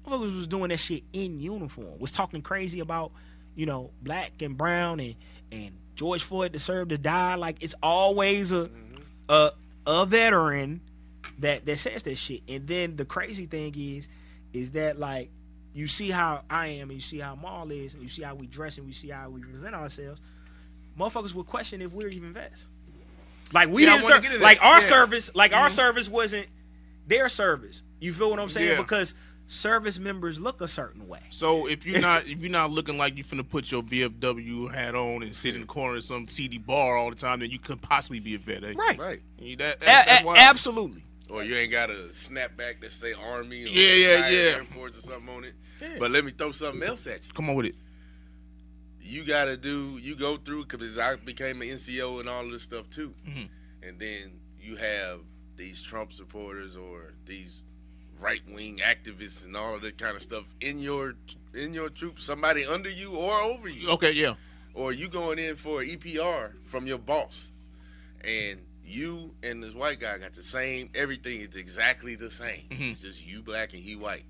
Motherfuckers 0.07 0.35
was 0.37 0.47
doing 0.47 0.69
that 0.69 0.77
shit 0.79 1.03
in 1.13 1.37
uniform. 1.39 1.99
Was 1.99 2.11
talking 2.11 2.41
crazy 2.41 2.79
about, 2.79 3.11
you 3.55 3.65
know, 3.65 3.91
black 4.01 4.41
and 4.41 4.57
brown 4.57 4.99
and 4.99 5.15
and 5.51 5.71
George 5.95 6.23
Floyd 6.23 6.51
deserved 6.51 6.89
to 6.91 6.97
die. 6.97 7.35
Like 7.35 7.61
it's 7.61 7.75
always 7.83 8.51
a 8.53 8.69
a 9.29 9.51
a 9.85 10.05
veteran 10.05 10.81
that 11.39 11.65
that 11.65 11.77
says 11.77 12.03
that 12.03 12.15
shit. 12.17 12.41
And 12.47 12.67
then 12.67 12.95
the 12.95 13.05
crazy 13.05 13.45
thing 13.45 13.73
is, 13.77 14.07
is 14.53 14.71
that 14.71 14.97
like 14.99 15.29
you 15.73 15.87
see 15.87 16.09
how 16.09 16.41
I 16.49 16.67
am 16.67 16.89
and 16.89 16.93
you 16.93 17.01
see 17.01 17.19
how 17.19 17.35
Maul 17.35 17.69
is 17.71 17.93
and 17.93 18.01
you 18.01 18.09
see 18.09 18.23
how 18.23 18.33
we 18.35 18.47
dress 18.47 18.77
and 18.77 18.87
we 18.87 18.93
see 18.93 19.09
how 19.09 19.29
we 19.29 19.41
present 19.41 19.75
ourselves. 19.75 20.21
Motherfuckers 20.97 21.33
would 21.35 21.45
question 21.45 21.81
if 21.81 21.93
we're 21.93 22.07
even 22.07 22.33
vets. 22.33 22.67
Like 23.53 23.69
we 23.69 23.83
yeah, 23.85 23.91
didn't 23.91 24.05
serve, 24.07 24.21
get 24.23 24.31
to 24.31 24.37
that. 24.39 24.43
like 24.43 24.61
our 24.63 24.79
Yeah. 24.79 24.87
service, 24.87 25.31
like 25.35 25.53
our 25.53 25.67
Mhm. 25.67 25.71
service 25.75 26.09
wasn't 26.09 26.47
their 27.07 27.29
service. 27.29 27.83
You 28.01 28.11
feel 28.13 28.29
what 28.29 28.39
I'm 28.39 28.49
saying? 28.49 28.69
Yeah. 28.71 28.77
Because 28.77 29.13
service 29.47 29.97
members 29.97 30.39
look 30.39 30.59
a 30.61 30.67
certain 30.67 31.07
way. 31.07 31.21
So 31.29 31.67
if 31.67 31.85
you're 31.85 32.01
not 32.01 32.27
if 32.27 32.41
you're 32.41 32.51
not 32.51 32.69
looking 32.69 32.97
like 32.97 33.15
you're 33.17 33.25
finna 33.25 33.47
put 33.47 33.71
your 33.71 33.81
VFW 33.81 34.73
hat 34.73 34.93
on 34.95 35.23
and 35.23 35.33
sit 35.35 35.55
in 35.55 35.61
the 35.61 35.67
corner 35.67 35.97
of 35.97 36.03
some 36.03 36.27
CD 36.27 36.57
bar 36.57 36.97
all 36.97 37.09
the 37.09 37.15
time, 37.15 37.39
then 37.39 37.49
you 37.49 37.59
could 37.59 37.81
possibly 37.81 38.19
be 38.19 38.35
a 38.35 38.39
vet. 38.39 38.63
Eh? 38.63 38.73
Right. 38.77 38.99
Right. 38.99 39.21
You- 39.39 39.55
That, 39.57 39.77
A- 39.81 39.85
that's 39.85 40.23
a- 40.25 40.29
absolutely. 40.37 41.03
Or 41.29 41.43
you 41.43 41.55
ain't 41.55 41.71
got 41.71 41.89
a 41.89 42.09
snapback 42.11 42.79
that 42.81 42.91
say 42.93 43.13
Army 43.13 43.63
or 43.65 43.67
Yeah, 43.67 43.93
yeah, 43.93 44.29
yeah. 44.29 44.39
Air 44.55 44.63
Force 44.73 44.97
or 44.97 45.01
something 45.01 45.29
on 45.35 45.43
it. 45.43 45.53
Yeah. 45.81 45.95
But 45.99 46.11
let 46.11 46.23
me 46.23 46.31
throw 46.31 46.51
something 46.53 46.81
else 46.83 47.05
at 47.07 47.25
you. 47.25 47.33
Come 47.33 47.49
on 47.49 47.55
with 47.55 47.65
it. 47.67 47.75
You 49.01 49.23
got 49.25 49.45
to 49.45 49.57
do, 49.57 49.97
you 50.01 50.15
go 50.15 50.37
through, 50.37 50.65
because 50.65 50.97
I 50.97 51.15
became 51.15 51.61
an 51.61 51.67
NCO 51.69 52.19
and 52.19 52.27
all 52.29 52.45
of 52.45 52.51
this 52.51 52.63
stuff 52.63 52.89
too. 52.89 53.13
Mm-hmm. 53.27 53.87
And 53.87 53.99
then 53.99 54.39
you 54.59 54.75
have 54.77 55.19
these 55.55 55.81
Trump 55.81 56.11
supporters 56.13 56.75
or 56.75 57.13
these 57.25 57.63
right 58.19 58.41
wing 58.49 58.79
activists 58.79 59.45
and 59.45 59.55
all 59.55 59.75
of 59.75 59.81
that 59.81 59.97
kind 59.97 60.15
of 60.15 60.21
stuff 60.23 60.43
in 60.61 60.79
your 60.79 61.15
in 61.53 61.73
your 61.73 61.89
troops, 61.89 62.23
somebody 62.23 62.65
under 62.65 62.89
you 62.89 63.15
or 63.15 63.33
over 63.41 63.67
you. 63.69 63.89
Okay, 63.91 64.11
yeah. 64.11 64.35
Or 64.73 64.91
you 64.93 65.07
going 65.07 65.39
in 65.39 65.55
for 65.55 65.81
EPR 65.83 66.51
from 66.65 66.85
your 66.87 66.99
boss. 66.99 67.49
And 68.23 68.59
you 68.85 69.33
and 69.43 69.61
this 69.63 69.73
white 69.73 69.99
guy 69.99 70.17
got 70.17 70.33
the 70.33 70.43
same 70.43 70.89
everything 70.95 71.41
is 71.41 71.55
exactly 71.55 72.15
the 72.15 72.29
same. 72.31 72.63
Mhm. 72.69 72.91
It's 72.91 73.01
just 73.01 73.25
you 73.25 73.41
black 73.41 73.73
and 73.73 73.81
he 73.83 73.95
white. 73.95 74.25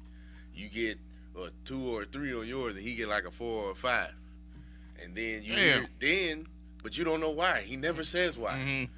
You 0.56 0.70
get 0.70 1.00
a 1.38 1.50
two 1.66 1.80
or 1.90 2.04
a 2.04 2.06
three 2.06 2.34
on 2.34 2.48
yours 2.48 2.76
and 2.76 2.84
he 2.84 2.96
get 2.96 3.08
like 3.08 3.26
a 3.26 3.32
four 3.32 3.66
or 3.66 3.72
a 3.72 3.76
five. 3.76 4.14
And 5.04 5.16
then 5.16 5.44
you 5.44 5.54
hear, 5.54 5.86
then 6.00 6.48
but 6.82 6.98
you 6.98 7.04
don't 7.04 7.20
know 7.20 7.30
why. 7.32 7.62
He 7.62 7.76
never 7.76 8.04
says 8.04 8.38
why. 8.38 8.54
Mhm. 8.56 8.90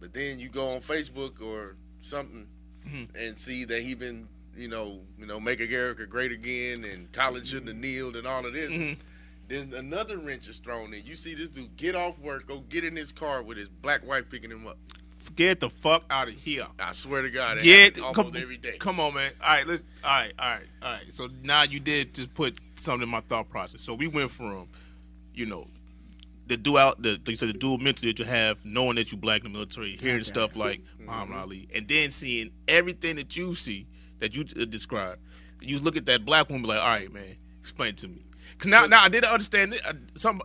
But 0.00 0.12
then 0.12 0.38
you 0.38 0.48
go 0.48 0.68
on 0.74 0.80
Facebook 0.80 1.40
or 1.40 1.76
something 2.02 2.46
Mhm. 2.86 3.08
and 3.16 3.38
see 3.38 3.64
that 3.64 3.82
he 3.82 3.94
been, 3.94 4.28
you 4.58 4.68
know, 4.68 5.00
you 5.18 5.26
know, 5.26 5.38
make 5.40 5.60
America 5.60 6.06
great 6.06 6.32
again 6.32 6.84
and 6.84 7.10
Colin 7.12 7.44
shouldn't 7.44 7.68
have 7.68 7.76
kneeled 7.76 8.16
and 8.16 8.26
all 8.26 8.44
of 8.44 8.52
this. 8.52 8.70
Mhm. 8.70 8.96
Then 9.48 9.72
another 9.74 10.18
wrench 10.18 10.48
is 10.48 10.58
thrown 10.58 10.92
in. 10.92 11.04
You 11.06 11.14
see 11.14 11.34
this 11.34 11.48
dude 11.48 11.76
get 11.76 11.94
off 11.94 12.18
work, 12.18 12.46
go 12.46 12.60
get 12.68 12.84
in 12.84 12.94
his 12.96 13.12
car 13.12 13.42
with 13.42 13.56
his 13.56 13.68
black 13.68 14.06
wife 14.06 14.28
picking 14.30 14.50
him 14.50 14.66
up. 14.66 14.76
Get 15.36 15.60
the 15.60 15.70
fuck 15.70 16.04
out 16.10 16.28
of 16.28 16.34
here. 16.34 16.66
I 16.78 16.92
swear 16.92 17.22
to 17.22 17.30
God, 17.30 17.58
it 17.58 17.62
Get 17.64 17.96
happens 17.96 18.16
come, 18.16 18.26
almost 18.26 18.42
every 18.42 18.56
day. 18.56 18.76
come 18.78 18.98
on, 18.98 19.14
man. 19.14 19.30
All 19.42 19.48
right, 19.48 19.66
let's. 19.66 19.84
All 20.02 20.10
right, 20.10 20.32
all 20.38 20.50
right, 20.54 20.66
all 20.82 20.92
right. 20.92 21.14
So 21.14 21.28
now 21.44 21.62
you 21.62 21.80
did 21.80 22.14
just 22.14 22.34
put 22.34 22.58
something 22.76 23.02
in 23.04 23.08
my 23.10 23.20
thought 23.20 23.48
process. 23.48 23.82
So 23.82 23.94
we 23.94 24.06
went 24.08 24.30
from, 24.30 24.68
you 25.34 25.46
know, 25.46 25.68
the 26.46 26.56
dual, 26.56 26.94
the 26.98 27.12
like 27.12 27.28
you 27.28 27.36
said 27.36 27.50
the 27.50 27.52
dual 27.58 27.78
mental 27.78 28.08
that 28.08 28.18
you 28.18 28.24
have, 28.24 28.64
knowing 28.64 28.96
that 28.96 29.12
you 29.12 29.18
black 29.18 29.44
in 29.44 29.52
the 29.52 29.58
military, 29.58 29.96
hearing 30.00 30.24
stuff 30.24 30.56
like 30.56 30.80
Muhammad 30.98 31.36
Ali, 31.36 31.68
and 31.74 31.86
then 31.86 32.10
seeing 32.10 32.50
everything 32.66 33.16
that 33.16 33.36
you 33.36 33.54
see 33.54 33.86
that 34.18 34.34
you 34.34 34.44
uh, 34.60 34.64
describe. 34.64 35.18
You 35.60 35.78
look 35.78 35.96
at 35.96 36.06
that 36.06 36.24
black 36.24 36.48
woman, 36.50 36.68
like, 36.68 36.80
all 36.80 36.88
right, 36.88 37.12
man, 37.12 37.34
explain 37.60 37.94
to 37.96 38.08
me. 38.08 38.24
Because 38.52 38.68
now, 38.68 38.86
now 38.86 39.02
I 39.02 39.08
didn't 39.08 39.30
understand 39.30 39.74
it. 39.74 39.86
Uh, 39.86 39.94
some 40.14 40.40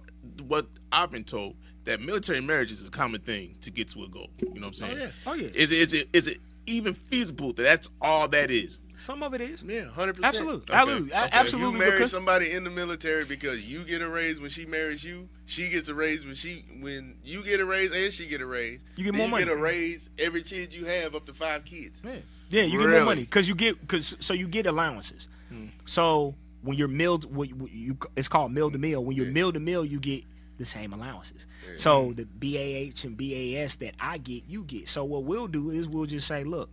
what 0.45 0.67
I've 0.91 1.11
been 1.11 1.23
told 1.23 1.55
that 1.85 1.99
military 1.99 2.41
marriage 2.41 2.71
is 2.71 2.85
a 2.85 2.89
common 2.89 3.21
thing 3.21 3.55
to 3.61 3.71
get 3.71 3.89
to 3.89 4.03
a 4.03 4.07
goal. 4.07 4.29
You 4.39 4.47
know 4.55 4.67
what 4.67 4.67
I'm 4.67 4.73
saying? 4.73 5.11
Oh 5.25 5.33
yeah. 5.33 5.49
Is 5.53 5.71
it 5.71 5.79
is 5.79 5.93
it 5.93 6.09
is 6.13 6.27
it 6.27 6.37
even 6.65 6.93
feasible 6.93 7.53
that 7.53 7.63
that's 7.63 7.89
all 8.01 8.27
that 8.29 8.51
is? 8.51 8.79
Some 9.03 9.21
of 9.21 9.33
it 9.33 9.41
is. 9.41 9.61
Yeah, 9.63 9.85
hundred 9.89 10.13
percent. 10.15 10.35
Absolutely. 10.35 10.73
Absolutely. 10.73 11.11
A- 11.11 11.29
absolutely, 11.33 11.69
If 11.69 11.73
you 11.73 11.79
marry 11.79 11.91
because- 11.91 12.11
somebody 12.11 12.51
in 12.51 12.63
the 12.63 12.69
military 12.69 13.25
because 13.25 13.67
you 13.67 13.83
get 13.83 14.01
a 14.01 14.07
raise 14.09 14.39
when 14.39 14.49
she 14.49 14.65
marries 14.65 15.03
you, 15.03 15.27
she 15.45 15.69
gets 15.69 15.89
a 15.89 15.93
raise 15.93 16.25
when 16.25 16.35
she 16.35 16.63
when 16.79 17.15
you 17.23 17.43
get 17.43 17.59
a 17.59 17.65
raise 17.65 17.93
and 17.93 18.13
she 18.13 18.27
get 18.27 18.39
a 18.39 18.45
raise. 18.45 18.79
You 18.95 19.03
get 19.03 19.11
Then 19.11 19.17
more 19.17 19.25
you 19.27 19.31
money. 19.31 19.45
get 19.45 19.53
a 19.53 19.57
raise 19.57 20.09
every 20.17 20.41
kid 20.41 20.73
you 20.73 20.85
have 20.85 21.15
up 21.15 21.25
to 21.25 21.33
five 21.33 21.65
kids. 21.65 22.01
Yeah, 22.03 22.11
yeah, 22.49 22.63
you 22.63 22.79
get 22.79 22.89
more 22.89 23.03
money 23.05 23.21
because 23.23 23.47
you 23.49 23.55
get 23.55 23.79
because 23.81 24.15
so 24.19 24.33
you 24.33 24.47
get 24.47 24.65
allowances. 24.67 25.27
Hmm. 25.49 25.65
So 25.85 26.35
when 26.61 26.77
you're 26.77 26.87
milled, 26.87 27.25
what 27.35 27.49
you, 27.49 27.97
it's 28.15 28.29
called 28.29 28.53
mil 28.53 28.71
to 28.71 28.77
mil. 28.77 29.03
When 29.03 29.17
you're 29.17 29.25
mil 29.31 29.51
to 29.51 29.59
mil, 29.59 29.83
you 29.83 29.99
get 29.99 30.23
the 30.57 30.63
same 30.65 30.93
allowances. 30.93 31.45
So 31.75 32.13
the 32.13 32.23
BAH 32.25 33.03
and 33.05 33.17
BAS 33.17 33.75
that 33.77 33.95
I 33.99 34.17
get, 34.17 34.43
you 34.47 34.63
get. 34.63 34.87
So 34.87 35.03
what 35.03 35.25
we'll 35.25 35.47
do 35.47 35.71
is 35.71 35.89
we'll 35.89 36.05
just 36.05 36.25
say, 36.27 36.45
look, 36.45 36.69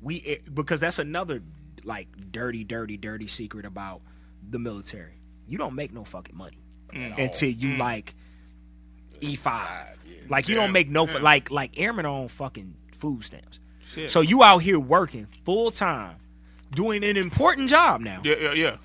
we 0.00 0.40
because 0.52 0.80
that's 0.80 0.98
another 0.98 1.42
like 1.84 2.08
dirty, 2.32 2.64
dirty, 2.64 2.96
dirty 2.96 3.26
secret 3.26 3.64
about 3.66 4.02
the 4.48 4.58
military. 4.58 5.20
You 5.46 5.58
don't 5.58 5.74
make 5.74 5.92
no 5.92 6.04
fucking 6.04 6.36
money 6.36 6.58
mm. 6.92 7.18
until 7.18 7.50
you 7.50 7.74
mm. 7.74 7.78
like 7.78 8.14
E 9.20 9.36
five. 9.36 9.96
Like 10.28 10.48
you 10.48 10.54
don't 10.54 10.72
make 10.72 10.88
no 10.88 11.06
fu- 11.06 11.18
mm. 11.18 11.22
like 11.22 11.50
like 11.50 11.78
airmen 11.78 12.06
are 12.06 12.22
on 12.22 12.28
fucking 12.28 12.74
food 12.92 13.24
stamps. 13.24 13.60
Shit. 13.84 14.10
So 14.10 14.20
you 14.20 14.42
out 14.42 14.58
here 14.58 14.78
working 14.78 15.28
full 15.44 15.70
time, 15.70 16.16
doing 16.70 17.02
an 17.02 17.16
important 17.16 17.70
job 17.70 18.02
now, 18.02 18.20
Yeah, 18.22 18.34
yeah, 18.38 18.52
yeah. 18.52 18.76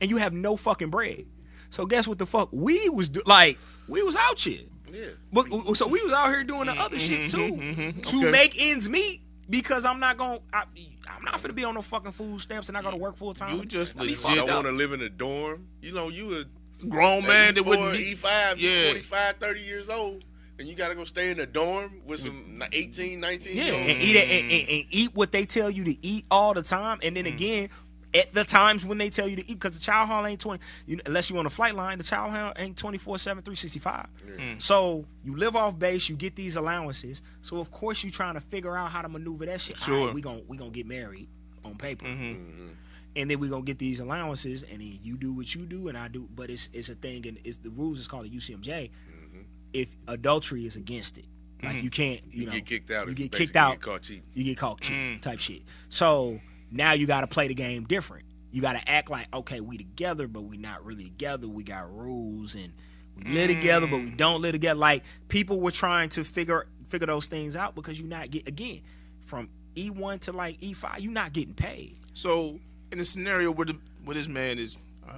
and 0.00 0.10
you 0.10 0.18
have 0.18 0.34
no 0.34 0.56
fucking 0.56 0.90
bread. 0.90 1.24
So 1.70 1.86
guess 1.86 2.06
what 2.06 2.18
the 2.18 2.26
fuck 2.26 2.50
we 2.52 2.90
was 2.90 3.08
do- 3.08 3.22
like? 3.24 3.58
We 3.88 4.02
was 4.02 4.14
out 4.16 4.38
here. 4.38 4.64
Yeah. 4.92 5.06
But 5.32 5.46
so 5.74 5.88
we 5.88 6.02
was 6.02 6.12
out 6.12 6.28
here 6.28 6.44
doing 6.44 6.66
the 6.66 6.74
other 6.74 6.98
shit 6.98 7.22
mm-hmm, 7.22 7.36
too 7.36 7.54
mm-hmm, 7.54 7.80
mm-hmm. 7.80 8.00
to 8.00 8.16
Okay. 8.18 8.30
make 8.30 8.60
ends 8.60 8.90
meet 8.90 9.22
because 9.52 9.84
I'm 9.84 10.00
not 10.00 10.16
gonna. 10.16 10.40
I, 10.52 10.64
I'm 11.08 11.24
not 11.24 11.40
gonna 11.40 11.52
be 11.52 11.64
on 11.64 11.74
no 11.74 11.82
fucking 11.82 12.12
food 12.12 12.40
stamps 12.40 12.68
and 12.68 12.76
I 12.76 12.82
gotta 12.82 12.96
work 12.96 13.16
full 13.16 13.34
time. 13.34 13.56
You 13.56 13.66
just 13.66 13.96
I 13.96 14.00
legit 14.00 14.22
don't 14.22 14.48
want 14.48 14.66
to 14.66 14.72
live 14.72 14.92
in 14.92 15.02
a 15.02 15.10
dorm. 15.10 15.68
You 15.82 15.92
know, 15.92 16.08
you 16.08 16.40
a 16.40 16.86
grown 16.86 17.26
man 17.26 17.54
that 17.54 17.64
wouldn't 17.64 17.94
E 17.94 17.98
need. 17.98 18.18
five, 18.18 18.58
Yeah. 18.58 18.70
yeah. 18.70 18.90
25, 18.90 19.36
30 19.36 19.60
years 19.60 19.88
old, 19.90 20.24
and 20.58 20.66
you 20.66 20.74
got 20.74 20.88
to 20.88 20.94
go 20.94 21.04
stay 21.04 21.30
in 21.30 21.38
a 21.38 21.46
dorm 21.46 22.00
with 22.06 22.20
some 22.20 22.60
mm. 22.60 22.68
18, 22.72 23.20
19 23.20 23.56
Yeah, 23.56 23.64
and 23.64 24.00
eat 24.02 24.16
and, 24.16 24.30
and- 24.30 24.68
and 24.68 24.84
eat 24.90 25.14
what 25.14 25.30
they 25.32 25.44
tell 25.44 25.70
you 25.70 25.84
to 25.84 25.96
eat 26.04 26.24
all 26.30 26.54
the 26.54 26.62
time, 26.62 26.98
and 27.02 27.16
then 27.16 27.26
mm. 27.26 27.34
again. 27.34 27.68
At 28.14 28.30
the 28.32 28.44
times 28.44 28.84
when 28.84 28.98
they 28.98 29.08
tell 29.08 29.26
you 29.26 29.36
to 29.36 29.42
eat, 29.50 29.54
because 29.54 29.78
the 29.78 29.82
chow 29.82 30.04
hall 30.04 30.26
ain't 30.26 30.40
20, 30.40 30.62
you, 30.86 30.98
unless 31.06 31.30
you 31.30 31.38
on 31.38 31.46
a 31.46 31.50
flight 31.50 31.74
line, 31.74 31.96
the 31.96 32.04
chow 32.04 32.28
hall 32.28 32.52
ain't 32.56 32.76
24 32.76 33.18
7, 33.18 33.42
365. 33.42 34.06
Mm. 34.26 34.60
So 34.60 35.06
you 35.24 35.34
live 35.36 35.56
off 35.56 35.78
base, 35.78 36.08
you 36.10 36.16
get 36.16 36.36
these 36.36 36.56
allowances. 36.56 37.22
So 37.40 37.58
of 37.58 37.70
course 37.70 38.04
you're 38.04 38.10
trying 38.10 38.34
to 38.34 38.40
figure 38.40 38.76
out 38.76 38.90
how 38.90 39.00
to 39.00 39.08
maneuver 39.08 39.46
that 39.46 39.60
shit. 39.60 39.78
Sure. 39.78 40.06
right, 40.06 40.14
we 40.14 40.20
gon' 40.20 40.42
we 40.46 40.58
gonna 40.58 40.70
get 40.70 40.86
married 40.86 41.28
on 41.64 41.76
paper. 41.76 42.04
Mm-hmm. 42.04 42.22
Mm-hmm. 42.22 42.68
And 43.16 43.30
then 43.30 43.40
we 43.40 43.48
gonna 43.48 43.62
get 43.62 43.78
these 43.78 44.00
allowances, 44.00 44.62
and 44.62 44.80
then 44.80 44.98
you 45.02 45.16
do 45.16 45.32
what 45.32 45.54
you 45.54 45.66
do, 45.66 45.88
and 45.88 45.96
I 45.96 46.08
do. 46.08 46.28
But 46.34 46.50
it's 46.50 46.68
it's 46.72 46.88
a 46.90 46.94
thing, 46.94 47.26
and 47.26 47.38
it's 47.44 47.58
the 47.58 47.70
rules 47.70 47.98
is 47.98 48.08
called 48.08 48.26
the 48.26 48.30
UCMJ. 48.30 48.90
Mm-hmm. 48.90 49.40
If 49.72 49.94
adultery 50.06 50.66
is 50.66 50.76
against 50.76 51.18
it, 51.18 51.26
like 51.62 51.82
you 51.82 51.90
can't, 51.90 52.20
you, 52.30 52.40
You 52.40 52.46
know, 52.46 52.52
get 52.52 52.66
kicked 52.66 52.90
out 52.90 53.08
You 53.08 53.14
get 53.14 53.32
kicked 53.32 53.56
out. 53.56 53.72
get 53.72 53.80
caught 53.80 54.02
cheating. 54.02 54.24
You 54.34 54.44
get 54.44 54.56
caught 54.58 54.80
cheating, 54.80 55.18
mm. 55.18 55.20
type 55.20 55.38
shit. 55.38 55.62
So 55.88 56.40
now 56.72 56.92
you 56.92 57.06
got 57.06 57.20
to 57.20 57.26
play 57.26 57.48
the 57.48 57.54
game 57.54 57.84
different. 57.84 58.24
You 58.50 58.60
got 58.60 58.72
to 58.72 58.90
act 58.90 59.10
like 59.10 59.28
okay, 59.34 59.60
we 59.60 59.78
together, 59.78 60.26
but 60.26 60.42
we 60.42 60.56
not 60.56 60.84
really 60.84 61.04
together. 61.04 61.48
We 61.48 61.62
got 61.62 61.90
rules, 61.94 62.54
and 62.54 62.72
we 63.16 63.32
live 63.32 63.48
together, 63.50 63.86
but 63.86 64.00
we 64.00 64.10
don't 64.10 64.40
live 64.40 64.52
together. 64.52 64.78
Like 64.78 65.04
people 65.28 65.60
were 65.60 65.70
trying 65.70 66.08
to 66.10 66.24
figure 66.24 66.66
figure 66.86 67.06
those 67.06 67.26
things 67.26 67.56
out 67.56 67.74
because 67.74 68.00
you 68.00 68.06
not 68.06 68.30
get 68.30 68.46
again 68.48 68.80
from 69.24 69.48
E 69.76 69.90
one 69.90 70.18
to 70.20 70.32
like 70.32 70.58
E 70.60 70.72
five, 70.72 71.00
you 71.00 71.10
not 71.10 71.32
getting 71.32 71.54
paid. 71.54 71.96
So 72.14 72.58
in 72.90 73.00
a 73.00 73.04
scenario 73.04 73.50
where 73.50 73.66
the 73.66 73.78
where 74.04 74.14
this 74.14 74.28
man 74.28 74.58
is 74.58 74.76
uh, 75.08 75.14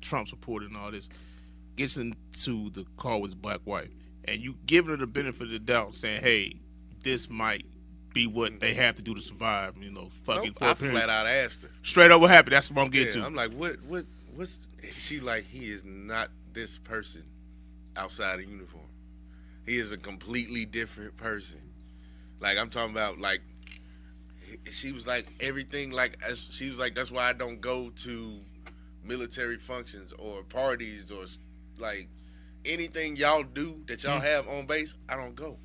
Trump 0.00 0.28
supported 0.28 0.68
and 0.68 0.76
all 0.76 0.90
this 0.90 1.08
gets 1.76 1.96
into 1.96 2.70
the 2.70 2.84
car 2.96 3.18
with 3.18 3.30
his 3.30 3.34
black 3.34 3.60
wife, 3.64 3.90
and 4.24 4.40
you 4.40 4.56
give 4.66 4.86
her 4.86 4.96
the 4.96 5.06
benefit 5.06 5.42
of 5.42 5.50
the 5.50 5.58
doubt, 5.58 5.94
saying, 5.94 6.22
"Hey, 6.22 6.56
this 7.02 7.30
might 7.30 7.64
be 8.18 8.26
what 8.26 8.58
they 8.58 8.74
have 8.74 8.96
to 8.96 9.02
do 9.02 9.14
to 9.14 9.20
survive." 9.20 9.76
You 9.80 9.92
know, 9.92 10.10
fucking 10.24 10.54
Nope, 10.60 10.62
I 10.62 10.74
flat 10.74 11.08
out 11.08 11.26
asked 11.26 11.62
her. 11.62 11.70
Straight 11.82 12.10
up, 12.10 12.20
what 12.20 12.30
happened? 12.30 12.54
That's 12.54 12.70
what 12.70 12.82
I'm 12.82 12.92
Yeah, 12.92 13.04
getting 13.04 13.20
to. 13.20 13.26
I'm 13.26 13.34
like, 13.34 13.52
what, 13.52 13.80
what, 13.84 14.06
what's? 14.34 14.58
She 14.98 15.20
like, 15.20 15.44
he 15.44 15.70
is 15.70 15.84
not 15.84 16.30
this 16.52 16.78
person 16.78 17.24
outside 17.96 18.40
of 18.40 18.48
uniform. 18.48 18.84
He 19.64 19.76
is 19.78 19.92
a 19.92 19.96
completely 19.96 20.64
different 20.64 21.16
person. 21.16 21.60
Like 22.40 22.58
I'm 22.58 22.70
talking 22.70 22.92
about, 22.92 23.18
like 23.18 23.42
she 24.72 24.92
was 24.92 25.06
like 25.06 25.26
everything. 25.40 25.90
Like 25.92 26.18
as 26.26 26.48
she 26.50 26.70
was 26.70 26.78
like, 26.78 26.94
that's 26.94 27.10
why 27.10 27.28
I 27.28 27.32
don't 27.32 27.60
go 27.60 27.90
to 27.90 28.40
military 29.04 29.58
functions 29.58 30.12
or 30.18 30.42
parties 30.42 31.10
or 31.10 31.24
like 31.78 32.08
anything 32.64 33.16
y'all 33.16 33.42
do 33.42 33.82
that 33.86 34.02
y'all 34.02 34.20
mm-hmm. 34.20 34.26
have 34.26 34.48
on 34.48 34.66
base. 34.66 34.94
I 35.08 35.16
don't 35.16 35.34
go 35.34 35.58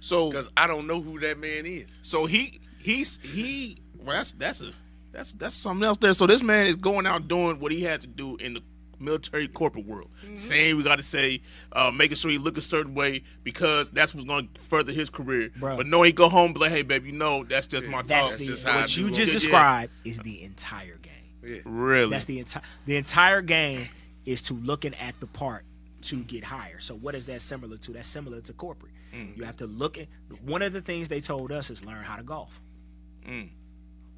so 0.00 0.30
because 0.30 0.50
I 0.56 0.66
don't 0.66 0.86
know 0.86 1.00
who 1.00 1.18
that 1.20 1.38
man 1.38 1.66
is. 1.66 1.86
So 2.02 2.26
he 2.26 2.60
he's 2.80 3.18
he 3.22 3.78
well 3.98 4.16
that's 4.16 4.32
that's 4.32 4.60
a 4.60 4.70
that's 5.12 5.32
that's 5.32 5.54
something 5.54 5.84
else 5.84 5.96
there. 5.98 6.12
So 6.12 6.26
this 6.26 6.42
man 6.42 6.66
is 6.66 6.76
going 6.76 7.06
out 7.06 7.28
doing 7.28 7.60
what 7.60 7.72
he 7.72 7.82
has 7.84 8.00
to 8.00 8.06
do 8.06 8.36
in 8.36 8.54
the 8.54 8.62
military 9.00 9.46
corporate 9.48 9.86
world. 9.86 10.10
Saying 10.34 10.76
we 10.76 10.82
gotta 10.82 11.02
say, 11.02 11.40
uh, 11.72 11.90
making 11.90 12.16
sure 12.16 12.30
he 12.30 12.38
look 12.38 12.56
a 12.58 12.60
certain 12.60 12.94
way 12.94 13.22
because 13.44 13.90
that's 13.90 14.14
what's 14.14 14.26
gonna 14.26 14.48
further 14.54 14.92
his 14.92 15.08
career. 15.10 15.50
Bruh. 15.58 15.76
But 15.76 15.86
no, 15.86 16.02
he 16.02 16.12
go 16.12 16.28
home 16.28 16.46
and 16.46 16.54
be 16.54 16.60
like, 16.60 16.72
hey 16.72 16.82
baby, 16.82 17.10
you 17.10 17.16
know, 17.16 17.44
that's 17.44 17.66
just 17.66 17.86
my 17.86 18.02
That's 18.02 18.30
talk. 18.30 18.38
the 18.38 18.44
just 18.46 18.66
what 18.66 18.86
do 18.88 19.00
you 19.02 19.08
just 19.08 19.18
Yeah, 19.20 19.24
yeah. 19.26 19.32
described 19.32 19.92
is 20.04 20.18
the 20.18 20.42
entire 20.42 20.96
game. 20.96 21.12
Yeah. 21.44 21.58
Really? 21.64 22.10
That's 22.10 22.24
the 22.24 22.40
entire 22.40 22.62
the 22.86 22.96
entire 22.96 23.42
game 23.42 23.88
is 24.26 24.42
to 24.42 24.54
looking 24.54 24.94
at 24.96 25.18
the 25.20 25.26
part 25.26 25.64
to 26.02 26.22
get 26.24 26.44
higher. 26.44 26.78
So 26.78 26.94
what 26.94 27.14
is 27.14 27.24
that 27.26 27.40
similar 27.42 27.76
to? 27.78 27.92
That's 27.92 28.08
similar 28.08 28.40
to 28.42 28.52
corporate. 28.52 28.92
Mm. 29.14 29.36
You 29.36 29.44
have 29.44 29.56
to 29.56 29.66
look 29.66 29.98
at 29.98 30.06
one 30.42 30.62
of 30.62 30.72
the 30.72 30.80
things 30.80 31.08
they 31.08 31.20
told 31.20 31.50
us 31.52 31.70
is 31.70 31.84
learn 31.84 32.02
how 32.04 32.16
to 32.16 32.22
golf. 32.22 32.60
Mm. 33.26 33.50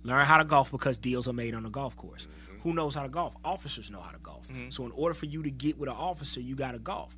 Learn 0.03 0.25
how 0.27 0.39
to 0.39 0.45
golf 0.45 0.71
because 0.71 0.97
deals 0.97 1.29
are 1.29 1.33
made 1.33 1.55
on 1.55 1.63
the 1.63 1.71
golf 1.71 1.97
course. 1.97 2.27
Mm-hmm. 2.27 2.61
Who 2.63 2.75
knows 2.75 2.95
how 2.95 3.03
to 3.03 3.09
golf? 3.09 3.37
Officers 3.45 3.91
know 3.91 4.01
how 4.01 4.11
to 4.11 4.19
golf. 4.19 4.47
Mm-hmm. 4.49 4.71
So 4.71 4.85
in 4.85 4.93
order 4.93 5.15
for 5.15 5.27
you 5.27 5.43
to 5.43 5.51
get 5.51 5.79
with 5.79 5.89
an 5.89 5.97
officer, 5.97 6.41
you 6.41 6.55
got 6.55 6.73
to 6.73 6.79
golf. 6.79 7.17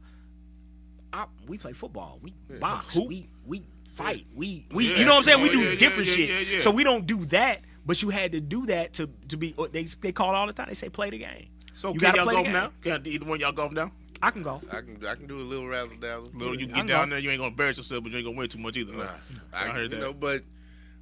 I, 1.12 1.26
we 1.46 1.58
play 1.58 1.72
football. 1.72 2.18
We 2.22 2.32
box. 2.58 2.96
We 2.96 3.28
we 3.46 3.62
fight. 3.86 4.24
We 4.34 4.64
we 4.72 4.88
Yeah. 4.90 4.98
you 5.00 5.04
know 5.04 5.12
what 5.12 5.18
I'm 5.18 5.24
saying? 5.24 5.42
We 5.42 5.50
Oh, 5.50 5.52
do 5.52 5.62
yeah, 5.62 5.70
yeah, 5.72 5.78
different 5.78 6.08
yeah, 6.08 6.14
shit. 6.14 6.28
yeah, 6.30 6.52
yeah. 6.54 6.58
So 6.60 6.70
we 6.70 6.84
don't 6.84 7.06
do 7.06 7.24
that. 7.26 7.60
But 7.84 8.00
you 8.00 8.10
had 8.10 8.32
to 8.32 8.40
do 8.40 8.66
that 8.66 8.94
to 8.94 9.10
to 9.28 9.36
be. 9.36 9.54
Uh, 9.58 9.66
they 9.70 9.82
they 9.84 10.12
call 10.12 10.34
all 10.34 10.46
the 10.46 10.52
time. 10.52 10.68
They 10.68 10.74
say 10.74 10.88
play 10.88 11.10
the 11.10 11.18
game. 11.18 11.48
so 11.74 11.92
you 11.92 12.00
gotta 12.00 12.16
y'all 12.18 12.24
play 12.26 12.34
golf 12.34 12.48
now? 12.48 12.72
Can 12.80 13.02
either 13.06 13.26
one 13.26 13.36
of 13.36 13.40
y'all 13.42 13.52
golf 13.52 13.72
now? 13.72 13.90
I 14.22 14.30
can 14.30 14.42
go. 14.42 14.62
I 14.70 14.76
can 14.82 15.04
I 15.06 15.14
can 15.16 15.26
do 15.26 15.38
a 15.38 15.42
little 15.42 15.66
razzle 15.66 15.96
dazzle. 16.00 16.30
Little, 16.34 16.58
you 16.58 16.66
get 16.68 16.86
down 16.86 17.08
go. 17.08 17.14
there, 17.14 17.18
you 17.18 17.30
ain't 17.30 17.38
gonna 17.40 17.50
embarrass 17.50 17.76
yourself, 17.78 18.04
but 18.04 18.12
you 18.12 18.18
ain't 18.18 18.26
gonna 18.26 18.38
win 18.38 18.48
too 18.48 18.58
much 18.58 18.76
either. 18.76 18.92
Nah. 18.92 19.06
I, 19.52 19.64
I 19.64 19.68
heard 19.68 19.82
you 19.92 19.98
that. 19.98 20.00
know, 20.00 20.12
but 20.12 20.42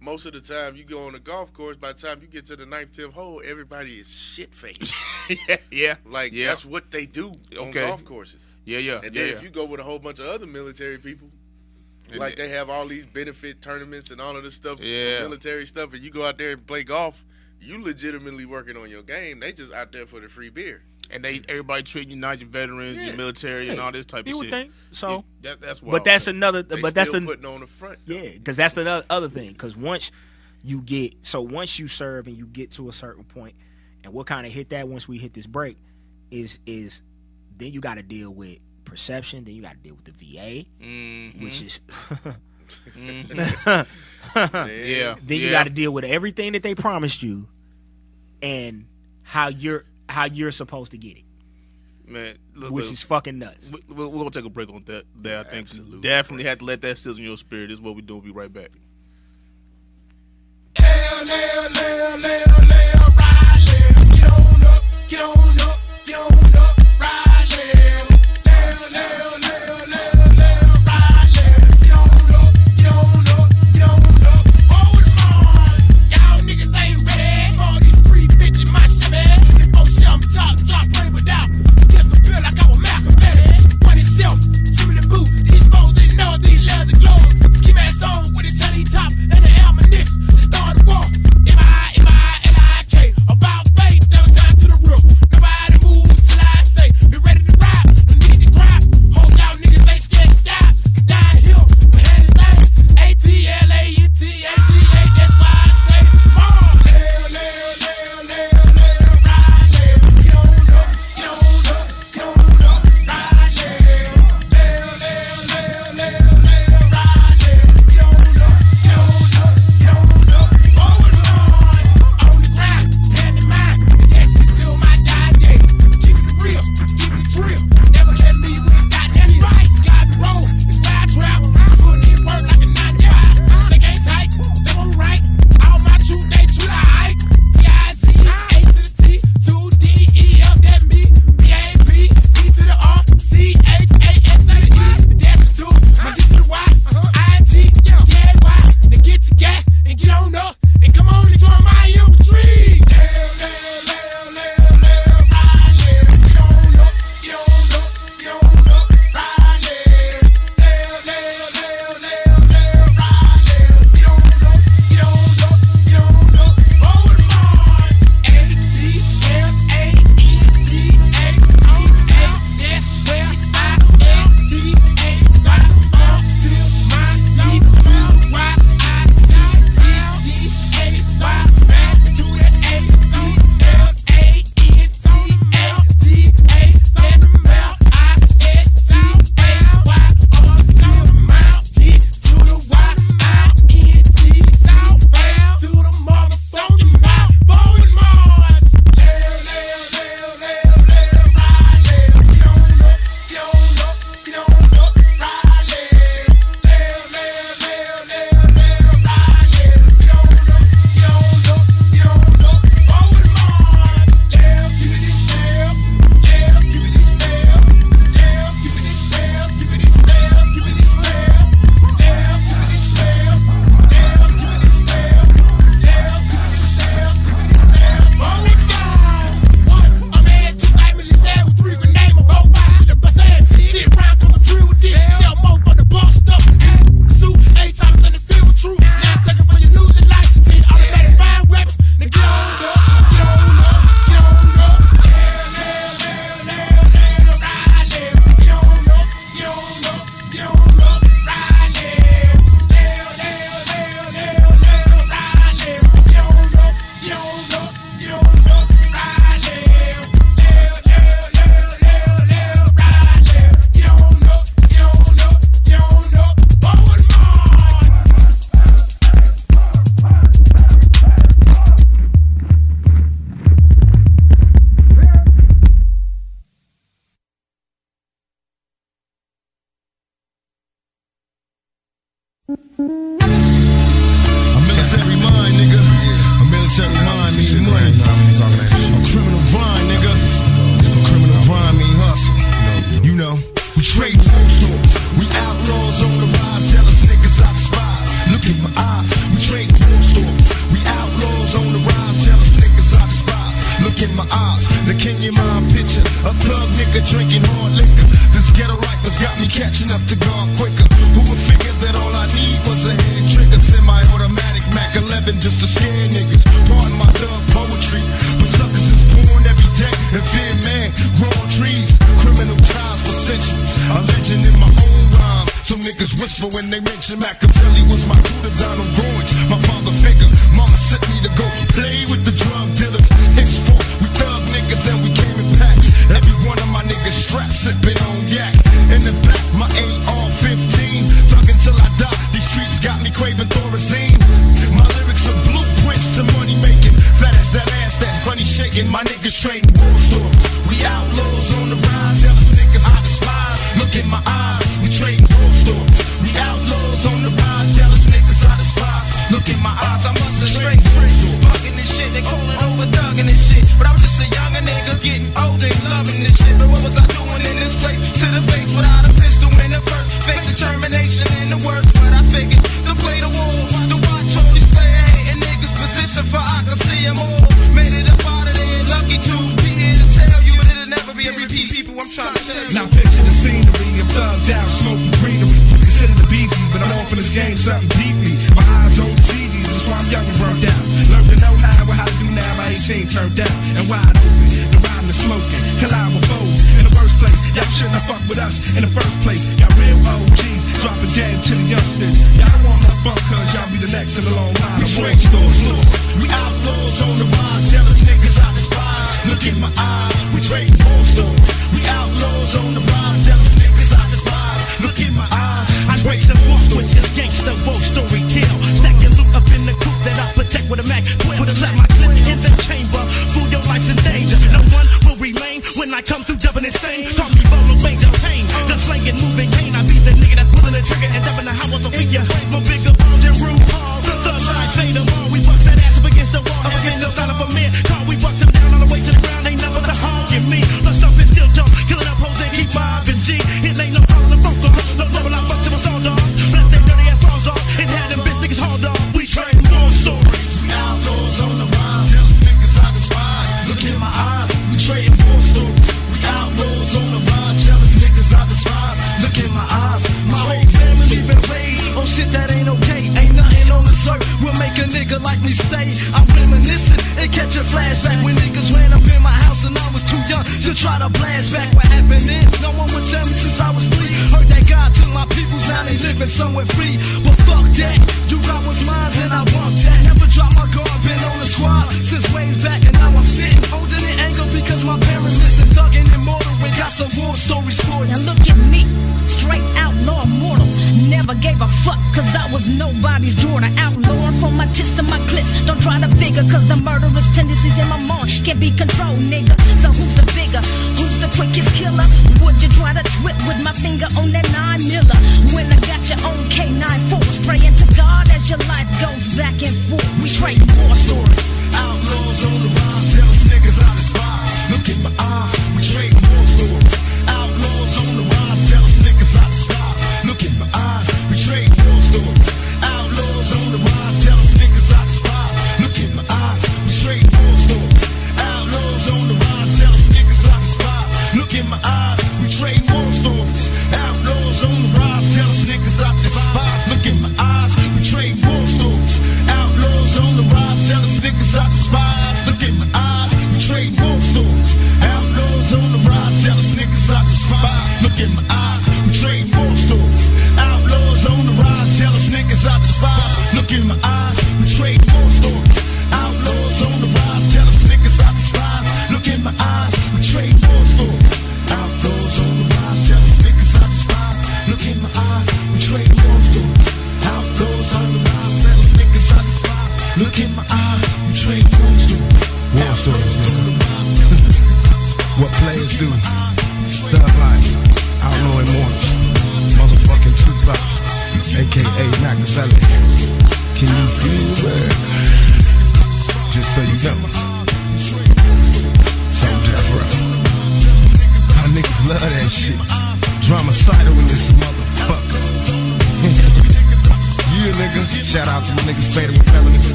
most 0.00 0.26
of 0.26 0.32
the 0.32 0.40
time 0.40 0.74
you 0.76 0.84
go 0.84 1.06
on 1.06 1.12
the 1.12 1.20
golf 1.20 1.52
course, 1.52 1.76
by 1.76 1.92
the 1.92 1.98
time 2.06 2.20
you 2.20 2.26
get 2.26 2.44
to 2.46 2.56
the 2.56 2.66
ninth, 2.66 2.92
tenth 2.92 3.14
hole, 3.14 3.40
everybody 3.46 3.98
is 4.00 4.10
shit 4.12 4.52
faced. 4.54 4.92
yeah, 5.48 5.56
yeah, 5.70 5.96
like 6.04 6.32
yeah. 6.32 6.48
that's 6.48 6.64
what 6.64 6.90
they 6.90 7.06
do 7.06 7.28
on 7.58 7.68
Okay. 7.68 7.86
golf 7.86 8.04
courses. 8.04 8.40
yeah, 8.64 8.78
yeah, 8.78 8.94
And 8.96 9.04
yeah, 9.04 9.10
then 9.22 9.28
yeah. 9.30 9.36
if 9.36 9.42
you 9.44 9.48
go 9.50 9.64
with 9.64 9.78
a 9.80 9.84
whole 9.84 9.98
bunch 10.00 10.18
of 10.18 10.26
other 10.26 10.46
military 10.46 10.98
people, 10.98 11.30
And 12.10 12.18
like 12.18 12.36
they 12.36 12.48
have 12.48 12.68
all 12.68 12.86
these 12.88 13.06
benefit 13.06 13.62
tournaments 13.62 14.10
and 14.10 14.20
all 14.20 14.36
of 14.36 14.42
this 14.42 14.54
stuff, 14.56 14.80
Yeah. 14.80 15.20
military 15.20 15.66
stuff, 15.66 15.94
and 15.94 16.02
you 16.02 16.10
go 16.10 16.26
out 16.26 16.36
there 16.36 16.50
and 16.52 16.66
play 16.66 16.82
golf, 16.82 17.24
you 17.60 17.80
legitimately 17.82 18.44
working 18.44 18.76
on 18.76 18.90
your 18.90 19.02
game. 19.02 19.40
They 19.40 19.52
just 19.52 19.72
out 19.72 19.92
there 19.92 20.04
for 20.06 20.20
the 20.20 20.28
free 20.28 20.50
beer. 20.50 20.82
And 21.10 21.24
they 21.24 21.42
everybody 21.48 21.82
treating 21.82 22.10
you 22.10 22.16
not 22.16 22.40
your 22.40 22.48
veterans, 22.48 22.96
your 22.96 23.06
Yeah. 23.06 23.16
military, 23.16 23.68
and 23.68 23.80
all 23.80 23.92
this 23.92 24.06
type 24.06 24.26
You 24.26 24.34
of 24.34 24.38
would 24.38 24.44
shit. 24.46 24.52
think 24.52 24.72
so. 24.92 25.24
Yeah, 25.42 25.50
that, 25.50 25.60
that's 25.60 25.82
wild. 25.82 25.92
But 25.92 26.04
that's 26.04 26.26
another. 26.26 26.62
They 26.62 26.80
but 26.80 26.94
that's 26.94 27.08
still 27.10 27.20
the 27.20 27.26
putting 27.26 27.46
on 27.46 27.60
the 27.60 27.66
front. 27.66 27.98
though. 28.06 28.14
yeah. 28.14 28.30
Because 28.32 28.56
that's 28.56 28.74
the 28.74 28.88
other, 28.88 29.06
other 29.10 29.28
thing. 29.28 29.52
Because 29.52 29.76
once 29.76 30.10
you 30.62 30.80
get 30.82 31.14
so 31.24 31.42
once 31.42 31.78
you 31.78 31.86
serve 31.88 32.26
and 32.26 32.36
you 32.36 32.46
get 32.46 32.70
to 32.72 32.88
a 32.88 32.92
certain 32.92 33.24
point, 33.24 33.54
and 34.02 34.12
we'll 34.12 34.24
kind 34.24 34.46
of 34.46 34.52
hit 34.52 34.70
that 34.70 34.88
once 34.88 35.06
we 35.08 35.18
hit 35.18 35.34
this 35.34 35.46
break, 35.46 35.76
is 36.30 36.58
is 36.66 37.02
then 37.56 37.72
you 37.72 37.80
got 37.80 37.94
to 37.94 38.02
deal 38.02 38.32
with 38.34 38.58
perception. 38.84 39.44
Then 39.44 39.54
you 39.54 39.62
got 39.62 39.72
to 39.72 39.78
deal 39.78 39.94
with 39.94 40.04
the 40.04 40.12
VA, 40.12 40.66
Mm-hmm. 40.82 41.42
which 41.44 41.62
is. 41.62 41.80
yeah. 42.96 43.84
then 44.46 44.66
yeah. 44.76 45.14
you 45.36 45.50
got 45.50 45.64
to 45.64 45.70
deal 45.70 45.92
with 45.92 46.04
everything 46.04 46.52
that 46.52 46.62
they 46.62 46.74
promised 46.74 47.22
you, 47.22 47.48
and 48.42 48.86
how 49.22 49.48
you're 49.48 49.84
how 50.08 50.24
you're 50.26 50.50
supposed 50.50 50.92
to 50.92 50.98
get 50.98 51.16
it, 51.18 51.24
man. 52.06 52.36
Look, 52.54 52.70
which 52.70 52.84
look, 52.86 52.92
is 52.94 53.02
fucking 53.02 53.38
nuts. 53.38 53.72
we- 53.72 53.82
we're, 53.94 54.06
we're 54.08 54.18
gonna 54.18 54.30
take 54.30 54.44
a 54.44 54.50
break 54.50 54.68
on 54.70 54.82
that. 54.86 55.04
That 55.22 55.46
I 55.46 55.50
think 55.50 55.68
Absolutely. 55.68 56.00
definitely 56.00 56.44
had 56.44 56.58
to 56.60 56.64
let 56.64 56.80
that 56.82 56.98
sizzle 56.98 57.18
in 57.18 57.24
your 57.24 57.36
spirit. 57.36 57.68
This 57.68 57.78
is 57.78 57.82
what 57.82 57.96
we 57.96 58.02
do. 58.02 58.14
We'll 58.14 58.22
be 58.24 58.30
right 58.30 58.52
back. 58.52 58.70
Y'all 60.80 60.86
niggas 61.24 61.84
ain't 61.84 62.24
ready 62.24 62.44
for 62.50 62.64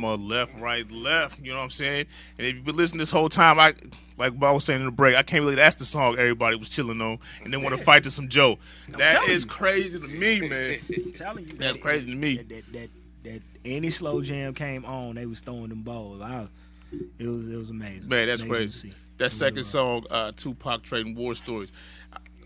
drama, 0.00 0.14
left, 0.22 0.54
right, 0.58 0.90
left. 0.90 1.40
You 1.40 1.50
know 1.52 1.58
what 1.58 1.64
I'm 1.64 1.70
saying? 1.70 2.06
And 2.38 2.46
if 2.46 2.54
you've 2.56 2.64
been 2.64 2.76
listening 2.76 2.98
this 2.98 3.10
whole 3.10 3.28
time, 3.28 3.58
I 3.58 3.74
like 4.16 4.32
I 4.42 4.50
was 4.50 4.64
saying 4.64 4.80
in 4.80 4.86
the 4.86 4.92
break, 4.92 5.16
I 5.16 5.22
can't 5.22 5.42
believe 5.42 5.56
that's 5.56 5.76
the 5.76 5.84
song 5.84 6.16
everybody 6.18 6.56
was 6.56 6.68
chilling 6.68 7.00
on, 7.00 7.18
and 7.44 7.52
then 7.52 7.62
want 7.62 7.76
to 7.76 7.82
fight 7.82 8.02
to 8.04 8.10
some 8.10 8.28
Joe. 8.28 8.58
That 8.90 9.12
telling 9.12 9.30
is 9.30 9.44
you. 9.44 9.50
crazy 9.50 9.98
to 10.00 10.08
me, 10.08 10.40
man. 10.48 10.78
I'm 10.96 11.12
telling 11.12 11.48
you, 11.48 11.54
That's 11.56 11.74
that- 11.76 11.82
crazy 11.82 12.10
to 12.10 12.16
me. 12.16 12.36
That, 12.38 12.48
that, 12.48 12.72
that, 12.72 12.90
that 13.24 13.42
any 13.64 13.90
slow 13.90 14.22
jam 14.22 14.54
came 14.54 14.84
on, 14.84 15.14
they 15.16 15.26
was 15.26 15.40
throwing 15.40 15.68
them 15.68 15.82
balls. 15.82 16.20
I, 16.22 16.48
it 16.92 17.26
was 17.26 17.48
it 17.48 17.56
was 17.56 17.70
amazing. 17.70 18.08
Man, 18.08 18.28
that's 18.28 18.42
Amazing 18.42 18.48
crazy. 18.90 18.94
That 19.18 19.32
second 19.32 19.64
song, 19.64 20.04
uh, 20.10 20.30
Tupac 20.34 20.84
trading 20.84 21.14
war 21.16 21.34
stories. 21.34 21.72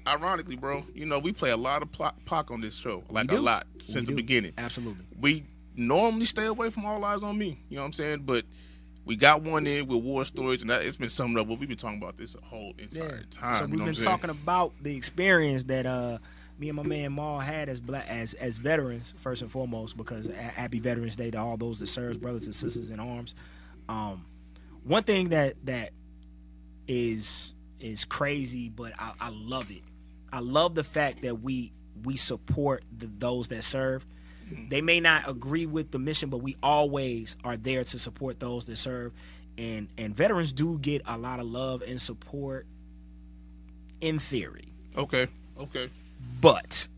Ironically, 0.07 0.57
bro, 0.57 0.85
you 0.95 1.07
know 1.07 1.21
we 1.21 1.31
play 1.33 1.51
a 1.51 1.57
lot 1.57 1.83
of 1.83 1.93
Pac 2.25 2.51
on 2.51 2.61
this 2.61 2.77
show, 2.77 3.05
like 3.09 3.31
a 3.31 3.37
lot 3.37 3.67
since 3.81 4.05
the 4.05 4.15
beginning. 4.15 4.53
Absolutely. 4.59 5.05
We 5.21 5.45
normally 5.77 6.27
stay 6.27 6.47
away 6.47 6.71
from 6.71 6.85
All 6.85 7.01
Eyez 7.01 7.23
on 7.23 7.37
Me. 7.39 7.61
You 7.69 7.77
know 7.77 7.83
what 7.83 7.87
I'm 7.87 7.93
saying? 7.93 8.23
But 8.25 8.45
we 9.05 9.17
got 9.17 9.43
one 9.43 9.67
in 9.67 9.87
with 9.87 10.03
war 10.03 10.25
stories, 10.25 10.63
and 10.63 10.71
that, 10.71 10.83
it's 10.83 10.97
been 10.97 11.09
summed 11.09 11.39
up. 11.39 11.49
But 11.49 11.59
we've 11.59 11.69
been 11.69 11.79
talking 11.79 11.99
about 11.99 12.17
this 12.17 12.37
whole 12.43 12.75
entire 12.79 13.23
time. 13.31 13.55
So 13.55 13.65
we've 13.67 13.79
know 13.79 13.85
been 13.87 13.95
what 13.95 14.03
talking 14.03 14.31
about 14.31 14.73
the 14.81 14.97
experience 14.97 15.65
that 15.65 15.87
uh 15.87 16.19
me 16.59 16.69
and 16.69 16.77
my 16.77 16.85
man 16.85 17.13
Maul 17.13 17.41
had 17.41 17.69
as 17.69 17.81
black 17.81 18.07
as 18.09 18.35
as 18.35 18.59
veterans 18.59 19.15
first 19.19 19.43
and 19.43 19.51
foremost 19.51 19.97
because 19.97 20.27
happy 20.27 20.79
Veterans 20.79 21.17
Day 21.17 21.31
to 21.31 21.39
all 21.39 21.57
those 21.57 21.81
that 21.81 21.89
serves 21.89 22.19
brothers 22.19 22.47
and 22.47 22.55
sisters 22.55 22.91
in 22.91 23.01
arms. 23.01 23.35
Um, 23.89 24.25
one 24.85 25.03
thing 25.03 25.31
that 25.31 25.55
that 25.67 25.91
is 26.87 27.55
is 27.81 28.05
crazy, 28.05 28.69
but 28.69 28.93
I, 28.99 29.13
I 29.21 29.31
love 29.31 29.71
it. 29.71 29.83
I 30.33 30.41
love 30.41 30.75
the 30.75 30.85
fact 30.85 31.23
that 31.23 31.41
we 31.41 31.73
we 32.05 32.17
support 32.17 32.85
the, 32.97 33.07
those 33.07 33.49
that 33.49 33.63
serve. 33.63 34.07
They 34.69 34.81
may 34.81 35.01
not 35.01 35.29
agree 35.29 35.67
with 35.67 35.91
the 35.91 35.99
mission, 35.99 36.29
but 36.31 36.39
we 36.39 36.57
always 36.63 37.37
are 37.45 37.57
there 37.57 37.85
to 37.85 37.99
support 37.99 38.41
those 38.41 38.67
that 38.67 38.77
serve. 38.77 39.13
And 39.59 39.89
and 39.99 40.17
veterans 40.17 40.53
do 40.53 40.79
get 40.79 41.03
a 41.07 41.19
lot 41.19 41.41
of 41.41 41.47
love 41.47 41.83
and 41.83 42.01
support 42.01 42.67
in 44.01 44.19
theory. 44.19 44.73
Okay. 44.97 45.29
Okay. 45.59 45.91
But 46.41 46.89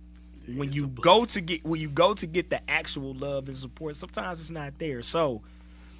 when 0.46 0.72
you 0.72 0.88
go 0.88 1.24
to 1.24 1.40
get 1.40 1.64
when 1.64 1.80
you 1.80 1.90
go 1.90 2.14
to 2.14 2.26
get 2.26 2.50
the 2.50 2.60
actual 2.70 3.14
love 3.14 3.48
and 3.48 3.56
support, 3.56 3.96
sometimes 3.96 4.40
it's 4.40 4.50
not 4.50 4.78
there. 4.78 5.02
So 5.02 5.42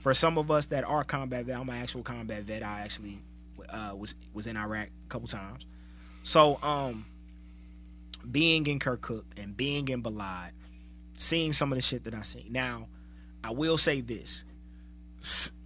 for 0.01 0.15
some 0.15 0.39
of 0.39 0.51
us 0.51 0.67
that 0.67 0.85
are 0.85 1.03
combat 1.05 1.47
vet, 1.47 1.59
I'm 1.59 1.69
an 1.69 1.77
actual 1.77 2.03
combat 2.03 2.43
vet. 2.43 2.63
I 2.63 2.81
actually 2.81 3.21
uh, 3.69 3.95
was 3.97 4.15
was 4.33 4.47
in 4.47 4.57
Iraq 4.57 4.89
a 4.89 5.09
couple 5.09 5.29
times. 5.29 5.67
So 6.23 6.59
um 6.63 7.07
being 8.31 8.67
in 8.67 8.79
Kirkuk 8.79 9.25
and 9.37 9.57
being 9.57 9.89
in 9.89 10.03
Balad, 10.03 10.51
seeing 11.15 11.53
some 11.53 11.73
of 11.73 11.77
the 11.77 11.83
shit 11.83 12.05
that 12.05 12.15
I 12.15 12.23
seen. 12.23 12.49
Now, 12.51 12.89
I 13.43 13.51
will 13.53 13.79
say 13.79 14.01
this. 14.01 14.45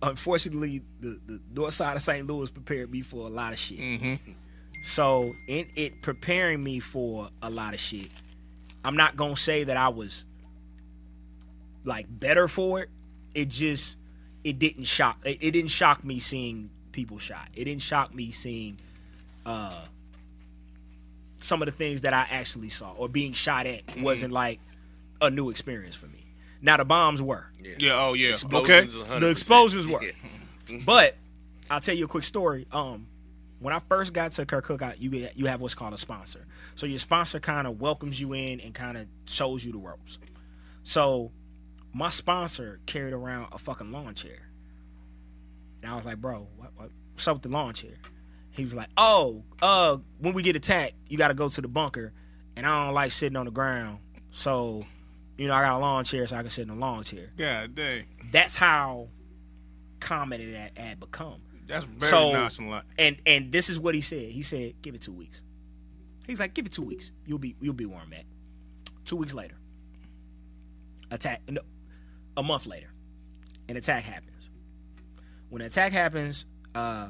Unfortunately, 0.03 0.83
the, 1.01 1.19
the 1.27 1.41
north 1.53 1.75
side 1.75 1.97
of 1.97 2.03
St. 2.03 2.27
Louis 2.27 2.51
prepared 2.51 2.91
me 2.91 3.01
for 3.01 3.27
a 3.27 3.31
lot 3.31 3.53
of 3.53 3.59
shit. 3.59 3.79
Mm-hmm. 3.79 4.33
So 4.83 5.35
in 5.49 5.67
it 5.75 6.03
preparing 6.03 6.63
me 6.63 6.81
for 6.81 7.29
a 7.43 7.51
lot 7.51 7.75
of 7.75 7.81
shit, 7.81 8.11
I'm 8.85 8.97
not 8.97 9.17
gonna 9.17 9.37
say 9.37 9.65
that 9.65 9.77
I 9.77 9.89
was 9.89 10.25
like 11.85 12.07
better 12.09 12.47
for 12.47 12.83
it. 12.83 12.89
It 13.35 13.49
just 13.49 13.99
it 14.45 14.59
didn't 14.59 14.85
shock 14.85 15.19
it, 15.25 15.39
it 15.41 15.51
didn't 15.51 15.71
shock 15.71 16.05
me 16.05 16.21
seeing 16.21 16.71
people 16.93 17.19
shot. 17.19 17.49
It 17.55 17.65
didn't 17.65 17.83
shock 17.83 18.15
me 18.15 18.31
seeing 18.31 18.79
uh 19.45 19.85
some 21.37 21.63
of 21.63 21.67
the 21.67 21.73
things 21.73 22.03
that 22.03 22.15
I 22.15 22.27
actually 22.31 22.69
saw 22.69 22.93
or 22.93 23.09
being 23.09 23.33
shot 23.33 23.67
at 23.67 23.83
wasn't 24.01 24.33
like 24.33 24.61
a 25.21 25.31
new 25.31 25.51
experience 25.51 25.95
for 25.95 26.07
me. 26.07 26.25
Now 26.61 26.77
the 26.77 26.85
bombs 26.85 27.23
were. 27.23 27.51
Yeah. 27.79 27.93
Oh 27.95 28.15
yeah. 28.15 28.37
Okay. 28.53 28.83
Okay. 28.83 29.19
The 29.21 29.31
explosions 29.31 29.87
were. 29.87 30.01
But 30.85 31.17
I'll 31.71 31.81
tell 31.81 31.95
you 31.95 32.05
a 32.05 32.09
quick 32.09 32.25
story. 32.25 32.67
Um, 32.73 33.07
when 33.59 33.73
I 33.73 33.79
first 33.79 34.13
got 34.13 34.33
to 34.33 34.45
Kirkuk, 34.45 34.83
I, 34.83 34.95
you 34.99 35.09
get, 35.09 35.37
you 35.37 35.47
have 35.47 35.63
what's 35.63 35.75
called 35.75 35.95
a 35.95 35.97
sponsor. 35.97 36.47
So 36.75 36.85
your 36.85 36.99
sponsor 36.99 37.41
kind 37.41 37.67
of 37.67 37.81
welcomes 37.81 38.21
you 38.21 38.35
in 38.35 38.61
and 38.61 38.75
kind 38.75 38.99
of 38.99 39.07
shows 39.25 39.65
you 39.65 39.73
the 39.73 39.79
ropes. 39.79 40.19
So 40.83 41.33
my 41.93 42.11
sponsor 42.11 42.81
carried 42.85 43.15
around 43.15 43.49
a 43.53 43.59
fucking 43.59 43.91
lawn 43.91 44.15
chair, 44.15 44.51
and 45.83 45.91
I 45.91 45.97
was 45.97 46.05
like, 46.05 46.21
"Bro, 46.21 46.49
what, 46.57 46.71
what, 46.77 46.91
what's 47.15 47.27
up 47.27 47.37
with 47.37 47.43
the 47.45 47.49
lawn 47.49 47.73
chair?" 47.75 47.95
He 48.51 48.65
was 48.65 48.75
like, 48.75 48.89
"Oh, 48.97 49.45
uh, 49.63 49.97
when 50.19 50.35
we 50.35 50.43
get 50.43 50.55
attacked, 50.55 50.95
you 51.09 51.17
got 51.17 51.29
to 51.29 51.35
go 51.35 51.49
to 51.49 51.61
the 51.61 51.69
bunker, 51.69 52.13
and 52.57 52.67
I 52.67 52.85
don't 52.87 52.95
like 52.95 53.11
sitting 53.11 53.37
on 53.37 53.47
the 53.47 53.53
ground, 53.53 54.01
so." 54.31 54.85
You 55.39 55.49
know, 55.49 55.55
I 55.55 55.63
got 55.63 55.77
a 55.77 55.79
lawn 55.79 56.05
chair, 56.05 56.27
so 56.27 56.37
I 56.37 56.41
can 56.41 56.51
sit 56.51 56.63
in 56.63 56.71
a 56.71 56.75
lawn 56.75 57.05
chair 57.05 57.31
God 57.37 57.75
dang. 57.75 58.07
that's 58.33 58.57
how 58.57 59.09
common 60.01 60.41
it 60.41 60.55
had, 60.55 60.79
had 60.79 61.01
become. 61.01 61.41
That's 61.67 61.85
very 61.85 62.11
so, 62.11 62.33
nonchalant. 62.33 62.85
And 62.99 63.19
and 63.25 63.53
this 63.53 63.71
is 63.71 63.79
what 63.79 63.95
he 63.95 64.01
said. 64.01 64.31
He 64.31 64.43
said, 64.43 64.75
"Give 64.83 64.95
it 64.95 65.03
two 65.03 65.13
weeks." 65.13 65.43
He's 66.27 66.41
like, 66.41 66.55
"Give 66.55 66.67
it 66.67 66.73
two 66.73 66.83
weeks. 66.83 67.13
You'll 67.25 67.39
be 67.39 67.57
you'll 67.61 67.75
be 67.75 67.87
where 67.87 68.01
I'm 68.01 68.13
at." 68.13 68.25
Two 69.05 69.17
weeks 69.17 69.35
later, 69.35 69.57
attack. 71.11 71.43
No, 71.49 71.61
a 72.37 72.43
month 72.43 72.67
later, 72.67 72.93
an 73.69 73.77
attack 73.77 74.05
happens. 74.05 74.51
When 75.51 75.63
an 75.63 75.69
attack 75.69 75.93
happens, 75.93 76.47
uh, 76.75 77.09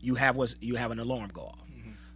you 0.00 0.16
have 0.16 0.36
what's 0.36 0.56
you 0.60 0.74
have 0.74 0.90
an 0.90 0.98
alarm 0.98 1.30
go 1.32 1.42
off. 1.42 1.68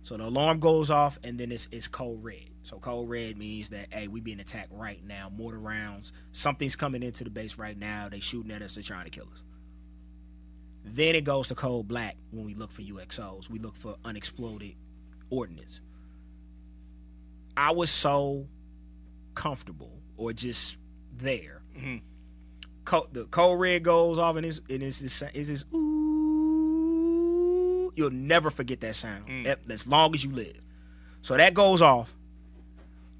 So 0.02 0.16
the 0.16 0.24
alarm 0.24 0.58
goes 0.58 0.90
off, 0.90 1.18
and 1.22 1.38
then 1.38 1.52
it's 1.52 1.68
it's 1.70 1.88
code 1.88 2.22
red. 2.22 2.50
So 2.64 2.78
code 2.78 3.08
red 3.08 3.36
means 3.36 3.70
that 3.70 3.92
hey, 3.92 4.08
we 4.08 4.20
being 4.20 4.40
attacked 4.40 4.70
right 4.70 5.02
now. 5.04 5.30
Mortar 5.34 5.58
rounds, 5.58 6.12
something's 6.32 6.76
coming 6.76 7.02
into 7.02 7.24
the 7.24 7.30
base 7.30 7.58
right 7.58 7.76
now. 7.76 8.08
They 8.08 8.20
shooting 8.20 8.52
at 8.52 8.62
us. 8.62 8.74
They're 8.74 8.82
trying 8.82 9.04
to 9.04 9.10
kill 9.10 9.28
us. 9.32 9.42
Then 10.84 11.14
it 11.14 11.24
goes 11.24 11.48
to 11.48 11.54
cold 11.54 11.88
black 11.88 12.16
when 12.30 12.44
we 12.44 12.54
look 12.54 12.70
for 12.72 12.82
UXOs. 12.82 13.48
We 13.48 13.58
look 13.58 13.76
for 13.76 13.96
unexploded 14.04 14.74
ordnance. 15.30 15.80
I 17.56 17.72
was 17.72 17.90
so 17.90 18.48
comfortable 19.34 20.00
or 20.16 20.32
just 20.32 20.78
there. 21.16 21.62
Mm-hmm. 21.76 21.98
Co- 22.84 23.06
the 23.12 23.26
code 23.26 23.60
red 23.60 23.84
goes 23.84 24.18
off 24.18 24.36
and 24.36 24.46
it's 24.46 24.60
and 24.68 24.82
it's 24.82 25.00
this 25.00 25.22
it's 25.34 25.48
this 25.48 25.64
ooh. 25.72 27.12
You'll 27.94 28.10
never 28.10 28.50
forget 28.50 28.80
that 28.80 28.94
sound 28.94 29.26
mm. 29.28 29.46
e- 29.46 29.72
as 29.72 29.86
long 29.86 30.14
as 30.14 30.24
you 30.24 30.30
live. 30.30 30.60
So 31.20 31.36
that 31.36 31.54
goes 31.54 31.82
off. 31.82 32.16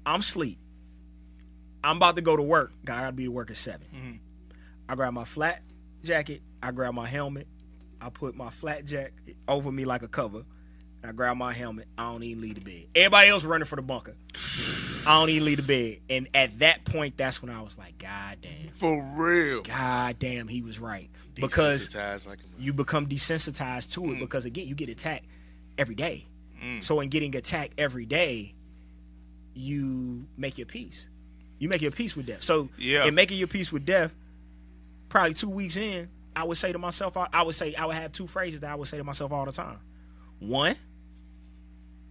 I'm 0.05 0.19
asleep. 0.21 0.59
I'm 1.83 1.97
about 1.97 2.15
to 2.15 2.21
go 2.21 2.35
to 2.37 2.43
work. 2.43 2.71
I 2.83 2.85
gotta 2.85 3.11
be 3.11 3.25
to 3.25 3.31
work 3.31 3.49
at 3.51 3.57
7 3.57 4.19
I 4.89 4.95
grab 4.95 5.13
my 5.13 5.25
flak 5.25 5.61
jacket. 6.03 6.41
I 6.61 6.71
grab 6.71 6.93
my 6.93 7.07
helmet. 7.07 7.47
I 8.01 8.09
put 8.09 8.35
my 8.35 8.49
flak 8.49 8.85
jacket 8.85 9.13
over 9.47 9.71
me 9.71 9.85
like 9.85 10.03
a 10.03 10.07
cover. 10.07 10.43
I 11.05 11.11
grab 11.11 11.35
my 11.37 11.51
helmet. 11.53 11.87
I 11.97 12.03
don't 12.11 12.23
even 12.23 12.41
leave 12.41 12.55
the 12.55 12.61
bed. 12.61 12.85
Everybody 12.95 13.29
else 13.29 13.43
running 13.43 13.65
for 13.65 13.75
the 13.75 13.81
bunker. 13.81 14.15
I 15.05 15.19
don't 15.19 15.29
even 15.29 15.45
leave 15.45 15.57
the 15.57 15.63
bed. 15.63 15.97
And 16.09 16.29
at 16.33 16.59
that 16.59 16.85
point, 16.85 17.17
that's 17.17 17.41
when 17.41 17.51
I 17.51 17.61
was 17.61 17.77
like, 17.77 17.97
God 17.97 18.37
damn. 18.41 18.69
For 18.69 19.03
real. 19.17 19.63
God 19.63 20.17
damn, 20.19 20.47
he 20.47 20.61
was 20.61 20.79
right. 20.79 21.09
Because 21.35 21.93
like 22.27 22.39
you 22.57 22.73
become 22.73 23.07
desensitized 23.07 23.91
to 23.93 24.01
Mm. 24.01 24.13
it 24.15 24.19
because 24.19 24.45
again, 24.45 24.65
you 24.67 24.75
get 24.75 24.87
attacked 24.89 25.25
every 25.77 25.95
day. 25.95 26.27
So 26.79 27.01
in 27.01 27.09
getting 27.09 27.35
attacked 27.35 27.73
every 27.77 28.05
day, 28.05 28.53
you 29.53 30.27
make 30.37 30.57
your 30.57 30.67
peace. 30.67 31.07
You 31.59 31.69
make 31.69 31.81
your 31.81 31.91
peace 31.91 32.15
with 32.15 32.25
death. 32.25 32.43
So 32.43 32.69
Yeah. 32.77 33.05
in 33.05 33.15
making 33.15 33.37
your 33.37 33.47
peace 33.47 33.71
with 33.71 33.85
death, 33.85 34.13
probably 35.09 35.33
two 35.33 35.49
weeks 35.49 35.77
in, 35.77 36.09
I 36.35 36.43
would 36.43 36.57
say 36.57 36.71
to 36.71 36.79
myself, 36.79 37.15
I, 37.15 37.27
I 37.31 37.43
would 37.43 37.55
say 37.55 37.75
I 37.75 37.85
would 37.85 37.95
have 37.95 38.11
two 38.11 38.27
phrases 38.27 38.61
that 38.61 38.71
I 38.71 38.75
would 38.75 38.87
say 38.87 38.97
to 38.97 39.03
myself 39.03 39.31
all 39.31 39.45
the 39.45 39.51
time. 39.51 39.77
One, 40.39 40.75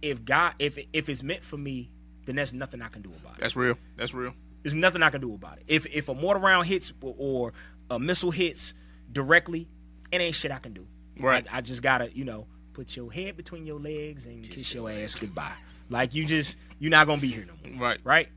if 0.01 0.23
God, 0.25 0.55
if 0.59 0.77
if 0.93 1.09
it's 1.09 1.23
meant 1.23 1.43
for 1.43 1.57
me, 1.57 1.91
then 2.25 2.35
there's 2.35 2.53
nothing 2.53 2.81
I 2.81 2.87
can 2.87 3.01
do 3.01 3.11
about 3.21 3.35
it. 3.37 3.41
That's 3.41 3.55
real. 3.55 3.75
That's 3.97 4.13
real. 4.13 4.33
There's 4.63 4.75
nothing 4.75 5.03
I 5.03 5.09
can 5.09 5.21
do 5.21 5.33
about 5.33 5.57
it. 5.57 5.63
If 5.67 5.85
if 5.93 6.07
a 6.09 6.13
mortar 6.13 6.39
round 6.39 6.67
hits 6.67 6.93
or, 7.01 7.53
a 7.89 7.99
missile 7.99 8.31
hits 8.31 8.73
directly, 9.11 9.67
it 10.11 10.21
ain't 10.21 10.35
shit 10.35 10.51
I 10.51 10.59
can 10.59 10.73
do. 10.73 10.87
Right. 11.19 11.45
I, 11.51 11.57
I 11.57 11.61
just 11.61 11.83
gotta, 11.83 12.09
you 12.15 12.23
know, 12.23 12.47
put 12.71 12.95
your 12.95 13.11
head 13.11 13.35
between 13.37 13.65
your 13.65 13.79
legs 13.79 14.25
and 14.25 14.49
kiss, 14.49 14.73
your 14.73 14.89
ass 14.89 15.15
goodbye. 15.15 15.53
Like 15.93 16.15
you 16.15 16.25
just 16.25 16.57
you're 16.79 16.89
not 16.89 17.05
gonna 17.05 17.21
be 17.21 17.27
here 17.27 17.45
no 17.45 17.71
more. 17.71 17.89
Right. 17.89 17.99
Right? 18.03 18.29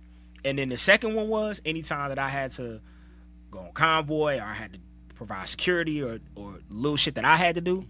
And 0.44 0.58
then 0.58 0.68
the 0.68 0.76
second 0.76 1.14
one 1.14 1.28
was 1.28 1.62
anytime 1.64 2.10
that 2.10 2.18
I 2.18 2.28
had 2.28 2.50
to 2.52 2.82
go 3.50 3.60
on 3.60 3.72
convoy 3.72 4.38
or 4.38 4.42
I 4.42 4.52
had 4.52 4.74
to 4.74 4.78
provide 5.14 5.48
security 5.48 6.02
or 6.02 6.18
or 6.34 6.58
little 6.68 6.98
shit 6.98 7.14
that 7.14 7.24
I 7.24 7.36
had 7.36 7.54
to 7.54 7.62
do, 7.62 7.86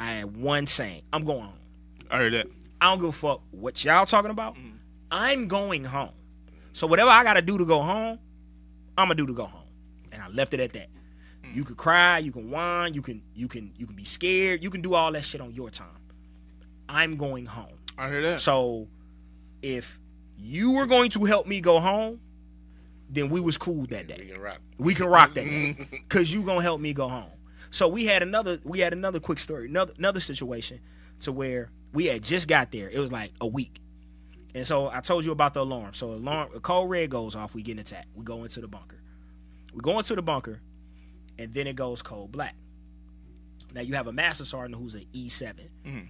I 0.00 0.06
had 0.10 0.36
one 0.36 0.66
saying: 0.66 1.02
I'm 1.12 1.24
going 1.24 1.42
home. 1.42 1.58
I 2.10 2.18
heard 2.18 2.32
that. 2.32 2.48
I 2.80 2.90
don't 2.90 2.98
give 2.98 3.10
a 3.10 3.12
fuck 3.12 3.42
what 3.52 3.84
y'all 3.84 4.06
talking 4.06 4.32
about. 4.32 4.56
Mm-hmm. 4.56 4.76
I'm 5.12 5.46
going 5.46 5.84
home. 5.84 6.10
So 6.72 6.88
whatever 6.88 7.10
I 7.10 7.22
gotta 7.22 7.42
do 7.42 7.56
to 7.58 7.64
go 7.64 7.80
home, 7.82 8.18
I'm 8.98 9.06
gonna 9.06 9.14
do 9.14 9.26
to 9.28 9.34
go 9.34 9.44
home. 9.44 9.68
And 10.10 10.20
I 10.20 10.28
left 10.30 10.52
it 10.52 10.58
at 10.58 10.72
that. 10.72 10.88
Mm. 11.44 11.54
You 11.54 11.62
can 11.62 11.76
cry, 11.76 12.18
you 12.18 12.32
can 12.32 12.50
whine, 12.50 12.92
you 12.92 13.02
can 13.02 13.22
you 13.36 13.46
can 13.46 13.72
you 13.76 13.86
can 13.86 13.94
be 13.94 14.04
scared, 14.04 14.64
you 14.64 14.70
can 14.70 14.82
do 14.82 14.94
all 14.94 15.12
that 15.12 15.24
shit 15.24 15.40
on 15.40 15.54
your 15.54 15.70
time. 15.70 15.86
I'm 16.88 17.16
going 17.16 17.46
home. 17.46 17.78
I 17.96 18.08
heard 18.08 18.24
that. 18.24 18.40
So 18.40 18.88
if 19.62 19.98
you 20.36 20.72
were 20.72 20.86
going 20.86 21.10
to 21.10 21.24
help 21.24 21.46
me 21.46 21.60
go 21.60 21.80
home, 21.80 22.20
then 23.08 23.28
we 23.28 23.40
was 23.40 23.56
cool 23.56 23.86
that 23.86 24.06
day. 24.08 24.16
We 24.18 24.26
can 24.32 24.40
rock. 24.40 24.60
We 24.78 24.94
can 24.94 25.06
rock 25.06 25.34
that 25.34 25.44
day. 25.44 26.02
Cause 26.08 26.30
you 26.30 26.42
gonna 26.44 26.62
help 26.62 26.80
me 26.80 26.92
go 26.92 27.08
home. 27.08 27.30
So 27.70 27.88
we 27.88 28.04
had 28.06 28.22
another 28.22 28.58
we 28.64 28.80
had 28.80 28.92
another 28.92 29.20
quick 29.20 29.38
story, 29.38 29.66
another 29.68 29.92
another 29.98 30.20
situation 30.20 30.80
to 31.20 31.32
where 31.32 31.70
we 31.92 32.06
had 32.06 32.22
just 32.22 32.48
got 32.48 32.72
there. 32.72 32.88
It 32.90 32.98
was 32.98 33.12
like 33.12 33.32
a 33.40 33.46
week. 33.46 33.80
And 34.54 34.66
so 34.66 34.90
I 34.90 35.00
told 35.00 35.24
you 35.24 35.32
about 35.32 35.54
the 35.54 35.60
alarm. 35.60 35.94
So 35.94 36.10
alarm 36.12 36.50
a 36.54 36.60
code 36.60 36.90
red 36.90 37.10
goes 37.10 37.36
off, 37.36 37.54
we 37.54 37.62
get 37.62 37.78
attacked. 37.78 38.08
We 38.14 38.24
go 38.24 38.42
into 38.42 38.60
the 38.60 38.68
bunker. 38.68 39.00
We 39.74 39.80
go 39.82 39.98
into 39.98 40.14
the 40.14 40.22
bunker, 40.22 40.60
and 41.38 41.52
then 41.52 41.66
it 41.66 41.76
goes 41.76 42.02
cold 42.02 42.32
black. 42.32 42.56
Now 43.72 43.82
you 43.82 43.94
have 43.94 44.06
a 44.06 44.12
master 44.12 44.44
sergeant 44.44 44.74
who's 44.80 44.94
an 44.94 45.04
E7. 45.12 45.54
Mhm. 45.86 46.08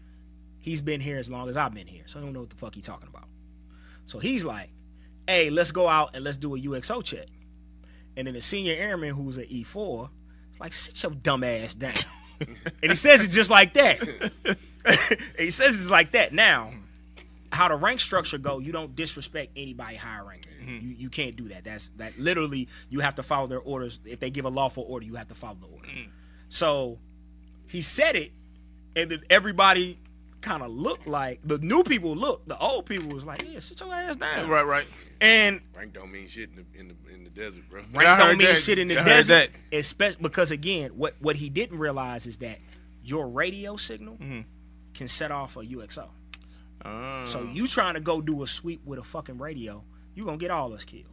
He's 0.60 0.80
been 0.80 1.00
here 1.00 1.18
as 1.18 1.28
long 1.30 1.48
as 1.48 1.56
I've 1.56 1.74
been 1.74 1.86
here, 1.86 2.04
so 2.06 2.18
I 2.20 2.22
don't 2.22 2.32
know 2.32 2.40
what 2.40 2.50
the 2.50 2.56
fuck 2.56 2.74
he's 2.74 2.84
talking 2.84 3.08
about. 3.08 3.28
So 4.06 4.18
he's 4.18 4.44
like, 4.44 4.70
"Hey, 5.26 5.50
let's 5.50 5.72
go 5.72 5.88
out 5.88 6.14
and 6.14 6.24
let's 6.24 6.36
do 6.36 6.54
a 6.54 6.58
UXO 6.58 7.04
check." 7.04 7.26
And 8.16 8.26
then 8.26 8.34
the 8.34 8.40
senior 8.40 8.74
airman, 8.74 9.10
who's 9.10 9.36
an 9.36 9.44
E4, 9.44 10.08
is 10.52 10.60
like, 10.60 10.72
"Sit 10.72 11.02
your 11.02 11.12
dumb 11.12 11.44
ass 11.44 11.74
down." 11.74 11.92
and 12.40 12.90
he 12.90 12.94
says 12.94 13.24
it 13.24 13.30
just 13.30 13.50
like 13.50 13.74
that. 13.74 14.58
He 15.38 15.50
says 15.50 15.78
it's 15.80 15.90
like 15.90 16.12
that. 16.12 16.32
Now, 16.32 16.72
how 17.50 17.68
the 17.68 17.74
rank 17.74 18.00
structure 18.00 18.38
go, 18.38 18.58
you 18.58 18.72
don't 18.72 18.94
disrespect 18.94 19.52
anybody 19.56 19.96
higher 19.96 20.24
ranking. 20.24 20.52
Mm-hmm. 20.62 20.86
You 20.86 20.94
you 20.96 21.10
can't 21.10 21.36
do 21.36 21.48
that. 21.48 21.64
That's 21.64 21.88
that 21.96 22.18
literally 22.18 22.68
you 22.88 23.00
have 23.00 23.16
to 23.16 23.22
follow 23.22 23.46
their 23.46 23.60
orders. 23.60 24.00
If 24.04 24.20
they 24.20 24.30
give 24.30 24.44
a 24.44 24.48
lawful 24.48 24.84
order, 24.88 25.04
you 25.04 25.14
have 25.16 25.28
to 25.28 25.34
follow 25.34 25.56
the 25.60 25.66
order. 25.66 25.88
Mm. 25.88 26.08
So 26.48 26.98
he 27.68 27.82
said 27.82 28.16
it, 28.16 28.32
and 28.94 29.10
then 29.10 29.22
everybody 29.30 29.98
kind 30.46 30.62
of 30.62 30.70
looked 30.70 31.06
like 31.06 31.40
the 31.42 31.58
new 31.58 31.82
people 31.82 32.14
looked. 32.14 32.48
The 32.48 32.56
old 32.58 32.86
people 32.86 33.08
was 33.14 33.24
like, 33.26 33.42
"Yeah, 33.46 33.58
sit 33.58 33.80
your 33.80 33.92
ass 33.92 34.16
down." 34.16 34.48
Right, 34.48 34.64
right. 34.64 34.86
And 35.20 35.60
Rank 35.76 35.92
don't 35.94 36.10
mean 36.12 36.26
shit 36.28 36.50
in 36.50 36.56
the 36.56 36.78
in 36.80 36.88
the, 36.88 37.14
in 37.14 37.24
the 37.24 37.30
desert, 37.30 37.68
bro. 37.68 37.82
rank 37.92 38.18
don't 38.18 38.38
mean 38.38 38.54
shit 38.56 38.78
in 38.78 38.88
the 38.88 38.96
I 38.98 39.00
heard 39.00 39.06
desert. 39.06 39.50
that. 39.70 39.76
Especially 39.78 40.22
because 40.22 40.50
again, 40.50 40.90
what 40.90 41.14
what 41.20 41.36
he 41.36 41.48
didn't 41.50 41.78
realize 41.78 42.26
is 42.26 42.36
that 42.38 42.58
your 43.02 43.28
radio 43.28 43.76
signal 43.76 44.14
Mm-hmm. 44.16 44.40
can 44.94 45.08
set 45.08 45.30
off 45.30 45.56
a 45.56 45.60
UXO. 45.60 46.08
Ah. 46.84 47.24
So 47.26 47.42
you 47.52 47.66
trying 47.66 47.94
to 47.94 48.00
go 48.00 48.20
do 48.20 48.42
a 48.42 48.46
sweep 48.46 48.80
with 48.84 48.98
a 48.98 49.04
fucking 49.04 49.38
radio, 49.38 49.82
you 50.14 50.24
gonna 50.24 50.36
get 50.36 50.50
all 50.50 50.72
us 50.72 50.84
killed. 50.84 51.04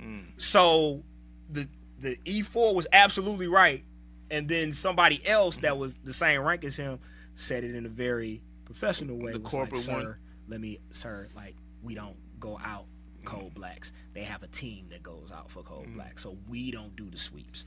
Mm. 0.00 0.24
So 0.36 1.02
the 1.50 1.66
the 2.00 2.16
E4 2.24 2.74
was 2.74 2.86
absolutely 2.92 3.48
right, 3.48 3.84
and 4.30 4.48
then 4.48 4.72
somebody 4.72 5.20
else 5.26 5.56
that 5.58 5.76
was 5.78 5.96
the 6.04 6.12
same 6.12 6.42
rank 6.42 6.64
as 6.64 6.76
him 6.76 7.00
said 7.38 7.62
it 7.64 7.74
in 7.74 7.86
a 7.86 7.88
very 7.88 8.42
professional 8.64 9.16
way. 9.16 9.32
The 9.32 9.38
corporate 9.38 9.86
like, 9.88 9.96
one. 9.96 10.16
Let 10.48 10.60
me, 10.60 10.78
sir, 10.90 11.28
like 11.36 11.54
we 11.82 11.94
don't 11.94 12.16
go 12.40 12.58
out 12.64 12.86
cold 13.24 13.54
blacks. 13.54 13.92
They 14.14 14.24
have 14.24 14.42
a 14.42 14.46
team 14.48 14.86
that 14.90 15.02
goes 15.02 15.30
out 15.34 15.50
for 15.50 15.60
Mm. 15.62 15.66
cold 15.66 15.94
blacks, 15.94 16.22
so 16.22 16.36
we 16.48 16.70
don't 16.70 16.94
do 16.96 17.10
the 17.10 17.16
sweeps. 17.18 17.64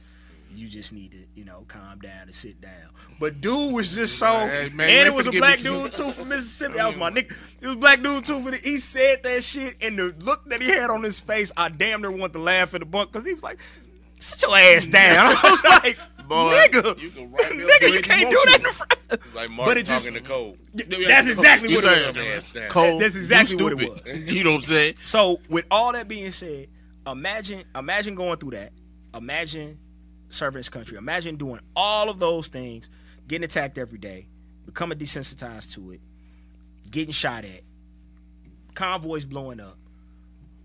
You 0.53 0.67
just 0.67 0.91
need 0.91 1.11
to, 1.11 1.19
you 1.33 1.45
know, 1.45 1.63
calm 1.69 1.99
down 1.99 2.23
and 2.23 2.35
sit 2.35 2.59
down. 2.59 2.89
But 3.21 3.39
dude 3.39 3.73
was 3.73 3.95
just 3.95 4.17
so, 4.17 4.25
Hey, 4.27 4.69
man, 4.73 4.89
and 4.89 5.07
it 5.07 5.13
was 5.13 5.27
a 5.27 5.31
black 5.31 5.59
dude 5.61 5.93
too 5.93 6.11
from 6.11 6.27
Mississippi. 6.27 6.73
That 6.73 6.87
was 6.87 6.97
my 6.97 7.09
nigga. 7.09 7.31
It 7.61 7.67
was 7.67 7.75
a 7.75 7.79
black 7.79 8.01
dude 8.03 8.25
too. 8.25 8.41
For 8.41 8.51
the, 8.51 8.57
he 8.57 8.75
said 8.75 9.23
that 9.23 9.43
shit, 9.43 9.77
and 9.81 9.97
the 9.97 10.13
look 10.19 10.49
that 10.49 10.61
he 10.61 10.67
had 10.69 10.89
on 10.89 11.03
his 11.03 11.19
face, 11.21 11.53
I 11.55 11.69
damn 11.69 12.01
near 12.01 12.11
want 12.11 12.33
to 12.33 12.39
laugh 12.39 12.73
at 12.73 12.81
the 12.81 12.85
bunk 12.85 13.11
because 13.13 13.25
he 13.25 13.33
was 13.33 13.43
like, 13.43 13.59
"Sit 14.19 14.41
your 14.41 14.57
ass 14.57 14.87
down." 14.89 15.37
I 15.41 15.49
was 15.51 15.63
like, 15.63 15.97
Boy, 16.31 16.55
"Nigga, 16.55 17.01
You 17.01 17.09
can 17.09 17.31
write 17.31 17.51
me 17.55 17.63
a 17.63 17.67
nigga, 17.67 17.87
you 17.87 17.93
you 17.95 18.01
can't 18.01 18.29
do 18.29 18.39
that." 18.45 18.59
to. 18.61 18.67
In 18.67 18.73
front. 18.73 19.35
Like 19.35 19.49
But 19.65 19.77
it 19.77 19.85
just- 19.85 20.05
talking 20.05 20.21
to 20.23 20.27
Cole. 20.27 20.57
That's 20.73 21.29
exactly 21.29 21.75
what 21.75 21.83
it 21.85 22.15
was. 22.35 22.45
saying, 22.45 22.69
Cole, 22.69 22.97
That's 22.99 23.15
exactly 23.15 23.57
you 23.57 23.63
what 23.63 23.73
it 23.73 23.89
was. 23.89 24.01
You 24.33 24.43
know 24.43 24.51
what 24.51 24.55
I'm 24.57 24.61
saying? 24.63 24.95
So 25.03 25.39
with 25.49 25.65
all 25.69 25.91
that 25.93 26.07
being 26.07 26.31
said, 26.31 26.67
imagine 27.05 27.63
imagine 27.75 28.15
going 28.15 28.37
through 28.37 28.51
that. 28.51 28.71
Imagine 29.13 29.77
serving 30.29 30.59
this 30.59 30.69
country. 30.69 30.97
Imagine 30.97 31.35
doing 31.35 31.59
all 31.75 32.09
of 32.09 32.19
those 32.19 32.47
things, 32.47 32.89
getting 33.27 33.43
attacked 33.43 33.77
every 33.77 33.97
day, 33.99 34.27
becoming 34.65 34.97
desensitized 34.97 35.73
to 35.75 35.91
it, 35.91 35.99
getting 36.89 37.11
shot 37.11 37.43
at, 37.43 37.61
convoys 38.73 39.25
blowing 39.25 39.59
up. 39.59 39.77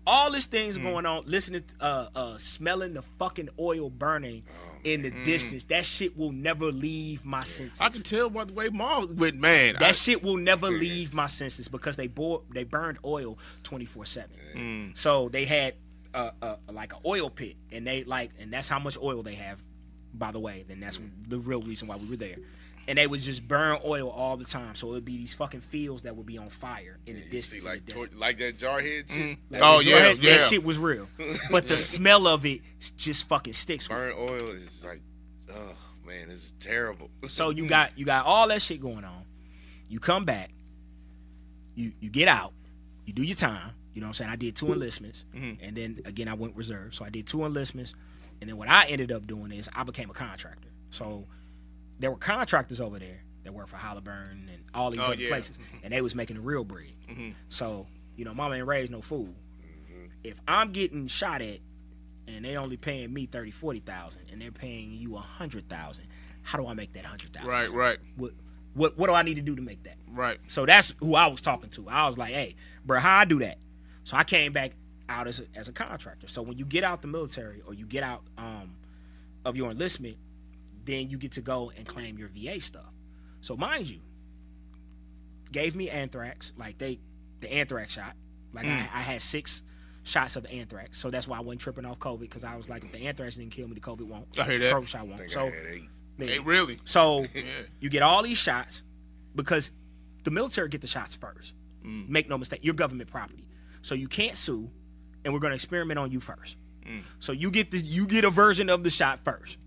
All 0.09 0.31
these 0.31 0.45
things 0.45 0.77
going 0.77 1.05
on, 1.05 1.23
listening, 1.25 1.63
to, 1.63 1.75
uh, 1.81 2.07
uh, 2.15 2.37
smelling 2.37 2.93
the 2.93 3.01
fucking 3.01 3.49
oil 3.59 3.89
burning 3.89 4.43
in 4.83 5.01
the 5.01 5.11
distance. 5.23 5.65
That 5.65 5.85
shit 5.85 6.17
will 6.17 6.31
never 6.31 6.71
leave 6.71 7.25
my 7.25 7.43
senses. 7.43 7.81
I 7.81 7.89
can 7.89 8.01
tell 8.01 8.29
by 8.29 8.45
the 8.45 8.53
way 8.53 8.69
mom 8.69 9.15
went, 9.15 9.35
man. 9.35 9.73
That 9.79 9.89
I- 9.89 9.91
shit 9.91 10.23
will 10.23 10.37
never 10.37 10.67
leave 10.67 11.13
my 11.13 11.27
senses 11.27 11.67
because 11.67 11.97
they 11.97 12.07
bore, 12.07 12.41
they 12.53 12.63
burned 12.63 12.99
oil 13.05 13.37
twenty 13.63 13.85
four 13.85 14.05
seven. 14.05 14.37
Mm. 14.55 14.97
So 14.97 15.29
they 15.29 15.45
had 15.45 15.75
uh, 16.13 16.31
uh, 16.41 16.55
like 16.71 16.93
an 16.93 16.99
oil 17.05 17.29
pit, 17.29 17.55
and 17.71 17.85
they 17.85 18.03
like, 18.03 18.31
and 18.39 18.51
that's 18.51 18.69
how 18.69 18.79
much 18.79 18.97
oil 19.01 19.23
they 19.23 19.35
have. 19.35 19.61
By 20.13 20.31
the 20.31 20.39
way, 20.39 20.65
then 20.67 20.79
that's 20.79 20.99
the 21.27 21.37
real 21.37 21.61
reason 21.61 21.87
why 21.87 21.97
we 21.97 22.07
were 22.07 22.15
there. 22.15 22.37
And 22.87 22.97
they 22.97 23.05
would 23.05 23.19
just 23.19 23.45
burn 23.45 23.79
oil 23.85 24.09
all 24.09 24.37
the 24.37 24.45
time, 24.45 24.75
so 24.75 24.87
it 24.87 24.91
would 24.91 25.03
be 25.05 25.17
these 25.17 25.33
fucking 25.33 25.59
fields 25.59 26.03
that 26.03 26.15
would 26.15 26.25
be 26.25 26.37
on 26.37 26.47
fire 26.49 26.99
in 27.05 27.15
the 27.17 27.21
See, 27.23 27.29
distance. 27.29 27.65
in 27.65 27.71
like 27.71 27.85
the 27.85 27.91
tor- 27.91 28.07
like 28.15 28.37
that 28.37 28.57
jarhead 28.57 28.83
shit. 28.83 29.07
Mm-hmm. 29.09 29.53
Like, 29.53 29.61
Oh, 29.61 29.77
the 29.79 29.83
yeah, 29.85 29.99
dread- 29.99 30.17
yeah. 30.19 30.37
that 30.37 30.49
shit 30.49 30.63
was 30.63 30.77
real. 30.77 31.09
But 31.51 31.67
the 31.67 31.77
smell 31.77 32.27
of 32.27 32.45
it 32.45 32.61
just 32.95 33.27
fucking 33.27 33.53
sticks. 33.53 33.89
With 33.89 33.97
Burn 33.97 34.13
oil 34.17 34.49
is 34.51 34.85
like, 34.85 35.01
oh 35.53 35.73
man, 36.05 36.29
this 36.29 36.45
is 36.45 36.53
terrible. 36.61 37.09
So 37.27 37.49
you 37.49 37.67
got 37.67 37.97
you 37.97 38.05
got 38.05 38.25
all 38.25 38.47
that 38.47 38.61
shit 38.61 38.79
going 38.79 39.03
on. 39.03 39.23
You 39.89 39.99
come 39.99 40.23
back. 40.23 40.51
You 41.75 41.91
you 41.99 42.09
get 42.09 42.27
out. 42.29 42.53
You 43.05 43.11
do 43.13 43.23
your 43.23 43.35
time. 43.35 43.71
You 43.93 44.01
know 44.01 44.07
what 44.07 44.11
I'm 44.11 44.13
saying? 44.13 44.31
I 44.31 44.35
did 44.35 44.55
two 44.55 44.71
enlistments, 44.71 45.25
mm-hmm. 45.35 45.61
and 45.63 45.75
then 45.75 45.99
again 46.05 46.27
I 46.27 46.35
went 46.35 46.55
reserve. 46.55 46.93
So 46.95 47.03
I 47.03 47.09
did 47.09 47.27
two 47.27 47.43
enlistments, 47.43 47.95
and 48.39 48.49
then 48.49 48.55
what 48.57 48.69
I 48.69 48.85
ended 48.87 49.11
up 49.11 49.27
doing 49.27 49.51
is 49.51 49.69
I 49.75 49.83
became 49.83 50.09
a 50.09 50.13
contractor. 50.13 50.69
So 50.89 51.27
there 51.99 52.11
were 52.11 52.17
contractors 52.17 52.79
over 52.81 52.99
there 52.99 53.23
that 53.43 53.53
worked 53.53 53.69
for 53.69 53.77
Halliburton 53.77 54.49
and 54.53 54.63
all 54.73 54.91
these 54.91 54.99
Oh, 54.99 55.05
other 55.05 55.15
yeah. 55.15 55.29
places, 55.29 55.57
and 55.83 55.93
they 55.93 56.01
was 56.01 56.13
making 56.15 56.35
the 56.35 56.41
real 56.41 56.63
bread. 56.63 56.91
Mhm. 57.09 57.33
So 57.49 57.87
you 58.15 58.25
know, 58.25 58.33
mama 58.33 58.55
ain't 58.55 58.65
raised 58.67 58.91
no 58.91 59.01
fool. 59.01 59.35
If 60.23 60.41
I'm 60.47 60.71
getting 60.71 61.07
shot 61.07 61.41
at 61.41 61.59
and 62.27 62.43
they 62.43 62.57
only 62.57 62.75
paying 62.75 63.13
me 63.13 63.25
30, 63.27 63.51
40,000 63.51 64.23
and 64.31 64.41
they're 64.41 64.51
paying 64.51 64.91
you 64.93 65.15
a 65.15 65.19
hundred 65.21 65.69
thousand, 65.69 66.05
how 66.41 66.57
do 66.59 66.67
I 66.67 66.73
make 66.73 66.93
that 66.93 67.05
hundred 67.05 67.31
thousand? 67.33 67.49
Right, 67.49 67.69
right. 67.71 67.97
What 68.15 68.31
what 68.73 68.97
what 68.97 69.07
do 69.07 69.13
I 69.13 69.21
need 69.23 69.35
to 69.35 69.41
do 69.41 69.55
to 69.55 69.61
make 69.61 69.83
that? 69.83 69.97
Right. 70.09 70.39
So 70.47 70.65
that's 70.65 70.93
who 70.99 71.15
I 71.15 71.27
was 71.27 71.41
talking 71.41 71.69
to. 71.71 71.87
I 71.89 72.07
was 72.07 72.17
like, 72.17 72.33
hey, 72.33 72.55
bro, 72.85 72.99
how 72.99 73.17
I 73.19 73.25
do 73.25 73.39
that? 73.39 73.59
So 74.03 74.17
I 74.17 74.23
came 74.23 74.51
back 74.51 74.71
out 75.09 75.27
as 75.27 75.39
a, 75.39 75.43
as 75.57 75.67
a 75.69 75.71
contractor. 75.73 76.27
So 76.27 76.41
when 76.41 76.57
you 76.57 76.65
get 76.65 76.83
out 76.83 77.01
the 77.01 77.07
military 77.07 77.61
or 77.65 77.73
you 77.73 77.85
get 77.85 78.03
out 78.03 78.23
um, 78.37 78.75
of 79.45 79.55
your 79.55 79.71
enlistment, 79.71 80.17
then 80.87 81.09
you 81.11 81.19
get 81.19 81.33
to 81.33 81.41
go 81.41 81.71
and 81.77 81.85
claim 81.85 82.17
your 82.17 82.29
VA 82.29 82.59
stuff. 82.59 82.91
So 83.41 83.55
mind 83.55 83.87
you, 83.89 83.99
gave 85.51 85.75
me 85.75 85.89
anthrax, 85.89 86.53
like 86.57 86.77
they 86.77 86.99
the 87.41 87.51
anthrax 87.53 87.93
shot. 87.93 88.15
Like 88.53 88.65
I, 88.65 88.69
Mm. 88.69 88.79
I 88.93 89.01
had 89.01 89.21
six 89.21 89.61
shots 90.03 90.35
of 90.35 90.45
anthrax, 90.51 90.97
so 90.97 91.09
that's 91.11 91.27
why 91.27 91.37
I 91.37 91.41
wasn't 91.41 91.61
tripping 91.61 91.85
off 91.85 91.99
COVID 91.99 92.21
because 92.21 92.43
I 92.43 92.55
was 92.55 92.69
like, 92.69 92.83
if 92.83 92.91
the 92.91 92.99
anthrax 92.99 93.35
didn't 93.35 93.51
kill 93.51 93.67
me, 93.67 93.73
the 93.75 93.79
COVID 93.81 94.03
won't. 94.07 94.39
I 94.39 94.43
hear 94.45 94.59
that. 94.59 94.73
COVID 94.73 94.87
shot 94.87 95.05
won't. 95.07 95.19
think 95.19 95.31
So 95.31 95.41
I 95.41 95.45
had 95.45 95.53
eight. 95.73 95.89
Hey, 96.29 96.39
really? 96.39 96.79
So 96.85 97.25
Yeah. 97.35 97.41
you 97.79 97.89
get 97.89 98.01
all 98.01 98.23
these 98.23 98.37
shots 98.39 98.83
because 99.35 99.71
the 100.23 100.31
military 100.31 100.69
get 100.69 100.81
the 100.81 100.87
shots 100.87 101.15
first. 101.15 101.53
Mm. 101.85 102.09
Make 102.09 102.27
no 102.27 102.37
mistake, 102.37 102.61
you're 102.63 102.73
government 102.73 103.09
property, 103.11 103.47
so 103.81 103.93
you 103.95 104.07
can't 104.07 104.35
sue, 104.35 104.71
and 105.23 105.33
we're 105.33 105.39
going 105.39 105.51
to 105.51 105.55
experiment 105.55 105.99
on 105.99 106.11
you 106.11 106.19
first. 106.19 106.57
Mm. 106.85 107.01
So 107.19 107.33
you 107.33 107.51
get 107.51 107.69
this, 107.71 107.83
you 107.83 108.07
get 108.07 108.25
a 108.25 108.29
version 108.29 108.69
of 108.69 108.83
the 108.83 108.89
shot 108.89 109.23
first. 109.23 109.59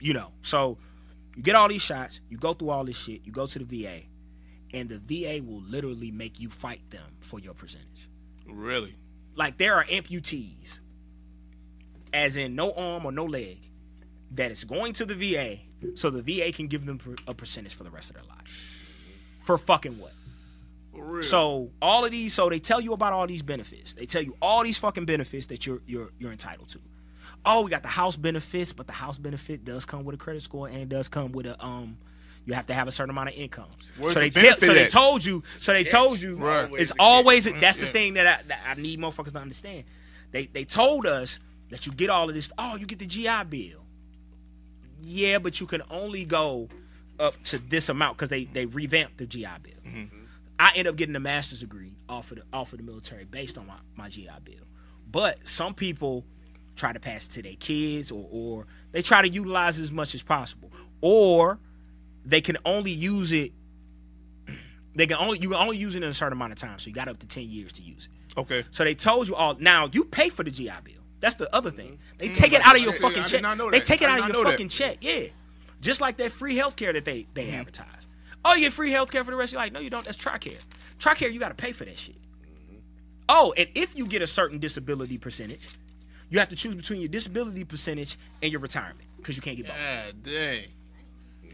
You 0.00 0.14
know, 0.14 0.32
so 0.42 0.78
you 1.36 1.42
get 1.42 1.54
all 1.54 1.68
these 1.68 1.82
shots, 1.82 2.20
you 2.28 2.36
go 2.36 2.52
through 2.52 2.70
all 2.70 2.84
this 2.84 2.98
shit, 2.98 3.24
you 3.24 3.32
go 3.32 3.46
to 3.46 3.58
the 3.58 3.64
VA, 3.64 4.02
and 4.72 4.88
the 4.88 4.98
VA 4.98 5.42
will 5.42 5.62
literally 5.62 6.10
make 6.10 6.40
you 6.40 6.50
fight 6.50 6.88
them 6.90 7.16
for 7.20 7.40
your 7.40 7.54
percentage. 7.54 8.08
Really? 8.46 8.94
Like 9.34 9.58
there 9.58 9.74
are 9.74 9.84
amputees, 9.84 10.80
as 12.12 12.36
in 12.36 12.54
no 12.54 12.72
arm 12.72 13.06
or 13.06 13.12
no 13.12 13.24
leg, 13.24 13.58
that 14.32 14.50
is 14.50 14.64
going 14.64 14.92
to 14.94 15.06
the 15.06 15.14
VA 15.14 15.58
so 15.94 16.10
the 16.10 16.22
VA 16.22 16.52
can 16.52 16.66
give 16.66 16.84
them 16.86 17.00
a 17.26 17.34
percentage 17.34 17.74
for 17.74 17.84
the 17.84 17.90
rest 17.90 18.10
of 18.10 18.16
their 18.16 18.24
life. 18.24 18.84
For 19.42 19.56
fucking 19.58 19.98
what? 19.98 20.12
For 20.92 21.04
real. 21.04 21.22
So 21.22 21.70
all 21.80 22.04
of 22.04 22.10
these, 22.10 22.34
so 22.34 22.48
they 22.48 22.58
tell 22.58 22.80
you 22.80 22.92
about 22.92 23.12
all 23.12 23.26
these 23.26 23.42
benefits. 23.42 23.94
They 23.94 24.06
tell 24.06 24.22
you 24.22 24.36
all 24.42 24.64
these 24.64 24.78
fucking 24.78 25.06
benefits 25.06 25.46
that 25.46 25.66
you're 25.66 25.80
you're 25.86 26.10
you're 26.18 26.32
entitled 26.32 26.68
to. 26.70 26.80
Oh, 27.48 27.64
we 27.64 27.70
got 27.70 27.82
the 27.82 27.88
house 27.88 28.16
benefits, 28.16 28.72
but 28.72 28.86
the 28.86 28.92
house 28.92 29.18
benefit 29.18 29.64
does 29.64 29.84
come 29.84 30.04
with 30.04 30.14
a 30.14 30.18
credit 30.18 30.42
score 30.42 30.68
and 30.68 30.88
does 30.88 31.08
come 31.08 31.32
with 31.32 31.46
a 31.46 31.64
um. 31.64 31.98
You 32.44 32.54
have 32.54 32.66
to 32.68 32.72
have 32.74 32.88
a 32.88 32.92
certain 32.92 33.10
amount 33.10 33.28
of 33.28 33.34
income. 33.34 33.66
Where's 33.98 34.14
so 34.14 34.20
they 34.20 34.30
the 34.30 34.40
tell, 34.40 34.42
benefit 34.56 34.66
so 34.68 34.74
they 34.74 34.86
told 34.88 35.24
you. 35.24 35.42
So 35.58 35.72
they 35.74 35.84
told 35.84 36.22
you. 36.22 36.34
Right. 36.36 36.70
It's 36.78 36.92
always 36.98 37.52
that's 37.60 37.76
the 37.76 37.86
Yeah. 37.86 37.92
thing 37.92 38.14
that 38.14 38.26
I, 38.26 38.42
that 38.48 38.60
I 38.66 38.80
need 38.80 38.98
motherfuckers 38.98 39.32
to 39.32 39.38
understand. 39.38 39.84
They 40.30 40.46
they 40.46 40.64
told 40.64 41.06
us 41.06 41.38
that 41.70 41.84
you 41.86 41.92
get 41.92 42.08
all 42.08 42.28
of 42.28 42.34
this. 42.34 42.50
Oh, 42.56 42.76
you 42.76 42.86
get 42.86 43.00
the 43.00 43.06
GI 43.06 43.44
Bill. 43.50 43.84
Yeah, 45.02 45.38
but 45.38 45.60
you 45.60 45.66
can 45.66 45.82
only 45.90 46.24
go 46.24 46.68
up 47.20 47.34
to 47.44 47.58
this 47.58 47.88
amount 47.88 48.16
because 48.16 48.30
they 48.30 48.44
they 48.44 48.64
revamped 48.66 49.18
the 49.18 49.26
GI 49.26 49.46
Bill. 49.62 49.72
Mm-hmm. 49.86 50.16
I 50.58 50.72
end 50.74 50.88
up 50.88 50.96
getting 50.96 51.16
a 51.16 51.20
master's 51.20 51.60
degree 51.60 51.92
off 52.08 52.30
of 52.32 52.38
the 52.38 52.44
off 52.52 52.72
of 52.72 52.78
the 52.78 52.84
military 52.84 53.24
based 53.24 53.58
on 53.58 53.66
my, 53.66 53.76
my 53.96 54.08
GI 54.08 54.28
Bill. 54.44 54.64
But 55.10 55.46
some 55.46 55.74
people 55.74 56.24
try 56.78 56.92
to 56.92 57.00
pass 57.00 57.26
it 57.26 57.32
to 57.32 57.42
their 57.42 57.56
kids 57.58 58.10
or 58.10 58.26
or 58.30 58.66
they 58.92 59.02
try 59.02 59.20
to 59.20 59.28
utilize 59.28 59.78
it 59.78 59.82
as 59.82 59.92
much 59.92 60.14
as 60.14 60.22
possible. 60.22 60.72
Or 61.02 61.58
they 62.24 62.40
can 62.40 62.56
only 62.64 62.90
use 62.92 63.32
it 63.32 63.52
they 64.94 65.06
can 65.06 65.16
only 65.18 65.38
you 65.40 65.48
can 65.50 65.58
only 65.58 65.76
use 65.76 65.94
it 65.96 66.02
in 66.02 66.08
a 66.08 66.12
certain 66.14 66.32
amount 66.34 66.52
of 66.52 66.58
time. 66.58 66.78
So 66.78 66.88
you 66.88 66.94
got 66.94 67.08
up 67.08 67.18
to 67.20 67.26
10 67.28 67.44
years 67.48 67.72
to 67.72 67.82
use 67.82 68.08
it. 68.10 68.38
Okay. 68.40 68.64
So 68.70 68.84
they 68.84 68.94
told 68.94 69.28
you 69.28 69.34
all 69.34 69.56
now 69.58 69.88
you 69.92 70.04
pay 70.04 70.28
for 70.28 70.42
the 70.44 70.50
GI 70.50 70.70
Bill. 70.84 70.94
That's 71.20 71.34
the 71.34 71.54
other 71.54 71.70
thing. 71.70 71.98
They 72.18 72.28
Mm, 72.28 72.34
take 72.34 72.52
it 72.52 72.60
out 72.64 72.76
of 72.76 72.82
your 72.82 72.92
fucking 72.92 73.24
check. 73.24 73.42
They 73.72 73.80
take 73.80 74.02
it 74.02 74.08
out 74.08 74.20
of 74.20 74.28
your 74.28 74.44
fucking 74.44 74.68
check. 74.68 74.98
Yeah. 75.00 75.24
Just 75.80 76.00
like 76.00 76.16
that 76.18 76.32
free 76.32 76.56
health 76.56 76.76
care 76.76 76.92
that 76.92 77.04
they 77.04 77.26
they 77.34 77.46
Mm-hmm. 77.46 77.60
advertise. 77.60 78.08
Oh, 78.44 78.54
you 78.54 78.62
get 78.64 78.72
free 78.72 78.92
health 78.92 79.10
care 79.10 79.24
for 79.24 79.32
the 79.32 79.36
rest 79.36 79.50
of 79.50 79.54
your 79.54 79.62
life. 79.62 79.72
No, 79.72 79.80
you 79.80 79.90
don't. 79.90 80.04
That's 80.04 80.16
TRICARE. 80.16 80.58
TRICARE, 81.00 81.32
you 81.32 81.40
got 81.40 81.48
to 81.48 81.54
pay 81.56 81.72
for 81.72 81.84
that 81.84 81.98
shit. 81.98 82.16
Oh, 83.28 83.52
and 83.58 83.68
if 83.74 83.96
you 83.96 84.06
get 84.06 84.22
a 84.22 84.26
certain 84.26 84.58
disability 84.58 85.18
percentage, 85.18 85.68
you 86.30 86.38
have 86.38 86.48
to 86.48 86.56
choose 86.56 86.74
between 86.74 87.00
your 87.00 87.08
disability 87.08 87.64
percentage 87.64 88.16
and 88.42 88.52
your 88.52 88.60
retirement 88.60 89.08
because 89.16 89.36
you 89.36 89.42
can't 89.42 89.56
get 89.56 89.66
both. 89.66 89.76
God 89.76 90.22
dang. 90.22 90.64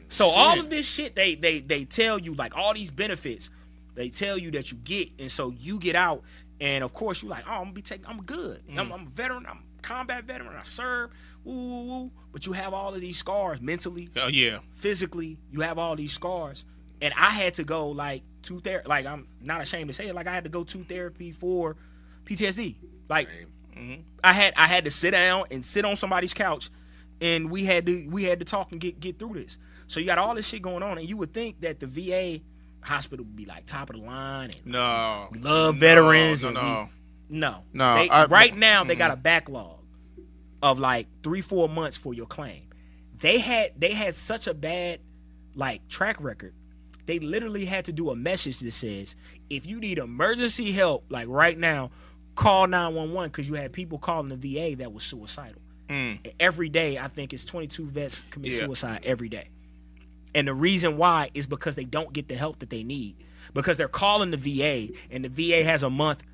So 0.08 0.26
all 0.26 0.58
of 0.60 0.70
this 0.70 0.86
shit 0.88 1.14
they 1.14 1.34
they 1.34 1.60
they 1.60 1.84
tell 1.84 2.18
you 2.18 2.34
like 2.34 2.56
all 2.56 2.74
these 2.74 2.90
benefits 2.90 3.50
they 3.94 4.08
tell 4.08 4.36
you 4.38 4.50
that 4.52 4.70
you 4.70 4.78
get 4.78 5.10
and 5.18 5.30
so 5.30 5.50
you 5.50 5.78
get 5.78 5.96
out 5.96 6.22
and 6.60 6.84
of 6.84 6.92
course 6.92 7.22
you're 7.22 7.30
like 7.30 7.44
oh 7.48 7.52
I'm 7.52 7.62
gonna 7.64 7.72
be 7.72 7.82
taking 7.82 8.06
I'm 8.06 8.22
good 8.22 8.60
mm. 8.66 8.78
I'm, 8.78 8.92
I'm 8.92 9.06
a 9.06 9.10
veteran 9.10 9.46
I'm 9.48 9.58
a 9.78 9.82
combat 9.82 10.24
veteran 10.24 10.54
I 10.56 10.64
serve 10.64 11.10
woo, 11.44 11.54
woo, 11.54 11.86
woo. 11.86 12.10
but 12.32 12.46
you 12.46 12.52
have 12.52 12.74
all 12.74 12.94
of 12.94 13.00
these 13.00 13.16
scars 13.16 13.60
mentally 13.60 14.08
Oh 14.16 14.28
yeah. 14.28 14.58
physically 14.72 15.38
you 15.50 15.60
have 15.62 15.78
all 15.78 15.96
these 15.96 16.12
scars 16.12 16.64
and 17.00 17.12
I 17.16 17.30
had 17.30 17.54
to 17.54 17.64
go 17.64 17.88
like 17.88 18.22
to 18.42 18.60
therapy 18.60 18.88
like 18.88 19.06
I'm 19.06 19.26
not 19.40 19.62
ashamed 19.62 19.88
to 19.88 19.94
say 19.94 20.08
it 20.08 20.14
like 20.14 20.26
I 20.26 20.34
had 20.34 20.44
to 20.44 20.50
go 20.50 20.64
to 20.64 20.84
therapy 20.84 21.32
for 21.32 21.76
PTSD 22.24 22.76
like 23.08 23.28
Mm-hmm. 23.76 24.02
I 24.22 24.32
had 24.32 24.54
I 24.56 24.66
had 24.66 24.84
to 24.84 24.90
sit 24.90 25.12
down 25.12 25.44
and 25.50 25.64
sit 25.64 25.84
on 25.84 25.96
somebody's 25.96 26.34
couch 26.34 26.70
and 27.20 27.50
we 27.50 27.64
had 27.64 27.86
to 27.86 28.08
we 28.10 28.24
had 28.24 28.38
to 28.40 28.44
talk 28.44 28.72
and 28.72 28.80
get 28.80 29.00
get 29.00 29.18
through 29.18 29.34
this. 29.34 29.58
So 29.86 30.00
you 30.00 30.06
got 30.06 30.18
all 30.18 30.34
this 30.34 30.46
shit 30.48 30.62
going 30.62 30.82
on 30.82 30.98
and 30.98 31.08
you 31.08 31.16
would 31.18 31.34
think 31.34 31.60
that 31.60 31.80
the 31.80 31.86
VA 31.86 32.40
hospital 32.82 33.24
would 33.24 33.36
be 33.36 33.46
like 33.46 33.66
top 33.66 33.90
of 33.90 33.96
the 33.96 34.02
line 34.02 34.50
and 34.50 34.66
No. 34.66 35.28
we 35.32 35.38
love 35.38 35.74
No, 35.74 35.80
veterans 35.80 36.42
No, 36.42 36.48
and 36.48 36.56
no. 36.56 36.88
we, 37.30 37.38
no. 37.38 37.62
No, 37.72 37.94
They- 37.96 38.10
I- 38.10 38.26
right 38.26 38.54
now 38.54 38.84
they 38.84 38.94
got 38.94 39.10
mm-hmm. 39.10 39.20
a 39.20 39.22
backlog 39.22 39.80
of 40.62 40.78
like 40.78 41.08
3 41.22 41.40
4 41.40 41.68
months 41.68 41.96
for 41.96 42.14
your 42.14 42.26
claim. 42.26 42.64
They 43.20 43.38
had 43.38 43.72
they 43.78 43.92
had 43.92 44.14
such 44.14 44.46
a 44.46 44.54
bad 44.54 45.00
like 45.54 45.86
track 45.88 46.20
record. 46.22 46.54
They 47.06 47.18
literally 47.18 47.66
had 47.66 47.84
to 47.86 47.92
do 47.92 48.10
a 48.10 48.16
message 48.16 48.58
that 48.58 48.72
says 48.72 49.14
if 49.50 49.66
you 49.66 49.78
need 49.78 49.98
emergency 49.98 50.72
help 50.72 51.04
like 51.10 51.28
right 51.28 51.56
now, 51.58 51.90
call 52.34 52.66
911 52.66 53.30
cuz 53.30 53.48
you 53.48 53.54
had 53.54 53.72
people 53.72 53.98
calling 53.98 54.28
the 54.28 54.36
VA 54.36 54.74
that 54.76 54.92
was 54.92 55.04
suicidal. 55.04 55.60
Mm. 55.88 56.18
Every 56.40 56.68
day, 56.68 56.98
I 56.98 57.08
think 57.08 57.32
it's 57.32 57.44
22 57.44 57.86
vets 57.86 58.22
commit 58.30 58.52
Yeah. 58.52 58.60
suicide 58.66 59.00
every 59.04 59.28
day. 59.28 59.48
And 60.34 60.48
the 60.48 60.54
reason 60.54 60.96
why 60.96 61.30
is 61.34 61.46
because 61.46 61.76
they 61.76 61.84
don't 61.84 62.12
get 62.12 62.28
the 62.28 62.34
help 62.36 62.58
that 62.60 62.70
they 62.70 62.82
need. 62.82 63.16
Because 63.52 63.76
they're 63.76 63.88
calling 63.88 64.30
the 64.30 64.36
VA 64.36 64.88
and 65.10 65.24
the 65.24 65.28
VA 65.28 65.62
has 65.64 65.82
a 65.82 65.90
month. 65.90 66.24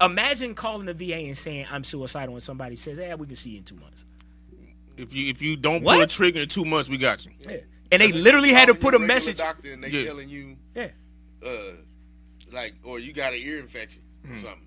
Imagine 0.00 0.54
calling 0.54 0.86
the 0.86 0.94
VA 0.94 1.16
and 1.26 1.36
saying 1.36 1.66
I'm 1.70 1.82
suicidal 1.84 2.34
and 2.34 2.42
somebody 2.42 2.76
says, 2.76 2.98
"Yeah, 2.98 3.14
we 3.14 3.26
can 3.26 3.34
see 3.36 3.50
you 3.50 3.58
in 3.58 3.64
2 3.64 3.76
months." 3.76 4.04
If 4.96 5.14
you 5.14 5.28
if 5.30 5.40
you 5.40 5.56
don't 5.56 5.82
pull 5.82 6.00
a 6.00 6.06
trigger 6.06 6.40
in 6.40 6.48
two 6.48 6.64
months, 6.64 6.88
we 6.88 6.98
got 6.98 7.24
you. 7.24 7.32
And 7.90 8.00
they 8.00 8.12
literally 8.12 8.50
had 8.52 8.68
to 8.68 8.74
put 8.74 8.94
a 8.94 8.98
message 8.98 9.38
Doctor 9.38 9.72
and 9.72 9.82
they 9.82 9.88
Yeah. 9.90 10.04
telling 10.04 10.28
you, 10.28 10.56
Yeah. 10.76 10.90
uh, 11.44 11.72
like, 12.52 12.74
or 12.84 12.98
you 12.98 13.12
got 13.12 13.32
an 13.32 13.40
ear 13.42 13.58
infection 13.58 14.02
or 14.24 14.30
Hmm. 14.36 14.42
something, 14.42 14.66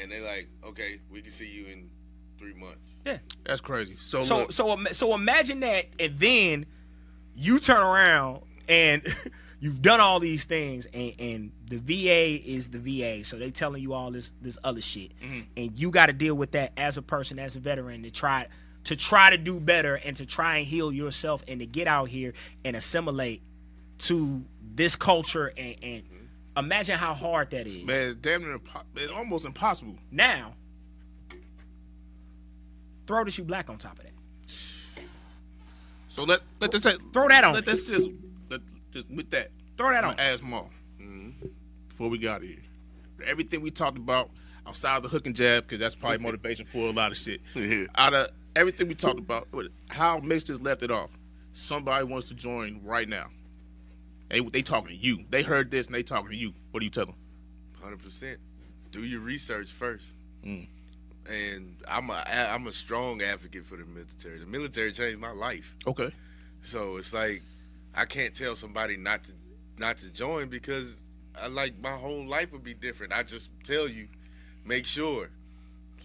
and 0.00 0.10
they 0.10 0.20
like, 0.20 0.48
okay, 0.64 1.00
we 1.10 1.22
can 1.22 1.30
see 1.30 1.52
you 1.52 1.66
in 1.66 1.90
three 2.38 2.54
months. 2.54 2.96
Yeah. 3.06 3.18
That's 3.44 3.60
crazy. 3.60 3.96
So 3.98 4.22
So 4.22 4.38
look, 4.40 4.52
so 4.52 4.76
so 4.92 5.14
imagine 5.14 5.60
that, 5.60 5.86
and 6.00 6.14
then 6.14 6.66
you 7.34 7.58
turn 7.58 7.82
around 7.82 8.42
and 8.68 9.02
you've 9.60 9.82
done 9.82 10.00
all 10.00 10.20
these 10.20 10.44
things, 10.44 10.86
and, 10.86 11.14
and 11.18 11.52
the 11.68 11.78
VA 11.78 12.42
is 12.44 12.68
the 12.68 12.78
VA, 12.78 13.24
so 13.24 13.36
they 13.36 13.50
telling 13.50 13.82
you 13.82 13.92
all 13.92 14.10
this 14.10 14.32
this 14.40 14.58
other 14.64 14.82
shit, 14.82 15.12
mm-hmm. 15.20 15.40
and 15.56 15.78
you 15.78 15.90
got 15.90 16.06
to 16.06 16.12
deal 16.12 16.34
with 16.34 16.52
that 16.52 16.72
as 16.76 16.96
a 16.96 17.02
person, 17.02 17.38
as 17.38 17.56
a 17.56 17.60
veteran, 17.60 18.02
to 18.02 18.10
try 18.10 18.46
to 18.84 18.96
try 18.96 19.30
to 19.30 19.38
do 19.38 19.60
better 19.60 20.00
and 20.04 20.16
to 20.16 20.26
try 20.26 20.56
and 20.56 20.66
heal 20.66 20.92
yourself 20.92 21.44
and 21.46 21.60
to 21.60 21.66
get 21.66 21.86
out 21.86 22.08
here 22.08 22.32
and 22.64 22.74
assimilate 22.74 23.42
to 23.98 24.44
this 24.74 24.96
culture 24.96 25.52
and, 25.56 25.76
and 25.82 26.02
imagine 26.56 26.98
how 26.98 27.14
hard 27.14 27.50
that 27.50 27.66
is. 27.66 27.84
man, 27.84 28.08
it's 28.08 28.16
damn 28.16 28.42
near 28.42 28.58
impo- 28.58 28.84
it's 28.96 29.12
almost 29.12 29.44
impossible. 29.44 29.96
Now, 30.10 30.54
throw 33.06 33.24
the 33.24 33.30
shoe 33.30 33.44
black 33.44 33.70
on 33.70 33.78
top 33.78 33.98
of 33.98 34.04
that. 34.04 34.12
So 36.08 36.24
let 36.24 36.40
let 36.60 36.70
this 36.70 36.86
throw 37.12 37.28
that 37.28 37.42
on 37.44 37.54
Let 37.54 37.66
me. 37.66 37.72
this 37.72 37.86
just 37.88 38.08
let, 38.50 38.60
just 38.90 39.10
with 39.10 39.30
that. 39.30 39.50
Throw 39.78 39.90
that 39.90 40.04
I'm 40.04 40.10
on. 40.10 40.16
gonna 40.16 40.28
Ask 40.28 40.42
Maul 40.42 40.70
mm-hmm. 41.00 41.46
before 41.88 42.10
we 42.10 42.18
got 42.18 42.42
here. 42.42 42.58
Everything 43.24 43.62
we 43.62 43.70
talked 43.70 43.96
about 43.96 44.30
outside 44.66 44.96
of 44.98 45.02
the 45.04 45.08
hook 45.08 45.26
and 45.26 45.34
jab, 45.34 45.64
because 45.64 45.80
that's 45.80 45.94
probably 45.94 46.18
motivation 46.24 46.66
for 46.66 46.88
a 46.88 46.90
lot 46.90 47.12
of 47.12 47.18
shit. 47.18 47.40
Out 47.94 48.12
of 48.12 48.28
everything 48.54 48.88
we 48.88 48.94
talked 48.94 49.18
about, 49.18 49.48
how 49.88 50.18
Mitch 50.18 50.44
just 50.44 50.62
left 50.62 50.82
it 50.82 50.90
off. 50.90 51.16
Somebody 51.52 52.04
wants 52.04 52.28
to 52.28 52.34
join 52.34 52.80
right 52.84 53.08
now. 53.08 53.28
They 54.32 54.40
they 54.40 54.62
talking 54.62 54.88
to 54.88 54.96
you. 54.96 55.24
They 55.28 55.42
heard 55.42 55.70
this 55.70 55.86
and 55.86 55.94
they 55.94 56.02
talking 56.02 56.30
to 56.30 56.36
you. 56.36 56.54
What 56.70 56.80
do 56.80 56.86
you 56.86 56.90
tell 56.90 57.04
them? 57.04 57.16
Hundred 57.82 58.02
percent. 58.02 58.38
Do 58.90 59.04
your 59.04 59.20
research 59.20 59.70
first. 59.70 60.14
Mm. 60.44 60.66
And 61.30 61.76
I'm 61.86 62.08
a 62.08 62.24
I'm 62.26 62.66
a 62.66 62.72
strong 62.72 63.20
advocate 63.22 63.66
for 63.66 63.76
the 63.76 63.84
military. 63.84 64.38
The 64.38 64.46
military 64.46 64.90
changed 64.92 65.20
my 65.20 65.32
life. 65.32 65.76
Okay. 65.86 66.10
So 66.62 66.96
it's 66.96 67.12
like 67.12 67.42
I 67.94 68.06
can't 68.06 68.34
tell 68.34 68.56
somebody 68.56 68.96
not 68.96 69.22
to 69.24 69.32
not 69.76 69.98
to 69.98 70.10
join 70.10 70.48
because 70.48 70.96
I 71.40 71.48
like 71.48 71.78
my 71.82 71.94
whole 71.94 72.24
life 72.26 72.52
would 72.52 72.64
be 72.64 72.74
different. 72.74 73.12
I 73.12 73.24
just 73.24 73.50
tell 73.64 73.86
you, 73.86 74.08
make 74.64 74.86
sure 74.86 75.28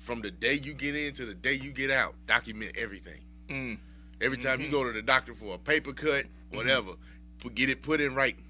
from 0.01 0.19
the 0.21 0.31
day 0.31 0.53
you 0.55 0.73
get 0.73 0.95
in 0.97 1.13
to 1.13 1.25
the 1.25 1.33
day 1.33 1.53
you 1.53 1.71
get 1.71 1.91
out, 1.91 2.13
document 2.27 2.73
everything. 2.77 3.21
Mm. 3.47 3.77
Every 4.19 4.37
time 4.37 4.59
you 4.59 4.67
Mhm. 4.67 4.71
go 4.71 4.83
to 4.83 4.91
the 4.91 5.01
doctor 5.01 5.33
for 5.33 5.55
a 5.55 5.57
paper 5.57 5.93
cut, 5.93 6.25
whatever, 6.49 6.91
put, 6.91 6.99
get 7.55 7.69
it 7.69 7.81
put 7.81 8.01
in 8.01 8.15
writing. 8.15 8.43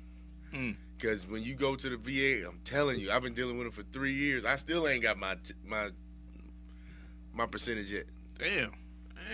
Mm. 0.53 0.75
Because 0.97 1.27
when 1.27 1.43
you 1.43 1.53
go 1.53 1.75
to 1.75 1.89
the 1.89 1.97
VA, 1.97 2.47
I'm 2.47 2.59
telling 2.63 2.99
you, 2.99 3.11
I've 3.11 3.21
been 3.21 3.33
dealing 3.33 3.57
with 3.57 3.67
it 3.67 3.73
for 3.73 3.83
three 3.83 4.13
years. 4.13 4.45
I 4.45 4.55
still 4.55 4.87
ain't 4.87 5.03
got 5.03 5.17
my 5.17 5.35
my 5.65 5.89
my 7.33 7.45
percentage 7.45 7.91
yet. 7.91 8.05
Damn. 8.39 8.71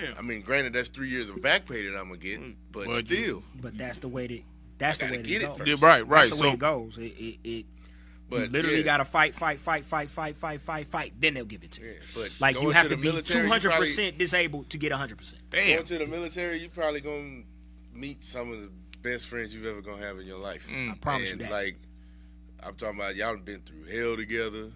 Damn. 0.02 0.18
I 0.18 0.22
mean, 0.22 0.42
granted, 0.42 0.74
that's 0.74 0.90
three 0.90 1.10
years 1.10 1.30
of 1.30 1.42
back 1.42 1.66
pay 1.66 1.88
that 1.88 1.98
I'm 1.98 2.08
gonna 2.08 2.18
get, 2.18 2.42
but, 2.72 2.86
But 2.88 3.06
still, 3.08 3.44
But 3.62 3.78
that's 3.78 4.00
the 4.00 4.08
way 4.10 4.28
that 4.28 4.42
that's 4.78 4.98
the 4.98 5.06
gotta 5.06 5.18
get 5.20 5.42
it 5.42 5.46
it 5.46 5.58
goes. 5.58 5.68
Yeah, 5.68 5.76
right, 5.80 6.08
right. 6.08 6.26
That's 6.28 6.40
the 6.40 6.48
way 6.48 6.54
it 6.54 6.60
goes. 6.60 6.98
It 6.98 7.02
it, 7.18 7.40
it 7.44 7.66
But, 8.30 8.40
you 8.42 8.48
literally 8.48 8.78
yeah. 8.80 8.84
got 8.84 8.98
to 8.98 9.06
fight, 9.06 9.36
fight, 9.36 9.60
fight, 9.60 9.86
fight, 9.86 10.10
fight, 10.10 10.36
fight, 10.36 10.62
fight, 10.62 10.88
fight. 10.88 11.14
Then 11.20 11.36
they'll 11.36 11.46
give 11.46 11.64
it 11.64 11.72
to 11.74 11.82
you. 11.84 11.96
but 12.16 12.32
like 12.42 12.60
you 12.60 12.72
have 12.72 12.86
to 12.86 12.90
to, 12.90 12.98
be 12.98 13.04
military, 13.04 13.40
two 13.42 13.46
you 13.46 13.52
hundred 13.52 13.70
probably- 13.70 13.88
percent 13.88 14.18
disabled 14.18 14.70
to 14.72 14.78
get 14.78 14.92
hundred 14.92 15.18
percent. 15.18 15.42
going 15.52 15.84
to 15.86 15.98
the 16.00 16.08
military, 16.08 16.58
you 16.60 16.70
probably 16.70 17.00
gonna 17.00 17.44
meet 17.94 18.24
some 18.24 18.52
of 18.52 18.60
the 18.62 18.70
best 19.04 19.28
friends 19.28 19.54
you've 19.54 19.66
ever 19.66 19.82
gonna 19.82 20.04
have 20.04 20.18
in 20.20 20.26
your 20.26 20.38
life. 20.40 20.68
I 20.72 20.96
promise 21.00 21.32
you 21.32 21.38
that. 21.38 21.52
Like, 21.52 21.76
I'm 22.62 22.74
talking 22.76 23.00
about 23.00 23.16
y'all 23.16 23.38
been 23.38 23.62
through 23.62 23.86
hell 23.86 24.16
together. 24.16 24.72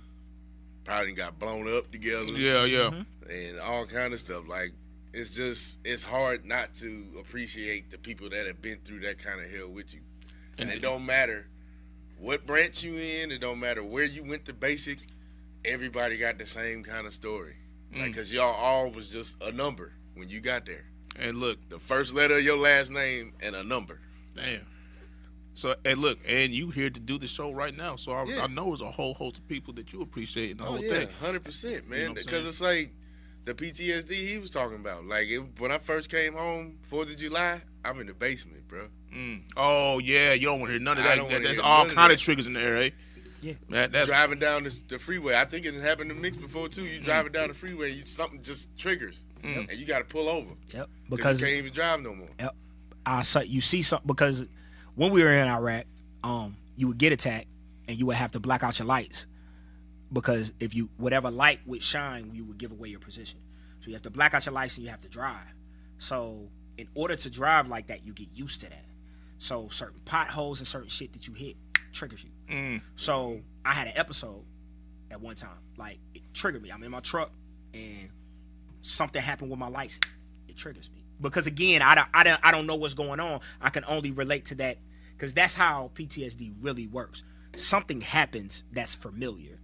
Probably 0.83 1.13
got 1.13 1.39
blown 1.39 1.73
up 1.75 1.91
together. 1.91 2.33
Yeah, 2.33 2.63
yeah. 2.65 2.79
Mm-hmm. 2.91 3.29
And 3.31 3.59
all 3.59 3.85
kind 3.85 4.13
of 4.13 4.19
stuff. 4.19 4.47
Like, 4.47 4.73
it's 5.13 5.33
just 5.33 5.79
it's 5.83 6.03
hard 6.03 6.45
not 6.45 6.73
to 6.75 7.05
appreciate 7.19 7.89
the 7.89 7.97
people 7.97 8.29
that 8.29 8.45
have 8.45 8.61
been 8.61 8.77
through 8.85 8.99
that 9.01 9.17
kind 9.17 9.41
of 9.43 9.49
hell 9.49 9.69
with 9.69 9.93
you. 9.93 10.01
And 10.59 10.69
it 10.69 10.81
don't 10.81 11.05
matter 11.05 11.47
what 12.19 12.45
branch 12.45 12.83
you 12.83 12.93
in. 12.95 13.31
It 13.31 13.39
don't 13.39 13.59
matter 13.59 13.83
where 13.83 14.05
you 14.05 14.23
went 14.23 14.45
to 14.45 14.53
basic. 14.53 14.99
Everybody 15.65 16.17
got 16.17 16.37
the 16.37 16.45
same 16.45 16.83
kind 16.83 17.05
of 17.07 17.13
story. 17.13 17.55
Like, 17.95 18.11
Mm. 18.11 18.15
cause 18.15 18.31
y'all 18.31 18.53
all 18.53 18.89
was 18.91 19.09
just 19.09 19.41
a 19.41 19.51
number 19.51 19.93
when 20.15 20.27
you 20.29 20.39
got 20.41 20.65
there. 20.65 20.85
And 21.15 21.37
look, 21.39 21.57
The 21.69 21.79
first 21.79 22.13
letter 22.13 22.37
of 22.37 22.43
your 22.43 22.57
last 22.57 22.91
name 22.91 23.33
and 23.41 23.55
a 23.55 23.63
number. 23.63 23.99
Damn. 24.37 24.61
So 25.53 25.75
and 25.85 25.99
look, 25.99 26.19
and 26.27 26.53
you 26.53 26.69
here 26.69 26.89
to 26.89 26.99
do 26.99 27.17
the 27.17 27.27
show 27.27 27.51
right 27.51 27.75
now. 27.75 27.95
So 27.95 28.11
I, 28.11 28.23
Yeah. 28.25 28.43
I 28.43 28.47
know 28.47 28.67
there's 28.67 28.81
a 28.81 28.91
whole 28.91 29.13
host 29.15 29.39
of 29.39 29.47
people 29.47 29.73
that 29.73 29.91
you 29.91 30.01
appreciate 30.01 30.51
in 30.51 30.57
the 30.57 30.63
Oh 30.63 30.67
whole 30.67 30.83
yeah, 30.83 30.93
thing. 30.93 31.07
hundred 31.19 31.43
percent, 31.43 31.89
man. 31.89 31.99
what 32.01 32.07
I'm 32.09 32.13
Because 32.25 32.47
it's 32.47 32.61
like 32.61 32.93
the 33.45 33.53
PTSD 33.55 34.11
he 34.13 34.37
was 34.37 34.51
talking 34.51 34.75
about. 34.77 35.05
Like 35.05 35.27
it, 35.29 35.39
when 35.59 35.71
I 35.71 35.79
first 35.79 36.09
came 36.11 36.33
home, 36.33 36.77
Fourth 36.83 37.09
of 37.09 37.17
July, 37.17 37.61
I'm 37.83 37.99
in 37.99 38.07
the 38.07 38.13
basement, 38.13 38.67
bro. 38.67 38.87
Mm. 39.15 39.43
Oh 39.57 39.97
yeah, 39.99 40.33
you 40.33 40.45
don't 40.47 40.59
want 40.59 40.69
to 40.69 40.73
hear 40.73 40.81
none 40.81 40.97
of 40.97 41.03
that. 41.05 41.15
don't 41.15 41.27
that 41.29 41.33
wanna 41.35 41.43
there's 41.45 41.59
all 41.59 41.79
none 41.79 41.87
of 41.89 41.95
kind 41.95 42.11
of 42.11 42.17
that. 42.19 42.23
triggers 42.23 42.45
in 42.47 42.53
the 42.53 42.59
there, 42.59 42.77
eh? 42.77 42.89
Yeah. 43.41 43.53
That, 43.69 43.91
that's 43.91 44.09
driving 44.09 44.39
down 44.39 44.63
the, 44.63 44.77
the 44.89 44.99
freeway. 44.99 45.35
I 45.35 45.45
think 45.45 45.65
it 45.65 45.73
happened 45.75 46.09
to 46.09 46.15
Mix 46.15 46.35
before 46.37 46.67
too. 46.69 46.83
You 46.83 46.99
driving 46.99 47.31
down 47.31 47.47
the 47.47 47.53
freeway, 47.53 47.91
you, 47.93 48.05
something 48.05 48.41
just 48.43 48.75
triggers, 48.77 49.23
Mm. 49.43 49.69
and 49.69 49.77
you 49.79 49.85
got 49.85 49.99
to 49.99 50.05
pull 50.05 50.27
over. 50.29 50.49
Yep. 50.73 50.89
Because 51.09 51.17
Because 51.17 51.41
you 51.41 51.47
can't 51.47 51.57
even 51.59 51.73
drive 51.73 52.01
no 52.01 52.13
more. 52.15 52.27
Yep. 52.39 52.55
I 53.07 53.21
saw 53.21 53.39
you 53.39 53.61
see 53.61 53.81
some 53.81 54.01
because 54.05 54.45
when 54.95 55.11
we 55.11 55.23
were 55.23 55.31
in 55.31 55.47
Iraq, 55.47 55.85
um, 56.23 56.57
you 56.75 56.89
would 56.89 56.97
get 56.97 57.13
attacked 57.13 57.47
and 57.87 57.97
you 57.97 58.05
would 58.07 58.17
have 58.17 58.31
to 58.31 58.39
black 58.39 58.63
out 58.63 58.79
your 58.79 58.85
lights 58.85 59.27
because 60.11 60.53
if 60.59 60.75
you 60.75 60.89
whatever 60.97 61.31
light 61.31 61.61
would 61.65 61.81
shine, 61.81 62.31
you 62.33 62.43
would 62.45 62.57
give 62.57 62.71
away 62.71 62.89
your 62.89 62.99
position. 62.99 63.39
So 63.79 63.87
you 63.87 63.93
have 63.93 64.01
to 64.03 64.09
black 64.09 64.33
out 64.33 64.45
your 64.45 64.53
lights 64.53 64.77
and 64.77 64.83
you 64.83 64.89
have 64.91 64.99
to 65.01 65.09
drive. 65.09 65.55
So 65.99 66.49
in 66.77 66.89
order 66.95 67.15
to 67.15 67.29
drive 67.29 67.69
like 67.69 67.87
that, 67.87 68.05
you 68.05 68.11
get 68.11 68.27
used 68.33 68.59
to 68.61 68.69
that. 68.69 68.85
So 69.37 69.69
certain 69.69 70.01
potholes 70.03 70.59
and 70.59 70.67
certain 70.67 70.89
shit 70.89 71.13
that 71.13 71.27
you 71.27 71.33
hit 71.33 71.55
triggers 71.93 72.25
you. 72.25 72.31
Mm. 72.53 72.81
So 72.97 73.39
I 73.63 73.73
had 73.73 73.87
an 73.87 73.93
episode 73.95 74.43
at 75.09 75.21
one 75.21 75.35
time. 75.35 75.59
Like 75.77 75.99
it 76.13 76.23
triggered 76.33 76.61
me. 76.61 76.71
I'm 76.71 76.83
in 76.83 76.91
my 76.91 76.99
truck 76.99 77.31
and 77.73 78.09
something 78.81 79.21
happened 79.21 79.49
with 79.49 79.59
my 79.59 79.69
lights. 79.69 79.97
It 80.49 80.57
triggers 80.57 80.89
me 80.91 80.96
because 81.19 81.47
again, 81.47 81.81
I 81.81 81.95
don't, 81.95 82.07
I 82.13 82.23
don't, 82.23 82.39
I 82.43 82.51
don't 82.51 82.67
know 82.67 82.75
what's 82.75 82.93
going 82.93 83.19
on. 83.19 83.39
I 83.61 83.69
can 83.69 83.83
only 83.87 84.11
relate 84.11 84.45
to 84.45 84.55
that 84.55 84.77
because 85.13 85.33
that's 85.33 85.55
how 85.55 85.91
PTSD 85.95 86.53
really 86.61 86.87
works. 86.87 87.23
Something 87.55 88.01
happens 88.01 88.63
that's 88.71 88.93
familiar, 88.93 89.59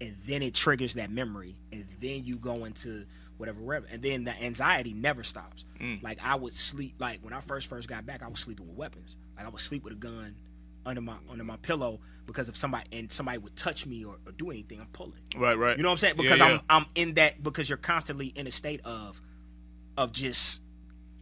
and 0.00 0.16
then 0.26 0.42
it 0.42 0.54
triggers 0.54 0.94
that 0.94 1.10
memory, 1.10 1.56
and 1.72 1.86
then 2.00 2.24
you 2.24 2.36
go 2.36 2.64
into 2.64 3.06
whatever, 3.38 3.60
whatever, 3.62 3.86
and 3.90 4.02
then 4.02 4.24
the 4.24 4.42
anxiety 4.42 4.92
never 4.92 5.22
stops. 5.22 5.64
Mm. 5.80 6.02
Like 6.02 6.18
I 6.22 6.34
would 6.34 6.52
sleep, 6.52 6.94
like 6.98 7.20
when 7.22 7.32
I 7.32 7.40
first 7.40 7.68
first 7.70 7.88
got 7.88 8.04
back, 8.04 8.22
I 8.22 8.28
was 8.28 8.40
sleeping 8.40 8.68
with 8.68 8.76
weapons. 8.76 9.16
Like 9.36 9.46
I 9.46 9.48
would 9.48 9.60
sleep 9.60 9.84
with 9.84 9.94
a 9.94 9.96
gun 9.96 10.36
under 10.84 11.00
my 11.00 11.16
under 11.30 11.44
my 11.44 11.56
pillow 11.56 12.00
because 12.26 12.48
if 12.48 12.56
somebody 12.56 12.84
and 12.92 13.10
somebody 13.10 13.38
would 13.38 13.56
touch 13.56 13.86
me 13.86 14.04
or, 14.04 14.16
or 14.26 14.32
do 14.32 14.50
anything, 14.50 14.80
I'm 14.80 14.88
pulling. 14.88 15.20
Right, 15.36 15.56
right. 15.56 15.76
You 15.76 15.82
know 15.82 15.90
what 15.90 15.94
I'm 15.94 15.98
saying? 15.98 16.14
Yeah, 16.18 16.22
Because 16.22 16.38
yeah. 16.40 16.58
I'm 16.68 16.82
I'm 16.82 16.86
in 16.94 17.14
that 17.14 17.42
because 17.42 17.68
you're 17.68 17.78
constantly 17.78 18.26
in 18.26 18.46
a 18.46 18.50
state 18.50 18.80
of 18.84 19.22
of 19.96 20.12
just 20.12 20.62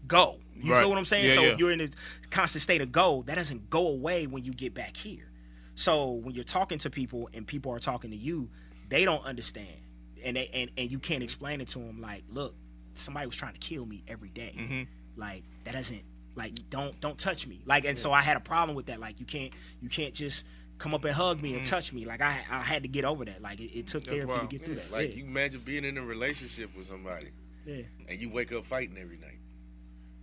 go. 0.09 0.39
You 0.55 0.73
Right. 0.73 0.81
feel 0.81 0.89
what 0.91 0.99
I'm 0.99 1.05
saying? 1.05 1.29
Yeah, 1.29 1.35
so 1.35 1.43
yeah. 1.43 1.49
if 1.53 1.59
you're 1.59 1.71
in 1.73 1.81
a 1.83 1.89
constant 2.31 2.63
state 2.63 2.81
of 2.81 2.91
go, 2.93 3.23
that 3.27 3.35
doesn't 3.35 3.69
go 3.71 3.89
away 3.89 4.27
when 4.27 4.43
you 4.45 4.53
get 4.53 4.73
back 4.75 4.97
here. 4.97 5.31
So 5.75 6.13
when 6.13 6.35
you're 6.35 6.45
talking 6.45 6.79
to 6.79 6.91
people 6.91 7.29
and 7.35 7.47
people 7.47 7.73
are 7.73 7.79
talking 7.79 8.11
to 8.11 8.17
you, 8.17 8.49
they 8.89 9.05
don't 9.05 9.25
understand. 9.25 9.77
And 10.25 10.37
they 10.37 10.49
and, 10.55 10.71
and 10.79 10.91
you 10.91 10.99
can't 10.99 11.23
explain 11.23 11.61
it 11.61 11.69
to 11.69 11.79
them 11.79 12.01
like, 12.01 12.25
look, 12.31 12.55
somebody 12.95 13.27
was 13.27 13.37
trying 13.37 13.53
to 13.53 13.59
kill 13.61 13.85
me 13.85 14.03
every 14.09 14.31
day. 14.31 14.55
Mhm. 14.59 14.87
Like 15.17 15.45
that 15.65 15.75
doesn't 15.75 16.03
like 16.35 16.55
don't 16.71 16.99
don't 17.01 17.19
touch 17.19 17.47
me. 17.47 17.61
Like 17.67 17.85
and 17.85 17.99
so 17.99 18.13
I 18.13 18.23
had 18.23 18.37
a 18.39 18.41
problem 18.41 18.75
with 18.75 18.87
that. 18.87 18.99
Like 19.01 19.21
you 19.21 19.27
can't 19.27 19.53
you 19.81 19.91
can't 19.91 20.15
just 20.15 20.45
come 20.79 20.95
up 20.95 21.05
and 21.05 21.15
hug 21.15 21.43
me 21.43 21.55
and 21.55 21.63
Mhm. 21.65 21.69
touch 21.69 21.93
me. 21.93 22.07
Like 22.07 22.23
I 22.23 22.43
I 22.51 22.63
had 22.63 22.83
to 22.83 22.89
get 22.89 23.05
over 23.05 23.27
that. 23.27 23.43
Like 23.43 23.61
it, 23.61 23.79
it 23.79 23.87
took 23.87 24.05
That's 24.05 24.15
therapy 24.17 24.27
wild. 24.33 24.49
to 24.51 24.57
get 24.57 24.65
through 24.65 24.77
that. 24.77 24.91
Like 24.91 25.11
yeah. 25.11 25.17
you 25.17 25.25
imagine 25.27 25.61
being 25.61 25.85
in 25.85 25.99
a 25.99 26.03
relationship 26.03 26.75
with 26.77 26.89
somebody, 26.89 27.29
Yeah. 27.67 27.83
and 28.09 28.19
you 28.19 28.31
wake 28.31 28.53
up 28.53 28.65
fighting 28.67 28.97
every 28.99 29.19
night, 29.19 29.36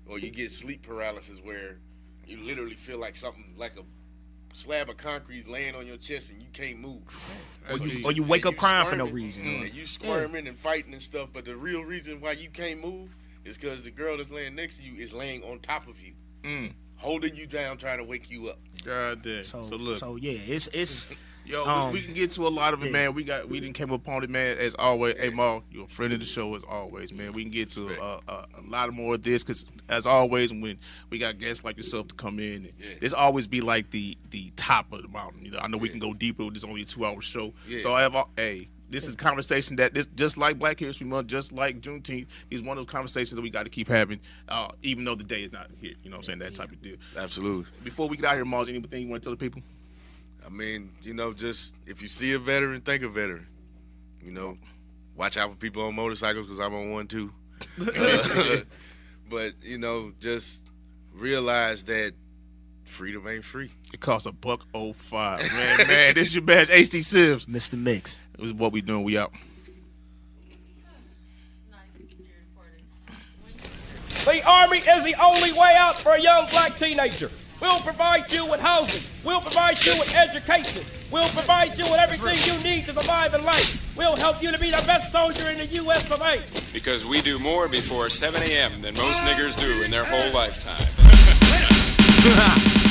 or 0.07 0.19
you 0.19 0.29
get 0.29 0.51
sleep 0.51 0.83
paralysis 0.83 1.39
where 1.43 1.77
you 2.27 2.39
literally 2.41 2.75
feel 2.75 2.97
like 2.99 3.15
something 3.15 3.53
like 3.57 3.73
a 3.77 3.83
slab 4.55 4.87
of 4.89 4.97
concrete 4.97 5.47
laying 5.47 5.75
on 5.75 5.85
your 5.87 5.97
chest 5.97 6.31
and 6.31 6.41
you 6.41 6.47
can't 6.53 6.79
move. 6.79 7.01
Or 7.69 7.77
you- 7.77 7.95
And 7.97 8.05
or 8.05 8.11
you 8.11 8.23
wake 8.23 8.45
up 8.45 8.57
crying 8.57 8.89
for 8.89 8.95
no 8.97 9.05
squirming, 9.05 9.23
reason. 9.25 9.47
and 9.47 9.65
Mm. 9.65 9.73
you 9.73 9.87
squirming 9.87 10.47
and 10.47 10.57
fighting 10.59 10.91
and 10.93 11.01
stuff, 11.01 11.29
but 11.31 11.45
the 11.45 11.55
real 11.55 11.81
reason 11.83 12.19
why 12.19 12.33
you 12.33 12.49
can't 12.49 12.81
move 12.81 13.09
is 13.45 13.57
because 13.57 13.83
the 13.83 13.91
girl 13.91 14.17
that's 14.17 14.29
laying 14.29 14.55
next 14.55 14.77
to 14.77 14.83
you 14.83 15.01
is 15.01 15.13
laying 15.13 15.41
on 15.43 15.59
top 15.59 15.87
of 15.87 16.01
you, 16.01 16.13
Mm. 16.43 16.73
holding 16.97 17.35
you 17.35 17.47
down, 17.47 17.77
trying 17.77 17.99
to 17.99 18.03
wake 18.03 18.29
you 18.29 18.49
up. 18.49 18.59
God 18.83 19.21
damn. 19.21 19.43
So, 19.45 19.65
So, 19.65 19.75
look. 19.77 19.99
So 19.99 20.17
yeah, 20.17 20.33
it's 20.33 20.67
it's 20.73 21.07
Yo, 21.45 21.65
um, 21.65 21.91
we, 21.91 21.99
we 21.99 22.05
can 22.05 22.13
get 22.13 22.31
to 22.31 22.47
a 22.47 22.49
lot 22.49 22.73
of 22.73 22.81
it, 22.83 22.87
yeah. 22.87 22.91
man. 22.91 23.13
We 23.13 23.23
got 23.23 23.49
we 23.49 23.59
didn't 23.59 23.75
came 23.75 23.91
upon 23.91 24.23
it, 24.23 24.29
man. 24.29 24.57
As 24.57 24.75
always, 24.75 25.15
hey 25.19 25.29
Maul, 25.29 25.63
you're 25.71 25.85
a 25.85 25.87
friend 25.87 26.13
of 26.13 26.19
the 26.19 26.25
show 26.25 26.55
as 26.55 26.63
always, 26.63 27.11
man. 27.11 27.33
We 27.33 27.43
can 27.43 27.51
get 27.51 27.69
to 27.69 27.89
uh, 28.01 28.19
uh, 28.27 28.45
a 28.57 28.69
lot 28.69 28.87
of 28.87 28.95
more 28.95 29.15
of 29.15 29.23
this 29.23 29.43
because 29.43 29.65
as 29.89 30.05
always, 30.05 30.51
when 30.51 30.77
we 31.09 31.17
got 31.19 31.37
guests 31.39 31.63
like 31.63 31.77
yourself 31.77 32.07
to 32.09 32.15
come 32.15 32.39
in, 32.39 32.65
and 32.65 32.73
this 33.01 33.13
always 33.13 33.47
be 33.47 33.61
like 33.61 33.89
the 33.89 34.17
the 34.29 34.51
top 34.55 34.91
of 34.93 35.01
the 35.01 35.09
mountain. 35.09 35.43
You 35.43 35.51
know, 35.51 35.59
I 35.59 35.67
know 35.67 35.77
we 35.77 35.89
can 35.89 35.99
go 35.99 36.13
deeper. 36.13 36.45
With 36.45 36.53
this 36.53 36.63
only 36.63 36.81
a 36.83 36.85
two 36.85 37.05
hour 37.05 37.21
show, 37.21 37.53
Yeah. 37.67 37.81
so 37.81 37.93
I 37.93 38.01
have 38.01 38.15
a 38.15 38.25
hey. 38.37 38.69
This 38.89 39.07
is 39.07 39.15
conversation 39.15 39.77
that 39.77 39.95
this 39.95 40.05
just 40.05 40.37
like 40.37 40.59
Black 40.59 40.79
History 40.79 41.07
Month, 41.07 41.25
just 41.25 41.51
like 41.51 41.81
Juneteenth, 41.81 42.27
is 42.51 42.61
one 42.61 42.77
of 42.77 42.85
those 42.85 42.91
conversations 42.91 43.31
that 43.31 43.41
we 43.41 43.49
got 43.49 43.63
to 43.63 43.71
keep 43.71 43.87
having, 43.87 44.19
uh, 44.47 44.67
even 44.83 45.03
though 45.03 45.15
the 45.15 45.23
day 45.23 45.41
is 45.41 45.51
not 45.51 45.71
here. 45.79 45.93
You 46.03 46.11
know 46.11 46.17
what 46.17 46.19
I'm 46.19 46.23
saying? 46.25 46.39
That 46.39 46.53
type 46.53 46.71
of 46.71 46.79
deal. 46.79 46.97
Absolutely. 47.17 47.65
Before 47.83 48.07
we 48.07 48.17
get 48.17 48.25
out 48.25 48.35
here, 48.35 48.45
Mars, 48.45 48.67
anything 48.69 49.01
you 49.01 49.09
want 49.09 49.23
to 49.23 49.29
tell 49.29 49.35
the 49.35 49.37
people? 49.37 49.63
I 50.45 50.49
mean, 50.49 50.91
you 51.01 51.13
know, 51.13 51.33
just 51.33 51.75
if 51.85 52.01
you 52.01 52.07
see 52.07 52.33
a 52.33 52.39
veteran, 52.39 52.81
think 52.81 53.03
a 53.03 53.09
veteran. 53.09 53.47
You 54.21 54.31
know, 54.31 54.57
watch 55.15 55.37
out 55.37 55.51
for 55.51 55.55
people 55.57 55.83
on 55.83 55.95
motorcycles 55.95 56.45
because 56.45 56.59
I'm 56.59 56.73
on 56.73 56.91
one 56.91 57.07
too. 57.07 57.31
Uh, 57.79 58.59
but 59.29 59.53
you 59.61 59.77
know, 59.77 60.13
just 60.19 60.61
realize 61.13 61.83
that 61.85 62.13
freedom 62.85 63.27
ain't 63.27 63.45
free. 63.45 63.71
It 63.93 63.99
costs 63.99 64.25
a 64.25 64.31
buck 64.31 64.65
oh 64.73 64.93
five. 64.93 65.41
Man, 65.53 65.77
man, 65.87 66.13
this 66.15 66.29
is 66.29 66.35
your 66.35 66.43
best 66.43 66.71
HD 66.71 67.03
Sims. 67.03 67.45
Mr. 67.45 67.77
Mix. 67.77 68.17
This 68.37 68.47
is 68.47 68.53
what 68.53 68.71
we 68.71 68.81
doing. 68.81 69.03
We 69.03 69.17
out. 69.17 69.33
The 74.25 74.41
Army 74.47 74.77
is 74.77 75.03
the 75.03 75.15
only 75.21 75.51
way 75.51 75.73
out 75.77 75.95
for 75.95 76.13
a 76.13 76.21
young 76.21 76.47
black 76.49 76.77
teenager. 76.77 77.29
We'll 77.63 77.79
provide 77.79 78.29
you 78.29 78.45
with 78.45 78.59
housing. 78.59 79.07
We'll 79.23 79.39
provide 79.39 79.85
you 79.85 79.97
with 79.97 80.13
education. 80.13 80.83
We'll 81.09 81.29
provide 81.29 81.77
you 81.77 81.85
with 81.85 81.93
everything 81.93 82.45
you 82.45 82.61
need 82.61 82.83
to 82.87 82.91
survive 82.91 83.33
in 83.33 83.45
life. 83.45 83.95
We'll 83.95 84.17
help 84.17 84.43
you 84.43 84.51
to 84.51 84.59
be 84.59 84.69
the 84.69 84.83
best 84.85 85.13
soldier 85.13 85.49
in 85.49 85.59
the 85.59 85.65
U.S. 85.67 86.11
of 86.11 86.19
A. 86.19 86.41
Because 86.73 87.05
we 87.05 87.21
do 87.21 87.39
more 87.39 87.69
before 87.69 88.09
7 88.09 88.43
a.m. 88.43 88.81
than 88.81 88.95
most 88.95 89.17
niggers 89.19 89.57
do 89.57 89.81
in 89.81 89.91
their 89.91 90.03
whole 90.03 90.33
lifetime. 90.33 90.75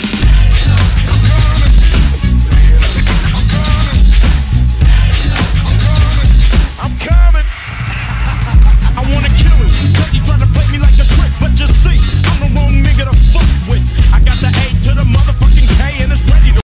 I'm 6.81 6.99
coming. 6.99 7.32